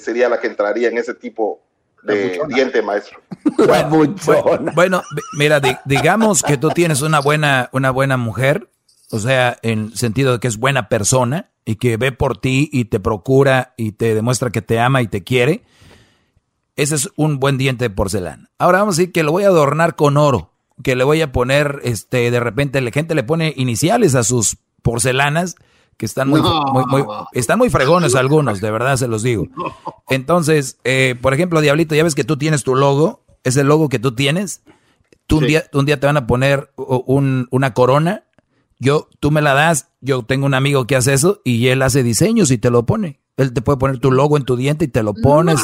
sería 0.00 0.28
la 0.28 0.40
que 0.40 0.48
entraría 0.48 0.88
en 0.88 0.98
ese 0.98 1.14
tipo 1.14 1.60
de 2.02 2.40
diente, 2.48 2.82
maestro. 2.82 3.20
Bueno, 4.74 5.02
mira, 5.36 5.60
digamos 5.84 6.42
que 6.42 6.56
tú 6.56 6.70
tienes 6.70 7.02
una 7.02 7.20
buena, 7.20 7.68
una 7.72 7.90
buena 7.90 8.16
mujer, 8.16 8.68
o 9.10 9.18
sea, 9.18 9.58
en 9.62 9.96
sentido 9.96 10.32
de 10.32 10.40
que 10.40 10.48
es 10.48 10.58
buena 10.58 10.88
persona 10.88 11.50
y 11.64 11.76
que 11.76 11.96
ve 11.96 12.12
por 12.12 12.38
ti 12.38 12.68
y 12.72 12.86
te 12.86 13.00
procura 13.00 13.74
y 13.76 13.92
te 13.92 14.14
demuestra 14.14 14.50
que 14.50 14.62
te 14.62 14.78
ama 14.78 15.02
y 15.02 15.08
te 15.08 15.24
quiere. 15.24 15.62
Ese 16.76 16.94
es 16.94 17.10
un 17.16 17.40
buen 17.40 17.58
diente 17.58 17.84
de 17.84 17.90
porcelana. 17.90 18.50
Ahora 18.58 18.80
vamos 18.80 18.96
a 18.96 18.98
decir 18.98 19.12
que 19.12 19.22
lo 19.22 19.32
voy 19.32 19.44
a 19.44 19.48
adornar 19.48 19.96
con 19.96 20.16
oro 20.16 20.50
que 20.82 20.96
le 20.96 21.04
voy 21.04 21.20
a 21.20 21.32
poner, 21.32 21.80
este, 21.84 22.30
de 22.30 22.40
repente 22.40 22.80
la 22.80 22.90
gente 22.90 23.14
le 23.14 23.22
pone 23.22 23.52
iniciales 23.56 24.14
a 24.14 24.24
sus 24.24 24.56
porcelanas 24.82 25.56
que 26.00 26.06
están 26.06 26.28
muy, 26.28 26.40
muy, 26.40 27.04
están 27.32 27.58
muy 27.58 27.68
fregones 27.68 28.14
algunos, 28.14 28.60
de 28.62 28.70
verdad 28.70 28.96
se 28.96 29.06
los 29.06 29.22
digo. 29.22 29.46
Entonces, 30.08 30.78
eh, 30.82 31.14
por 31.20 31.34
ejemplo, 31.34 31.60
Diablito, 31.60 31.94
ya 31.94 32.02
ves 32.02 32.14
que 32.14 32.24
tú 32.24 32.38
tienes 32.38 32.64
tu 32.64 32.74
logo, 32.74 33.22
ese 33.44 33.64
logo 33.64 33.88
que 33.88 33.98
tú 33.98 34.12
tienes, 34.12 34.62
tú 35.26 35.38
un, 35.38 35.46
día, 35.46 35.64
un 35.74 35.84
día 35.84 36.00
te 36.00 36.06
van 36.06 36.16
a 36.16 36.26
poner 36.26 36.72
un, 36.76 37.48
una 37.50 37.74
corona, 37.74 38.24
yo, 38.78 39.08
tú 39.20 39.30
me 39.30 39.42
la 39.42 39.52
das, 39.52 39.90
yo 40.00 40.22
tengo 40.22 40.46
un 40.46 40.54
amigo 40.54 40.86
que 40.86 40.96
hace 40.96 41.12
eso 41.12 41.42
y 41.44 41.68
él 41.68 41.82
hace 41.82 42.02
diseños 42.02 42.50
y 42.50 42.56
te 42.56 42.70
lo 42.70 42.86
pone. 42.86 43.20
Él 43.36 43.52
te 43.52 43.62
puede 43.62 43.78
poner 43.78 43.98
tu 43.98 44.10
logo 44.10 44.38
en 44.38 44.44
tu 44.44 44.56
diente 44.56 44.86
y 44.86 44.88
te 44.88 45.02
lo 45.02 45.14
pones. 45.14 45.62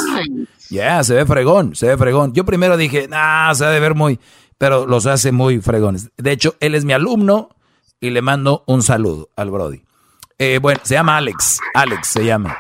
Ya, 0.69 1.03
se 1.05 1.15
ve 1.15 1.25
fregón, 1.25 1.75
se 1.75 1.87
ve 1.87 1.97
fregón. 1.97 2.35
Yo 2.35 2.45
primero 2.45 2.77
dije, 2.77 3.09
nah, 3.09 3.55
se 3.55 3.65
debe 3.65 3.81
ver 3.81 3.95
muy 3.95 4.19
pero 4.59 4.87
los 4.87 5.07
hace 5.07 5.33
muy 5.33 5.61
fregones. 5.61 6.11
De 6.17 6.33
hecho, 6.33 6.57
él 6.61 6.75
es 6.75 6.85
mi 6.85 6.93
alumno 6.93 7.51
y 8.01 8.11
le 8.11 8.23
mando 8.23 8.65
un 8.67 8.83
saludo 8.83 9.31
al 9.37 9.51
Brody. 9.51 9.83
Eh, 10.39 10.59
bueno, 10.61 10.81
se 10.85 10.95
llama 10.95 11.17
Alex, 11.17 11.61
Alex 11.75 12.09
se 12.09 12.25
llama. 12.25 12.57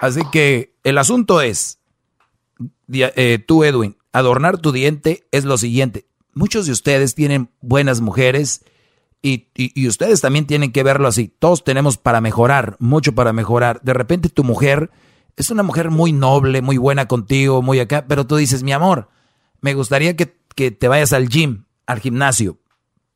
Así 0.00 0.20
que 0.32 0.74
el 0.82 0.98
asunto 0.98 1.40
es, 1.40 1.78
eh, 2.92 3.38
tú 3.46 3.64
Edwin, 3.64 3.96
adornar 4.12 4.58
tu 4.58 4.72
diente 4.72 5.26
es 5.30 5.44
lo 5.44 5.56
siguiente. 5.56 6.06
Muchos 6.32 6.66
de 6.66 6.72
ustedes 6.72 7.14
tienen 7.14 7.50
buenas 7.60 8.00
mujeres 8.00 8.64
y, 9.22 9.48
y, 9.54 9.88
ustedes 9.88 10.20
también 10.20 10.46
tienen 10.46 10.72
que 10.72 10.82
verlo 10.82 11.08
así. 11.08 11.28
Todos 11.38 11.64
tenemos 11.64 11.96
para 11.96 12.20
mejorar, 12.20 12.76
mucho 12.78 13.14
para 13.14 13.32
mejorar. 13.32 13.80
De 13.82 13.94
repente 13.94 14.28
tu 14.28 14.44
mujer 14.44 14.90
es 15.36 15.50
una 15.50 15.62
mujer 15.62 15.90
muy 15.90 16.12
noble, 16.12 16.60
muy 16.60 16.76
buena 16.76 17.06
contigo, 17.08 17.62
muy 17.62 17.80
acá, 17.80 18.04
pero 18.06 18.26
tú 18.26 18.36
dices, 18.36 18.62
mi 18.62 18.72
amor, 18.72 19.08
me 19.60 19.72
gustaría 19.72 20.14
que 20.16 20.36
que 20.54 20.70
te 20.70 20.88
vayas 20.88 21.12
al 21.12 21.28
gym, 21.28 21.64
al 21.86 22.00
gimnasio, 22.00 22.58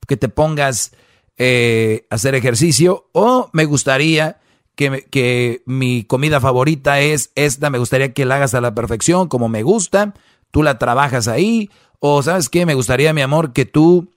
que 0.06 0.16
te 0.16 0.28
pongas 0.28 0.92
eh, 1.38 2.06
hacer 2.10 2.34
ejercicio, 2.34 3.08
o 3.12 3.48
me 3.52 3.64
gustaría 3.64 4.38
que, 4.74 5.06
que 5.10 5.62
mi 5.66 6.04
comida 6.04 6.40
favorita 6.40 7.00
es 7.00 7.30
esta, 7.34 7.70
me 7.70 7.78
gustaría 7.78 8.12
que 8.12 8.24
la 8.24 8.36
hagas 8.36 8.54
a 8.54 8.60
la 8.60 8.74
perfección, 8.74 9.28
como 9.28 9.48
me 9.48 9.62
gusta, 9.62 10.14
tú 10.50 10.62
la 10.62 10.78
trabajas 10.78 11.28
ahí, 11.28 11.70
o 12.00 12.22
sabes 12.22 12.48
qué, 12.48 12.66
me 12.66 12.74
gustaría, 12.74 13.12
mi 13.12 13.22
amor, 13.22 13.52
que 13.52 13.64
tú 13.64 14.10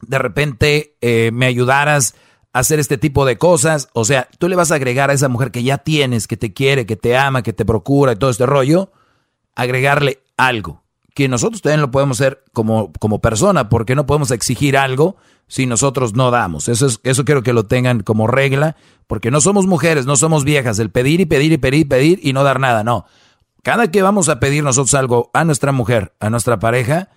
de 0.00 0.18
repente 0.18 0.96
eh, 1.00 1.30
me 1.32 1.46
ayudaras 1.46 2.14
a 2.52 2.60
hacer 2.60 2.78
este 2.78 2.98
tipo 2.98 3.24
de 3.24 3.36
cosas, 3.36 3.88
o 3.92 4.04
sea, 4.04 4.28
tú 4.38 4.48
le 4.48 4.56
vas 4.56 4.70
a 4.70 4.76
agregar 4.76 5.10
a 5.10 5.14
esa 5.14 5.28
mujer 5.28 5.50
que 5.50 5.62
ya 5.62 5.78
tienes, 5.78 6.26
que 6.26 6.36
te 6.36 6.52
quiere, 6.52 6.86
que 6.86 6.96
te 6.96 7.16
ama, 7.16 7.42
que 7.42 7.52
te 7.52 7.64
procura 7.64 8.12
y 8.12 8.16
todo 8.16 8.30
este 8.30 8.46
rollo, 8.46 8.92
agregarle 9.54 10.20
algo 10.36 10.84
que 11.14 11.28
nosotros 11.28 11.62
también 11.62 11.80
lo 11.80 11.90
podemos 11.92 12.20
hacer 12.20 12.42
como, 12.52 12.92
como 12.98 13.20
persona, 13.20 13.68
porque 13.68 13.94
no 13.94 14.04
podemos 14.04 14.32
exigir 14.32 14.76
algo 14.76 15.16
si 15.46 15.66
nosotros 15.66 16.14
no 16.14 16.30
damos. 16.30 16.68
Eso, 16.68 16.86
es, 16.86 17.00
eso 17.02 17.24
quiero 17.24 17.42
que 17.42 17.52
lo 17.52 17.66
tengan 17.66 18.02
como 18.02 18.26
regla, 18.26 18.76
porque 19.06 19.30
no 19.30 19.40
somos 19.40 19.66
mujeres, 19.66 20.06
no 20.06 20.16
somos 20.16 20.44
viejas, 20.44 20.78
el 20.78 20.90
pedir 20.90 21.20
y 21.20 21.26
pedir 21.26 21.52
y 21.52 21.58
pedir 21.58 21.80
y 21.80 21.84
pedir 21.84 22.20
y 22.22 22.32
no 22.32 22.44
dar 22.44 22.60
nada, 22.60 22.84
no. 22.84 23.06
Cada 23.62 23.90
que 23.90 24.02
vamos 24.02 24.28
a 24.28 24.40
pedir 24.40 24.62
nosotros 24.62 24.94
algo 24.94 25.30
a 25.32 25.44
nuestra 25.44 25.72
mujer, 25.72 26.14
a 26.20 26.28
nuestra 26.30 26.58
pareja, 26.58 27.08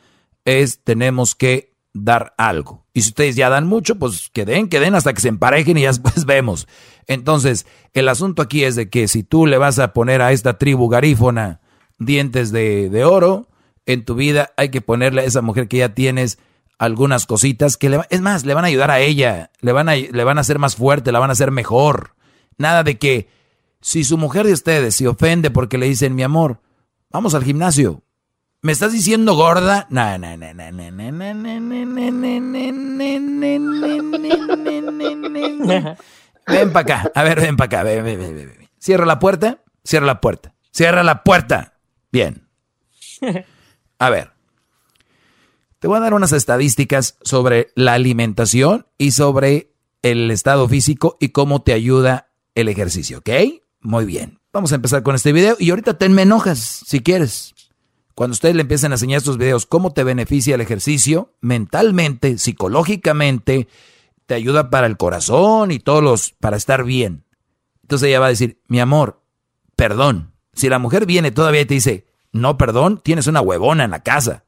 es 0.46 0.84
tenemos 0.84 1.36
que 1.36 1.76
dar 1.94 2.34
algo. 2.38 2.86
Y 2.94 3.02
si 3.02 3.10
ustedes 3.10 3.36
ya 3.36 3.50
dan 3.50 3.68
mucho, 3.68 3.96
pues 3.96 4.30
que 4.32 4.46
den, 4.46 4.70
que 4.70 4.80
den 4.80 4.96
hasta 4.96 5.14
que 5.14 5.22
se 5.22 5.28
emparejen 5.30 5.78
y 5.78 5.82
ya 5.82 5.88
después 5.90 6.26
vemos. 6.26 6.68
Entonces, 7.08 7.66
el 7.94 8.10
asunto 8.10 8.42
aquí 8.42 8.64
es 8.64 8.76
de 8.76 8.90
que 8.90 9.08
si 9.08 9.24
tú 9.24 9.46
le 9.46 9.58
vas 9.58 9.80
a 9.80 9.94
poner 9.94 10.22
a 10.22 10.32
esta 10.32 10.58
tribu 10.58 10.90
garífona 10.90 11.62
dientes 11.98 12.52
de, 12.52 12.90
de 12.90 13.04
oro, 13.04 13.50
en 13.86 14.06
tu 14.06 14.16
vida 14.16 14.52
hay 14.58 14.70
que 14.70 14.82
ponerle 14.82 15.22
a 15.22 15.26
esa 15.26 15.42
mujer 15.42 15.68
que 15.68 15.78
ya 15.78 15.94
tienes 15.94 16.38
algunas 16.78 17.26
cositas 17.26 17.78
que 17.78 17.90
le 17.90 18.02
es 18.10 18.22
más, 18.22 18.46
le 18.46 18.54
van 18.54 18.66
a 18.66 18.68
ayudar 18.68 18.92
a 18.92 19.00
ella, 19.00 19.52
le 19.62 19.72
van 19.72 19.90
a, 19.90 19.96
le 19.96 20.24
van 20.24 20.38
a 20.38 20.42
hacer 20.42 20.60
más 20.60 20.76
fuerte, 20.76 21.12
la 21.12 21.20
van 21.20 21.30
a 21.30 21.34
hacer 21.34 21.52
mejor. 21.52 22.16
Nada 22.58 22.84
de 22.84 22.98
que 22.98 23.30
si 23.82 24.04
su 24.04 24.18
mujer 24.18 24.46
de 24.46 24.54
ustedes 24.54 24.96
se 24.96 25.08
ofende 25.08 25.52
porque 25.52 25.78
le 25.78 25.88
dicen, 25.88 26.16
mi 26.16 26.24
amor, 26.24 26.62
vamos 27.10 27.34
al 27.36 27.44
gimnasio, 27.44 28.04
¿Me 28.62 28.72
estás 28.72 28.92
diciendo 28.92 29.36
gorda? 29.36 29.86
No, 29.90 30.18
no, 30.18 30.36
no, 30.36 30.54
no, 30.54 30.72
no, 30.72 30.92
no, 30.92 31.12
no, 31.12 31.34
no, 35.58 35.96
Ven 36.48 36.74
para 36.74 36.80
acá. 36.82 37.12
A 37.14 37.24
ver, 37.24 37.40
ven 37.40 37.56
para 37.56 37.66
acá. 37.66 37.84
Ven, 37.84 38.04
ven, 38.04 38.20
ven, 38.20 38.36
ven. 38.36 38.70
Cierra 38.80 39.06
la 39.06 39.20
puerta. 39.20 39.60
Cierra 39.84 40.08
la 40.08 40.20
puerta. 40.22 40.54
Cierra 40.72 41.04
la 41.04 41.24
puerta. 41.24 41.74
Bien. 42.12 42.48
A 44.00 44.10
ver. 44.10 44.32
Te 45.88 45.90
voy 45.90 46.00
a 46.00 46.02
dar 46.02 46.14
unas 46.14 46.34
estadísticas 46.34 47.18
sobre 47.22 47.72
la 47.74 47.94
alimentación 47.94 48.88
y 48.98 49.12
sobre 49.12 49.72
el 50.02 50.32
estado 50.32 50.68
físico 50.68 51.16
y 51.22 51.30
cómo 51.30 51.62
te 51.62 51.72
ayuda 51.72 52.28
el 52.56 52.68
ejercicio, 52.68 53.20
¿ok? 53.20 53.30
Muy 53.80 54.04
bien. 54.04 54.42
Vamos 54.52 54.74
a 54.74 54.76
empezar 54.76 55.02
con 55.02 55.16
este 55.16 55.32
video 55.32 55.56
y 55.58 55.70
ahorita 55.70 55.98
te 55.98 56.10
me 56.10 56.24
enojas 56.24 56.84
si 56.86 57.00
quieres. 57.00 57.56
Cuando 58.16 58.34
ustedes 58.34 58.56
le 58.56 58.64
empiecen 58.64 58.92
a 58.92 58.96
enseñar 58.96 59.20
estos 59.20 59.38
videos, 59.38 59.66
cómo 59.66 59.94
te 59.94 60.04
beneficia 60.04 60.56
el 60.56 60.60
ejercicio 60.60 61.32
mentalmente, 61.40 62.38
psicológicamente, 62.38 63.70
te 64.26 64.36
ayuda 64.36 64.70
para 64.70 64.88
el 64.88 64.98
corazón 64.98 65.72
y 65.72 65.80
todos 65.80 66.04
los, 66.04 66.34
para 66.34 66.58
estar 66.58 66.84
bien. 66.84 67.24
Entonces 67.84 68.10
ella 68.10 68.20
va 68.20 68.26
a 68.26 68.32
decir, 68.32 68.60
mi 68.68 68.82
amor, 68.82 69.22
perdón. 69.78 70.34
Si 70.52 70.68
la 70.68 70.80
mujer 70.80 71.06
viene 71.06 71.32
todavía 71.32 71.62
y 71.62 71.66
te 71.66 71.76
dice, 71.76 72.08
no, 72.34 72.58
perdón, 72.58 73.00
tienes 73.02 73.28
una 73.28 73.40
huevona 73.40 73.86
en 73.86 73.92
la 73.92 74.04
casa. 74.04 74.44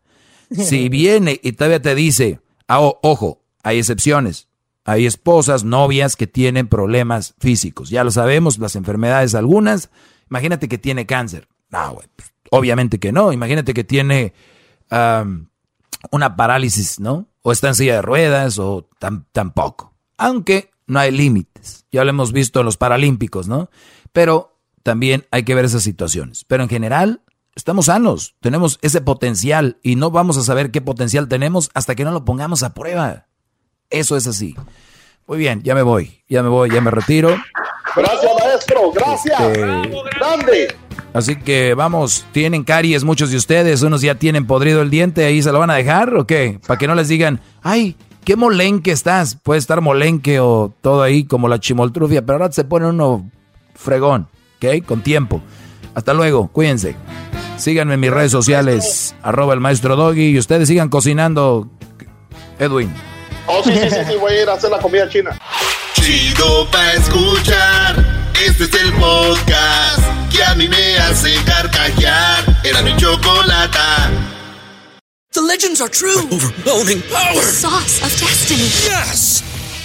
Si 0.52 0.90
viene 0.90 1.40
y 1.44 1.52
todavía 1.54 1.82
te 1.82 1.96
dice, 1.96 2.40
ah, 2.68 2.80
ojo, 2.80 3.44
hay 3.64 3.80
excepciones. 3.80 4.48
Hay 4.86 5.06
esposas, 5.06 5.64
novias 5.64 6.16
que 6.16 6.26
tienen 6.26 6.68
problemas 6.68 7.36
físicos. 7.40 7.90
Ya 7.90 8.04
lo 8.04 8.12
sabemos, 8.12 8.58
las 8.58 8.76
enfermedades 8.76 9.36
algunas. 9.36 9.92
Imagínate 10.30 10.68
que 10.68 10.78
tiene 10.78 11.06
cáncer. 11.06 11.48
No, 11.70 11.94
güey, 11.94 12.08
pues, 12.16 12.34
Obviamente 12.52 13.00
que 13.00 13.12
no. 13.12 13.32
Imagínate 13.32 13.74
que 13.74 13.84
tiene 13.84 14.34
una 14.90 16.36
parálisis, 16.36 17.00
¿no? 17.00 17.28
O 17.42 17.52
está 17.52 17.68
en 17.68 17.76
silla 17.76 17.96
de 17.96 18.02
ruedas 18.02 18.58
o 18.60 18.90
tampoco. 19.32 19.94
Aunque 20.18 20.72
no 20.88 21.00
hay 21.00 21.12
límites. 21.12 21.86
Ya 21.92 22.04
lo 22.04 22.10
hemos 22.10 22.32
visto 22.32 22.60
en 22.60 22.66
los 22.66 22.78
Paralímpicos, 22.78 23.48
¿no? 23.48 23.70
Pero 24.12 24.58
también 24.84 25.26
hay 25.32 25.44
que 25.44 25.56
ver 25.56 25.66
esas 25.66 25.84
situaciones. 25.84 26.44
Pero 26.46 26.64
en 26.64 26.70
general, 26.70 27.22
estamos 27.56 27.88
sanos. 27.88 28.36
Tenemos 28.40 28.80
ese 28.82 29.02
potencial 29.02 29.78
y 29.84 29.96
no 29.96 30.12
vamos 30.12 30.38
a 30.38 30.44
saber 30.44 30.72
qué 30.72 30.82
potencial 30.82 31.28
tenemos 31.28 31.70
hasta 31.74 31.96
que 31.96 32.04
no 32.04 32.12
lo 32.12 32.26
pongamos 32.26 32.64
a 32.64 32.74
prueba. 32.74 33.28
Eso 33.90 34.16
es 34.18 34.28
así. 34.28 34.56
Muy 35.28 35.38
bien, 35.38 35.62
ya 35.64 35.76
me 35.76 35.84
voy. 35.84 36.24
Ya 36.28 36.42
me 36.44 36.50
voy, 36.50 36.72
ya 36.72 36.82
me 36.82 36.92
retiro. 36.92 37.36
Gracias, 37.96 38.32
maestro. 38.40 38.92
Gracias. 38.92 39.40
Este, 39.42 39.60
Grande. 40.18 40.76
Así 41.14 41.36
que 41.38 41.74
vamos, 41.74 42.26
tienen 42.32 42.64
caries 42.64 43.04
muchos 43.04 43.32
de 43.32 43.38
ustedes, 43.38 43.82
unos 43.82 44.02
ya 44.02 44.16
tienen 44.16 44.46
podrido 44.46 44.82
el 44.82 44.92
diente, 44.92 45.26
ahí 45.26 45.42
se 45.42 45.52
lo 45.52 45.58
van 45.58 45.72
a 45.72 45.76
dejar 45.76 46.16
o 46.16 46.28
qué? 46.28 46.60
Para 46.68 46.78
que 46.78 46.88
no 46.88 46.94
les 46.94 47.08
digan, 47.08 47.42
ay, 47.64 47.96
qué 48.24 48.36
molenque 48.36 48.92
estás. 48.92 49.36
Puede 49.36 49.60
estar 49.60 49.82
molenque 49.82 50.40
o 50.40 50.74
todo 50.82 51.02
ahí 51.02 51.24
como 51.24 51.48
la 51.48 51.60
chimoltrufia, 51.60 52.22
pero 52.22 52.40
ahora 52.40 52.52
se 52.52 52.64
pone 52.64 52.88
uno 52.88 53.30
fregón, 53.74 54.28
¿ok? 54.58 54.86
Con 54.86 55.02
tiempo. 55.02 55.42
Hasta 55.96 56.14
luego, 56.14 56.48
cuídense. 56.50 56.96
Síganme 57.60 57.96
en 57.96 58.00
mis 58.00 58.10
redes 58.10 58.32
sociales, 58.32 59.14
arroba 59.22 59.54
el 59.54 59.60
maestro 59.60 59.96
Doggy, 59.98 60.30
y 60.30 60.38
ustedes 60.40 60.70
sigan 60.70 60.88
cocinando, 60.88 61.70
Edwin. 62.58 62.92
Oh, 63.48 63.62
sí, 63.64 63.72
sí, 63.74 63.90
sí, 63.90 63.96
sí, 64.08 64.16
voy 64.18 64.32
a 64.34 64.42
ir 64.44 64.50
a 64.50 64.54
hacer 64.54 64.72
la 64.72 64.80
comida 64.80 65.10
china. 65.10 65.38
Chido 65.94 66.66
pa' 66.72 66.94
escuchar. 66.94 68.06
Este 68.46 68.64
es 68.64 68.74
el 68.76 68.94
podcast 68.94 70.00
que 70.32 70.42
a 70.44 70.56
mí 70.56 70.70
me 70.70 70.98
hace 70.98 71.36
carcajear. 71.44 72.62
Era 72.64 72.82
mi 72.82 72.96
chocolata. 72.96 74.10
The 75.34 75.42
legends 75.42 75.82
are 75.82 75.90
true. 75.90 76.28
overwhelming 76.32 77.02
power. 77.12 77.36
The 77.36 77.42
sauce 77.42 78.02
of 78.02 78.10
destiny. 78.20 78.70
Yes. 78.88 79.44